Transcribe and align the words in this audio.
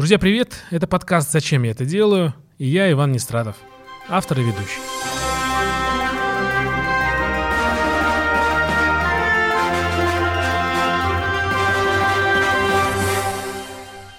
Друзья, 0.00 0.18
привет! 0.18 0.54
Это 0.70 0.86
подкаст 0.86 1.30
«Зачем 1.30 1.62
я 1.64 1.72
это 1.72 1.84
делаю?» 1.84 2.32
и 2.56 2.66
я, 2.66 2.90
Иван 2.90 3.12
Нестратов, 3.12 3.56
автор 4.08 4.40
и 4.40 4.42
ведущий. 4.42 4.80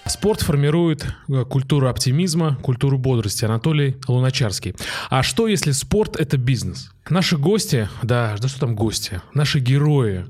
Спорт 0.06 0.42
формирует 0.42 1.04
э, 1.30 1.46
культуру 1.46 1.90
оптимизма, 1.90 2.58
культуру 2.62 3.00
бодрости. 3.00 3.44
Анатолий 3.44 3.98
Луначарский. 4.08 4.76
А 5.10 5.24
что, 5.24 5.48
если 5.48 5.72
спорт— 5.72 6.16
это 6.20 6.38
бизнес? 6.38 6.92
Наши 7.10 7.38
гости, 7.38 7.90
да, 8.04 8.36
да 8.40 8.48
что 8.48 8.60
там 8.60 8.76
гости, 8.76 9.20
наши 9.34 9.58
герои, 9.58 10.28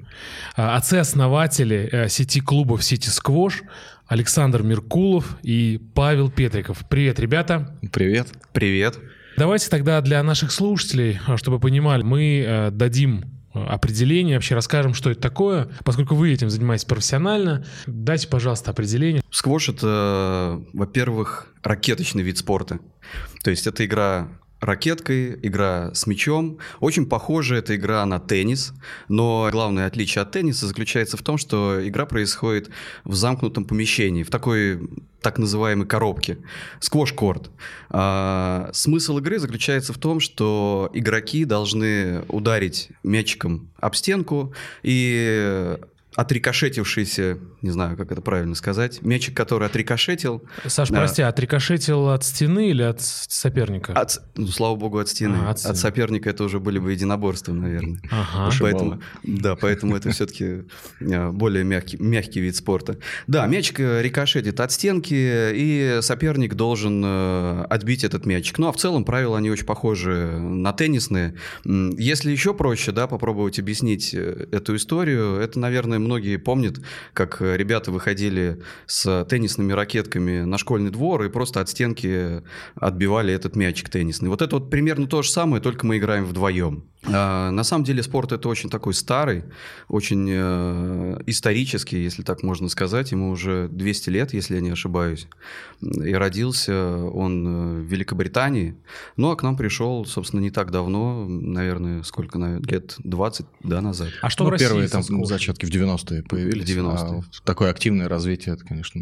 а, 0.56 0.78
отцы-основатели 0.78 1.90
э, 1.92 2.08
сети 2.08 2.40
клубов 2.40 2.86
«Сити 2.86 3.10
Сквош», 3.10 3.64
Александр 4.12 4.62
Меркулов 4.62 5.38
и 5.42 5.80
Павел 5.96 6.30
Петриков. 6.30 6.84
Привет, 6.90 7.18
ребята. 7.18 7.80
Привет. 7.94 8.28
Привет. 8.52 9.00
Давайте 9.38 9.70
тогда 9.70 10.02
для 10.02 10.22
наших 10.22 10.52
слушателей, 10.52 11.18
а, 11.26 11.38
чтобы 11.38 11.62
понимали, 11.62 12.04
мы 12.04 12.44
э, 12.46 12.72
дадим 12.72 13.24
определение, 13.54 14.36
вообще 14.36 14.54
расскажем, 14.54 14.96
что 14.96 15.12
это 15.12 15.22
такое. 15.22 15.70
Поскольку 15.86 16.16
вы 16.16 16.34
этим 16.34 16.50
занимаетесь 16.50 16.84
профессионально, 16.84 17.66
дайте, 17.88 18.28
пожалуйста, 18.28 18.72
определение. 18.72 19.24
Сквош— 19.32 19.70
это, 19.70 20.62
во-первых, 20.74 21.48
ракеточный 21.64 22.22
вид 22.22 22.38
спорта. 22.38 22.80
То 23.46 23.50
есть 23.50 23.66
это 23.66 23.86
игра 23.86 24.28
ракеткой, 24.62 25.38
игра 25.42 25.94
с 25.94 26.08
мячом. 26.08 26.60
Очень 26.80 27.08
похожа 27.08 27.56
эта 27.56 27.76
игра 27.76 28.06
на 28.06 28.20
теннис, 28.20 28.74
но 29.10 29.50
главное 29.52 29.88
отличие 29.88 30.22
от 30.22 30.32
тенниса 30.32 30.68
заключается 30.68 31.18
в 31.18 31.24
том, 31.24 31.38
что 31.38 31.86
игра 31.86 32.06
происходит 32.06 32.70
в 33.04 33.16
замкнутом 33.16 33.66
помещении, 33.66 34.24
в 34.24 34.30
такой 34.30 34.80
так 35.22 35.38
называемой 35.38 35.88
коробке, 35.88 36.38
сквош-корт. 36.80 37.52
А, 37.90 38.70
смысл 38.74 39.18
игры 39.18 39.40
заключается 39.40 39.94
в 39.94 39.98
том, 39.98 40.20
что 40.20 40.90
игроки 40.94 41.46
должны 41.46 42.24
ударить 42.28 42.90
мячиком 43.04 43.70
об 43.80 43.96
стенку 43.96 44.54
и 44.84 45.78
отрикошетившийся, 46.16 47.38
не 47.62 47.72
знаю, 47.72 47.96
как 47.96 48.12
это 48.12 48.22
правильно 48.22 48.56
сказать, 48.56 49.02
мячик, 49.02 49.36
который 49.36 49.68
отрикошетил. 49.68 50.44
Саш, 50.66 50.90
да. 50.90 51.00
прости, 51.00 51.22
отрикошетил 51.22 52.10
от 52.10 52.26
стены 52.26 52.70
или 52.70 52.84
от 52.84 53.02
соперника? 53.02 53.94
От, 53.94 54.22
ну, 54.36 54.48
слава 54.48 54.76
богу, 54.76 55.00
от 55.00 55.08
стены. 55.08 55.38
А, 55.46 55.52
от, 55.52 55.60
стены. 55.60 55.72
от 55.72 55.78
соперника 55.78 56.30
это 56.30 56.44
уже 56.44 56.60
были 56.60 56.80
бы 56.80 56.92
единоборства, 56.92 57.54
наверное. 57.54 58.02
Ага. 58.12 58.54
Поэтому, 58.60 59.02
да, 59.24 59.56
поэтому 59.56 59.96
это 59.96 60.12
все-таки 60.12 60.64
э, 61.00 61.32
более 61.32 61.64
мягкий, 61.64 61.98
мягкий 61.98 62.42
вид 62.42 62.58
спорта. 62.58 62.98
Да, 63.28 63.48
мячик 63.48 63.80
э, 63.80 64.02
рикошетит 64.02 64.60
от 64.60 64.72
стенки, 64.72 65.14
и 65.14 66.00
соперник 66.02 66.56
должен 66.56 67.02
э, 67.06 67.66
отбить 67.70 68.04
этот 68.04 68.26
мячик. 68.26 68.58
Ну, 68.58 68.68
а 68.68 68.74
в 68.74 68.78
целом 68.78 69.06
правила, 69.06 69.38
они 69.38 69.50
очень 69.50 69.66
похожи 69.66 70.38
на 70.40 70.74
теннисные. 70.74 71.36
Если 71.64 72.32
еще 72.32 72.54
проще, 72.54 72.92
да, 72.92 73.08
попробовать 73.08 73.60
объяснить 73.60 74.14
эту 74.14 74.76
историю, 74.76 75.38
это, 75.38 75.58
наверное, 75.58 76.01
многие 76.02 76.38
помнят, 76.38 76.80
как 77.14 77.42
э, 77.42 77.58
ребята 77.58 77.92
выходили 77.92 78.62
с 78.86 79.26
теннисными 79.30 79.74
ракетками 79.74 80.42
на 80.42 80.58
школьный 80.58 80.92
двор 80.92 81.24
и 81.24 81.30
просто 81.30 81.62
от 81.62 81.70
стенки 81.70 82.42
отбивали 82.76 83.34
этот 83.34 83.56
мячик 83.56 83.90
теннисный. 83.90 84.30
Вот 84.30 84.42
это 84.42 84.58
вот 84.58 84.70
примерно 84.70 85.08
то 85.08 85.22
же 85.22 85.30
самое, 85.30 85.62
только 85.62 85.86
мы 85.86 85.98
играем 85.98 86.26
вдвоем. 86.26 86.91
А, 87.04 87.50
на 87.50 87.64
самом 87.64 87.84
деле 87.84 88.04
спорт 88.04 88.32
это 88.32 88.48
очень 88.48 88.70
такой 88.70 88.94
старый, 88.94 89.44
очень 89.88 90.28
э, 90.30 91.22
исторический, 91.26 92.04
если 92.04 92.22
так 92.22 92.44
можно 92.44 92.70
сказать. 92.70 93.12
Ему 93.12 93.32
уже 93.32 93.70
200 93.70 94.10
лет, 94.10 94.34
если 94.34 94.56
я 94.56 94.62
не 94.62 94.70
ошибаюсь. 94.70 95.28
И 95.82 96.14
родился 96.14 96.98
он 96.98 97.48
э, 97.48 97.82
в 97.82 97.86
Великобритании. 97.86 98.76
Ну, 99.18 99.32
а 99.32 99.36
к 99.36 99.42
нам 99.42 99.58
пришел, 99.58 100.06
собственно, 100.06 100.42
не 100.42 100.52
так 100.52 100.70
давно, 100.70 101.26
наверное, 101.28 102.04
сколько, 102.04 102.38
лет 102.38 102.96
20 103.00 103.46
да, 103.64 103.82
назад. 103.82 104.10
А 104.22 104.30
что 104.30 104.44
ну, 104.44 104.50
в 104.50 104.54
России 104.54 104.68
первые 104.68 104.88
там 104.88 105.26
зачатки 105.26 105.66
в 105.66 105.70
90-е 105.70 106.24
появились? 106.24 106.70
В 106.70 106.78
90-е. 106.78 107.24
А 107.24 107.46
такое 107.46 107.72
активное 107.72 108.10
развитие, 108.10 108.54
это, 108.54 108.64
конечно, 108.64 109.02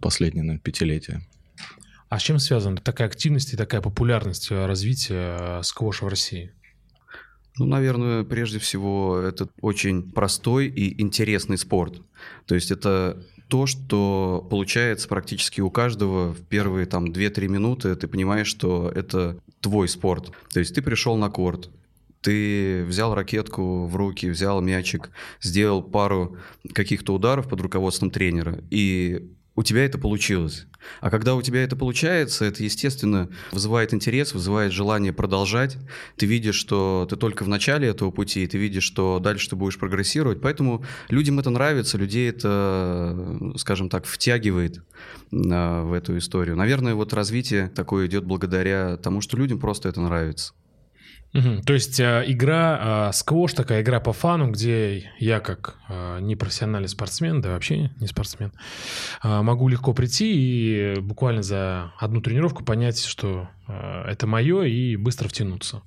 последнее, 0.00 0.44
наверное, 0.44 0.62
пятилетие. 0.62 1.26
А 2.08 2.20
с 2.20 2.22
чем 2.22 2.38
связана 2.38 2.76
такая 2.76 3.08
активность 3.08 3.52
и 3.52 3.56
такая 3.56 3.80
популярность 3.80 4.52
э, 4.52 4.66
развития 4.66 5.60
сквоша 5.62 6.04
в 6.04 6.08
России? 6.08 6.52
Ну, 7.58 7.66
наверное, 7.66 8.24
прежде 8.24 8.58
всего, 8.58 9.18
это 9.18 9.48
очень 9.60 10.10
простой 10.10 10.66
и 10.66 11.00
интересный 11.00 11.56
спорт. 11.56 12.02
То 12.46 12.54
есть 12.54 12.70
это 12.70 13.22
то, 13.48 13.66
что 13.66 14.46
получается 14.50 15.06
практически 15.08 15.60
у 15.60 15.70
каждого 15.70 16.32
в 16.32 16.42
первые 16.42 16.86
там 16.86 17.06
2-3 17.06 17.48
минуты, 17.48 17.94
ты 17.94 18.08
понимаешь, 18.08 18.48
что 18.48 18.90
это 18.92 19.38
твой 19.60 19.88
спорт. 19.88 20.32
То 20.52 20.58
есть 20.58 20.74
ты 20.74 20.82
пришел 20.82 21.16
на 21.16 21.30
корт, 21.30 21.70
ты 22.20 22.84
взял 22.86 23.14
ракетку 23.14 23.86
в 23.86 23.94
руки, 23.94 24.30
взял 24.30 24.60
мячик, 24.60 25.10
сделал 25.40 25.82
пару 25.82 26.38
каких-то 26.72 27.14
ударов 27.14 27.48
под 27.48 27.60
руководством 27.60 28.10
тренера, 28.10 28.64
и 28.70 29.30
у 29.56 29.62
тебя 29.62 29.84
это 29.84 29.98
получилось. 29.98 30.66
А 31.00 31.10
когда 31.10 31.34
у 31.34 31.42
тебя 31.42 31.62
это 31.62 31.76
получается, 31.76 32.44
это, 32.44 32.62
естественно, 32.62 33.30
вызывает 33.52 33.94
интерес, 33.94 34.34
вызывает 34.34 34.72
желание 34.72 35.12
продолжать. 35.12 35.76
Ты 36.16 36.26
видишь, 36.26 36.56
что 36.56 37.06
ты 37.08 37.16
только 37.16 37.44
в 37.44 37.48
начале 37.48 37.88
этого 37.88 38.10
пути, 38.10 38.46
ты 38.46 38.58
видишь, 38.58 38.84
что 38.84 39.20
дальше 39.20 39.50
ты 39.50 39.56
будешь 39.56 39.78
прогрессировать. 39.78 40.40
Поэтому 40.40 40.84
людям 41.08 41.38
это 41.38 41.50
нравится, 41.50 41.98
людей 41.98 42.28
это, 42.28 43.54
скажем 43.56 43.88
так, 43.88 44.06
втягивает 44.06 44.82
а, 45.32 45.84
в 45.84 45.92
эту 45.92 46.18
историю. 46.18 46.56
Наверное, 46.56 46.94
вот 46.94 47.12
развитие 47.12 47.68
такое 47.68 48.06
идет 48.06 48.24
благодаря 48.24 48.96
тому, 48.96 49.20
что 49.20 49.36
людям 49.36 49.60
просто 49.60 49.88
это 49.88 50.00
нравится. 50.00 50.52
Угу. 51.34 51.62
То 51.66 51.72
есть 51.72 51.98
э, 51.98 52.24
игра 52.28 53.08
э, 53.08 53.12
сквош, 53.12 53.54
такая 53.54 53.82
игра 53.82 53.98
по 53.98 54.12
фану, 54.12 54.52
где 54.52 55.10
я 55.18 55.40
как 55.40 55.76
э, 55.88 56.20
непрофессиональный 56.20 56.88
спортсмен, 56.88 57.40
да 57.40 57.50
вообще 57.50 57.90
не 57.98 58.06
спортсмен, 58.06 58.52
э, 59.22 59.42
могу 59.42 59.66
легко 59.66 59.92
прийти 59.92 60.32
и 60.32 61.00
буквально 61.00 61.42
за 61.42 61.92
одну 61.98 62.20
тренировку 62.20 62.64
понять, 62.64 63.04
что 63.04 63.48
э, 63.66 64.04
это 64.06 64.28
мое, 64.28 64.62
и 64.62 64.94
быстро 64.94 65.28
втянуться. 65.28 65.82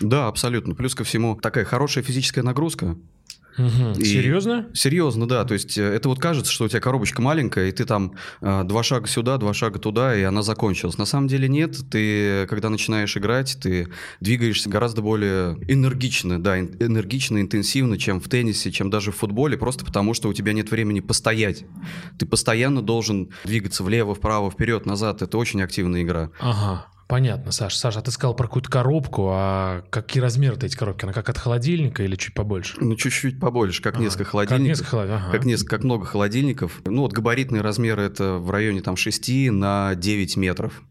Да, 0.00 0.28
абсолютно. 0.28 0.74
Плюс 0.74 0.94
ко 0.94 1.02
всему 1.02 1.34
такая 1.34 1.64
хорошая 1.64 2.04
физическая 2.04 2.44
нагрузка, 2.44 2.96
Угу. 3.58 4.02
Серьезно? 4.04 4.68
Серьезно, 4.74 5.28
да. 5.28 5.44
То 5.44 5.54
есть 5.54 5.76
э, 5.76 5.82
это 5.82 6.08
вот 6.08 6.18
кажется, 6.18 6.52
что 6.52 6.64
у 6.64 6.68
тебя 6.68 6.80
коробочка 6.80 7.20
маленькая, 7.22 7.68
и 7.68 7.72
ты 7.72 7.84
там 7.84 8.14
э, 8.40 8.64
два 8.64 8.82
шага 8.82 9.06
сюда, 9.06 9.36
два 9.38 9.54
шага 9.54 9.78
туда, 9.78 10.16
и 10.16 10.22
она 10.22 10.42
закончилась. 10.42 10.98
На 10.98 11.04
самом 11.04 11.28
деле 11.28 11.48
нет. 11.48 11.76
Ты, 11.90 12.46
когда 12.48 12.70
начинаешь 12.70 13.16
играть, 13.16 13.58
ты 13.60 13.88
двигаешься 14.20 14.68
гораздо 14.68 15.02
более 15.02 15.58
энергично, 15.68 16.42
да, 16.42 16.58
энергично, 16.60 17.40
интенсивно, 17.40 17.98
чем 17.98 18.20
в 18.20 18.28
теннисе, 18.28 18.70
чем 18.70 18.90
даже 18.90 19.12
в 19.12 19.16
футболе, 19.16 19.56
просто 19.56 19.84
потому 19.84 20.14
что 20.14 20.28
у 20.28 20.32
тебя 20.32 20.52
нет 20.52 20.70
времени 20.70 21.00
постоять. 21.00 21.64
Ты 22.18 22.26
постоянно 22.26 22.82
должен 22.82 23.30
двигаться 23.44 23.84
влево, 23.84 24.14
вправо, 24.14 24.50
вперед, 24.50 24.86
назад. 24.86 25.22
Это 25.22 25.38
очень 25.38 25.62
активная 25.62 26.02
игра. 26.02 26.30
Ага. 26.40 26.86
Понятно, 27.10 27.50
Саша. 27.50 27.76
Саша, 27.76 27.98
а 27.98 28.02
ты 28.02 28.12
сказал 28.12 28.36
про 28.36 28.46
какую-то 28.46 28.70
коробку, 28.70 29.30
а 29.32 29.82
какие 29.90 30.22
размеры 30.22 30.56
эти 30.62 30.76
коробки? 30.76 31.02
Она 31.04 31.12
как 31.12 31.28
от 31.28 31.38
холодильника 31.38 32.04
или 32.04 32.14
чуть 32.14 32.34
побольше? 32.34 32.76
Ну, 32.80 32.94
чуть-чуть 32.94 33.40
побольше, 33.40 33.82
как 33.82 33.96
ага. 33.96 34.04
несколько 34.04 34.26
холодильников. 34.26 34.78
Как, 34.78 34.92
несколько, 34.92 35.16
ага. 35.16 35.32
как, 35.32 35.44
несколько, 35.44 35.76
как 35.76 35.84
много 35.84 36.04
холодильников. 36.04 36.80
Ну, 36.84 37.02
вот 37.02 37.12
габаритные 37.12 37.62
размеры 37.62 38.02
это 38.02 38.34
в 38.34 38.48
районе 38.52 38.80
там 38.80 38.94
6 38.94 39.50
на 39.50 39.96
9 39.96 40.36
метров. 40.36 40.82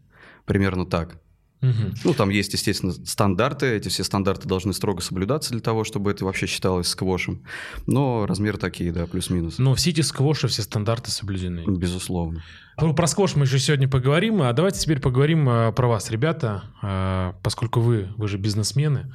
Примерно 0.44 0.84
так. 0.84 1.16
Угу. 1.62 1.94
Ну, 2.04 2.14
там 2.14 2.30
есть, 2.30 2.52
естественно, 2.52 2.92
стандарты. 2.92 3.66
Эти 3.66 3.88
все 3.88 4.04
стандарты 4.04 4.48
должны 4.48 4.74
строго 4.74 5.00
соблюдаться 5.02 5.52
для 5.52 5.60
того, 5.60 5.84
чтобы 5.84 6.10
это 6.10 6.24
вообще 6.26 6.46
считалось 6.46 6.88
сквошем. 6.88 7.44
Но 7.86 8.26
размеры 8.26 8.58
такие, 8.58 8.92
да, 8.92 9.06
плюс-минус. 9.06 9.58
Но 9.58 9.74
в 9.74 9.80
сити 9.80 10.00
сквоша 10.02 10.48
все 10.48 10.62
стандарты 10.62 11.10
соблюдены. 11.10 11.64
Безусловно. 11.66 12.42
Про 12.80 13.06
сквош 13.06 13.36
мы 13.36 13.44
еще 13.44 13.58
сегодня 13.58 13.88
поговорим, 13.88 14.40
а 14.40 14.52
давайте 14.54 14.80
теперь 14.80 15.00
поговорим 15.00 15.46
а, 15.50 15.70
про 15.70 15.86
вас, 15.86 16.10
ребята, 16.10 16.64
а, 16.80 17.34
поскольку 17.42 17.80
вы, 17.80 18.08
вы 18.16 18.26
же 18.26 18.38
бизнесмены, 18.38 19.12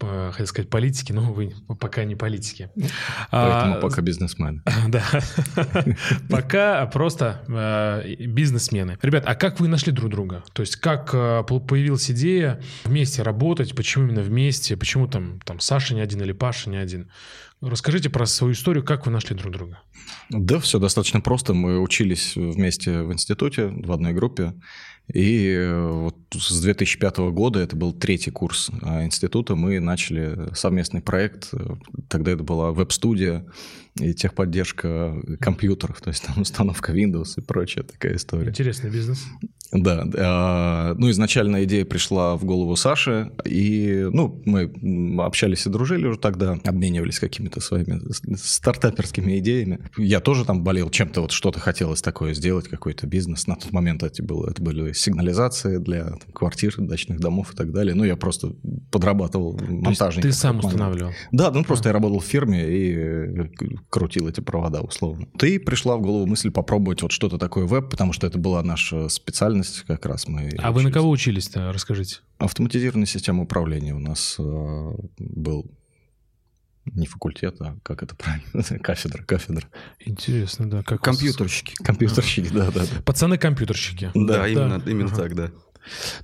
хотел 0.00 0.46
сказать 0.46 0.70
политики, 0.70 1.12
но 1.12 1.32
вы 1.32 1.54
пока 1.78 2.04
не 2.04 2.16
политики. 2.16 2.70
Поэтому 3.30 3.74
а, 3.76 3.80
пока 3.80 4.00
бизнесмены. 4.00 4.62
Да, 4.88 5.04
пока 6.30 6.86
просто 6.86 8.02
бизнесмены. 8.18 8.98
Ребят, 9.02 9.24
а 9.26 9.34
как 9.34 9.60
вы 9.60 9.68
нашли 9.68 9.92
друг 9.92 10.10
друга? 10.10 10.42
То 10.54 10.62
есть 10.62 10.76
как 10.76 11.12
появилась 11.12 12.10
идея 12.10 12.60
вместе 12.84 13.22
работать? 13.22 13.76
Почему 13.76 14.06
именно 14.06 14.22
вместе? 14.22 14.76
Почему 14.76 15.06
там, 15.06 15.38
там 15.44 15.60
Саша 15.60 15.94
не 15.94 16.00
один 16.00 16.22
или 16.22 16.32
Паша 16.32 16.70
не 16.70 16.78
один? 16.78 17.10
Расскажите 17.62 18.10
про 18.10 18.26
свою 18.26 18.54
историю, 18.54 18.84
как 18.84 19.06
вы 19.06 19.12
нашли 19.12 19.36
друг 19.36 19.52
друга. 19.52 19.80
Да, 20.30 20.58
все 20.58 20.80
достаточно 20.80 21.20
просто. 21.20 21.54
Мы 21.54 21.80
учились 21.80 22.34
вместе 22.34 23.02
в 23.02 23.12
институте, 23.12 23.68
в 23.68 23.92
одной 23.92 24.12
группе. 24.12 24.54
И 25.12 25.48
э, 25.48 25.90
вот 25.90 26.16
с 26.34 26.60
2005 26.60 27.18
года, 27.32 27.60
это 27.60 27.76
был 27.76 27.92
третий 27.92 28.30
курс 28.30 28.70
а, 28.82 29.04
института, 29.04 29.54
мы 29.54 29.80
начали 29.80 30.54
совместный 30.54 31.02
проект. 31.02 31.50
Тогда 32.08 32.32
это 32.32 32.42
была 32.42 32.72
веб-студия 32.72 33.44
и 34.00 34.14
техподдержка 34.14 35.14
компьютеров, 35.38 36.00
то 36.00 36.08
есть 36.08 36.24
там 36.24 36.40
установка 36.40 36.92
Windows 36.92 37.34
и 37.36 37.40
прочая 37.42 37.84
такая 37.84 38.16
история. 38.16 38.48
Интересный 38.48 38.90
бизнес. 38.90 39.24
Да, 39.72 40.06
а, 40.18 40.94
ну 40.96 41.10
изначально 41.10 41.64
идея 41.64 41.84
пришла 41.84 42.36
в 42.36 42.44
голову 42.44 42.76
Саши, 42.76 43.32
и 43.44 44.06
ну 44.12 44.42
мы 44.44 44.70
общались 45.22 45.66
и 45.66 45.70
дружили 45.70 46.06
уже 46.06 46.18
тогда, 46.18 46.58
обменивались 46.64 47.18
какими-то 47.18 47.60
своими 47.60 48.00
стартаперскими 48.36 49.38
идеями. 49.38 49.80
Я 49.96 50.20
тоже 50.20 50.44
там 50.44 50.62
болел 50.62 50.90
чем-то, 50.90 51.22
вот 51.22 51.32
что-то 51.32 51.58
хотелось 51.58 52.02
такое 52.02 52.34
сделать, 52.34 52.68
какой-то 52.68 53.06
бизнес. 53.06 53.46
На 53.46 53.56
тот 53.56 53.72
момент 53.72 54.02
это, 54.02 54.22
было, 54.22 54.50
это 54.50 54.62
были 54.62 54.92
сигнализации 55.02 55.78
для 55.78 56.04
там, 56.04 56.32
квартир, 56.32 56.74
дачных 56.78 57.20
домов 57.20 57.52
и 57.52 57.56
так 57.56 57.72
далее. 57.72 57.94
Ну 57.94 58.04
я 58.04 58.16
просто 58.16 58.52
подрабатывал 58.90 59.58
монтажником. 59.58 60.30
Ты 60.30 60.36
сам 60.36 60.58
устанавливал? 60.58 61.12
Да, 61.32 61.50
ну 61.50 61.64
просто 61.64 61.88
а. 61.88 61.90
я 61.90 61.92
работал 61.92 62.20
в 62.20 62.24
фирме 62.24 62.64
и 62.66 63.50
крутил 63.90 64.28
эти 64.28 64.40
провода 64.40 64.80
условно. 64.80 65.26
Ты 65.38 65.58
пришла 65.60 65.96
в 65.96 66.02
голову 66.02 66.26
мысль 66.26 66.50
попробовать 66.50 67.02
вот 67.02 67.12
что-то 67.12 67.38
такое 67.38 67.66
веб, 67.66 67.90
потому 67.90 68.12
что 68.12 68.26
это 68.26 68.38
была 68.38 68.62
наша 68.62 69.08
специальность 69.08 69.84
как 69.86 70.06
раз. 70.06 70.28
Мы 70.28 70.40
а 70.40 70.44
учились. 70.44 70.74
вы 70.74 70.82
на 70.82 70.92
кого 70.92 71.10
учились-то, 71.10 71.72
расскажите? 71.72 72.20
Автоматизированная 72.38 73.06
система 73.06 73.42
управления 73.42 73.94
у 73.94 73.98
нас 73.98 74.36
э, 74.38 74.92
был 75.18 75.70
не 76.84 77.06
факультет, 77.06 77.56
а 77.60 77.76
как 77.82 78.02
это 78.02 78.14
правильно? 78.14 78.78
кафедра, 78.82 79.22
кафедра. 79.22 79.66
Интересно, 80.00 80.68
да. 80.68 80.82
Как 80.82 81.00
компьютерщики. 81.00 81.74
Компьютерщики, 81.82 82.48
да, 82.52 82.70
да, 82.70 82.80
да. 82.80 83.02
Пацаны-компьютерщики. 83.04 84.10
Да, 84.14 84.38
да, 84.38 84.48
именно, 84.48 84.82
именно 84.86 85.10
ага. 85.12 85.16
так, 85.16 85.34
да. 85.34 85.50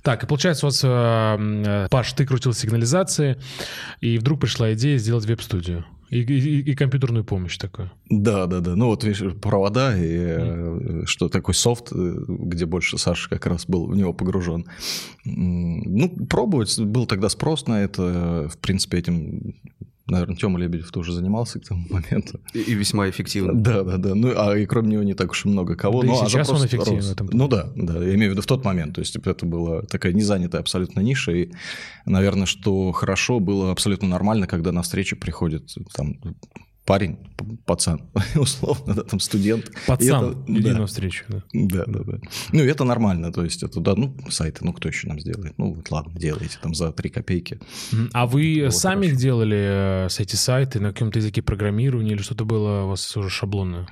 Так, 0.03 0.23
и 0.23 0.27
получается, 0.27 0.65
у 0.65 0.69
вас, 0.69 0.81
э, 0.83 0.87
э, 0.87 1.87
Паш, 1.89 2.13
ты 2.13 2.25
крутил 2.25 2.53
сигнализации, 2.53 3.37
и 3.99 4.17
вдруг 4.17 4.39
пришла 4.41 4.73
идея 4.73 4.97
сделать 4.97 5.25
веб-студию. 5.25 5.85
И, 6.09 6.21
и, 6.21 6.61
и 6.71 6.75
компьютерную 6.75 7.23
помощь 7.23 7.57
такую. 7.57 7.91
Да, 8.09 8.47
да, 8.47 8.61
да. 8.61 8.75
Ну 8.75 8.87
вот 8.87 9.03
видишь, 9.03 9.35
провода 9.39 9.95
и 9.95 10.17
mm. 10.17 11.05
что 11.05 11.29
такой 11.29 11.53
софт, 11.53 11.91
где 11.91 12.65
больше 12.65 12.97
Саша 12.97 13.29
как 13.29 13.45
раз 13.45 13.67
был 13.67 13.85
в 13.85 13.95
него 13.95 14.11
погружен. 14.11 14.65
Ну, 15.23 16.09
пробовать 16.27 16.79
был 16.79 17.05
тогда 17.05 17.29
спрос 17.29 17.67
на 17.67 17.83
это. 17.83 18.49
В 18.51 18.57
принципе, 18.57 18.97
этим 18.97 19.53
наверное, 20.09 20.35
Тёма 20.35 20.59
Лебедев 20.59 20.91
тоже 20.91 21.13
занимался 21.13 21.59
к 21.59 21.65
тому 21.65 21.85
моменту. 21.89 22.39
И, 22.53 22.59
и 22.59 22.73
весьма 22.73 23.09
эффективно. 23.09 23.53
Да, 23.53 23.83
да, 23.83 23.97
да. 23.97 24.15
Ну, 24.15 24.33
а 24.35 24.57
и 24.57 24.65
кроме 24.65 24.89
него 24.89 25.03
не 25.03 25.13
так 25.13 25.31
уж 25.31 25.45
и 25.45 25.49
много 25.49 25.75
кого. 25.75 26.01
Да 26.01 26.07
ну, 26.07 26.13
и 26.13 26.25
а 26.25 26.29
сейчас 26.29 26.49
он 26.49 26.65
эффективен 26.65 27.01
в 27.01 27.11
этом. 27.11 27.29
Ну 27.31 27.47
да, 27.47 27.69
да, 27.75 28.03
я 28.03 28.15
имею 28.15 28.31
в 28.31 28.33
виду 28.33 28.41
в 28.41 28.47
тот 28.47 28.65
момент. 28.65 28.95
То 28.95 29.01
есть 29.01 29.15
это 29.15 29.45
была 29.45 29.81
такая 29.83 30.13
незанятая 30.13 30.61
абсолютно 30.61 31.01
ниша. 31.01 31.31
И, 31.31 31.51
наверное, 32.05 32.45
что 32.45 32.91
хорошо, 32.91 33.39
было 33.39 33.71
абсолютно 33.71 34.07
нормально, 34.07 34.47
когда 34.47 34.71
на 34.71 34.81
встречу 34.81 35.15
приходит 35.15 35.75
там 35.93 36.19
парень, 36.89 37.17
пацан, 37.65 38.01
условно, 38.35 38.95
да, 38.95 39.03
там 39.03 39.19
студент. 39.19 39.71
Пацан, 39.85 40.31
это, 40.31 40.51
иди 40.51 40.71
да. 40.71 40.79
навстречу. 40.79 41.23
Да. 41.29 41.43
да, 41.53 41.85
да, 41.85 41.99
да. 42.03 42.17
Ну, 42.51 42.63
это 42.63 42.83
нормально, 42.83 43.31
то 43.31 43.43
есть 43.43 43.61
это, 43.61 43.79
да, 43.79 43.93
ну, 43.95 44.17
сайты, 44.31 44.65
ну, 44.65 44.73
кто 44.73 44.87
еще 44.87 45.07
нам 45.07 45.19
сделает? 45.19 45.53
Ну, 45.59 45.73
вот 45.73 45.91
ладно, 45.91 46.19
делайте 46.19 46.57
там 46.59 46.73
за 46.73 46.91
три 46.91 47.11
копейки. 47.11 47.59
А 48.11 48.25
вы 48.25 48.61
было 48.61 48.71
сами 48.71 49.05
хорошо. 49.05 49.21
делали 49.21 50.07
э, 50.07 50.07
эти 50.17 50.35
сайты 50.35 50.79
на 50.79 50.91
каком-то 50.91 51.19
языке 51.19 51.43
программирования 51.43 52.13
или 52.13 52.23
что-то 52.23 52.43
было 52.43 52.85
у 52.85 52.87
вас 52.87 53.15
уже 53.15 53.29
шаблонное? 53.29 53.87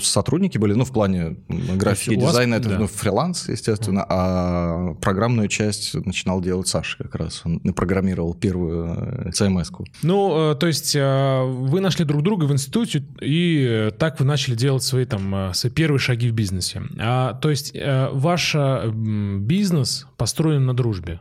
Сотрудники 0.00 0.58
были, 0.58 0.74
ну, 0.74 0.84
в 0.84 0.92
плане 0.92 1.36
графики 1.48 2.14
и 2.14 2.16
дизайна, 2.16 2.56
это 2.56 2.68
да. 2.70 2.78
ну, 2.78 2.86
фриланс, 2.86 3.48
естественно, 3.48 4.04
а 4.08 4.94
программную 5.00 5.48
часть 5.48 5.94
начинал 5.94 6.40
делать 6.40 6.68
Саша 6.68 6.98
как 6.98 7.14
раз. 7.14 7.42
Он 7.44 7.60
программировал 7.74 8.34
первую 8.34 9.30
CMS-ку. 9.32 9.84
Э, 9.84 9.86
ну, 10.02 10.52
э, 10.52 10.54
то 10.56 10.66
есть 10.66 10.94
э, 10.94 11.42
вы 11.44 11.80
нашли 11.80 12.04
друг 12.04 12.22
друга 12.22 12.44
в 12.44 12.52
институте, 12.52 13.04
и 13.20 13.90
так 13.98 14.20
вы 14.20 14.26
начали 14.26 14.54
делать 14.54 14.82
свои 14.82 15.04
там 15.04 15.52
свои 15.54 15.72
первые 15.72 15.98
шаги 15.98 16.28
в 16.30 16.34
бизнесе. 16.34 16.82
А, 16.98 17.34
то 17.34 17.50
есть 17.50 17.74
ваш 17.74 18.54
бизнес 18.54 20.06
построен 20.16 20.66
на 20.66 20.74
дружбе? 20.74 21.20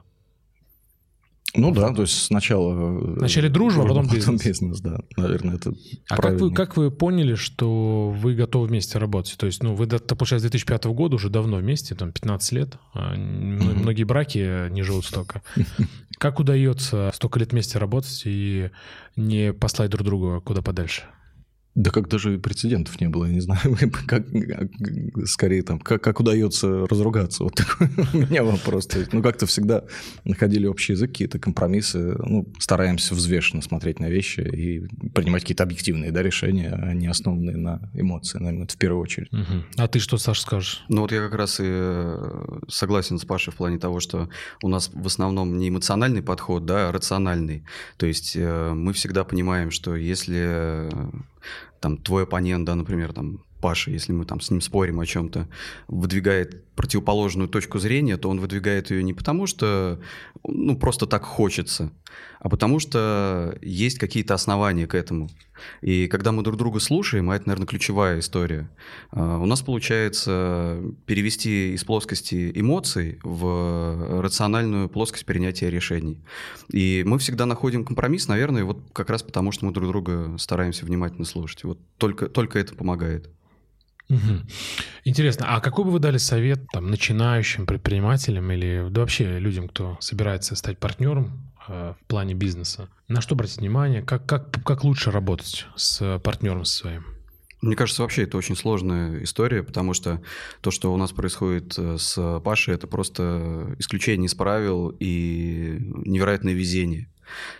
Ну 1.56 1.72
да, 1.72 1.94
то 1.94 2.02
есть 2.02 2.25
сначала... 2.25 2.74
Э, 2.74 3.16
Вначале 3.19 3.50
дружба, 3.50 3.84
а 3.84 3.88
потом 3.88 4.04
бизнес. 4.06 4.25
Потом 4.25 4.38
бизнес, 4.38 4.81
да. 4.81 5.00
Наверное, 5.18 5.56
это 5.56 5.74
А 6.10 6.18
как 6.18 6.40
вы, 6.40 6.54
как 6.54 6.78
вы 6.78 6.92
поняли, 6.92 7.36
что 7.36 8.10
вы 8.10 8.36
готовы 8.36 8.68
вместе 8.68 8.98
работать? 8.98 9.38
То 9.38 9.46
есть, 9.46 9.63
ну, 9.63 9.75
вы, 9.75 9.88
получается, 9.88 10.50
2005 10.50 10.86
года 10.86 11.16
уже 11.16 11.30
давно 11.30 11.57
вместе, 11.57 11.96
там, 11.96 12.12
15 12.12 12.52
лет. 12.52 12.78
А 12.94 13.16
многие 13.16 14.04
браки 14.04 14.69
не 14.69 14.84
живут 14.84 15.06
столько. 15.06 15.42
Как 16.18 16.40
удается 16.40 17.12
столько 17.13 17.40
лет 17.40 17.52
вместе 17.52 17.78
работать 17.78 18.22
и 18.25 18.69
не 19.16 19.54
послать 19.54 19.92
друг 19.92 20.06
друга 20.06 20.40
куда 20.40 20.62
подальше? 20.62 21.04
Да 21.75 21.92
как 21.92 22.07
даже 22.07 22.39
прецедентов 22.39 23.00
не 23.01 23.10
было, 23.10 23.25
я 23.25 23.33
не 23.33 23.42
знаю, 23.42 23.77
как, 24.07 24.25
скорее 25.25 25.62
там, 25.62 25.80
как, 25.80 26.01
как 26.01 26.19
удается 26.22 26.88
разругаться, 26.88 27.44
вот 27.44 27.56
такой 27.56 27.89
у 28.13 28.18
меня 28.18 28.44
вопрос. 28.44 28.88
То 28.88 29.00
есть, 29.00 29.12
ну, 29.12 29.22
как-то 29.22 29.45
всегда 29.45 29.83
находили 30.24 30.68
общий 30.68 30.94
язык, 30.94 31.12
какие-то 31.12 31.38
компромиссы, 31.38 32.16
ну, 32.25 32.48
стараемся 32.60 33.13
взвешенно 33.13 33.62
смотреть 33.62 34.00
на 34.00 34.10
вещи 34.10 34.39
и 34.39 34.88
принимать 35.10 35.42
какие-то 35.42 35.63
объективные, 35.63 36.12
да, 36.12 36.24
решения, 36.24 36.72
а 36.72 36.94
не 36.94 37.07
основанные 37.07 37.57
на 37.57 37.89
эмоции, 37.94 38.39
наверное, 38.39 38.66
это 38.66 38.74
в 38.74 38.78
первую 38.78 39.01
очередь. 39.01 39.31
Угу. 39.33 39.63
А 39.78 39.88
ты 39.88 40.00
что, 40.00 40.18
Саша, 40.18 40.42
скажешь? 40.42 40.86
Ну, 40.88 41.01
вот 41.01 41.12
я 41.12 41.19
как 41.19 41.36
раз 41.36 41.60
и 41.60 41.66
э, 41.66 42.60
согласен 42.69 43.19
с 43.19 43.25
Пашей 43.25 43.51
в 43.51 43.57
плане 43.57 43.80
того, 43.80 44.00
что 44.00 44.30
у 44.63 44.69
нас 44.69 44.92
в 44.94 45.07
основном 45.07 45.57
не 45.57 45.69
эмоциональный 45.69 46.21
подход, 46.21 46.66
да, 46.66 46.89
а 46.89 46.92
рациональный. 46.92 47.63
То 47.98 48.06
есть 48.06 48.36
э, 48.36 48.74
мы 48.74 48.94
всегда 48.94 49.25
понимаем, 49.25 49.71
что 49.71 49.95
если 49.95 50.89
там 51.80 51.97
твой 51.97 52.24
оппонент, 52.24 52.65
да, 52.65 52.75
например, 52.75 53.13
там 53.13 53.44
Паша, 53.62 53.89
если 53.92 54.12
мы 54.12 54.25
там 54.25 54.42
с 54.42 54.51
ним 54.51 54.62
спорим 54.62 55.00
о 55.00 55.06
чем-то, 55.06 55.47
выдвигает 55.88 56.65
противоположную 56.75 57.50
точку 57.50 57.80
зрения, 57.80 58.18
то 58.18 58.30
он 58.30 58.39
выдвигает 58.39 58.92
ее 58.92 59.01
не 59.01 59.13
потому, 59.13 59.47
что 59.47 60.00
ну, 60.44 60.77
просто 60.77 61.07
так 61.07 61.24
хочется, 61.24 61.92
а 62.45 62.50
потому 62.50 62.77
что 62.77 63.57
есть 63.63 63.97
какие-то 63.97 64.36
основания 64.36 64.86
к 64.86 64.94
этому. 64.94 65.31
И 65.81 66.07
когда 66.07 66.31
мы 66.31 66.44
друг 66.44 66.57
друга 66.57 66.80
слушаем, 66.80 67.31
а 67.31 67.36
это, 67.36 67.47
наверное, 67.47 67.65
ключевая 67.65 68.19
история, 68.19 68.69
а, 69.09 69.39
у 69.39 69.47
нас 69.47 69.63
получается 69.63 70.80
перевести 71.07 71.74
из 71.74 71.83
плоскости 71.83 72.51
эмоций 72.53 73.18
в 73.24 74.21
рациональную 74.21 74.89
плоскость 74.89 75.25
принятия 75.25 75.71
решений. 75.71 76.24
И 76.71 77.01
мы 77.03 77.18
всегда 77.18 77.47
находим 77.47 77.83
компромисс, 77.83 78.27
наверное, 78.27 78.63
вот 78.63 78.77
как 78.94 79.09
раз 79.09 79.24
потому, 79.24 79.51
что 79.51 79.65
мы 79.65 79.74
друг 79.74 79.88
друга 79.88 80.38
стараемся 80.38 80.86
внимательно 80.86 81.25
слушать. 81.25 81.63
Вот 81.63 81.80
только, 81.97 82.30
только 82.30 82.59
это 82.59 82.75
помогает. 82.75 83.27
Угу. 84.07 84.19
Интересно, 85.06 85.47
а 85.50 85.62
какой 85.62 85.83
бы 85.83 85.89
вы 85.89 85.97
дали 85.97 86.18
совет 86.18 86.59
там, 86.71 86.92
начинающим 86.92 87.65
предпринимателям 87.65 88.51
или 88.51 88.85
да, 88.92 89.02
вообще 89.02 89.40
людям, 89.40 89.68
кто 89.68 89.97
собирается 89.99 90.56
стать 90.56 90.78
партнером 90.78 91.55
в 91.68 91.98
плане 92.07 92.34
бизнеса? 92.34 92.90
На 93.07 93.22
что 93.22 93.36
обратить 93.36 93.57
внимание? 93.57 94.02
Как, 94.02 94.26
как, 94.26 94.64
как 94.64 94.84
лучше 94.84 95.12
работать 95.12 95.66
с 95.76 96.19
партнером 96.19 96.66
своим? 96.66 97.06
Мне 97.62 97.76
кажется, 97.76 98.04
вообще 98.04 98.24
это 98.24 98.38
очень 98.38 98.56
сложная 98.56 99.24
история, 99.24 99.64
потому 99.64 99.94
что 99.94 100.22
то, 100.62 100.69
что 100.69 100.94
у 100.94 100.98
нас 100.98 101.12
происходит 101.12 101.74
э, 101.80 101.98
с 101.98 102.40
Пашей, 102.42 102.76
это 102.76 102.86
просто 102.86 103.76
исключение 103.80 104.28
из 104.28 104.36
правил 104.36 104.95
и 105.00 105.78
невероятное 106.06 106.54
везение. 106.54 107.10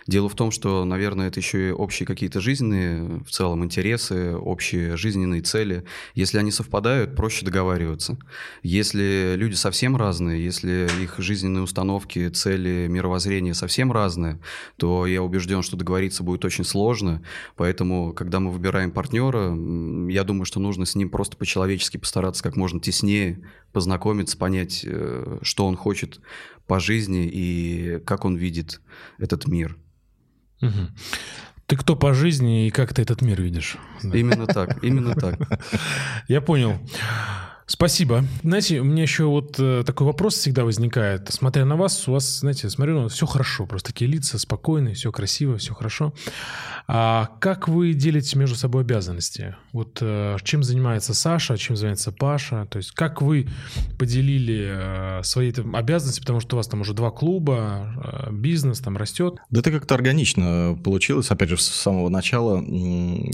Дело 0.06 0.28
в 0.28 0.34
том, 0.34 0.50
что, 0.50 0.84
наверное, 0.84 1.28
это 1.28 1.40
еще 1.40 1.68
и 1.68 1.72
общие 1.72 2.06
какие-то 2.06 2.40
жизненные 2.40 3.20
в 3.24 3.30
целом 3.30 3.64
интересы, 3.64 4.34
общие 4.34 4.96
жизненные 4.96 5.42
цели. 5.42 5.84
Если 6.14 6.38
они 6.38 6.50
совпадают, 6.50 7.14
проще 7.16 7.44
договариваться. 7.44 8.18
Если 8.62 9.34
люди 9.36 9.54
совсем 9.54 9.96
разные, 9.96 10.44
если 10.44 10.88
их 11.02 11.16
жизненные 11.18 11.62
установки, 11.62 12.28
цели, 12.28 12.86
мировоззрение 12.88 13.54
совсем 13.54 13.92
разные, 13.92 14.40
то 14.76 15.06
я 15.06 15.22
убежден, 15.22 15.62
что 15.62 15.76
договориться 15.76 16.22
будет 16.22 16.44
очень 16.44 16.64
сложно. 16.64 17.22
Поэтому, 17.56 18.12
когда 18.12 18.40
мы 18.40 18.50
выбираем 18.50 18.90
партнера, 18.90 19.54
я 20.10 20.24
думаю, 20.24 20.44
что 20.44 20.60
нужно 20.60 20.86
с 20.86 20.94
ним 20.94 21.10
просто 21.10 21.36
по-человечески 21.36 21.96
постараться 21.96 22.42
как 22.42 22.56
можно 22.56 22.80
теснее 22.80 23.42
познакомиться, 23.72 24.38
понять, 24.38 24.84
э, 24.86 25.38
что 25.42 25.66
он 25.66 25.76
хочет 25.76 26.20
по 26.66 26.80
жизни 26.80 27.28
и 27.32 28.00
как 28.04 28.24
он 28.24 28.36
видит 28.36 28.80
этот 29.18 29.46
мир. 29.46 29.55
Угу. 29.64 30.90
Ты 31.66 31.76
кто 31.76 31.96
по 31.96 32.14
жизни 32.14 32.66
и 32.66 32.70
как 32.70 32.94
ты 32.94 33.02
этот 33.02 33.22
мир 33.22 33.40
видишь? 33.42 33.76
Именно 34.02 34.46
так, 34.46 34.82
именно 34.84 35.14
так. 35.14 35.38
Я 36.28 36.40
понял. 36.40 36.78
Спасибо. 37.68 38.24
Знаете, 38.44 38.80
у 38.80 38.84
меня 38.84 39.02
еще 39.02 39.24
вот 39.24 39.56
э, 39.58 39.82
такой 39.84 40.06
вопрос 40.06 40.36
всегда 40.36 40.64
возникает. 40.64 41.28
Смотря 41.32 41.64
на 41.64 41.74
вас, 41.74 42.06
у 42.06 42.12
вас, 42.12 42.38
знаете, 42.38 42.70
смотрю, 42.70 43.00
ну, 43.00 43.08
все 43.08 43.26
хорошо, 43.26 43.66
просто 43.66 43.92
такие 43.92 44.08
лица 44.08 44.38
спокойные, 44.38 44.94
все 44.94 45.10
красиво, 45.10 45.56
все 45.56 45.74
хорошо. 45.74 46.14
А 46.86 47.30
как 47.40 47.66
вы 47.66 47.94
делите 47.94 48.38
между 48.38 48.54
собой 48.54 48.82
обязанности? 48.82 49.56
Вот 49.72 49.98
э, 50.00 50.36
чем 50.44 50.62
занимается 50.62 51.12
Саша, 51.12 51.58
чем 51.58 51.74
занимается 51.74 52.12
Паша? 52.12 52.68
То 52.70 52.76
есть 52.76 52.92
как 52.92 53.20
вы 53.20 53.48
поделили 53.98 55.18
э, 55.18 55.22
свои 55.24 55.50
там, 55.50 55.74
обязанности, 55.74 56.20
потому 56.20 56.38
что 56.38 56.54
у 56.54 56.58
вас 56.58 56.68
там 56.68 56.82
уже 56.82 56.94
два 56.94 57.10
клуба, 57.10 58.28
э, 58.28 58.30
бизнес 58.30 58.78
там 58.78 58.96
растет? 58.96 59.38
Да 59.50 59.58
это 59.58 59.72
как-то 59.72 59.96
органично 59.96 60.78
получилось, 60.84 61.32
опять 61.32 61.48
же, 61.48 61.56
с 61.56 61.66
самого 61.66 62.10
начала. 62.10 62.64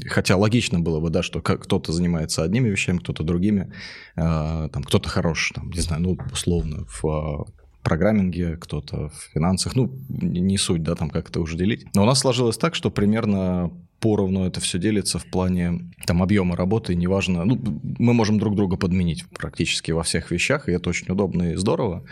Хотя 0.09 0.39
логично 0.39 0.81
было 0.81 1.01
бы, 1.01 1.11
да, 1.11 1.23
что 1.23 1.43
кто-то 1.43 1.93
занимается 1.93 2.43
одними 2.43 2.71
вещами, 2.71 2.97
кто-то 2.97 3.25
другими. 3.25 3.71
Э, 4.23 4.69
там 4.73 4.85
кто-то 4.85 5.09
хорош, 5.09 5.53
там, 5.55 5.71
не 5.71 5.81
знаю, 5.81 6.03
ну, 6.03 6.19
условно, 6.33 6.85
в 6.87 7.05
э, 7.05 7.53
программинге, 7.83 8.57
кто-то 8.57 9.09
в 9.09 9.15
финансах, 9.33 9.75
ну, 9.75 9.93
не 10.09 10.59
суть, 10.59 10.83
да, 10.83 10.95
там 10.95 11.11
как 11.11 11.31
это 11.31 11.41
уже 11.41 11.57
делить. 11.57 11.87
Но 11.95 12.03
у 12.03 12.07
нас 12.07 12.21
сложилось 12.21 12.57
так, 12.57 12.75
что 12.75 12.91
примерно 12.91 13.73
поровну 14.03 14.45
это 14.45 14.61
все 14.61 14.79
делится 14.79 15.19
в 15.19 15.25
плане 15.25 15.93
там 16.05 16.23
объема 16.23 16.57
работы, 16.57 16.95
неважно, 16.95 17.45
ну, 17.45 17.59
мы 17.99 18.13
можем 18.13 18.39
друг 18.39 18.57
друга 18.57 18.77
подменить 18.77 19.25
практически 19.31 19.93
во 19.93 20.03
всех 20.03 20.33
вещах, 20.33 20.69
и 20.69 20.73
это 20.73 20.91
очень 20.91 21.11
удобно 21.11 21.53
и 21.53 21.57
здорово. 21.57 22.05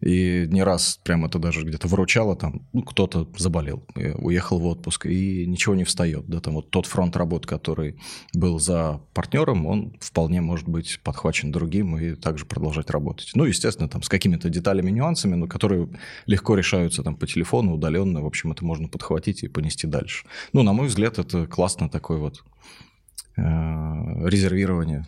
И 0.00 0.46
не 0.48 0.62
раз 0.62 0.98
прям 1.04 1.24
это 1.24 1.38
даже 1.38 1.62
где-то 1.62 1.86
выручало, 1.88 2.36
там, 2.36 2.66
ну, 2.72 2.82
кто-то 2.82 3.28
заболел, 3.38 3.86
уехал 3.94 4.58
в 4.58 4.66
отпуск, 4.66 5.06
и 5.06 5.46
ничего 5.46 5.76
не 5.76 5.84
встает. 5.84 6.26
Да, 6.26 6.40
там 6.40 6.54
вот 6.54 6.70
тот 6.70 6.86
фронт 6.86 7.16
работ, 7.16 7.46
который 7.46 7.96
был 8.34 8.58
за 8.58 9.00
партнером, 9.14 9.66
он 9.66 9.96
вполне 10.00 10.40
может 10.40 10.68
быть 10.68 11.00
подхвачен 11.04 11.52
другим 11.52 11.96
и 11.96 12.16
также 12.16 12.44
продолжать 12.44 12.90
работать. 12.90 13.30
Ну, 13.34 13.44
естественно, 13.44 13.88
там 13.88 14.02
с 14.02 14.08
какими-то 14.08 14.50
деталями, 14.50 14.90
нюансами, 14.90 15.36
но 15.36 15.46
которые 15.46 15.88
легко 16.26 16.56
решаются 16.56 17.04
там 17.04 17.14
по 17.14 17.26
телефону, 17.26 17.74
удаленно. 17.74 18.20
В 18.20 18.26
общем, 18.26 18.50
это 18.50 18.64
можно 18.64 18.88
подхватить 18.88 19.44
и 19.44 19.48
понести 19.48 19.86
дальше. 19.86 20.26
Ну, 20.52 20.62
на 20.62 20.72
мой 20.72 20.88
взгляд, 20.88 21.18
это 21.18 21.35
классно 21.44 21.90
такой 21.90 22.18
вот 22.18 22.42
э, 23.36 23.42
резервирование, 23.42 25.06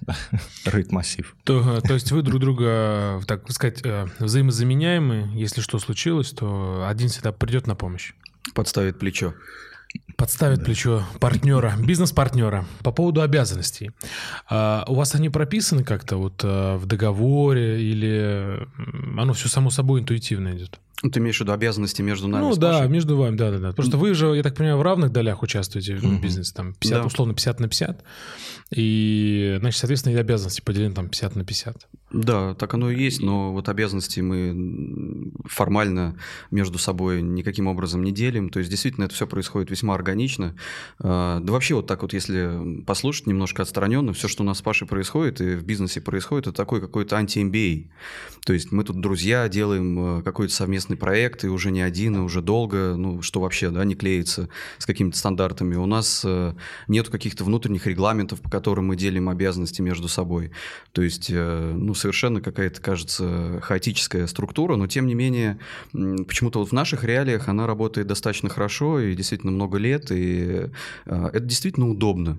рыть 0.64 0.92
массив. 0.92 1.34
То, 1.44 1.80
то 1.80 1.94
есть 1.94 2.12
вы 2.12 2.22
друг 2.22 2.40
друга, 2.40 3.20
так 3.26 3.50
сказать, 3.50 3.80
э, 3.84 4.06
взаимозаменяемы. 4.18 5.30
Если 5.34 5.60
что 5.62 5.78
случилось, 5.78 6.30
то 6.32 6.86
один 6.86 7.08
всегда 7.08 7.32
придет 7.32 7.66
на 7.66 7.74
помощь. 7.74 8.12
Подставит 8.54 8.98
плечо. 8.98 9.34
Подставит 10.18 10.58
да. 10.58 10.64
плечо 10.64 11.04
партнера, 11.20 11.74
бизнес-партнера. 11.78 12.66
По 12.82 12.90
поводу 12.90 13.22
обязанностей. 13.22 13.92
А, 14.50 14.84
у 14.88 14.94
вас 14.94 15.14
они 15.14 15.28
прописаны 15.28 15.84
как-то 15.84 16.16
вот 16.16 16.40
а, 16.42 16.76
в 16.76 16.86
договоре 16.86 17.80
или 17.80 18.66
оно 19.16 19.32
все 19.32 19.48
само 19.48 19.70
собой 19.70 20.00
интуитивно 20.00 20.56
идет? 20.56 20.80
Ну, 21.04 21.10
ты 21.10 21.20
имеешь 21.20 21.36
в 21.36 21.40
виду 21.42 21.52
обязанности 21.52 22.02
между 22.02 22.26
нами? 22.26 22.42
Ну 22.42 22.56
да, 22.56 22.84
между 22.86 23.16
вами, 23.16 23.36
да, 23.36 23.52
да, 23.52 23.58
да. 23.58 23.72
Просто 23.72 23.96
вы 23.96 24.14
же, 24.14 24.34
я 24.34 24.42
так 24.42 24.56
понимаю, 24.56 24.78
в 24.78 24.82
равных 24.82 25.12
долях 25.12 25.44
участвуете 25.44 25.94
в 25.94 26.20
бизнесе, 26.20 26.52
там 26.52 26.74
50, 26.74 27.00
да. 27.00 27.06
условно 27.06 27.34
50 27.34 27.60
на 27.60 27.68
50. 27.68 28.04
И, 28.74 29.56
значит, 29.60 29.78
соответственно, 29.78 30.14
и 30.14 30.16
обязанности 30.16 30.60
поделены 30.60 30.94
там 30.94 31.08
50 31.08 31.36
на 31.36 31.44
50. 31.44 31.88
Да, 32.10 32.54
так 32.54 32.74
оно 32.74 32.90
и 32.90 33.00
есть, 33.00 33.20
но 33.20 33.52
вот 33.52 33.68
обязанности 33.68 34.18
мы 34.20 35.32
формально 35.44 36.16
между 36.50 36.78
собой 36.78 37.22
никаким 37.22 37.68
образом 37.68 38.02
не 38.02 38.10
делим. 38.10 38.48
То 38.48 38.58
есть, 38.58 38.68
действительно, 38.68 39.04
это 39.04 39.14
все 39.14 39.28
происходит 39.28 39.70
весьма 39.70 39.94
органично. 39.94 40.07
А, 41.00 41.40
да 41.40 41.52
вообще 41.52 41.74
вот 41.74 41.86
так 41.86 42.02
вот, 42.02 42.12
если 42.12 42.82
послушать 42.86 43.26
немножко 43.26 43.62
отстраненно, 43.62 44.12
все, 44.12 44.28
что 44.28 44.42
у 44.42 44.46
нас 44.46 44.58
с 44.58 44.62
Пашей 44.62 44.86
происходит 44.86 45.40
и 45.40 45.54
в 45.56 45.64
бизнесе 45.64 46.00
происходит, 46.00 46.48
это 46.48 46.56
такой 46.56 46.80
какой-то 46.80 47.16
анти-MBA. 47.16 47.86
То 48.48 48.54
есть 48.54 48.72
мы 48.72 48.82
тут 48.82 48.98
друзья, 49.02 49.46
делаем 49.46 50.20
э, 50.20 50.22
какой-то 50.22 50.54
совместный 50.54 50.96
проект, 50.96 51.44
и 51.44 51.48
уже 51.48 51.70
не 51.70 51.82
один, 51.82 52.16
и 52.16 52.20
уже 52.20 52.40
долго, 52.40 52.94
ну, 52.96 53.20
что 53.20 53.42
вообще, 53.42 53.68
да, 53.68 53.84
не 53.84 53.94
клеится 53.94 54.48
с 54.78 54.86
какими-то 54.86 55.18
стандартами. 55.18 55.74
У 55.74 55.84
нас 55.84 56.22
э, 56.24 56.54
нет 56.86 57.10
каких-то 57.10 57.44
внутренних 57.44 57.86
регламентов, 57.86 58.40
по 58.40 58.48
которым 58.48 58.86
мы 58.86 58.96
делим 58.96 59.28
обязанности 59.28 59.82
между 59.82 60.08
собой. 60.08 60.50
То 60.92 61.02
есть, 61.02 61.28
э, 61.28 61.74
ну, 61.76 61.92
совершенно 61.92 62.40
какая-то, 62.40 62.80
кажется, 62.80 63.60
хаотическая 63.62 64.26
структура, 64.26 64.76
но 64.76 64.86
тем 64.86 65.08
не 65.08 65.14
менее, 65.14 65.58
почему-то 65.92 66.60
вот 66.60 66.70
в 66.70 66.72
наших 66.72 67.04
реалиях 67.04 67.48
она 67.48 67.66
работает 67.66 68.06
достаточно 68.06 68.48
хорошо 68.48 68.98
и 68.98 69.14
действительно 69.14 69.52
много 69.52 69.76
лет, 69.76 70.10
и 70.10 70.70
это 71.04 71.40
действительно 71.40 71.90
удобно. 71.90 72.38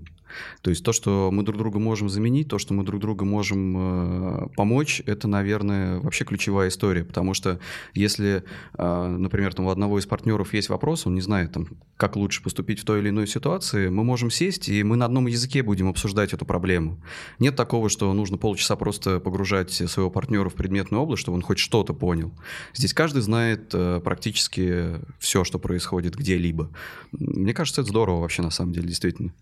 То 0.62 0.70
есть 0.70 0.84
то, 0.84 0.92
что 0.94 1.30
мы 1.32 1.44
друг 1.44 1.58
друга 1.58 1.80
можем 1.80 2.10
заменить, 2.10 2.48
то, 2.48 2.58
что 2.60 2.74
мы 2.74 2.84
друг 2.84 3.02
друга 3.02 3.26
можем 3.26 3.76
э, 3.78 4.48
помочь, 4.56 5.02
это, 5.06 5.28
наверное, 5.28 6.00
вообще 6.00 6.26
ключевая 6.26 6.70
история, 6.70 7.04
потому 7.04 7.34
что 7.34 7.60
если, 7.94 8.44
э, 8.78 9.08
например, 9.08 9.54
там 9.54 9.66
у 9.66 9.70
одного 9.70 10.00
из 10.00 10.06
партнеров 10.06 10.54
есть 10.54 10.70
вопрос, 10.70 11.08
он 11.08 11.16
не 11.16 11.22
знает, 11.22 11.52
там, 11.52 11.68
как 11.98 12.16
лучше 12.16 12.44
поступить 12.44 12.80
в 12.80 12.86
той 12.86 13.00
или 13.00 13.10
иной 13.10 13.28
ситуации, 13.28 13.90
мы 13.90 14.04
можем 14.04 14.32
сесть, 14.32 14.70
и 14.70 14.84
мы 14.84 14.96
на 14.96 15.06
одном 15.06 15.28
языке 15.28 15.64
будем 15.64 15.88
обсуждать 15.88 16.34
эту 16.34 16.46
проблему. 16.46 17.02
Нет 17.40 17.56
такого, 17.56 17.90
что 17.90 18.14
нужно 18.14 18.38
полчаса 18.38 18.76
просто 18.76 19.20
погружать 19.20 19.72
своего 19.72 20.10
партнера 20.10 20.50
в 20.50 20.56
предметную 20.56 21.02
область, 21.02 21.22
чтобы 21.22 21.36
он 21.36 21.42
хоть 21.42 21.60
что-то 21.60 21.94
понял. 21.94 22.32
Здесь 22.74 22.94
каждый 22.94 23.22
знает 23.22 23.72
э, 23.74 24.02
практически 24.04 25.00
все, 25.20 25.44
что 25.44 25.60
происходит 25.60 26.16
где-либо. 26.16 26.70
Мне 27.12 27.54
кажется, 27.54 27.82
это 27.82 27.90
здорово 27.90 28.22
вообще 28.22 28.42
на 28.42 28.52
самом 28.52 28.74
деле, 28.74 28.88
действительно. 28.88 29.34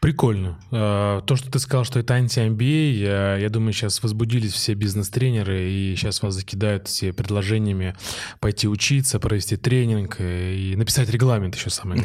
Прикольно. 0.00 0.58
А, 0.70 1.20
то, 1.22 1.36
что 1.36 1.50
ты 1.50 1.58
сказал, 1.58 1.84
что 1.84 1.98
это 1.98 2.14
анти-MBA, 2.14 2.92
я, 2.92 3.36
я 3.36 3.48
думаю, 3.48 3.72
сейчас 3.72 4.02
возбудились 4.02 4.52
все 4.52 4.74
бизнес-тренеры, 4.74 5.70
и 5.70 5.94
сейчас 5.96 6.22
вас 6.22 6.34
закидают 6.34 6.88
все 6.88 7.12
предложениями 7.12 7.94
пойти 8.40 8.68
учиться, 8.68 9.20
провести 9.20 9.56
тренинг 9.56 10.16
и 10.20 10.74
написать 10.76 11.10
регламент 11.10 11.54
еще 11.54 11.70
самое 11.70 12.04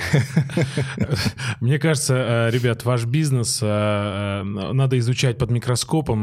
Мне 1.62 1.80
кажется, 1.80 2.16
а, 2.18 2.50
ребят, 2.50 2.86
ваш 2.86 3.06
бизнес 3.06 3.60
а, 3.62 4.44
надо 4.44 4.98
изучать 5.00 5.38
под 5.38 5.52
микроскопом, 5.52 6.20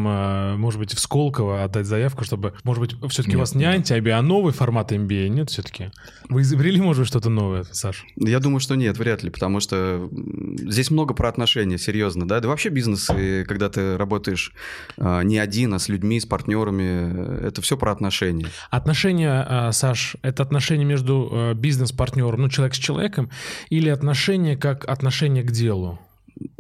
может 0.58 0.78
быть, 0.78 0.94
в 0.94 1.00
Сколково 1.00 1.64
отдать 1.64 1.86
заявку, 1.86 2.24
чтобы, 2.24 2.54
может 2.64 2.80
быть, 2.80 2.96
все-таки 3.10 3.36
у 3.36 3.40
вас 3.40 3.54
не 3.54 3.64
анти-MBA, 3.64 4.10
а 4.10 4.22
новый 4.22 4.52
формат 4.52 4.92
MBA, 4.92 5.28
нет 5.28 5.50
все-таки? 5.50 5.90
Вы 6.28 6.42
изобрели, 6.42 6.80
может 6.80 7.02
быть, 7.02 7.08
что-то 7.08 7.30
новое, 7.30 7.64
Саш? 7.64 8.04
Я 8.16 8.40
думаю, 8.40 8.60
что 8.60 8.74
нет, 8.74 8.96
вряд 8.98 9.22
ли, 9.22 9.30
потому 9.30 9.60
что 9.60 10.08
здесь 10.10 10.90
много 10.90 11.14
про 11.24 11.30
отношения, 11.30 11.78
серьезно, 11.78 12.28
да? 12.28 12.38
Да 12.40 12.48
вообще 12.48 12.68
бизнес, 12.68 13.06
когда 13.48 13.70
ты 13.70 13.96
работаешь 13.96 14.52
а, 14.98 15.22
не 15.22 15.38
один, 15.38 15.72
а 15.72 15.78
с 15.78 15.88
людьми, 15.88 16.20
с 16.20 16.26
партнерами, 16.26 17.46
это 17.46 17.62
все 17.62 17.78
про 17.78 17.92
отношения. 17.92 18.46
Отношения, 18.70 19.42
а, 19.48 19.72
Саш, 19.72 20.16
это 20.20 20.42
отношения 20.42 20.84
между 20.84 21.30
а, 21.32 21.54
бизнес-партнером, 21.54 22.42
ну, 22.42 22.48
человек 22.50 22.74
с 22.74 22.78
человеком, 22.78 23.30
или 23.70 23.88
отношения 23.88 24.54
как 24.54 24.86
отношение 24.86 25.42
к 25.42 25.50
делу? 25.50 25.98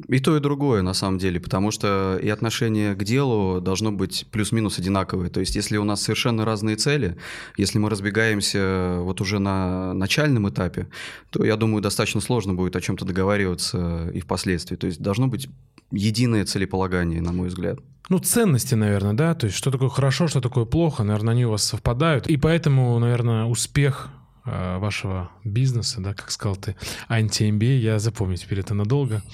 И 0.08 0.20
то, 0.20 0.36
и 0.36 0.40
другое, 0.40 0.82
на 0.82 0.94
самом 0.94 1.18
деле, 1.18 1.40
потому 1.40 1.70
что 1.70 2.18
и 2.22 2.28
отношение 2.28 2.94
к 2.94 3.02
делу 3.02 3.60
должно 3.60 3.90
быть 3.90 4.26
плюс-минус 4.30 4.78
одинаковое. 4.78 5.30
То 5.30 5.40
есть, 5.40 5.56
если 5.56 5.76
у 5.78 5.84
нас 5.84 6.02
совершенно 6.02 6.44
разные 6.44 6.76
цели, 6.76 7.16
если 7.56 7.78
мы 7.78 7.90
разбегаемся 7.90 8.98
вот 9.00 9.20
уже 9.20 9.38
на 9.38 9.92
начальном 9.94 10.48
этапе, 10.48 10.88
то, 11.30 11.44
я 11.44 11.56
думаю, 11.56 11.82
достаточно 11.82 12.20
сложно 12.20 12.54
будет 12.54 12.76
о 12.76 12.80
чем-то 12.80 13.04
договариваться 13.04 14.10
и 14.14 14.20
впоследствии. 14.20 14.76
То 14.76 14.86
есть, 14.86 15.00
должно 15.00 15.26
быть 15.26 15.48
единое 15.90 16.44
целеполагание, 16.44 17.20
на 17.20 17.32
мой 17.32 17.48
взгляд. 17.48 17.78
Ну, 18.10 18.18
ценности, 18.18 18.74
наверное, 18.74 19.14
да? 19.14 19.34
То 19.34 19.46
есть, 19.46 19.56
что 19.56 19.70
такое 19.70 19.88
хорошо, 19.88 20.28
что 20.28 20.40
такое 20.40 20.66
плохо, 20.66 21.02
наверное, 21.02 21.32
они 21.32 21.46
у 21.46 21.50
вас 21.50 21.64
совпадают. 21.64 22.26
И 22.28 22.36
поэтому, 22.36 22.98
наверное, 22.98 23.46
успех 23.46 24.10
вашего 24.44 25.30
бизнеса, 25.42 26.00
да, 26.00 26.12
как 26.12 26.30
сказал 26.30 26.56
ты, 26.56 26.76
анти-MBA, 27.08 27.78
я 27.78 27.98
запомню 27.98 28.36
теперь 28.36 28.60
это 28.60 28.74
надолго. 28.74 29.22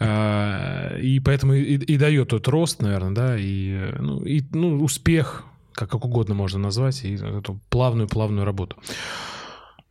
Э, 0.00 0.98
и 1.00 1.20
поэтому 1.20 1.54
и, 1.54 1.74
и 1.74 1.96
дает 1.96 2.28
тот 2.28 2.46
рост, 2.48 2.82
наверное, 2.82 3.10
да, 3.10 3.36
и, 3.38 3.92
ну, 3.98 4.20
и 4.24 4.42
ну, 4.52 4.82
успех, 4.82 5.44
как, 5.72 5.90
как 5.90 6.04
угодно 6.04 6.34
можно 6.34 6.58
назвать, 6.58 7.04
и 7.04 7.14
эту 7.14 7.60
плавную-плавную 7.70 8.44
работу. 8.44 8.76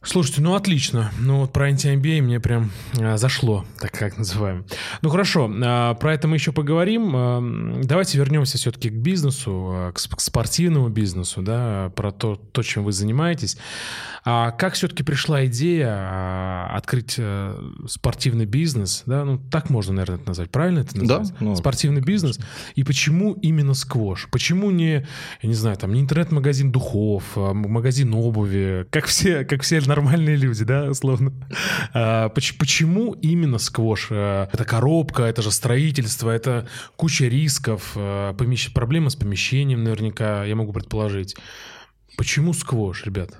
Слушайте, 0.04 0.42
ну 0.42 0.54
отлично. 0.56 1.12
Ну 1.20 1.40
вот 1.40 1.52
про 1.52 1.66
анти-MBA 1.66 2.22
мне 2.22 2.40
прям 2.40 2.72
а, 3.00 3.18
зашло, 3.18 3.66
так 3.80 3.92
как 3.92 4.18
называем. 4.18 4.66
Ну 5.02 5.10
хорошо, 5.10 5.52
а, 5.64 5.96
про 5.96 6.14
это 6.14 6.28
мы 6.28 6.36
еще 6.36 6.52
поговорим. 6.52 7.12
А, 7.16 7.82
давайте 7.84 8.18
вернемся 8.18 8.58
все-таки 8.58 8.90
к 8.90 8.94
бизнесу, 8.94 9.52
а, 9.70 9.92
к, 9.92 9.96
к 9.96 10.22
спортивному 10.22 10.90
бизнесу, 10.90 11.42
да, 11.42 11.92
про 11.96 12.12
то, 12.12 12.36
то, 12.36 12.62
чем 12.62 12.84
вы 12.84 12.92
занимаетесь. 12.92 13.58
А 14.24 14.52
как 14.52 14.74
все-таки 14.74 15.04
пришла 15.04 15.46
идея 15.46 15.88
а, 15.90 16.72
открыть 16.76 17.16
а, 17.18 17.58
спортивный 17.88 18.46
бизнес, 18.46 19.04
да, 19.06 19.26
ну 19.26 19.40
так 19.40 19.70
можно, 19.70 19.94
наверное, 19.94 20.18
это 20.18 20.28
назвать, 20.28 20.52
правильно 20.52 20.80
это 20.80 20.98
назвать? 20.98 21.30
Да. 21.30 21.36
Ну, 21.40 21.56
спортивный 21.56 22.02
бизнес. 22.02 22.40
И 22.76 22.84
почему 22.84 23.34
именно 23.34 23.74
сквош? 23.74 24.28
Почему 24.30 24.70
не, 24.70 25.08
я 25.42 25.50
не 25.50 25.56
знаю, 25.56 25.76
там, 25.78 25.94
не 25.94 26.02
интернет-магазин 26.02 26.72
духов, 26.72 27.24
а 27.36 27.54
магазин 27.54 28.14
обуви, 28.14 28.86
как 28.92 29.06
все, 29.06 29.44
как 29.44 29.64
все 29.64 29.78
нормальные 29.98 30.36
люди, 30.36 30.64
да, 30.64 30.90
условно. 30.90 31.34
А, 31.94 32.30
почему 32.30 33.14
именно 33.14 33.58
сквош? 33.58 34.08
А, 34.12 34.48
это 34.52 34.64
коробка, 34.64 35.24
это 35.24 35.42
же 35.42 35.52
строительство, 35.52 36.30
это 36.30 36.68
куча 36.96 37.26
рисков, 37.26 37.94
а, 37.96 38.34
помещ... 38.34 38.72
проблемы 38.74 39.10
с 39.10 39.16
помещением 39.16 39.84
наверняка, 39.84 40.46
я 40.46 40.56
могу 40.56 40.74
предположить. 40.74 41.36
Почему 42.18 42.54
сквош, 42.54 43.06
ребят? 43.06 43.32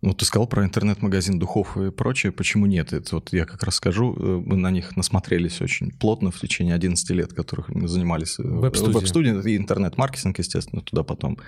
Ну, 0.00 0.14
ты 0.14 0.24
сказал 0.24 0.46
про 0.46 0.64
интернет-магазин 0.64 1.40
духов 1.40 1.76
и 1.76 1.90
прочее. 1.90 2.30
Почему 2.30 2.66
нет? 2.66 2.92
Это 2.92 3.16
вот 3.16 3.32
я 3.32 3.44
как 3.44 3.64
раз 3.64 3.76
скажу, 3.76 4.14
э, 4.14 4.42
мы 4.46 4.56
на 4.56 4.70
них 4.70 4.96
насмотрелись 4.96 5.60
очень 5.60 5.90
плотно 5.90 6.30
в 6.30 6.38
течение 6.38 6.76
11 6.76 7.10
лет, 7.10 7.32
которых 7.32 7.68
мы 7.68 7.88
занимались. 7.88 8.38
Э, 8.38 8.44
веб-студия. 8.44 8.94
Веб-студия 8.94 9.40
и 9.40 9.56
интернет-маркетинг, 9.56 10.38
естественно, 10.38 10.82
туда 10.82 11.02
потом 11.02 11.38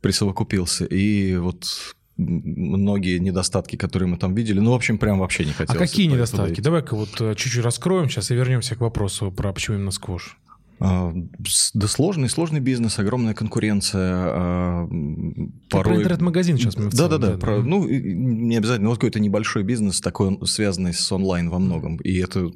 присовокупился. 0.00 0.84
И 0.84 1.36
вот 1.38 1.96
многие 2.18 3.18
недостатки, 3.18 3.76
которые 3.76 4.08
мы 4.08 4.16
там 4.16 4.34
видели. 4.34 4.58
Ну, 4.58 4.72
в 4.72 4.74
общем, 4.74 4.98
прям 4.98 5.20
вообще 5.20 5.44
не 5.44 5.52
хотелось. 5.52 5.80
А 5.80 5.86
какие 5.86 6.06
недостатки? 6.06 6.60
Давай-ка 6.60 6.96
вот 6.96 7.20
э, 7.20 7.34
чуть-чуть 7.36 7.64
раскроем 7.64 8.10
сейчас 8.10 8.30
и 8.30 8.34
вернемся 8.34 8.74
к 8.74 8.80
вопросу 8.80 9.30
про 9.30 9.52
почему 9.52 9.76
именно 9.76 9.92
сквош. 9.92 10.36
А, 10.80 11.12
да 11.74 11.88
сложный, 11.88 12.28
сложный 12.28 12.60
бизнес, 12.60 12.98
огромная 12.98 13.34
конкуренция. 13.34 14.12
А, 14.14 14.88
порой... 15.70 15.94
Про 15.94 15.96
интернет-магазин 15.96 16.56
сейчас 16.56 16.76
мы 16.76 16.90
Да-да-да, 16.90 17.36
про, 17.36 17.62
ну, 17.62 17.86
не 17.88 18.56
обязательно, 18.56 18.88
вот 18.88 18.98
какой-то 18.98 19.20
небольшой 19.20 19.62
бизнес, 19.64 20.00
такой 20.00 20.38
связанный 20.46 20.94
с 20.94 21.10
онлайн 21.10 21.50
во 21.50 21.58
многом. 21.58 21.96
И 21.96 22.16
это, 22.18 22.50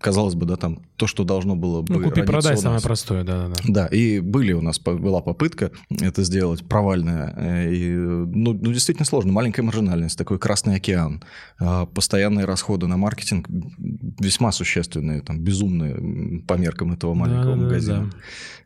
казалось 0.00 0.34
бы, 0.34 0.46
да, 0.46 0.56
там, 0.56 0.82
то, 0.96 1.06
что 1.06 1.24
должно 1.24 1.56
было 1.56 1.82
бы... 1.82 1.94
Ну, 1.94 2.02
купи-продай 2.04 2.56
самое 2.56 2.80
простое, 2.80 3.24
да-да-да. 3.24 3.54
Да, 3.66 3.86
и 3.86 4.20
были 4.20 4.52
у 4.52 4.60
нас, 4.60 4.78
была 4.78 5.20
попытка 5.20 5.72
это 6.00 6.22
сделать, 6.22 6.64
провальная. 6.66 7.34
Э, 7.36 7.72
и, 7.72 7.94
ну, 7.94 8.52
ну, 8.52 8.72
действительно 8.72 9.06
сложно. 9.06 9.32
Маленькая 9.32 9.62
маржинальность, 9.62 10.16
такой 10.16 10.38
красный 10.38 10.76
океан, 10.76 11.22
а, 11.58 11.86
постоянные 11.86 12.44
расходы 12.44 12.86
на 12.86 12.96
маркетинг 12.96 13.48
весьма 13.48 14.52
существенные, 14.52 15.22
там, 15.22 15.40
безумные 15.40 16.42
по 16.46 16.54
меркам 16.54 16.92
этого 16.92 17.14
маленького 17.14 17.63
магазина. 17.64 18.10
Да. 18.10 18.18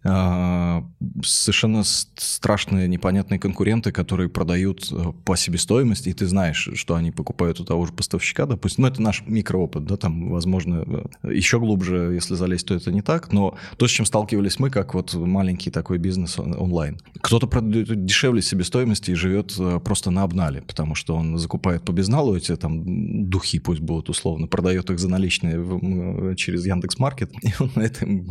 А, 0.04 0.84
совершенно 1.22 1.82
страшные, 1.84 2.88
непонятные 2.88 3.40
конкуренты, 3.40 3.90
которые 3.90 4.28
продают 4.28 4.88
э, 4.92 5.12
по 5.24 5.36
себестоимости, 5.36 6.10
и 6.10 6.12
ты 6.12 6.26
знаешь, 6.26 6.70
что 6.74 6.94
они 6.94 7.10
покупают 7.10 7.58
у 7.60 7.64
того 7.64 7.84
же 7.86 7.92
поставщика, 7.92 8.46
допустим. 8.46 8.82
Ну, 8.82 8.88
это 8.88 9.02
наш 9.02 9.24
микроопыт, 9.26 9.84
да, 9.84 9.96
там, 9.96 10.30
возможно, 10.30 11.06
э, 11.22 11.34
еще 11.34 11.58
глубже, 11.58 12.12
если 12.14 12.36
залезть, 12.36 12.66
то 12.68 12.74
это 12.74 12.92
не 12.92 13.02
так, 13.02 13.32
но 13.32 13.56
то, 13.76 13.88
с 13.88 13.90
чем 13.90 14.06
сталкивались 14.06 14.60
мы, 14.60 14.70
как 14.70 14.94
вот 14.94 15.14
маленький 15.14 15.70
такой 15.70 15.98
бизнес 15.98 16.38
онлайн. 16.38 16.98
Кто-то 17.20 17.48
продает 17.48 18.04
дешевле 18.04 18.40
себестоимости 18.40 19.10
и 19.10 19.14
живет 19.14 19.54
э, 19.58 19.80
просто 19.84 20.10
на 20.10 20.22
обнале, 20.22 20.62
потому 20.62 20.94
что 20.94 21.16
он 21.16 21.38
закупает 21.38 21.82
по 21.82 21.90
безналу 21.90 22.36
эти 22.36 22.54
там 22.56 23.28
духи, 23.28 23.58
пусть 23.58 23.80
будут 23.80 24.10
условно, 24.10 24.46
продает 24.46 24.90
их 24.90 24.98
за 25.00 25.08
наличные 25.08 26.36
через 26.36 26.64
Яндекс.Маркет, 26.66 27.32
и 27.42 27.52
он 27.58 27.72
на 27.74 27.82
этом 27.82 28.22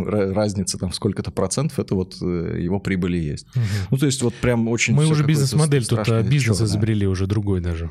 разница 0.57 0.77
там 0.77 0.91
сколько-то 0.91 1.31
процентов, 1.31 1.79
это 1.79 1.95
вот 1.95 2.17
э, 2.21 2.57
его 2.59 2.79
прибыли 2.79 3.17
есть. 3.17 3.47
Угу. 3.55 3.65
Ну, 3.91 3.97
то 3.97 4.05
есть 4.05 4.21
вот 4.23 4.33
прям 4.33 4.67
очень... 4.67 4.95
Мы 4.95 5.05
уже 5.05 5.23
бизнес-модель, 5.23 5.85
тут 5.85 6.07
а, 6.09 6.23
бизнес 6.23 6.61
изобрели 6.61 7.05
да. 7.05 7.11
уже 7.11 7.27
другой 7.27 7.61
даже. 7.61 7.89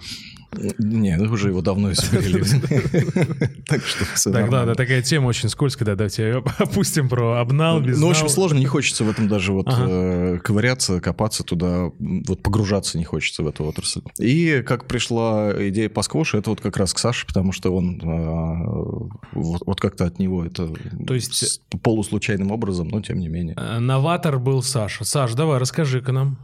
Не, 0.79 1.17
ну 1.17 1.33
уже 1.33 1.49
его 1.49 1.61
давно 1.61 1.93
изобрели. 1.93 2.43
Так 3.67 3.83
что 3.85 4.33
Так, 4.33 4.51
да, 4.51 4.75
такая 4.75 5.03
тема 5.03 5.27
очень 5.27 5.49
скользкая, 5.49 5.87
да, 5.87 5.95
давайте 5.97 6.43
опустим 6.59 7.09
про 7.09 7.41
обнал, 7.41 7.81
безнал. 7.81 8.01
Ну, 8.01 8.07
в 8.09 8.11
общем, 8.11 8.29
сложно, 8.29 8.59
не 8.59 8.67
хочется 8.67 9.05
в 9.05 9.11
этом 9.11 9.29
даже 9.29 9.53
вот 9.53 9.67
э, 9.69 10.39
ковыряться, 10.43 11.01
копаться 11.01 11.43
туда, 11.43 11.91
вот 11.99 12.43
погружаться 12.43 12.99
не 12.99 13.05
хочется 13.05 13.43
в 13.43 13.49
эту 13.49 13.65
отрасль. 13.65 14.03
И 14.19 14.63
как 14.67 14.87
пришла 14.87 15.53
идея 15.69 15.89
по 15.89 16.03
сквошу, 16.03 16.39
это 16.39 16.51
вот 16.51 16.61
как 16.61 16.77
раз 16.77 16.95
к 16.95 16.99
Саше, 16.99 17.27
потому 17.27 17.53
что 17.53 17.75
он 17.75 18.01
э, 18.01 19.07
вот 19.33 19.81
как-то 19.81 20.05
от 20.07 20.19
него 20.19 20.45
это 20.45 20.73
То 21.07 21.15
есть 21.15 21.61
полуслучайным 21.83 22.51
образом, 22.51 22.89
но 22.89 23.01
тем 23.03 23.19
не 23.19 23.29
менее. 23.29 23.57
Э, 23.59 23.79
новатор 23.79 24.39
был 24.39 24.63
Саша. 24.63 25.05
Саш, 25.05 25.35
давай, 25.35 25.59
расскажи-ка 25.59 26.13
нам. 26.13 26.39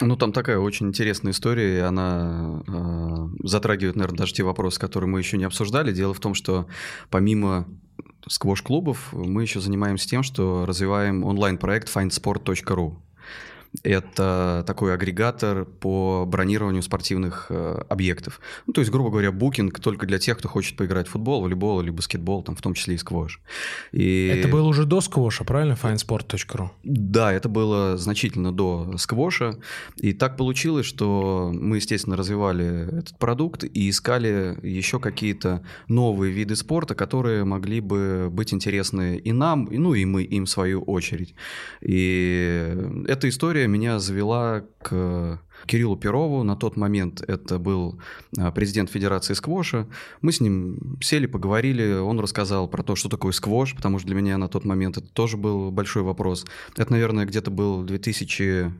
Ну, 0.00 0.16
там 0.16 0.32
такая 0.32 0.58
очень 0.58 0.88
интересная 0.88 1.32
история, 1.32 1.78
и 1.78 1.80
она 1.80 2.62
э, 2.66 3.28
затрагивает, 3.42 3.96
наверное, 3.96 4.18
даже 4.18 4.32
те 4.32 4.42
вопросы, 4.44 4.78
которые 4.78 5.08
мы 5.08 5.18
еще 5.18 5.36
не 5.38 5.44
обсуждали. 5.44 5.92
Дело 5.92 6.14
в 6.14 6.20
том, 6.20 6.34
что 6.34 6.66
помимо 7.10 7.66
сквош-клубов 8.28 9.12
мы 9.12 9.42
еще 9.42 9.60
занимаемся 9.60 10.08
тем, 10.08 10.22
что 10.22 10.66
развиваем 10.66 11.24
онлайн-проект 11.24 11.88
findsport.ru. 11.94 12.96
Это 13.82 14.64
такой 14.66 14.94
агрегатор 14.94 15.64
по 15.64 16.24
бронированию 16.26 16.82
спортивных 16.82 17.46
э, 17.50 17.82
объектов. 17.88 18.40
Ну, 18.66 18.72
то 18.72 18.80
есть, 18.80 18.90
грубо 18.90 19.10
говоря, 19.10 19.30
букинг 19.30 19.78
только 19.80 20.06
для 20.06 20.18
тех, 20.18 20.38
кто 20.38 20.48
хочет 20.48 20.76
поиграть 20.76 21.06
в 21.06 21.10
футбол, 21.10 21.42
волейбол 21.42 21.80
или 21.80 21.90
баскетбол, 21.90 22.42
там, 22.42 22.56
в 22.56 22.62
том 22.62 22.74
числе 22.74 22.94
и 22.94 22.98
сквош. 22.98 23.40
И... 23.92 24.32
Это 24.34 24.48
было 24.48 24.66
уже 24.66 24.84
до 24.84 25.00
сквоша, 25.00 25.44
правильно? 25.44 25.74
Finesport.ru? 25.80 26.70
Да, 26.82 27.32
это 27.32 27.48
было 27.48 27.96
значительно 27.98 28.52
до 28.52 28.96
сквоша. 28.96 29.58
И 29.96 30.12
так 30.12 30.36
получилось, 30.36 30.86
что 30.86 31.50
мы, 31.52 31.76
естественно, 31.76 32.16
развивали 32.16 32.98
этот 32.98 33.18
продукт 33.18 33.64
и 33.64 33.90
искали 33.90 34.58
еще 34.62 34.98
какие-то 34.98 35.62
новые 35.88 36.32
виды 36.32 36.56
спорта, 36.56 36.94
которые 36.94 37.44
могли 37.44 37.80
бы 37.80 38.28
быть 38.30 38.54
интересны 38.54 39.18
и 39.18 39.32
нам, 39.32 39.68
ну 39.70 39.94
и 39.94 40.04
мы 40.04 40.22
им 40.22 40.46
в 40.46 40.50
свою 40.50 40.82
очередь. 40.82 41.34
И 41.80 42.74
эта 43.06 43.28
история 43.28 43.57
история 43.58 43.66
меня 43.66 43.98
завела 43.98 44.62
к 44.82 45.40
Кириллу 45.66 45.96
Перову. 45.96 46.44
На 46.44 46.54
тот 46.54 46.76
момент 46.76 47.22
это 47.26 47.58
был 47.58 48.00
а, 48.38 48.52
президент 48.52 48.88
Федерации 48.88 49.34
сквоша. 49.34 49.88
Мы 50.20 50.30
с 50.30 50.40
ним 50.40 50.96
сели, 51.00 51.26
поговорили. 51.26 51.98
Он 51.98 52.20
рассказал 52.20 52.68
про 52.68 52.84
то, 52.84 52.94
что 52.94 53.08
такое 53.08 53.32
сквош, 53.32 53.74
потому 53.74 53.98
что 53.98 54.06
для 54.06 54.16
меня 54.16 54.38
на 54.38 54.48
тот 54.48 54.64
момент 54.64 54.96
это 54.96 55.08
тоже 55.08 55.36
был 55.36 55.72
большой 55.72 56.04
вопрос. 56.04 56.46
Это, 56.76 56.92
наверное, 56.92 57.26
где-то 57.26 57.50
был 57.50 57.82
2000 57.82 58.72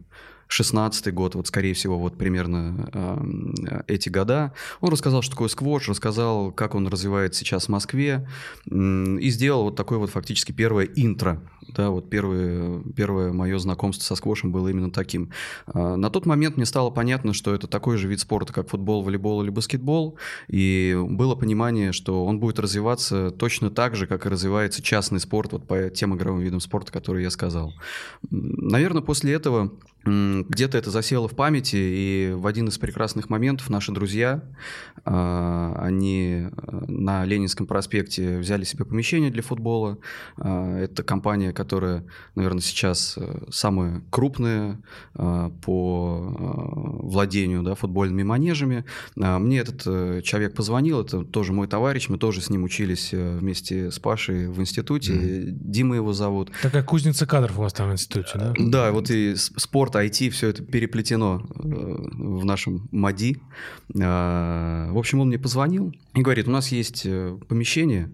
16 0.48 1.12
год, 1.12 1.34
вот 1.34 1.46
скорее 1.46 1.74
всего 1.74 1.98
вот 1.98 2.16
примерно 2.16 2.90
э, 2.92 3.82
эти 3.86 4.08
года. 4.08 4.52
Он 4.80 4.90
рассказал, 4.90 5.22
что 5.22 5.32
такое 5.32 5.48
сквош, 5.48 5.88
рассказал, 5.88 6.52
как 6.52 6.74
он 6.74 6.88
развивается 6.88 7.40
сейчас 7.40 7.66
в 7.66 7.68
Москве 7.68 8.26
и 8.66 9.30
сделал 9.30 9.64
вот 9.64 9.76
такое 9.76 9.98
вот 9.98 10.10
фактически 10.10 10.52
первое 10.52 10.86
интро. 10.86 11.42
Да, 11.68 11.90
вот 11.90 12.08
первое, 12.08 12.82
первое 12.96 13.32
мое 13.32 13.58
знакомство 13.58 14.02
со 14.02 14.14
сквошем 14.16 14.50
было 14.50 14.68
именно 14.68 14.90
таким. 14.90 15.30
Э, 15.66 15.96
на 15.96 16.08
тот 16.08 16.24
момент 16.24 16.56
мне 16.56 16.64
стало 16.64 16.88
понятно, 16.90 17.34
что 17.34 17.54
это 17.54 17.66
такой 17.66 17.98
же 17.98 18.08
вид 18.08 18.20
спорта, 18.20 18.52
как 18.54 18.70
футбол, 18.70 19.02
волейбол 19.02 19.42
или 19.42 19.50
баскетбол, 19.50 20.16
и 20.48 20.98
было 20.98 21.34
понимание, 21.34 21.92
что 21.92 22.24
он 22.24 22.40
будет 22.40 22.58
развиваться 22.58 23.30
точно 23.30 23.70
так 23.70 23.96
же, 23.96 24.06
как 24.06 24.24
и 24.24 24.30
развивается 24.30 24.82
частный 24.82 25.20
спорт 25.20 25.52
вот 25.52 25.66
по 25.66 25.90
тем 25.90 26.16
игровым 26.16 26.40
видам 26.40 26.60
спорта, 26.60 26.90
которые 26.90 27.24
я 27.24 27.30
сказал. 27.30 27.74
Наверное, 28.30 29.02
после 29.02 29.34
этого 29.34 29.72
где-то 30.04 30.78
это 30.78 30.90
засело 30.90 31.28
в 31.28 31.34
памяти, 31.34 31.76
и 31.76 32.32
в 32.34 32.46
один 32.46 32.68
из 32.68 32.78
прекрасных 32.78 33.28
моментов 33.28 33.68
наши 33.68 33.92
друзья, 33.92 34.42
а, 35.04 35.74
они 35.80 36.48
э, 36.50 36.84
на 36.88 37.24
Ленинском 37.24 37.66
проспекте 37.66 38.38
взяли 38.38 38.64
себе 38.64 38.84
помещение 38.84 39.30
для 39.30 39.42
футбола. 39.42 39.98
А, 40.36 40.78
это 40.78 41.02
компания, 41.02 41.52
которая, 41.52 42.04
наверное, 42.34 42.60
сейчас 42.60 43.14
э, 43.16 43.46
самая 43.50 44.02
крупная 44.10 44.80
а, 45.14 45.50
по 45.62 47.00
владению 47.02 47.62
да, 47.62 47.74
футбольными 47.74 48.22
манежами. 48.22 48.84
Мне 49.16 49.58
этот 49.58 49.82
э, 49.86 50.22
человек 50.22 50.54
позвонил, 50.54 51.00
это 51.02 51.24
тоже 51.24 51.52
мой 51.52 51.68
товарищ, 51.68 52.08
мы 52.08 52.18
тоже 52.18 52.40
с 52.40 52.50
ним 52.50 52.64
учились 52.64 53.12
вместе 53.12 53.90
с 53.90 53.98
Пашей 53.98 54.48
в 54.48 54.60
институте. 54.60 55.12
Mm-hmm. 55.12 55.44
Дима 55.60 55.96
его 55.96 56.12
зовут. 56.12 56.50
Такая 56.62 56.82
кузница 56.82 57.26
кадров 57.26 57.58
у 57.58 57.62
вас 57.62 57.72
там 57.72 57.90
в 57.90 57.92
институте, 57.92 58.30
да? 58.34 58.54
Да, 58.58 58.92
вот 58.92 59.10
и 59.10 59.34
спорт, 59.36 59.96
IT, 60.06 60.30
все 60.30 60.48
это 60.48 60.62
переплетено 60.62 61.42
э, 61.54 61.62
в 61.62 62.44
нашем 62.44 62.88
МАДИ. 62.90 63.38
А, 64.00 64.90
в 64.92 64.98
общем, 64.98 65.20
он 65.20 65.28
мне 65.28 65.38
позвонил 65.38 65.94
и 66.14 66.22
говорит, 66.22 66.48
у 66.48 66.50
нас 66.50 66.68
есть 66.72 67.02
э, 67.04 67.38
помещение, 67.48 68.10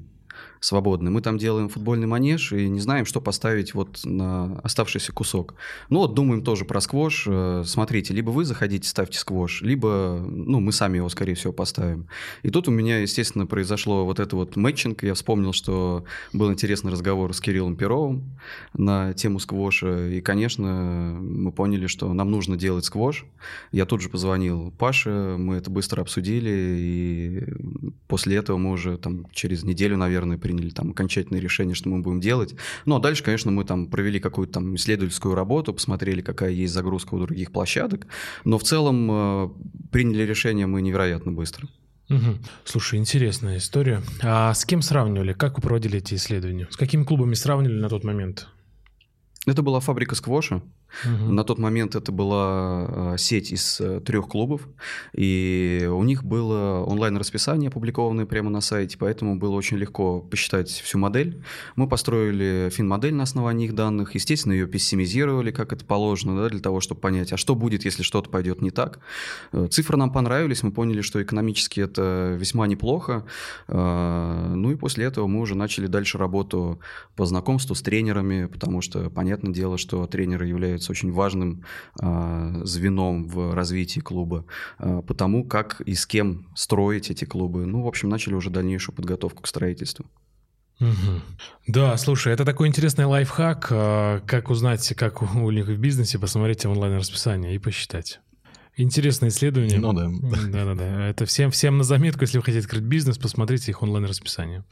свободны. 0.65 1.11
Мы 1.11 1.21
там 1.21 1.37
делаем 1.37 1.69
футбольный 1.69 2.07
манеж 2.07 2.53
и 2.53 2.69
не 2.69 2.81
знаем, 2.81 3.05
что 3.05 3.21
поставить 3.21 3.75
вот 3.75 4.01
на 4.05 4.59
оставшийся 4.61 5.13
кусок. 5.13 5.55
Ну 5.91 5.99
вот 5.99 6.15
думаем 6.15 6.43
тоже 6.43 6.65
про 6.65 6.81
сквош. 6.81 7.27
Э, 7.29 7.63
смотрите, 7.67 8.15
либо 8.15 8.31
вы 8.31 8.45
заходите, 8.45 8.89
ставьте 8.89 9.19
сквош, 9.19 9.61
либо 9.63 10.25
ну, 10.27 10.61
мы 10.61 10.73
сами 10.73 10.97
его, 10.97 11.09
скорее 11.11 11.35
всего, 11.35 11.53
поставим. 11.53 12.09
И 12.43 12.51
тут 12.51 12.69
у 12.69 12.71
меня, 12.71 13.01
естественно, 13.01 13.47
произошло 13.47 14.07
вот 14.07 14.21
это 14.21 14.37
вот 14.37 14.57
мэтчинг. 14.57 15.03
Я 15.03 15.15
вспомнил, 15.15 15.53
что 15.53 16.05
был 16.33 16.51
интересный 16.51 16.91
разговор 16.91 17.35
с 17.35 17.41
Кириллом 17.41 17.77
Перовым 17.77 18.39
на 18.73 19.13
тему 19.13 19.41
сквоша. 19.41 20.09
И, 20.09 20.21
конечно, 20.23 21.19
мы 21.21 21.53
поняли, 21.53 21.87
что 21.87 22.13
нам 22.15 22.31
нужно 22.31 22.57
делать 22.57 22.87
сквош. 22.87 23.27
Я 23.71 23.85
тут 23.85 24.01
же 24.01 24.09
позвонил 24.09 24.73
Паше, 24.79 25.37
мы 25.39 25.57
это 25.57 25.71
быстро 25.71 26.01
обсудили, 26.01 26.51
и 26.79 27.45
после 28.09 28.37
этого 28.37 28.57
мы 28.57 28.71
уже 28.71 28.97
там 28.97 29.27
через 29.33 29.63
неделю, 29.63 29.97
наверное, 29.99 30.39
приняли 30.39 30.54
приняли 30.55 30.71
там 30.71 30.91
окончательное 30.91 31.41
решение, 31.41 31.75
что 31.75 31.89
мы 31.89 32.01
будем 32.01 32.21
делать. 32.21 32.55
Ну, 32.87 32.97
а 32.97 33.01
дальше, 33.01 33.23
конечно, 33.23 33.51
мы 33.51 33.65
там 33.65 33.87
провели 33.87 34.21
какую-то 34.21 34.55
там 34.55 34.75
исследовательскую 34.77 35.35
работу, 35.35 35.73
посмотрели, 35.75 36.21
какая 36.21 36.51
есть 36.51 36.73
загрузка 36.73 37.15
у 37.15 37.19
других 37.19 37.53
площадок, 37.53 38.07
но 38.45 38.59
в 38.59 38.63
целом 38.63 39.09
э, 39.11 39.49
приняли 39.91 40.23
решение 40.23 40.67
мы 40.67 40.83
невероятно 40.83 41.33
быстро. 41.33 41.69
Угу. 42.11 42.39
Слушай, 42.65 42.99
интересная 42.99 43.57
история. 43.59 44.03
А 44.23 44.53
с 44.53 44.65
кем 44.65 44.83
сравнивали? 44.83 45.33
Как 45.33 45.57
вы 45.57 45.63
проводили 45.63 45.99
эти 45.99 46.15
исследования? 46.15 46.69
С 46.71 46.77
какими 46.77 47.05
клубами 47.05 47.35
сравнивали 47.35 47.81
на 47.81 47.89
тот 47.89 48.05
момент? 48.05 48.49
Это 49.47 49.63
была 49.63 49.81
фабрика 49.81 50.15
сквоша. 50.15 50.63
Угу. 51.05 51.33
На 51.33 51.45
тот 51.45 51.59
момент 51.59 51.95
это 51.95 52.13
была 52.13 52.45
а, 52.45 53.15
сеть 53.19 53.53
из 53.53 53.81
э, 53.81 54.01
трех 54.01 54.29
клубов, 54.29 54.69
и 55.13 55.89
у 55.91 56.03
них 56.05 56.25
было 56.25 56.85
онлайн-расписание, 56.87 57.69
опубликованное 57.69 58.27
прямо 58.27 58.51
на 58.51 58.61
сайте, 58.61 58.97
поэтому 58.99 59.37
было 59.37 59.55
очень 59.55 59.77
легко 59.77 60.21
посчитать 60.21 60.71
всю 60.71 60.99
модель. 60.99 61.43
Мы 61.77 61.89
построили 61.89 62.71
фин-модель 62.71 63.15
на 63.15 63.25
основании 63.25 63.67
их 63.67 63.75
данных, 63.75 64.15
естественно, 64.15 64.53
ее 64.53 64.67
пессимизировали, 64.67 65.51
как 65.51 65.73
это 65.73 65.85
положено, 65.85 66.37
да, 66.37 66.49
для 66.49 66.61
того, 66.61 66.81
чтобы 66.81 67.01
понять, 67.01 67.33
а 67.33 67.37
что 67.37 67.55
будет, 67.55 67.85
если 67.85 68.03
что-то 68.03 68.31
пойдет 68.31 68.63
не 68.63 68.71
так. 68.71 69.01
Э, 69.53 69.67
цифры 69.71 69.97
нам 69.97 70.13
понравились, 70.13 70.63
мы 70.63 70.71
поняли, 70.71 71.01
что 71.01 71.23
экономически 71.23 71.81
это 71.81 72.37
весьма 72.39 72.67
неплохо, 72.67 73.25
э, 73.69 74.53
ну 74.55 74.71
и 74.71 74.77
после 74.77 75.07
этого 75.07 75.27
мы 75.27 75.41
уже 75.41 75.55
начали 75.55 75.87
дальше 75.87 76.19
работу 76.19 76.81
по 77.17 77.27
знакомству 77.27 77.75
с 77.75 77.83
тренерами, 77.83 78.47
потому 78.47 78.81
что, 78.81 79.11
понятное 79.11 79.53
дело, 79.53 79.79
что 79.79 80.07
тренеры 80.07 80.47
являются 80.47 80.84
является 80.85 80.93
очень 80.93 81.13
важным 81.13 81.65
э, 82.01 82.61
звеном 82.65 83.25
в 83.29 83.55
развитии 83.55 84.01
клуба, 84.01 84.45
э, 84.79 85.03
потому 85.07 85.45
как 85.45 85.81
и 85.81 85.95
с 85.95 86.07
кем 86.07 86.47
строить 86.55 87.11
эти 87.11 87.25
клубы. 87.25 87.67
Ну, 87.67 87.83
в 87.83 87.87
общем, 87.87 88.09
начали 88.09 88.35
уже 88.35 88.51
дальнейшую 88.51 88.95
подготовку 88.95 89.43
к 89.43 89.47
строительству. 89.47 90.07
Угу. 90.81 91.21
Да, 91.69 91.97
слушай, 91.97 92.33
это 92.33 92.45
такой 92.45 92.69
интересный 92.69 93.05
лайфхак, 93.05 93.69
э, 93.71 94.21
как 94.27 94.51
узнать, 94.51 94.95
как 94.97 95.23
у 95.23 95.51
них 95.51 95.67
в 95.67 95.77
бизнесе, 95.77 96.19
посмотреть 96.19 96.67
онлайн-расписание 96.67 97.55
и 97.55 97.59
посчитать. 97.59 98.21
Интересное 98.77 99.29
исследование. 99.29 99.79
Ну 99.79 99.93
да. 99.93 100.09
Да-да-да. 100.49 101.09
Это 101.09 101.27
всем, 101.27 101.51
всем 101.51 101.79
на 101.79 101.85
заметку, 101.85 102.23
если 102.23 102.39
вы 102.39 102.45
хотите 102.45 102.65
открыть 102.65 102.83
бизнес, 102.83 103.19
посмотрите 103.19 103.71
их 103.71 103.83
онлайн-расписание. 103.83 104.65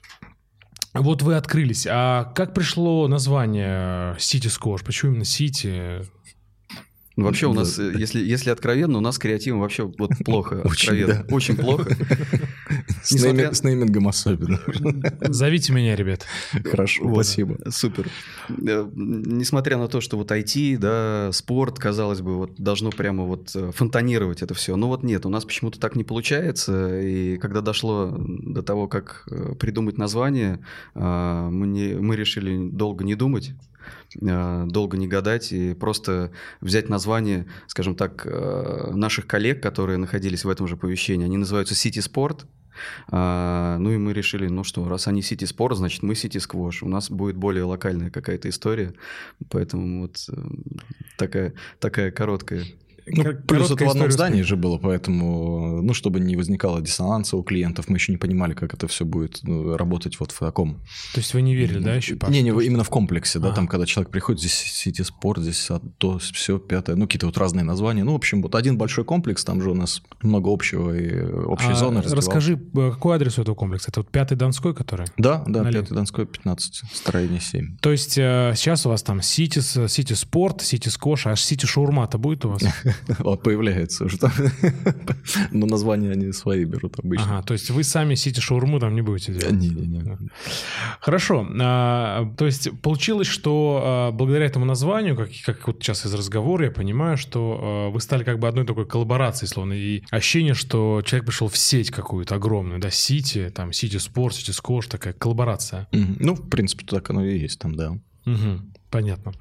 Вот 0.95 1.23
вы 1.23 1.37
открылись. 1.37 1.87
А 1.89 2.25
как 2.35 2.53
пришло 2.53 3.09
название 3.09 4.15
City 4.19 4.49
Squash? 4.49 4.85
Почему 4.85 5.13
именно 5.13 5.23
City? 5.23 6.07
Ну, 7.17 7.25
вообще 7.25 7.47
у 7.47 7.53
нас, 7.53 7.79
э, 7.79 7.93
если, 7.97 8.21
если 8.25 8.51
откровенно, 8.51 8.99
у 8.99 9.01
нас 9.01 9.19
креативом 9.19 9.61
вообще 9.61 9.85
вот 9.85 10.11
плохо. 10.25 10.63
Очень, 10.65 11.07
да. 11.07 11.25
Очень 11.31 11.57
плохо. 11.57 11.97
С, 13.03 13.13
Несмотря... 13.13 13.53
с 13.53 13.65
неймингом 13.65 14.09
особенно. 14.09 14.61
Зовите 15.21 15.73
меня, 15.73 15.95
ребят. 15.97 16.25
Хорошо, 16.65 17.05
вот, 17.05 17.27
спасибо. 17.27 17.59
Супер. 17.69 18.09
Э, 18.49 18.89
несмотря 18.95 19.77
на 19.77 19.89
то, 19.89 20.01
что 20.01 20.17
вот 20.17 20.31
IT, 20.31 20.79
да, 20.79 21.31
спорт, 21.33 21.79
казалось 21.79 22.21
бы, 22.21 22.37
вот 22.37 22.55
должно 22.59 22.91
прямо 22.91 23.25
вот 23.25 23.51
э, 23.55 23.73
фонтанировать 23.75 24.43
это 24.43 24.55
все. 24.55 24.77
Но 24.77 24.89
вот 24.89 25.03
нет, 25.03 25.27
у 25.27 25.29
нас 25.29 25.45
почему-то 25.45 25.81
так 25.81 25.97
не 25.97 26.05
получается. 26.05 27.01
И 27.01 27.37
когда 27.39 27.61
дошло 27.61 28.15
до 28.17 28.63
того, 28.63 28.89
как 28.89 29.29
придумать 29.59 29.99
название, 29.99 30.61
мы, 30.95 31.67
не, 31.67 31.95
мы 31.95 32.17
решили 32.17 32.71
долго 32.71 33.05
не 33.05 33.15
думать 33.15 33.53
долго 34.21 34.97
не 34.97 35.07
гадать 35.07 35.53
и 35.53 35.75
просто 35.75 36.33
взять 36.61 36.89
название, 36.89 37.47
скажем 37.67 37.95
так, 37.95 38.27
э, 38.27 38.91
наших 38.95 39.27
коллег, 39.27 39.63
которые 39.63 39.99
находились 39.99 40.45
в 40.45 40.49
этом 40.49 40.67
же 40.67 40.77
помещении. 40.77 41.25
Они 41.25 41.37
называются 41.37 41.75
City 41.75 42.01
Sport. 42.01 42.47
А, 43.11 43.77
ну 43.79 43.91
и 43.91 43.97
мы 43.99 44.13
решили, 44.13 44.49
ну 44.49 44.65
что, 44.65 44.89
раз 44.89 45.07
они 45.07 45.21
City 45.21 45.45
Sport, 45.45 45.75
значит 45.75 46.03
мы 46.03 46.15
City 46.15 46.39
Squash. 46.39 46.79
У 46.83 46.89
нас 46.89 47.11
будет 47.11 47.37
более 47.37 47.65
локальная 47.65 48.11
какая-то 48.11 48.49
история. 48.49 48.95
Поэтому 49.51 50.03
вот 50.03 50.25
э, 50.29 50.43
такая, 51.17 51.55
такая 51.79 52.11
короткая 52.11 52.65
ну, 53.07 53.25
плюс 53.47 53.71
это 53.71 53.85
в 53.85 53.91
одном 53.91 54.11
здании 54.11 54.43
же 54.43 54.57
было, 54.57 54.79
поэтому, 54.79 55.83
ну, 55.83 55.95
чтобы 55.95 56.21
не 56.21 56.37
возникало 56.37 56.81
диссонанса 56.81 57.37
у 57.37 57.43
клиентов, 57.43 57.89
мы 57.89 57.97
еще 57.97 58.13
не 58.13 58.19
понимали, 58.19 58.55
как 58.55 58.75
это 58.75 58.87
все 58.87 59.05
будет 59.05 59.41
ну, 59.43 59.77
работать 59.77 60.19
вот 60.21 60.33
в 60.33 60.39
таком. 60.39 60.81
То 61.15 61.21
есть 61.21 61.35
вы 61.35 61.43
не 61.43 61.55
верили, 61.55 61.81
да, 61.81 61.95
еще? 61.95 62.17
Паша? 62.17 62.33
Не, 62.33 62.43
не, 62.43 62.51
именно 62.51 62.85
в 62.85 62.91
комплексе, 62.91 63.39
да, 63.39 63.49
ага. 63.49 63.57
там, 63.57 63.69
когда 63.69 63.87
человек 63.87 64.11
приходит, 64.11 64.41
здесь 64.41 64.55
City 64.55 65.03
Sport, 65.03 65.43
здесь 65.43 65.69
то, 65.99 66.19
все, 66.19 66.59
пятое, 66.59 66.97
ну, 66.97 67.07
какие-то 67.07 67.27
вот 67.27 67.39
разные 67.39 67.65
названия. 67.65 68.05
Ну, 68.05 68.13
в 68.13 68.17
общем, 68.17 68.43
вот 68.43 68.55
один 68.55 68.79
большой 68.79 69.05
комплекс, 69.05 69.45
там 69.45 69.63
же 69.63 69.71
у 69.71 69.75
нас 69.75 70.03
много 70.23 70.53
общего 70.53 70.97
и 70.97 71.23
общей 71.23 71.73
а 71.73 71.75
зоны. 71.75 72.03
Расскажи, 72.03 72.55
э, 72.55 72.91
какой 72.91 73.17
адрес 73.17 73.39
у 73.39 73.43
этого 73.43 73.55
комплекса? 73.55 73.91
Это 73.91 74.01
вот 74.01 74.11
пятый 74.11 74.37
Донской, 74.37 74.75
который? 74.75 75.07
Да, 75.17 75.43
да, 75.47 75.65
пятый 75.65 75.95
Донской, 75.95 76.27
15, 76.27 76.83
строение 76.93 77.41
7. 77.41 77.79
То 77.79 77.91
есть 77.91 78.17
э, 78.19 78.53
сейчас 78.57 78.87
у 78.87 78.91
вас 78.91 79.03
там 79.03 79.23
City, 79.23 79.61
City 79.61 80.13
Sport, 80.13 80.63
City 80.63 80.89
Squash, 80.89 81.27
а 81.27 81.43
City 81.43 81.67
Шаурма-то 81.67 82.19
будет 82.19 82.45
у 82.45 82.51
вас? 82.51 82.63
Вот 83.19 83.43
появляется 83.43 84.05
уже 84.05 84.19
там. 84.19 84.33
Но 85.51 85.67
названия 85.67 86.11
они 86.11 86.33
свои 86.33 86.65
берут 86.65 86.99
обычно. 86.99 87.25
Ага, 87.25 87.43
то 87.43 87.55
есть 87.55 87.71
вы 87.71 87.85
сами 87.85 88.15
сити 88.15 88.41
шаурму 88.41 88.81
там 88.81 88.95
не 88.95 89.03
будете 89.03 89.33
делать? 89.33 89.55
Не-не-не. 89.55 90.19
Хорошо. 91.01 91.47
А, 91.61 92.33
то 92.37 92.47
есть 92.47 92.71
получилось, 92.81 93.29
что 93.29 93.83
а, 93.85 94.11
благодаря 94.13 94.47
этому 94.47 94.65
названию, 94.65 95.17
как, 95.17 95.31
как 95.45 95.67
вот 95.67 95.83
сейчас 95.83 96.07
из 96.07 96.15
разговора 96.15 96.67
я 96.67 96.71
понимаю, 96.71 97.17
что 97.17 97.59
а, 97.61 97.91
вы 97.91 98.01
стали 98.01 98.25
как 98.25 98.39
бы 98.39 98.49
одной 98.49 98.67
такой 98.67 98.87
коллаборацией, 98.87 99.49
словно, 99.49 99.73
и 99.73 100.03
ощущение, 100.11 100.55
что 100.55 101.03
человек 101.05 101.27
пришел 101.27 101.49
в 101.49 101.57
сеть 101.57 101.91
какую-то 101.91 102.35
огромную, 102.35 102.81
да, 102.81 102.91
Сити, 102.91 103.53
там, 103.55 103.73
Сити 103.73 103.99
Спорт, 103.99 104.35
Сити 104.35 104.51
Скош, 104.51 104.87
такая 104.87 105.13
коллаборация. 105.13 105.89
Ну, 105.93 106.35
в 106.35 106.49
принципе, 106.49 106.85
так 106.87 107.11
оно 107.11 107.25
и 107.25 107.39
есть 107.39 107.59
там, 107.59 107.75
да. 107.75 107.93
Угу. 108.27 108.73
Понятно. 108.93 109.33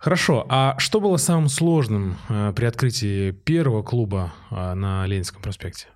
Хорошо. 0.00 0.46
А 0.48 0.74
что 0.78 0.98
было 1.00 1.18
самым 1.18 1.50
сложным 1.50 2.16
э, 2.30 2.54
при 2.56 2.64
открытии 2.64 3.32
первого 3.32 3.82
клуба 3.82 4.32
э, 4.50 4.72
на 4.72 5.06
Ленинском 5.06 5.42
проспекте? 5.42 5.88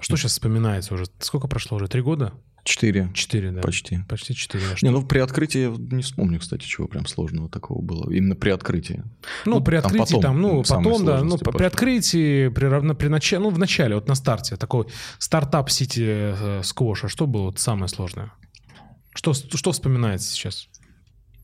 Что 0.00 0.16
сейчас 0.16 0.32
вспоминается 0.32 0.92
уже? 0.92 1.04
Сколько 1.20 1.46
прошло 1.46 1.76
уже? 1.76 1.86
Три 1.86 2.02
года? 2.02 2.32
Четыре. 2.64 3.10
Четыре, 3.14 3.52
да. 3.52 3.60
Почти. 3.60 4.00
Почти 4.08 4.34
четыре. 4.34 4.64
А 4.72 4.84
не, 4.84 4.90
ну 4.90 5.06
при 5.06 5.20
открытии 5.20 5.70
не 5.94 6.02
вспомню, 6.02 6.40
кстати, 6.40 6.64
чего 6.64 6.88
прям 6.88 7.06
сложного 7.06 7.48
такого 7.48 7.80
было. 7.80 8.10
Именно 8.10 8.34
при 8.34 8.50
открытии. 8.50 9.04
Ну, 9.46 9.58
ну 9.58 9.60
при 9.64 9.76
открытии 9.76 10.20
там, 10.20 10.42
потом, 10.42 10.64
там 10.64 10.82
ну, 10.82 10.90
потом, 10.92 11.06
да, 11.06 11.22
ну, 11.22 11.38
пошли. 11.38 11.58
при 11.58 11.64
открытии, 11.64 12.48
при, 12.48 12.64
равно, 12.64 12.94
при 12.96 13.06
начале, 13.06 13.44
ну, 13.44 13.50
в 13.50 13.58
начале, 13.58 13.94
вот 13.94 14.08
на 14.08 14.16
старте, 14.16 14.56
такой 14.56 14.86
стартап 15.18 15.70
Сити 15.70 16.04
э, 16.04 16.62
Сквоша, 16.64 17.06
что 17.08 17.28
было 17.28 17.44
вот 17.44 17.60
самое 17.60 17.88
сложное? 17.88 18.32
Что, 19.14 19.32
что 19.32 19.70
вспоминается 19.70 20.32
сейчас? 20.32 20.68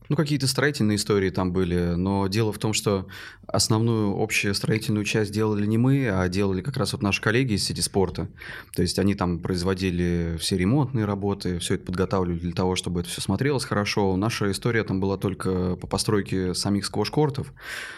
Ну, 0.09 0.15
какие-то 0.15 0.47
строительные 0.47 0.95
истории 0.95 1.29
там 1.29 1.51
были, 1.51 1.95
но 1.95 2.27
дело 2.27 2.53
в 2.53 2.59
том, 2.59 2.73
что 2.73 3.07
основную 3.47 4.21
общую 4.21 4.53
строительную 4.53 5.05
часть 5.05 5.31
делали 5.31 5.65
не 5.65 5.77
мы, 5.77 6.09
а 6.09 6.27
делали 6.29 6.61
как 6.61 6.77
раз 6.77 6.93
вот 6.93 7.01
наши 7.01 7.21
коллеги 7.21 7.53
из 7.53 7.65
Сити 7.65 7.81
Спорта. 7.81 8.29
То 8.75 8.81
есть 8.81 8.99
они 8.99 9.15
там 9.15 9.39
производили 9.39 10.37
все 10.39 10.57
ремонтные 10.57 11.05
работы, 11.05 11.59
все 11.59 11.75
это 11.75 11.85
подготавливали 11.85 12.39
для 12.39 12.53
того, 12.53 12.75
чтобы 12.75 13.01
это 13.01 13.09
все 13.09 13.21
смотрелось 13.21 13.65
хорошо. 13.65 14.15
Наша 14.15 14.51
история 14.51 14.83
там 14.83 14.99
была 14.99 15.17
только 15.17 15.75
по 15.75 15.87
постройке 15.87 16.53
самих 16.53 16.85
сквош-кортов, 16.85 17.53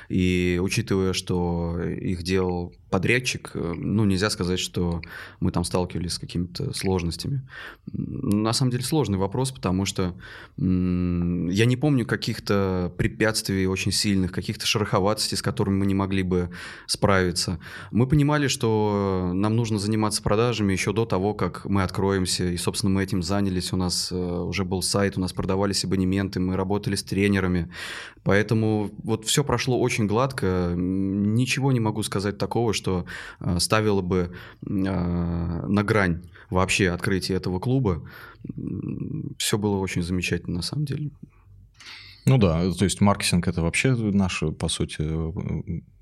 и 0.09 0.59
учитывая, 0.61 1.13
что 1.13 1.79
их 1.81 2.23
делал 2.23 2.73
подрядчик, 2.89 3.51
э, 3.53 3.73
ну, 3.75 4.05
нельзя 4.05 4.29
сказать, 4.29 4.59
что 4.59 5.01
мы 5.39 5.51
там 5.51 5.63
сталкивались 5.63 6.13
с 6.13 6.19
какими-то 6.19 6.73
сложностями. 6.73 7.47
На 7.91 8.53
самом 8.53 8.71
деле 8.71 8.83
сложный 8.83 9.17
вопрос, 9.17 9.51
потому 9.51 9.85
что 9.85 10.15
я 10.57 11.65
не 11.65 11.77
помню 11.77 11.98
каких-то 12.05 12.93
препятствий 12.97 13.67
очень 13.67 13.91
сильных, 13.91 14.31
каких-то 14.31 14.65
шероховатостей, 14.65 15.37
с 15.37 15.41
которыми 15.41 15.77
мы 15.77 15.85
не 15.85 15.93
могли 15.93 16.23
бы 16.23 16.49
справиться. 16.85 17.59
Мы 17.91 18.07
понимали, 18.07 18.47
что 18.47 19.31
нам 19.33 19.55
нужно 19.55 19.79
заниматься 19.79 20.21
продажами 20.21 20.73
еще 20.73 20.93
до 20.93 21.05
того, 21.05 21.33
как 21.33 21.65
мы 21.65 21.83
откроемся, 21.83 22.45
и, 22.45 22.57
собственно, 22.57 22.91
мы 22.91 23.03
этим 23.03 23.23
занялись. 23.23 23.73
У 23.73 23.77
нас 23.77 24.11
э, 24.11 24.15
уже 24.15 24.65
был 24.65 24.81
сайт, 24.81 25.17
у 25.17 25.21
нас 25.21 25.33
продавались 25.33 25.85
абонементы, 25.85 26.39
мы 26.39 26.55
работали 26.55 26.95
с 26.95 27.03
тренерами. 27.03 27.71
Поэтому 28.23 28.91
вот 29.03 29.25
все 29.25 29.43
прошло 29.43 29.79
очень 29.79 30.07
гладко. 30.07 30.73
Ничего 30.75 31.71
не 31.71 31.79
могу 31.79 32.03
сказать 32.03 32.37
такого, 32.37 32.73
что 32.73 33.05
э, 33.39 33.59
ставило 33.59 34.01
бы 34.01 34.31
э, 34.61 34.69
на 34.69 35.83
грань 35.83 36.23
вообще 36.49 36.89
открытия 36.89 37.35
этого 37.35 37.59
клуба. 37.59 38.03
Все 39.37 39.57
было 39.57 39.77
очень 39.77 40.01
замечательно 40.01 40.57
на 40.57 40.61
самом 40.61 40.85
деле. 40.85 41.11
Ну 42.29 42.37
да, 42.37 42.71
то 42.71 42.83
есть 42.83 43.01
маркетинг 43.01 43.47
это 43.47 43.63
вообще 43.63 43.95
наша, 43.95 44.51
по 44.51 44.67
сути, 44.67 45.03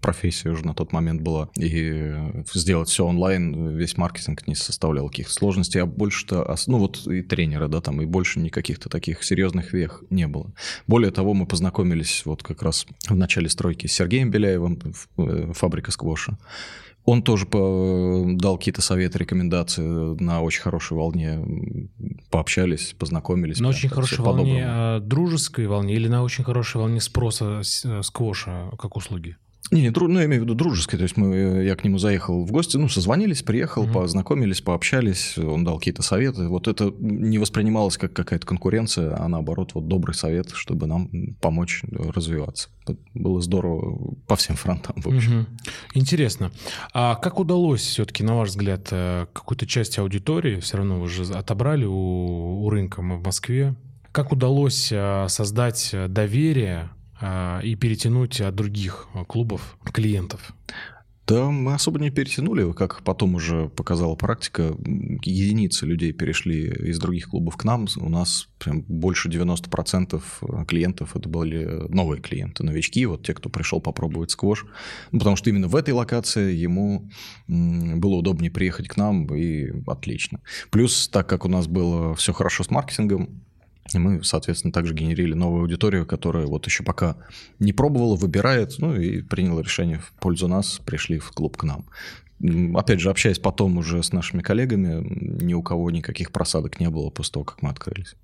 профессия 0.02 0.50
уже 0.50 0.66
на 0.66 0.74
тот 0.74 0.92
момент 0.92 1.22
была. 1.22 1.50
И 1.58 2.14
сделать 2.54 2.90
все 2.90 3.06
онлайн, 3.06 3.70
весь 3.78 3.96
маркетинг 3.96 4.46
не 4.46 4.54
составлял 4.54 5.08
каких-то 5.08 5.32
сложностей, 5.32 5.82
а 5.82 5.86
больше-то, 5.86 6.54
ну 6.68 6.80
вот 6.80 7.08
и 7.08 7.22
тренера, 7.22 7.70
да, 7.70 7.80
там, 7.80 8.02
и 8.02 8.06
больше 8.06 8.42
никаких-то 8.42 8.90
таких 8.90 9.24
серьезных 9.24 9.72
вех 9.72 10.04
не 10.10 10.28
было. 10.28 10.52
Более 10.86 11.12
того, 11.12 11.34
мы 11.34 11.46
познакомились 11.46 12.24
вот 12.26 12.44
как 12.44 12.62
раз 12.62 12.86
в 13.08 13.16
начале 13.16 13.48
стройки 13.48 13.88
с 13.88 13.94
Сергеем 13.94 14.30
Беляевым, 14.30 14.82
э, 15.18 15.54
фабрика 15.54 15.92
сквоша. 15.92 16.38
Он 17.08 17.22
тоже 17.22 17.46
дал 17.46 18.58
какие-то 18.58 18.82
советы, 18.82 19.18
рекомендации 19.18 20.22
на 20.22 20.42
очень 20.42 20.62
хорошей 20.62 20.98
волне. 20.98 21.40
Пообщались, 22.30 22.96
познакомились. 23.00 23.62
На 23.62 23.70
очень 23.70 23.88
хорошей 23.88 24.20
волне, 24.20 24.66
а, 24.68 25.00
дружеской 25.00 25.68
волне 25.68 25.96
или 25.96 26.10
на 26.10 26.22
очень 26.22 26.44
хорошей 26.44 26.82
волне 26.82 27.00
спроса 27.00 27.62
э, 27.86 28.02
сквоша 28.04 28.72
как 28.78 28.98
услуги? 28.98 29.38
Не, 29.70 29.82
не, 29.82 29.90
ну, 29.90 30.20
я 30.20 30.26
имею 30.26 30.42
в 30.42 30.46
виду 30.46 30.56
дружеской. 30.56 30.98
То 30.98 31.04
есть 31.04 31.18
мы, 31.18 31.64
я 31.64 31.76
к 31.76 31.84
нему 31.84 31.98
заехал 31.98 32.46
в 32.46 32.52
гости, 32.52 32.78
ну, 32.78 32.88
созвонились, 32.88 33.44
приехал, 33.44 33.84
угу. 33.84 33.94
познакомились, 33.94 34.62
пообщались, 34.62 35.38
он 35.38 35.64
дал 35.64 35.78
какие-то 35.78 36.02
советы. 36.02 36.48
Вот 36.48 36.68
это 36.68 36.94
не 37.00 37.38
воспринималось 37.38 37.98
как 37.98 38.14
какая-то 38.14 38.46
конкуренция, 38.46 39.16
а 39.20 39.28
наоборот, 39.28 39.72
вот 39.74 39.88
добрый 39.88 40.16
совет, 40.16 40.52
чтобы 40.52 40.88
нам 40.88 41.10
помочь 41.42 41.84
развиваться. 41.92 42.70
Это 42.84 42.98
было 43.14 43.42
здорово 43.42 44.16
по 44.28 44.38
всем 44.38 44.56
фронтам, 44.56 44.96
в 45.02 45.08
общем. 45.08 45.42
Угу. 45.42 45.48
Интересно. 45.96 46.52
А 46.94 47.16
как 47.16 47.40
удалось 47.40 47.82
все-таки, 47.82 48.24
на 48.24 48.38
ваш 48.38 48.50
взгляд, 48.50 48.88
э, 48.92 49.26
какую-то 49.34 49.66
часть 49.68 50.00
аудитории, 50.00 50.62
все 50.62 50.78
равно 50.78 51.02
вы 51.02 51.10
же 51.10 51.24
отобрали 51.34 51.84
у, 51.84 52.64
у 52.64 52.70
рынка 52.70 53.02
в 53.02 53.24
Москве, 53.24 53.76
как 54.14 54.32
удалось 54.32 54.90
э, 54.92 55.26
создать 55.28 55.94
доверие 56.08 56.90
и 57.22 57.76
перетянуть 57.76 58.42
от 58.42 58.56
других 58.56 59.08
клубов 59.28 59.78
клиентов? 59.92 60.54
Да, 61.28 61.50
мы 61.50 61.74
особо 61.74 62.00
не 62.00 62.10
перетянули, 62.10 62.72
как 62.72 63.04
потом 63.04 63.36
уже 63.36 63.68
показала 63.68 64.16
практика, 64.16 64.74
единицы 65.24 65.86
людей 65.86 66.14
перешли 66.14 66.70
из 66.70 67.00
других 67.00 67.32
клубов 67.32 67.58
к 67.58 67.66
нам, 67.66 67.86
у 67.98 68.08
нас 68.08 68.48
прям 68.60 68.84
больше 68.84 69.28
90% 69.28 70.66
клиентов 70.66 71.18
это 71.18 71.28
были 71.28 71.66
новые 71.90 72.22
клиенты, 72.22 72.64
новички, 72.64 73.06
вот 73.06 73.26
те, 73.26 73.34
кто 73.34 73.50
пришел 73.50 73.82
попробовать 73.82 74.32
сквош, 74.32 74.66
ну, 75.12 75.20
потому 75.20 75.36
что 75.36 75.50
именно 75.50 75.68
в 75.68 75.76
этой 75.76 75.94
локации 75.94 76.56
ему 76.56 77.10
было 77.50 78.16
удобнее 78.16 78.50
приехать 78.50 78.88
к 78.88 78.96
нам, 78.96 79.28
и 79.36 79.84
отлично. 79.86 80.40
Плюс, 80.70 81.10
так 81.10 81.28
как 81.28 81.44
у 81.44 81.50
нас 81.50 81.68
было 81.68 82.16
все 82.16 82.32
хорошо 82.32 82.64
с 82.64 82.70
маркетингом, 82.70 83.42
и 83.94 83.98
мы, 83.98 84.24
соответственно, 84.24 84.72
также 84.72 84.94
генерили 84.94 85.34
новую 85.34 85.62
аудиторию, 85.62 86.06
которая 86.06 86.46
вот 86.46 86.66
еще 86.66 86.84
пока 86.84 87.18
не 87.60 87.74
пробовала, 87.74 88.16
выбирает, 88.16 88.76
ну 88.80 88.96
и 88.96 89.22
приняла 89.22 89.62
решение 89.62 90.00
в 90.00 90.12
пользу 90.20 90.48
нас, 90.48 90.80
пришли 90.86 91.20
в 91.20 91.32
клуб 91.32 91.58
к 91.58 91.64
нам. 91.64 91.86
Опять 92.76 93.00
же, 93.00 93.10
общаясь 93.10 93.40
потом 93.40 93.78
уже 93.78 94.04
с 94.04 94.12
нашими 94.14 94.42
коллегами, 94.42 95.04
ни 95.44 95.54
у 95.54 95.64
кого 95.64 95.90
никаких 95.90 96.32
просадок 96.32 96.80
не 96.80 96.90
было 96.90 97.10
после 97.10 97.34
того, 97.34 97.46
как 97.46 97.62
мы 97.62 97.70
открылись. 97.70 98.16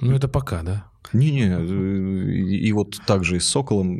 Ну, 0.00 0.14
это 0.14 0.28
пока, 0.28 0.62
да? 0.62 0.86
Не-не, 1.12 2.66
и 2.66 2.72
вот 2.72 3.00
также 3.06 3.36
и 3.36 3.40
с 3.40 3.46
«Соколом», 3.46 3.96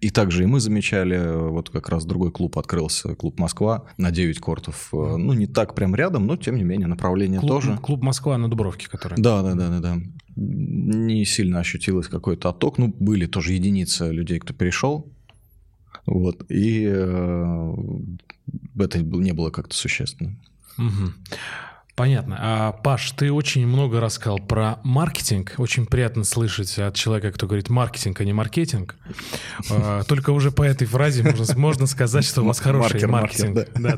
и 0.00 0.10
также 0.10 0.44
и 0.44 0.46
мы 0.46 0.60
замечали, 0.60 1.48
вот 1.48 1.70
как 1.70 1.88
раз 1.88 2.04
другой 2.04 2.30
клуб 2.30 2.58
открылся, 2.58 3.14
клуб 3.14 3.38
«Москва» 3.40 3.84
на 3.96 4.10
9 4.10 4.38
кортов. 4.38 4.90
Ну, 4.92 5.32
не 5.32 5.46
так 5.46 5.74
прям 5.74 5.94
рядом, 5.94 6.26
но, 6.26 6.36
тем 6.36 6.56
не 6.56 6.62
менее, 6.62 6.86
направление 6.86 7.40
клуб, 7.40 7.52
тоже. 7.52 7.78
Клуб 7.78 8.02
«Москва» 8.02 8.38
на 8.38 8.48
Дубровке, 8.48 8.88
который. 8.88 9.20
Да, 9.20 9.42
да, 9.42 9.54
да, 9.54 9.68
да, 9.68 9.80
да. 9.80 9.96
Не 10.36 11.24
сильно 11.24 11.60
ощутилось 11.60 12.08
какой-то 12.08 12.50
отток. 12.50 12.78
Ну, 12.78 12.94
были 12.98 13.26
тоже 13.26 13.54
единицы 13.54 14.12
людей, 14.12 14.38
кто 14.38 14.52
перешел. 14.52 15.10
Вот, 16.04 16.44
и 16.50 16.84
э, 16.88 17.74
это 18.78 18.98
не 19.02 19.32
было 19.32 19.50
как-то 19.50 19.74
существенно. 19.74 20.36
Угу. 20.78 21.12
Понятно. 21.96 22.36
А, 22.38 22.72
Паш, 22.72 23.12
ты 23.12 23.32
очень 23.32 23.66
много 23.66 24.00
рассказал 24.00 24.38
про 24.38 24.78
маркетинг. 24.82 25.54
Очень 25.56 25.86
приятно 25.86 26.24
слышать 26.24 26.78
от 26.78 26.94
человека, 26.94 27.32
кто 27.32 27.46
говорит 27.46 27.70
маркетинг, 27.70 28.20
а 28.20 28.24
не 28.24 28.34
маркетинг. 28.34 28.96
А, 29.70 30.02
только 30.04 30.30
уже 30.30 30.50
по 30.50 30.62
этой 30.62 30.86
фразе 30.86 31.22
можно, 31.56 31.86
сказать, 31.86 32.26
что 32.26 32.42
у 32.42 32.44
вас 32.44 32.60
хороший 32.60 33.06
маркетинг. 33.06 33.68
Да, 33.74 33.96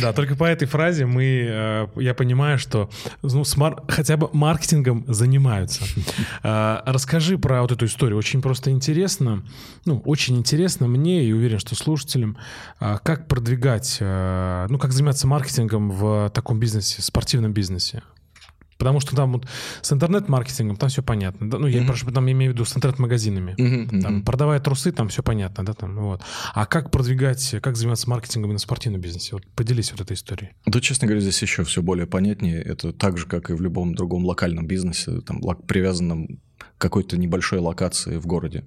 да, 0.00 0.12
только 0.14 0.36
по 0.36 0.44
этой 0.44 0.66
фразе 0.66 1.04
мы, 1.04 1.46
э, 1.50 1.86
я 1.96 2.14
понимаю, 2.14 2.58
что 2.58 2.88
ну, 3.20 3.44
хотя 3.88 4.16
бы 4.16 4.30
маркетингом 4.32 5.04
занимаются. 5.06 5.84
А, 6.42 6.82
расскажи 6.86 7.36
про 7.36 7.60
вот 7.60 7.72
эту 7.72 7.84
историю. 7.84 8.16
Очень 8.16 8.40
просто 8.40 8.70
интересно, 8.70 9.42
ну, 9.84 10.00
очень 10.06 10.38
интересно 10.38 10.86
мне 10.88 11.24
и 11.24 11.32
уверен, 11.32 11.58
что 11.58 11.74
слушателям, 11.74 12.38
а, 12.80 12.98
как 12.98 13.28
продвигать, 13.28 13.98
э, 14.00 14.66
ну, 14.70 14.78
как 14.78 14.92
заниматься 14.92 15.26
маркетингом 15.26 15.90
в 15.90 16.30
таком 16.32 16.58
бизнесе 16.58 17.01
спортивном 17.02 17.52
бизнесе. 17.52 18.02
Потому 18.78 18.98
что 18.98 19.14
там 19.14 19.34
вот 19.34 19.46
с 19.80 19.92
интернет-маркетингом 19.92 20.76
там 20.76 20.88
все 20.88 21.04
понятно. 21.04 21.48
Да? 21.48 21.58
Ну, 21.58 21.68
я 21.68 21.82
mm-hmm. 21.82 21.86
прошу, 21.86 22.10
там 22.10 22.28
имею 22.28 22.50
в 22.50 22.54
виду 22.54 22.64
с 22.64 22.76
интернет-магазинами. 22.76 23.54
Mm-hmm. 23.56 24.00
Там, 24.00 24.22
продавая 24.24 24.58
трусы, 24.58 24.90
там 24.90 25.08
все 25.08 25.22
понятно, 25.22 25.64
да, 25.64 25.72
там, 25.72 25.94
вот. 25.94 26.20
А 26.52 26.66
как 26.66 26.90
продвигать, 26.90 27.54
как 27.62 27.76
заниматься 27.76 28.10
маркетингом 28.10 28.52
на 28.52 28.58
спортивном 28.58 29.00
бизнесе? 29.00 29.36
Вот 29.36 29.46
поделись 29.54 29.92
вот 29.92 30.00
этой 30.00 30.14
историей. 30.14 30.50
Да, 30.66 30.80
честно 30.80 31.06
говоря, 31.06 31.20
здесь 31.20 31.40
еще 31.40 31.62
все 31.62 31.80
более 31.80 32.08
понятнее. 32.08 32.60
Это 32.60 32.92
так 32.92 33.18
же, 33.18 33.26
как 33.26 33.50
и 33.50 33.52
в 33.52 33.60
любом 33.60 33.94
другом 33.94 34.24
локальном 34.24 34.66
бизнесе, 34.66 35.20
там, 35.20 35.40
привязанном 35.68 36.40
к 36.58 36.78
какой-то 36.78 37.16
небольшой 37.16 37.60
локации 37.60 38.16
в 38.16 38.26
городе 38.26 38.64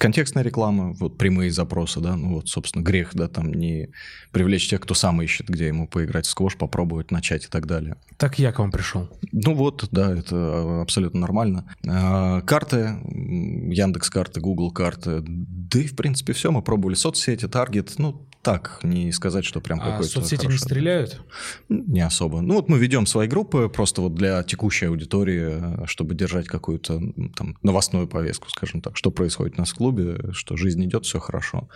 контекстная 0.00 0.42
реклама, 0.42 0.94
вот 0.94 1.18
прямые 1.18 1.50
запросы, 1.50 2.00
да, 2.00 2.16
ну 2.16 2.36
вот, 2.36 2.48
собственно, 2.48 2.82
грех, 2.82 3.10
да, 3.14 3.28
там 3.28 3.52
не 3.52 3.90
привлечь 4.32 4.66
тех, 4.68 4.80
кто 4.80 4.94
сам 4.94 5.20
ищет, 5.20 5.48
где 5.48 5.66
ему 5.66 5.86
поиграть 5.86 6.24
в 6.24 6.30
сквош, 6.30 6.56
попробовать, 6.56 7.10
начать 7.10 7.44
и 7.44 7.48
так 7.48 7.66
далее. 7.66 7.96
Так 8.16 8.38
я 8.38 8.50
к 8.50 8.58
вам 8.60 8.72
пришел. 8.72 9.10
Ну 9.30 9.54
вот, 9.54 9.88
да, 9.90 10.16
это 10.16 10.80
абсолютно 10.80 11.20
нормально. 11.20 11.66
А, 11.86 12.40
карты, 12.40 12.96
Яндекс 13.10 14.08
карты, 14.08 14.40
Google 14.40 14.70
карты, 14.70 15.22
да 15.22 15.80
и, 15.80 15.86
в 15.86 15.94
принципе, 15.94 16.32
все, 16.32 16.50
мы 16.50 16.62
пробовали 16.62 16.94
соцсети, 16.94 17.46
таргет, 17.46 17.92
ну, 17.98 18.26
так, 18.42 18.80
не 18.82 19.12
сказать, 19.12 19.44
что 19.44 19.60
прям 19.60 19.80
а 19.80 19.90
какой-то... 19.90 20.12
соцсети 20.12 20.46
хороший. 20.46 20.54
не 20.54 20.58
стреляют? 20.58 21.20
Не 21.68 22.00
особо. 22.00 22.40
Ну 22.40 22.54
вот 22.54 22.68
мы 22.68 22.78
ведем 22.78 23.04
свои 23.06 23.28
группы 23.28 23.68
просто 23.68 24.00
вот 24.00 24.14
для 24.14 24.42
текущей 24.42 24.86
аудитории, 24.86 25.86
чтобы 25.86 26.14
держать 26.14 26.46
какую-то 26.48 27.00
там 27.36 27.58
новостную 27.62 28.08
повестку, 28.08 28.48
скажем 28.48 28.80
так, 28.80 28.96
что 28.96 29.10
происходит 29.10 29.58
у 29.58 29.60
нас 29.60 29.70
в 29.70 29.74
клубе, 29.74 30.32
что 30.32 30.56
жизнь 30.56 30.82
идет, 30.84 31.04
все 31.04 31.20
хорошо. 31.20 31.68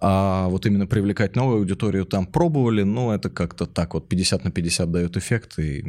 А 0.00 0.48
вот 0.48 0.66
именно 0.66 0.86
привлекать 0.86 1.36
новую 1.36 1.58
аудиторию 1.58 2.04
там 2.04 2.26
пробовали, 2.26 2.82
ну 2.82 3.12
это 3.12 3.30
как-то 3.30 3.66
так 3.66 3.94
вот 3.94 4.08
50 4.08 4.44
на 4.44 4.50
50 4.50 4.90
дает 4.90 5.16
эффект, 5.16 5.58
и 5.58 5.84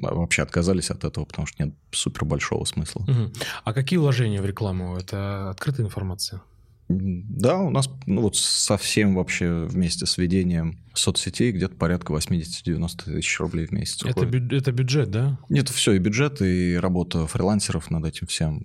вообще 0.00 0.42
отказались 0.42 0.90
от 0.90 1.04
этого, 1.04 1.26
потому 1.26 1.46
что 1.46 1.62
нет 1.62 1.74
супер 1.90 2.24
большого 2.24 2.64
смысла. 2.64 3.02
Угу. 3.02 3.32
А 3.64 3.72
какие 3.74 3.98
вложения 3.98 4.40
в 4.40 4.46
рекламу? 4.46 4.96
Это 4.96 5.50
открытая 5.50 5.84
информация? 5.84 6.40
Да, 6.88 7.58
у 7.58 7.70
нас 7.70 7.90
ну, 8.06 8.22
вот 8.22 8.36
совсем 8.36 9.14
вообще 9.14 9.64
вместе 9.64 10.06
с 10.06 10.16
ведением 10.16 10.78
соцсетей 10.94 11.52
где-то 11.52 11.74
порядка 11.74 12.14
80-90 12.14 13.04
тысяч 13.04 13.38
рублей 13.40 13.66
в 13.66 13.72
месяц. 13.72 14.04
Это, 14.04 14.24
бю- 14.24 14.56
это 14.56 14.72
бюджет, 14.72 15.10
да? 15.10 15.38
Нет, 15.50 15.68
все, 15.68 15.92
и 15.92 15.98
бюджет, 15.98 16.40
и 16.40 16.76
работа 16.76 17.26
фрилансеров 17.26 17.90
над 17.90 18.06
этим 18.06 18.26
всем. 18.26 18.64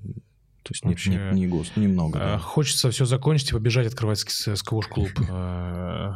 То 0.64 0.72
есть 0.72 0.86
Вообще, 0.86 1.10
не, 1.10 1.18
не, 1.18 1.42
не 1.42 1.48
ГОСТ, 1.48 1.76
немного. 1.76 2.20
Да. 2.20 2.38
Хочется 2.38 2.90
все 2.90 3.04
закончить 3.04 3.50
и 3.52 3.54
побежать 3.54 3.86
открывать 3.86 4.20
сквош-клуб. 4.20 5.10
Э, 5.30 6.14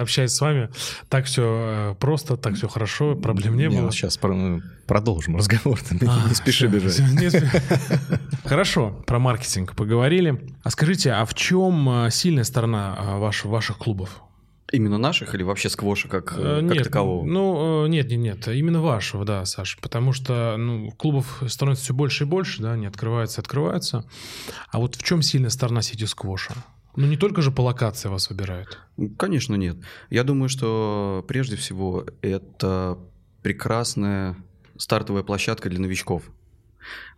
общаясь 0.00 0.32
с 0.32 0.40
вами, 0.40 0.68
так 1.08 1.26
все 1.26 1.92
э, 1.92 1.94
просто, 2.00 2.36
так 2.36 2.54
все 2.54 2.66
хорошо, 2.66 3.14
проблем 3.14 3.56
не 3.56 3.70
было. 3.70 3.92
Сейчас 3.92 4.18
продолжим 4.86 5.36
разговор, 5.36 5.78
не 5.92 6.08
а, 6.08 6.34
спеши 6.34 6.66
бежать. 6.66 7.00
Хорошо, 8.44 8.90
про 9.06 9.20
маркетинг 9.20 9.76
поговорили. 9.76 10.52
А 10.64 10.70
скажите, 10.70 11.12
а 11.12 11.24
в 11.24 11.34
чем 11.34 12.06
э, 12.06 12.10
сильная 12.10 12.44
сторона 12.44 13.18
ваших 13.18 13.78
клубов? 13.78 14.22
Именно 14.72 14.98
наших 14.98 15.34
или 15.34 15.42
вообще 15.42 15.68
сквоша 15.68 16.08
как, 16.08 16.34
э, 16.36 16.60
как 16.60 16.62
нет, 16.62 16.84
такового? 16.84 17.24
Ну, 17.24 17.84
э, 17.84 17.88
нет, 17.88 18.08
нет, 18.10 18.18
нет, 18.18 18.48
именно 18.48 18.80
вашего, 18.80 19.24
да, 19.24 19.44
Саш, 19.44 19.78
потому 19.80 20.12
что 20.12 20.56
ну, 20.56 20.90
клубов 20.92 21.42
становится 21.48 21.84
все 21.84 21.94
больше 21.94 22.24
и 22.24 22.26
больше, 22.26 22.62
да, 22.62 22.72
они 22.72 22.86
открываются, 22.86 23.40
открываются. 23.40 24.04
А 24.70 24.78
вот 24.78 24.94
в 24.94 25.02
чем 25.02 25.22
сильная 25.22 25.50
сторона 25.50 25.82
сети 25.82 26.06
сквоша? 26.06 26.54
Ну, 26.96 27.06
не 27.06 27.16
только 27.16 27.42
же 27.42 27.50
по 27.50 27.62
локации 27.62 28.08
вас 28.08 28.30
выбирают. 28.30 28.78
Конечно, 29.18 29.54
нет. 29.54 29.76
Я 30.08 30.24
думаю, 30.24 30.48
что 30.48 31.24
прежде 31.26 31.56
всего 31.56 32.04
это 32.20 32.98
прекрасная 33.42 34.36
стартовая 34.76 35.22
площадка 35.22 35.68
для 35.68 35.80
новичков. 35.80 36.30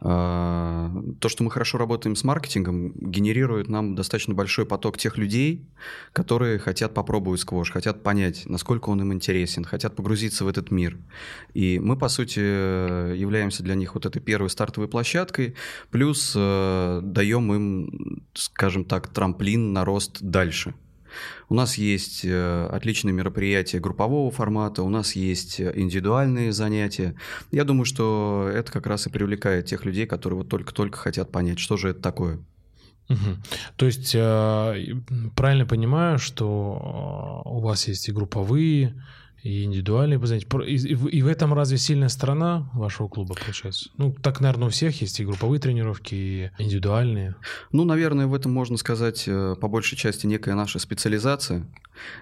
А, 0.00 0.90
то, 1.20 1.28
что 1.28 1.44
мы 1.44 1.50
хорошо 1.50 1.78
работаем 1.78 2.16
с 2.16 2.24
маркетингом, 2.24 2.92
генерирует 2.94 3.68
нам 3.68 3.94
достаточно 3.94 4.34
большой 4.34 4.66
поток 4.66 4.98
тех 4.98 5.16
людей, 5.16 5.64
которые 6.12 6.58
хотят 6.58 6.92
попробовать 6.92 7.40
сквош, 7.40 7.70
хотят 7.70 8.02
понять, 8.02 8.44
насколько 8.46 8.90
он 8.90 9.00
им 9.00 9.12
интересен, 9.12 9.64
хотят 9.64 9.94
погрузиться 9.94 10.44
в 10.44 10.48
этот 10.48 10.70
мир. 10.72 10.98
И 11.54 11.78
мы, 11.78 11.96
по 11.96 12.08
сути, 12.08 12.40
являемся 12.40 13.62
для 13.62 13.76
них 13.76 13.94
вот 13.94 14.06
этой 14.06 14.20
первой 14.20 14.50
стартовой 14.50 14.88
площадкой, 14.88 15.54
плюс 15.90 16.34
э, 16.36 17.00
даем 17.02 17.52
им, 17.52 18.22
скажем 18.34 18.84
так, 18.84 19.08
трамплин 19.08 19.72
на 19.72 19.84
рост 19.84 20.18
дальше. 20.20 20.74
У 21.48 21.54
нас 21.54 21.76
есть 21.76 22.24
э, 22.24 22.66
отличные 22.70 23.12
мероприятия 23.12 23.78
группового 23.78 24.30
формата, 24.30 24.82
у 24.82 24.88
нас 24.88 25.16
есть 25.16 25.60
э, 25.60 25.72
индивидуальные 25.74 26.52
занятия. 26.52 27.14
Я 27.50 27.64
думаю, 27.64 27.84
что 27.84 28.50
это 28.52 28.70
как 28.72 28.86
раз 28.86 29.06
и 29.06 29.10
привлекает 29.10 29.66
тех 29.66 29.84
людей, 29.84 30.06
которые 30.06 30.38
вот 30.38 30.48
только-только 30.48 30.98
хотят 30.98 31.30
понять, 31.30 31.58
что 31.58 31.76
же 31.76 31.90
это 31.90 32.00
такое. 32.00 32.40
Угу. 33.08 33.36
То 33.76 33.86
есть 33.86 34.14
э, 34.14 34.94
правильно 35.36 35.66
понимаю, 35.66 36.18
что 36.18 37.42
у 37.44 37.60
вас 37.60 37.88
есть 37.88 38.08
и 38.08 38.12
групповые, 38.12 38.94
и 39.42 39.64
индивидуальные 39.64 40.20
и, 40.66 40.76
и 40.76 41.22
в 41.22 41.26
этом 41.26 41.52
разве 41.52 41.76
сильная 41.76 42.08
сторона 42.08 42.70
вашего 42.74 43.08
клуба, 43.08 43.34
получается? 43.34 43.90
Ну, 43.96 44.14
так, 44.22 44.40
наверное, 44.40 44.68
у 44.68 44.70
всех 44.70 45.00
есть 45.00 45.18
и 45.18 45.24
групповые 45.24 45.60
тренировки, 45.60 46.14
и 46.14 46.50
индивидуальные. 46.58 47.34
Ну, 47.72 47.84
наверное, 47.84 48.26
в 48.26 48.34
этом 48.34 48.52
можно 48.52 48.76
сказать 48.76 49.24
э, 49.26 49.56
по 49.60 49.68
большей 49.68 49.98
части 49.98 50.26
некая 50.26 50.54
наша 50.54 50.78
специализация. 50.78 51.66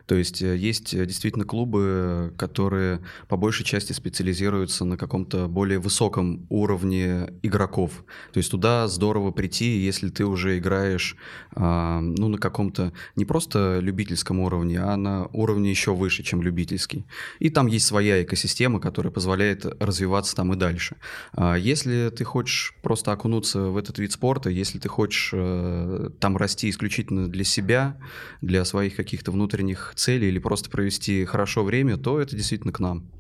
То 0.06 0.14
есть 0.14 0.42
э, 0.42 0.56
есть 0.56 0.94
э, 0.94 1.06
действительно 1.06 1.44
клубы, 1.44 2.33
которые 2.37 3.00
по 3.28 3.37
большей 3.37 3.64
части 3.64 3.92
специализируются 3.92 4.85
на 4.85 4.96
каком-то 4.96 5.48
более 5.48 5.78
высоком 5.78 6.46
уровне 6.48 7.33
игроков. 7.42 8.04
То 8.33 8.38
есть 8.38 8.50
туда 8.50 8.88
здорово 8.88 9.30
прийти, 9.30 9.78
если 9.78 10.09
ты 10.09 10.24
уже 10.24 10.59
играешь 10.59 11.16
а, 11.52 12.00
ну, 12.00 12.28
на 12.28 12.38
каком-то 12.38 12.92
не 13.16 13.24
просто 13.24 13.78
любительском 13.80 14.40
уровне, 14.40 14.80
а 14.80 14.96
на 14.96 15.26
уровне 15.33 15.70
еще 15.70 15.94
выше, 15.94 16.22
чем 16.22 16.42
любительский. 16.42 17.06
И 17.38 17.50
там 17.50 17.66
есть 17.66 17.87
своя 17.87 18.22
экосистема, 18.22 18.80
которая 18.80 19.12
позволяет 19.12 19.64
развиваться 19.80 20.37
там 20.37 20.52
и 20.52 20.56
дальше. 20.56 20.96
А 21.33 21.56
если 21.56 22.11
ты 22.11 22.24
хочешь 22.24 22.74
просто 22.83 23.12
окунуться 23.12 23.61
в 23.62 23.76
этот 23.76 23.98
вид 23.98 24.12
спорта, 24.12 24.50
если 24.50 24.78
ты 24.78 24.88
хочешь 24.88 25.30
э, 25.33 26.11
там 26.18 26.37
расти 26.37 26.70
исключительно 26.70 27.28
для 27.28 27.44
себя, 27.44 27.96
для 28.40 28.64
своих 28.64 28.96
каких-то 28.96 29.33
внутренних 29.33 29.69
целей 29.94 30.28
или 30.28 30.38
просто 30.38 30.70
провести 30.70 31.24
хорошо 31.24 31.64
время, 31.64 31.96
то 31.96 32.20
это 32.20 32.37
действительно 32.37 32.72
к 32.72 32.80
нам. 32.80 33.11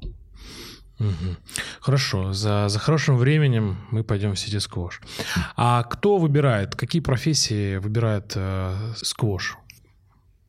Хорошо, 1.80 2.32
за, 2.32 2.68
за 2.68 2.78
хорошим 2.78 3.16
временем 3.16 3.78
мы 3.90 4.04
пойдем 4.04 4.34
в 4.34 4.38
сити 4.38 4.58
сквош. 4.58 5.00
А 5.56 5.82
кто 5.84 6.18
выбирает, 6.18 6.76
какие 6.76 7.00
профессии 7.00 7.78
выбирает 7.78 8.32
э, 8.36 8.92
сквош? 8.96 9.56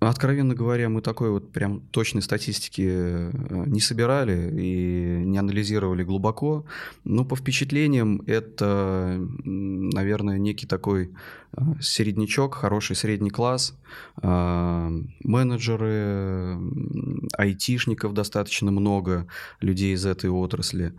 Откровенно 0.01 0.55
говоря, 0.55 0.89
мы 0.89 1.01
такой 1.03 1.29
вот 1.29 1.51
прям 1.51 1.81
точной 1.91 2.23
статистики 2.23 2.87
э, 2.87 3.31
не 3.67 3.79
собирали 3.79 4.51
и 4.59 5.23
не 5.23 5.37
анализировали 5.37 6.03
глубоко. 6.03 6.65
Но 7.03 7.23
по 7.23 7.35
впечатлениям 7.35 8.23
это, 8.25 9.23
наверное, 9.45 10.39
некий 10.39 10.65
такой 10.65 11.11
э, 11.55 11.61
середнячок, 11.79 12.55
хороший 12.55 12.95
средний 12.95 13.29
класс. 13.29 13.77
Э, 14.23 14.89
менеджеры, 15.23 16.57
айтишников 17.37 18.15
достаточно 18.15 18.71
много, 18.71 19.27
людей 19.59 19.93
из 19.93 20.07
этой 20.07 20.31
отрасли. 20.31 20.95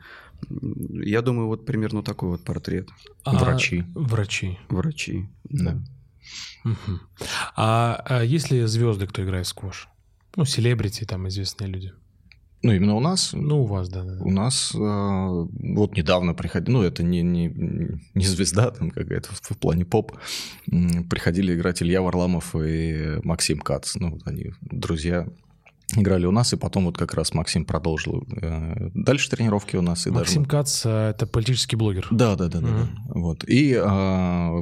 Я 0.48 1.22
думаю, 1.22 1.48
вот 1.48 1.66
примерно 1.66 2.04
такой 2.04 2.28
вот 2.28 2.44
портрет. 2.44 2.88
А 3.24 3.34
врачи. 3.36 3.82
Врачи. 3.96 4.60
Врачи, 4.68 5.28
да. 5.42 5.82
Угу. 6.64 7.00
А, 7.56 8.02
а 8.06 8.22
есть 8.22 8.50
ли 8.50 8.64
звезды, 8.66 9.06
кто 9.06 9.22
играет 9.22 9.46
в 9.46 9.48
сквош? 9.48 9.88
Ну, 10.36 10.44
селебрити, 10.44 11.04
там 11.04 11.28
известные 11.28 11.68
люди. 11.68 11.92
Ну, 12.62 12.72
именно 12.72 12.94
у 12.94 13.00
нас? 13.00 13.32
Ну, 13.32 13.62
у 13.62 13.66
вас, 13.66 13.88
да. 13.88 14.04
да. 14.04 14.22
У 14.22 14.30
нас 14.30 14.72
э, 14.72 14.78
вот 14.78 15.96
недавно 15.96 16.32
приходили, 16.32 16.72
ну, 16.72 16.82
это 16.82 17.02
не, 17.02 17.22
не, 17.22 17.52
не 18.14 18.24
звезда 18.24 18.70
там 18.70 18.90
какая-то 18.90 19.30
в, 19.32 19.40
в 19.40 19.58
плане 19.58 19.84
поп, 19.84 20.12
приходили 21.10 21.54
играть 21.54 21.82
Илья 21.82 22.02
Варламов 22.02 22.54
и 22.54 23.18
Максим 23.24 23.58
Кац. 23.58 23.96
Ну, 23.96 24.12
вот 24.12 24.22
они 24.26 24.52
друзья 24.60 25.26
играли 25.96 26.24
у 26.26 26.30
нас, 26.30 26.52
и 26.52 26.56
потом 26.56 26.84
вот 26.86 26.96
как 26.96 27.14
раз 27.14 27.34
Максим 27.34 27.64
продолжил 27.64 28.24
э, 28.40 28.90
дальше 28.94 29.28
тренировки 29.28 29.74
у 29.74 29.82
нас. 29.82 30.06
И 30.06 30.10
Максим 30.10 30.44
даже... 30.44 30.50
Кац 30.50 30.86
э,— 30.86 31.10
это 31.10 31.26
политический 31.26 31.74
блогер. 31.74 32.06
Да, 32.12 32.36
да, 32.36 32.46
да, 32.46 32.60
да. 32.60 32.68
да. 32.68 32.88
Вот. 33.08 33.44
И 33.44 33.74
а, 33.74 34.52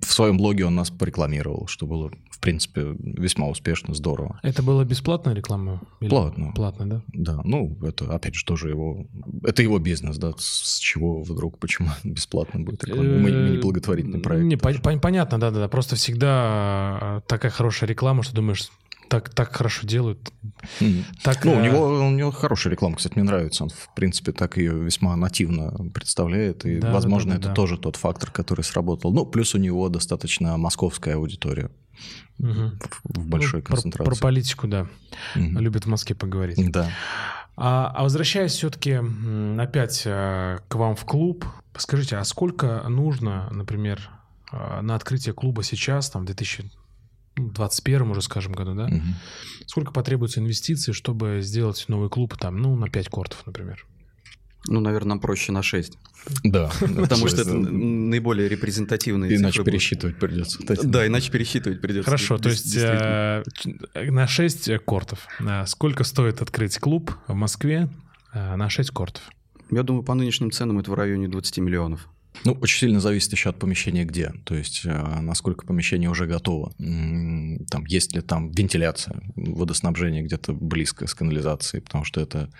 в 0.00 0.12
своем 0.12 0.36
блоге 0.36 0.66
он 0.66 0.74
нас 0.74 0.90
порекламировал, 0.90 1.66
что 1.68 1.86
было, 1.86 2.10
в 2.30 2.40
принципе, 2.40 2.96
весьма 2.98 3.48
успешно, 3.48 3.94
здорово. 3.94 4.40
Это 4.42 4.62
была 4.62 4.84
бесплатная 4.84 5.34
реклама? 5.34 5.80
Или... 6.00 6.10
Платно. 6.10 6.52
Платно, 6.54 6.86
да? 6.86 7.02
Да, 7.12 7.40
ну, 7.44 7.76
это, 7.82 8.12
опять 8.12 8.34
же, 8.34 8.44
тоже 8.44 8.70
его... 8.70 9.06
Это 9.44 9.62
его 9.62 9.78
бизнес, 9.78 10.18
да, 10.18 10.32
с 10.36 10.78
чего 10.78 11.22
вдруг, 11.22 11.58
почему 11.58 11.88
бесплатно 12.04 12.60
будет 12.60 12.84
реклама? 12.84 13.08
Мы, 13.08 13.18
мы 13.18 13.30
не 13.30 13.58
благотворительный 13.58 14.20
проект. 14.20 14.44
Не, 14.44 14.56
понятно, 14.56 15.38
да-да-да, 15.38 15.68
просто 15.68 15.96
всегда 15.96 17.22
такая 17.28 17.52
хорошая 17.52 17.88
реклама, 17.88 18.22
что 18.22 18.34
думаешь, 18.34 18.70
так, 19.08 19.28
так 19.30 19.54
хорошо 19.54 19.86
делают. 19.86 20.32
Mm. 20.80 21.04
Так, 21.22 21.44
ну, 21.44 21.52
у, 21.52 21.54
э, 21.56 21.62
него, 21.62 21.86
у 22.06 22.10
него 22.10 22.30
хорошая 22.30 22.72
реклама, 22.72 22.96
кстати, 22.96 23.14
мне 23.14 23.24
нравится. 23.24 23.64
Он, 23.64 23.70
в 23.70 23.94
принципе, 23.94 24.32
так 24.32 24.56
ее 24.56 24.72
весьма 24.72 25.16
нативно 25.16 25.72
представляет. 25.90 26.64
И, 26.64 26.78
да, 26.78 26.92
возможно, 26.92 27.32
да, 27.32 27.36
да, 27.36 27.40
это 27.40 27.48
да. 27.50 27.54
тоже 27.54 27.78
тот 27.78 27.96
фактор, 27.96 28.30
который 28.30 28.62
сработал. 28.62 29.12
Ну, 29.12 29.26
плюс 29.26 29.54
у 29.54 29.58
него 29.58 29.88
достаточно 29.88 30.56
московская 30.56 31.14
аудитория. 31.14 31.70
Угу. 32.38 32.72
В, 33.04 33.20
в 33.20 33.26
большой 33.26 33.60
ну, 33.60 33.66
концентрации. 33.66 34.04
Про, 34.04 34.16
про 34.16 34.22
политику, 34.22 34.68
да. 34.68 34.86
Угу. 35.34 35.58
Любит 35.60 35.86
в 35.86 35.88
Москве 35.88 36.14
поговорить. 36.14 36.70
Да. 36.70 36.90
А, 37.56 37.92
а 37.94 38.02
возвращаясь 38.02 38.52
все-таки 38.52 39.00
опять 39.58 40.02
э, 40.04 40.58
к 40.68 40.74
вам 40.74 40.94
в 40.94 41.04
клуб, 41.06 41.46
скажите, 41.76 42.16
а 42.16 42.24
сколько 42.24 42.82
нужно, 42.88 43.48
например, 43.50 44.10
э, 44.52 44.80
на 44.82 44.94
открытие 44.94 45.32
клуба 45.32 45.62
сейчас, 45.62 46.10
там, 46.10 46.22
в 46.22 46.26
2000 46.26 46.70
21 47.36 48.10
уже, 48.10 48.22
скажем, 48.22 48.52
году, 48.52 48.74
да? 48.74 48.86
Угу. 48.86 49.02
Сколько 49.66 49.92
потребуется 49.92 50.40
инвестиций, 50.40 50.94
чтобы 50.94 51.40
сделать 51.42 51.84
новый 51.88 52.08
клуб 52.08 52.36
там, 52.36 52.58
ну, 52.58 52.76
на 52.76 52.88
5 52.88 53.08
кортов, 53.08 53.44
например? 53.46 53.86
Ну, 54.68 54.80
наверное, 54.80 55.10
нам 55.10 55.20
проще 55.20 55.52
на 55.52 55.62
6. 55.62 55.96
Да. 56.42 56.70
Потому 56.80 57.28
что 57.28 57.42
это 57.42 57.54
наиболее 57.54 58.48
репрезентативные 58.48 59.36
Иначе 59.36 59.62
пересчитывать 59.62 60.18
придется. 60.18 60.58
Да, 60.82 61.06
иначе 61.06 61.30
пересчитывать 61.30 61.80
придется. 61.80 62.04
Хорошо, 62.04 62.38
то 62.38 62.48
есть 62.48 62.74
э, 62.76 63.44
на 63.94 64.26
6 64.26 64.78
кортов. 64.84 65.28
А 65.38 65.66
сколько 65.66 66.04
стоит 66.04 66.42
открыть 66.42 66.78
клуб 66.78 67.12
в 67.28 67.34
Москве 67.34 67.88
э, 68.32 68.56
на 68.56 68.68
6 68.68 68.90
кортов? 68.90 69.22
Я 69.70 69.82
думаю, 69.82 70.02
по 70.02 70.14
нынешним 70.14 70.50
ценам 70.50 70.78
это 70.78 70.90
в 70.90 70.94
районе 70.94 71.28
20 71.28 71.58
миллионов. 71.58 72.08
Ну, 72.44 72.52
очень 72.60 72.78
сильно 72.78 73.00
зависит 73.00 73.32
еще 73.32 73.50
от 73.50 73.58
помещения 73.58 74.04
где. 74.04 74.32
То 74.44 74.54
есть, 74.54 74.82
э, 74.84 75.20
насколько 75.20 75.66
помещение 75.66 76.10
уже 76.10 76.26
готово. 76.26 76.72
Там, 76.78 77.84
есть 77.86 78.14
ли 78.14 78.20
там 78.20 78.50
вентиляция, 78.50 79.22
водоснабжение 79.36 80.22
где-то 80.22 80.52
близко 80.52 81.06
с 81.06 81.14
канализацией, 81.14 81.82
потому 81.82 82.04
что 82.04 82.20
это, 82.20 82.50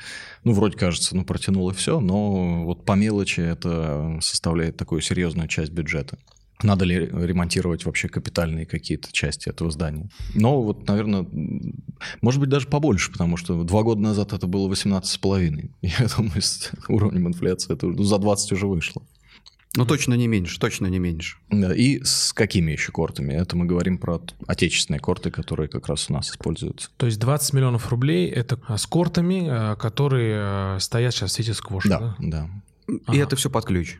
ну, 0.44 0.52
вроде 0.52 0.76
кажется, 0.76 1.16
ну, 1.16 1.24
протянуло 1.24 1.72
все, 1.72 2.00
но 2.00 2.64
вот 2.64 2.84
по 2.84 2.92
мелочи 2.92 3.40
это 3.40 4.18
составляет 4.20 4.76
такую 4.76 5.00
серьезную 5.00 5.48
часть 5.48 5.72
бюджета. 5.72 6.18
Надо 6.62 6.86
ли 6.86 6.96
ремонтировать 6.96 7.84
вообще 7.84 8.08
капитальные 8.08 8.64
какие-то 8.64 9.12
части 9.12 9.50
этого 9.50 9.70
здания? 9.70 10.08
Но 10.34 10.62
вот, 10.62 10.88
наверное, 10.88 11.26
может 12.22 12.40
быть, 12.40 12.48
даже 12.48 12.66
побольше, 12.66 13.12
потому 13.12 13.36
что 13.36 13.62
два 13.62 13.82
года 13.82 14.00
назад 14.00 14.32
это 14.32 14.46
было 14.46 14.70
18,5. 14.70 15.70
Я 15.82 16.06
думаю, 16.16 16.40
с 16.40 16.70
уровнем 16.88 17.28
инфляции 17.28 17.74
это 17.74 17.86
ну, 17.86 18.02
за 18.02 18.18
20 18.18 18.52
уже 18.52 18.66
вышло. 18.66 19.02
Ну, 19.76 19.84
точно 19.86 20.14
не 20.14 20.26
меньше, 20.26 20.58
точно 20.58 20.86
не 20.86 20.98
меньше. 20.98 21.36
Да, 21.50 21.74
и 21.74 22.02
с 22.02 22.32
какими 22.32 22.72
еще 22.72 22.92
кортами? 22.92 23.34
Это 23.34 23.56
мы 23.56 23.66
говорим 23.66 23.98
про 23.98 24.20
отечественные 24.46 25.00
корты, 25.00 25.30
которые 25.30 25.68
как 25.68 25.88
раз 25.88 26.08
у 26.10 26.14
нас 26.14 26.30
используются. 26.30 26.90
То 26.96 27.06
есть 27.06 27.18
20 27.18 27.52
миллионов 27.52 27.90
рублей— 27.90 28.28
это 28.30 28.58
с 28.76 28.86
кортами, 28.86 29.72
э, 29.72 29.76
которые 29.76 30.76
э, 30.76 30.80
стоят 30.80 31.14
сейчас 31.14 31.32
в 31.32 31.34
сети 31.34 31.52
сквош, 31.52 31.84
да? 31.84 31.98
Да, 31.98 32.16
да. 32.18 32.50
И 32.88 33.00
ага. 33.06 33.18
это 33.18 33.36
все 33.36 33.50
под 33.50 33.64
ключ. 33.64 33.98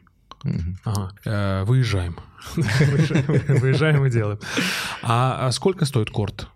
Ага. 0.85 1.12
Э, 1.25 1.65
выезжаем. 1.67 2.17
Выезжаем 2.57 4.07
и 4.07 4.11
делаем. 4.11 4.39
А, 5.03 5.47
а 5.47 5.53
сколько 5.53 5.85
стоит 5.85 6.11
корт? 6.11 6.49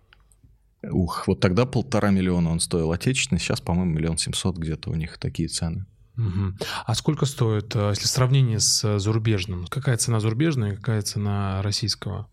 Ух, 0.83 1.27
вот 1.27 1.39
тогда 1.39 1.65
полтора 1.65 2.09
миллиона 2.09 2.49
он 2.49 2.59
стоил 2.59 2.91
отечественный, 2.91 3.39
сейчас, 3.39 3.61
по-моему, 3.61 3.91
миллион 3.91 4.17
семьсот 4.17 4.57
где-то 4.57 4.89
у 4.89 4.95
них 4.95 5.19
такие 5.19 5.47
цены. 5.47 5.85
Угу. 6.27 6.53
А 6.85 6.95
сколько 6.95 7.25
стоит, 7.25 7.75
э, 7.75 7.89
если 7.89 8.05
сравнение 8.05 8.59
с 8.59 8.83
э, 8.83 8.99
зарубежным? 8.99 9.65
Какая 9.67 9.97
цена 9.97 10.19
зарубежная, 10.19 10.75
какая 10.75 11.01
цена 11.01 11.61
российского? 11.61 12.27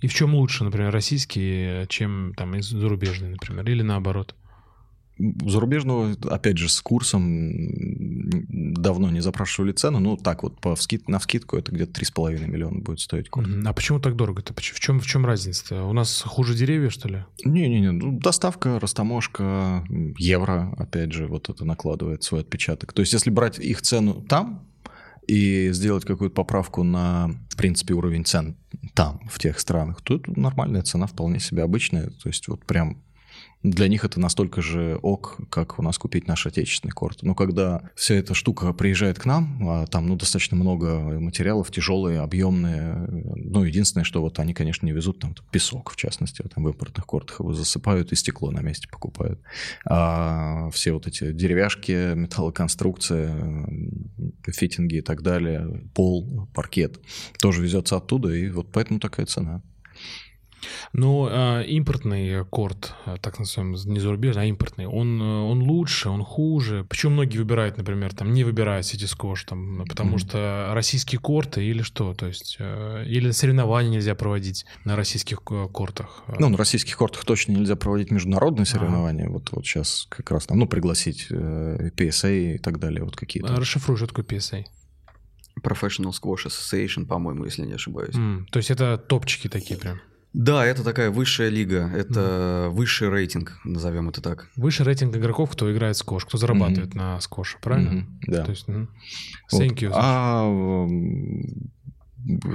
И 0.00 0.08
в 0.08 0.14
чем 0.14 0.34
лучше, 0.34 0.64
например, 0.64 0.92
российский, 0.92 1.86
чем 1.88 2.32
там 2.36 2.60
зарубежный, 2.62 3.30
например, 3.30 3.68
или 3.68 3.82
наоборот? 3.82 4.34
Зарубежного, 5.18 6.16
опять 6.30 6.58
же, 6.58 6.68
с 6.68 6.80
курсом 6.80 7.50
давно 8.48 9.10
не 9.10 9.20
запрашивали 9.20 9.72
цену. 9.72 9.98
Ну, 9.98 10.16
так 10.16 10.42
вот, 10.42 10.60
по 10.60 10.76
вскид... 10.76 11.08
на 11.08 11.18
вскидку 11.18 11.56
это 11.56 11.72
где-то 11.72 12.00
3,5 12.00 12.46
миллиона 12.46 12.78
будет 12.80 13.00
стоить 13.00 13.28
курс. 13.28 13.48
А 13.64 13.72
почему 13.72 13.98
так 13.98 14.16
дорого-то? 14.16 14.54
В 14.54 14.80
чем, 14.80 15.00
в 15.00 15.06
чем 15.06 15.26
разница-то? 15.26 15.84
У 15.84 15.92
нас 15.92 16.22
хуже 16.22 16.54
деревья, 16.54 16.90
что 16.90 17.08
ли? 17.08 17.24
Не-не-не, 17.44 17.90
ну, 17.90 18.18
доставка, 18.18 18.78
растаможка, 18.78 19.84
евро, 20.18 20.72
опять 20.78 21.12
же, 21.12 21.26
вот 21.26 21.48
это 21.48 21.64
накладывает 21.64 22.22
свой 22.22 22.42
отпечаток. 22.42 22.92
То 22.92 23.00
есть, 23.00 23.12
если 23.12 23.30
брать 23.30 23.58
их 23.58 23.82
цену 23.82 24.22
там, 24.28 24.64
и 25.26 25.70
сделать 25.72 26.04
какую-то 26.06 26.34
поправку 26.34 26.82
на, 26.82 27.30
в 27.50 27.56
принципе, 27.56 27.94
уровень 27.94 28.24
цен 28.24 28.56
там, 28.94 29.20
в 29.28 29.38
тех 29.38 29.60
странах, 29.60 30.00
то 30.00 30.16
это 30.16 30.32
нормальная 30.40 30.82
цена, 30.82 31.06
вполне 31.06 31.38
себе 31.38 31.62
обычная. 31.62 32.10
То 32.10 32.28
есть 32.28 32.48
вот 32.48 32.64
прям 32.64 33.02
для 33.62 33.88
них 33.88 34.04
это 34.04 34.20
настолько 34.20 34.62
же 34.62 34.98
ок, 35.02 35.38
как 35.50 35.78
у 35.78 35.82
нас 35.82 35.98
купить 35.98 36.28
наш 36.28 36.46
отечественный 36.46 36.92
корт. 36.92 37.22
Но 37.22 37.34
когда 37.34 37.90
вся 37.96 38.14
эта 38.14 38.34
штука 38.34 38.72
приезжает 38.72 39.18
к 39.18 39.24
нам, 39.24 39.68
а 39.68 39.86
там 39.86 40.06
ну, 40.06 40.16
достаточно 40.16 40.56
много 40.56 41.18
материалов, 41.18 41.70
тяжелые, 41.70 42.20
объемные. 42.20 42.94
Ну, 43.36 43.64
единственное, 43.64 44.04
что 44.04 44.20
вот 44.20 44.38
они, 44.38 44.54
конечно, 44.54 44.86
не 44.86 44.92
везут 44.92 45.18
там 45.18 45.34
песок, 45.50 45.90
в 45.90 45.96
частности, 45.96 46.42
вот, 46.42 46.54
там 46.54 46.64
в 46.64 46.68
импортных 46.68 47.04
кортах 47.04 47.40
его 47.40 47.52
засыпают 47.52 48.12
и 48.12 48.16
стекло 48.16 48.52
на 48.52 48.60
месте 48.60 48.88
покупают. 48.88 49.40
А 49.84 50.70
все 50.70 50.92
вот 50.92 51.08
эти 51.08 51.32
деревяшки, 51.32 52.14
металлоконструкция, 52.14 53.66
фитинги 54.46 54.96
и 54.96 55.02
так 55.02 55.22
далее, 55.22 55.82
пол, 55.94 56.48
паркет, 56.54 57.00
тоже 57.40 57.62
везется 57.62 57.96
оттуда, 57.96 58.32
и 58.32 58.50
вот 58.50 58.70
поэтому 58.72 59.00
такая 59.00 59.26
цена. 59.26 59.62
Ну, 60.92 61.28
э, 61.30 61.64
импортный 61.66 62.44
корт, 62.44 62.94
а, 63.04 63.16
так 63.18 63.38
называемый, 63.38 63.78
не 63.84 64.00
зарубежный, 64.00 64.42
а 64.42 64.46
импортный, 64.46 64.86
он, 64.86 65.20
он 65.20 65.62
лучше, 65.62 66.08
он 66.08 66.24
хуже. 66.24 66.84
Почему 66.88 67.12
многие 67.12 67.38
выбирают, 67.38 67.76
например, 67.76 68.14
там, 68.14 68.32
не 68.32 68.44
выбирают 68.44 68.86
City 68.86 69.06
Squash, 69.06 69.46
там, 69.46 69.84
потому 69.88 70.16
mm-hmm. 70.16 70.18
что 70.18 70.70
российские 70.72 71.20
корты 71.20 71.64
или 71.64 71.82
что, 71.82 72.14
то 72.14 72.26
есть, 72.26 72.56
э, 72.58 73.04
или 73.06 73.30
соревнования 73.30 73.90
нельзя 73.90 74.14
проводить 74.14 74.64
на 74.84 74.96
российских 74.96 75.42
кортах. 75.42 76.24
Ну, 76.38 76.48
на 76.48 76.56
российских 76.56 76.96
кортах 76.96 77.24
точно 77.24 77.52
нельзя 77.52 77.76
проводить 77.76 78.10
международные 78.10 78.66
соревнования. 78.66 79.26
А. 79.26 79.30
Вот, 79.30 79.50
вот 79.52 79.66
сейчас 79.66 80.06
как 80.08 80.30
раз 80.30 80.46
там, 80.46 80.58
ну, 80.58 80.66
пригласить 80.66 81.26
э, 81.30 81.90
PSA 81.96 82.54
и 82.54 82.58
так 82.58 82.78
далее, 82.78 83.04
вот 83.04 83.16
какие-то. 83.16 83.56
Расшифруй, 83.56 83.96
что 83.96 84.06
такое 84.06 84.24
PSA. 84.24 84.64
Professional 85.62 86.12
Squash 86.12 86.46
Association, 86.46 87.06
по-моему, 87.06 87.44
если 87.44 87.62
не 87.62 87.74
ошибаюсь. 87.74 88.14
Mm, 88.14 88.46
то 88.50 88.58
есть 88.58 88.70
это 88.70 88.96
топчики 88.96 89.48
такие 89.48 89.78
прям? 89.78 90.00
Да, 90.38 90.64
это 90.64 90.84
такая 90.84 91.10
высшая 91.10 91.48
лига, 91.48 91.90
это 91.92 92.20
mm. 92.20 92.68
высший 92.68 93.08
рейтинг, 93.10 93.58
назовем 93.64 94.08
это 94.08 94.22
так. 94.22 94.48
Высший 94.54 94.86
рейтинг 94.86 95.16
игроков, 95.16 95.50
кто 95.50 95.70
играет 95.72 95.96
в 95.96 95.98
скош, 95.98 96.26
кто 96.26 96.38
зарабатывает 96.38 96.94
mm-hmm. 96.94 96.96
на 96.96 97.20
скоше, 97.20 97.58
правильно? 97.60 97.90
Mm-hmm. 97.90 98.04
Да. 98.28 98.44
То 98.44 98.50
есть, 98.52 98.68
mm-hmm. 98.68 98.86
Thank 99.52 99.78
you. 99.78 99.90
А 99.92 100.46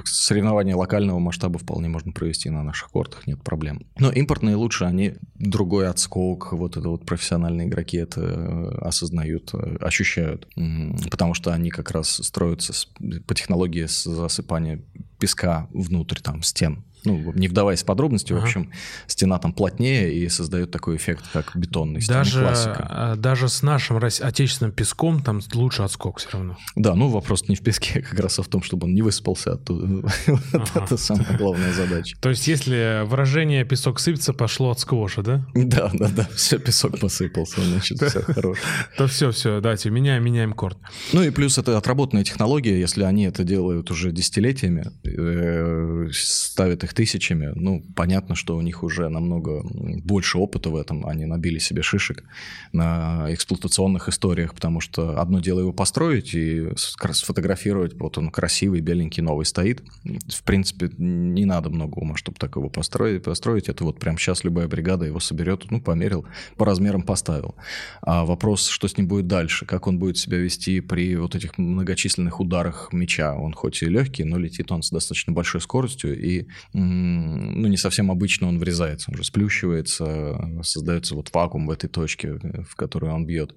соревнования 0.05 0.77
локального 0.77 1.19
масштаба 1.19 1.59
вполне 1.59 1.89
можно 1.89 2.13
провести 2.13 2.49
на 2.49 2.63
наших 2.63 2.89
кортах, 2.89 3.27
нет 3.27 3.43
проблем. 3.43 3.85
Но 3.99 4.13
импортные 4.13 4.55
лучше, 4.55 4.85
они 4.85 5.15
другой 5.35 5.89
отскок, 5.89 6.53
вот 6.53 6.77
это 6.77 6.87
вот 6.87 7.05
профессиональные 7.05 7.67
игроки 7.67 7.97
это 7.97 8.21
э, 8.21 8.77
осознают, 8.77 9.53
э, 9.53 9.75
ощущают, 9.81 10.47
потому 11.11 11.33
что 11.33 11.51
они 11.51 11.69
как 11.69 11.91
раз 11.91 12.07
строятся 12.09 12.71
по 13.27 13.35
технологии 13.35 13.87
засыпания 13.87 14.81
песка 15.19 15.67
внутрь 15.73 16.21
там 16.21 16.43
стен 16.43 16.85
ну, 17.05 17.33
не 17.33 17.47
вдаваясь 17.47 17.83
в 17.83 17.85
подробности, 17.85 18.33
ага. 18.33 18.41
в 18.41 18.43
общем, 18.43 18.71
стена 19.07 19.39
там 19.39 19.53
плотнее 19.53 20.13
и 20.13 20.29
создает 20.29 20.71
такой 20.71 20.97
эффект, 20.97 21.25
как 21.33 21.51
бетонный 21.55 22.01
даже, 22.05 22.41
классика. 22.41 22.87
А, 22.89 23.15
даже 23.15 23.49
с 23.49 23.61
нашим 23.61 23.97
отечественным 23.97 24.71
песком 24.71 25.21
там 25.21 25.41
лучше 25.53 25.83
отскок 25.83 26.19
все 26.19 26.29
равно. 26.31 26.57
Да, 26.75 26.95
ну 26.95 27.09
вопрос 27.09 27.47
не 27.47 27.55
в 27.55 27.61
песке, 27.61 28.01
как 28.01 28.19
раз 28.19 28.39
а 28.39 28.43
в 28.43 28.47
том, 28.47 28.63
чтобы 28.63 28.87
он 28.87 28.93
не 28.93 29.01
высыпался 29.01 29.53
оттуда. 29.53 29.83
Ага. 30.53 30.85
Это 30.85 30.97
самая 30.97 31.37
главная 31.37 31.73
задача. 31.73 32.15
То 32.19 32.29
есть 32.29 32.47
если 32.47 33.05
выражение 33.05 33.65
«песок 33.65 33.99
сыпется», 33.99 34.33
пошло 34.33 34.71
от 34.71 34.79
сквоша, 34.79 35.21
да? 35.21 35.45
Да, 35.53 35.89
да, 35.93 36.09
да, 36.09 36.27
все, 36.35 36.59
песок 36.59 36.99
посыпался, 36.99 37.61
значит, 37.61 38.01
все 38.01 38.21
хорошо. 38.21 38.61
То 38.97 39.07
все, 39.07 39.31
все, 39.31 39.59
давайте, 39.61 39.89
меняем, 39.89 40.23
меняем 40.23 40.53
корт. 40.53 40.77
Ну 41.11 41.23
и 41.23 41.29
плюс 41.29 41.57
это 41.57 41.77
отработанная 41.77 42.23
технология, 42.23 42.79
если 42.79 43.03
они 43.03 43.25
это 43.25 43.43
делают 43.43 43.91
уже 43.91 44.11
десятилетиями, 44.11 44.91
э, 45.03 46.09
ставят 46.13 46.83
их 46.83 46.92
их 46.93 46.95
тысячами, 46.95 47.51
ну, 47.55 47.83
понятно, 47.95 48.35
что 48.35 48.55
у 48.55 48.61
них 48.61 48.83
уже 48.83 49.09
намного 49.09 49.63
больше 50.03 50.37
опыта 50.37 50.69
в 50.69 50.75
этом, 50.75 51.05
они 51.05 51.25
набили 51.25 51.59
себе 51.59 51.81
шишек 51.81 52.23
на 52.71 53.27
эксплуатационных 53.29 54.09
историях, 54.09 54.53
потому 54.53 54.79
что 54.79 55.19
одно 55.19 55.39
дело 55.39 55.61
его 55.61 55.73
построить 55.73 56.33
и 56.33 56.69
сфотографировать, 56.75 57.93
вот 57.99 58.17
он 58.17 58.29
красивый, 58.29 58.81
беленький, 58.81 59.23
новый 59.23 59.45
стоит. 59.45 59.83
В 60.03 60.43
принципе, 60.43 60.89
не 60.97 61.45
надо 61.45 61.69
много 61.69 61.99
ума, 61.99 62.15
чтобы 62.15 62.37
так 62.39 62.55
его 62.55 62.69
построить. 62.69 63.23
построить. 63.23 63.69
Это 63.69 63.83
вот 63.83 63.99
прямо 63.99 64.17
сейчас 64.17 64.43
любая 64.43 64.67
бригада 64.67 65.05
его 65.05 65.19
соберет, 65.19 65.71
ну, 65.71 65.81
померил, 65.81 66.25
по 66.57 66.65
размерам 66.65 67.01
поставил. 67.01 67.55
А 68.01 68.25
вопрос, 68.25 68.67
что 68.67 68.87
с 68.87 68.97
ним 68.97 69.07
будет 69.07 69.27
дальше, 69.27 69.65
как 69.65 69.87
он 69.87 69.99
будет 69.99 70.17
себя 70.17 70.37
вести 70.37 70.81
при 70.81 71.15
вот 71.15 71.35
этих 71.35 71.57
многочисленных 71.57 72.39
ударах 72.39 72.89
мяча. 72.91 73.35
Он 73.35 73.53
хоть 73.53 73.81
и 73.81 73.85
легкий, 73.85 74.23
но 74.23 74.37
летит 74.37 74.71
он 74.71 74.83
с 74.83 74.91
достаточно 74.91 75.33
большой 75.33 75.61
скоростью, 75.61 76.19
и 76.19 76.47
ну, 76.83 77.67
не 77.67 77.77
совсем 77.77 78.11
обычно 78.11 78.47
он 78.47 78.59
врезается, 78.59 79.11
он 79.11 79.17
же 79.17 79.23
сплющивается, 79.23 80.61
создается 80.63 81.15
вот 81.15 81.29
вакуум 81.33 81.67
в 81.67 81.71
этой 81.71 81.89
точке, 81.89 82.39
в 82.67 82.75
которую 82.75 83.13
он 83.13 83.25
бьет. 83.25 83.55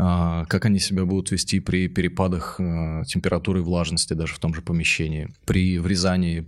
А, 0.00 0.44
как 0.44 0.64
они 0.64 0.78
себя 0.78 1.04
будут 1.04 1.32
вести 1.32 1.58
при 1.58 1.88
перепадах 1.88 2.56
а, 2.60 3.02
температуры 3.04 3.60
и 3.60 3.62
влажности 3.62 4.14
даже 4.14 4.34
в 4.34 4.38
том 4.38 4.54
же 4.54 4.62
помещении, 4.62 5.28
при 5.44 5.78
врезании 5.78 6.46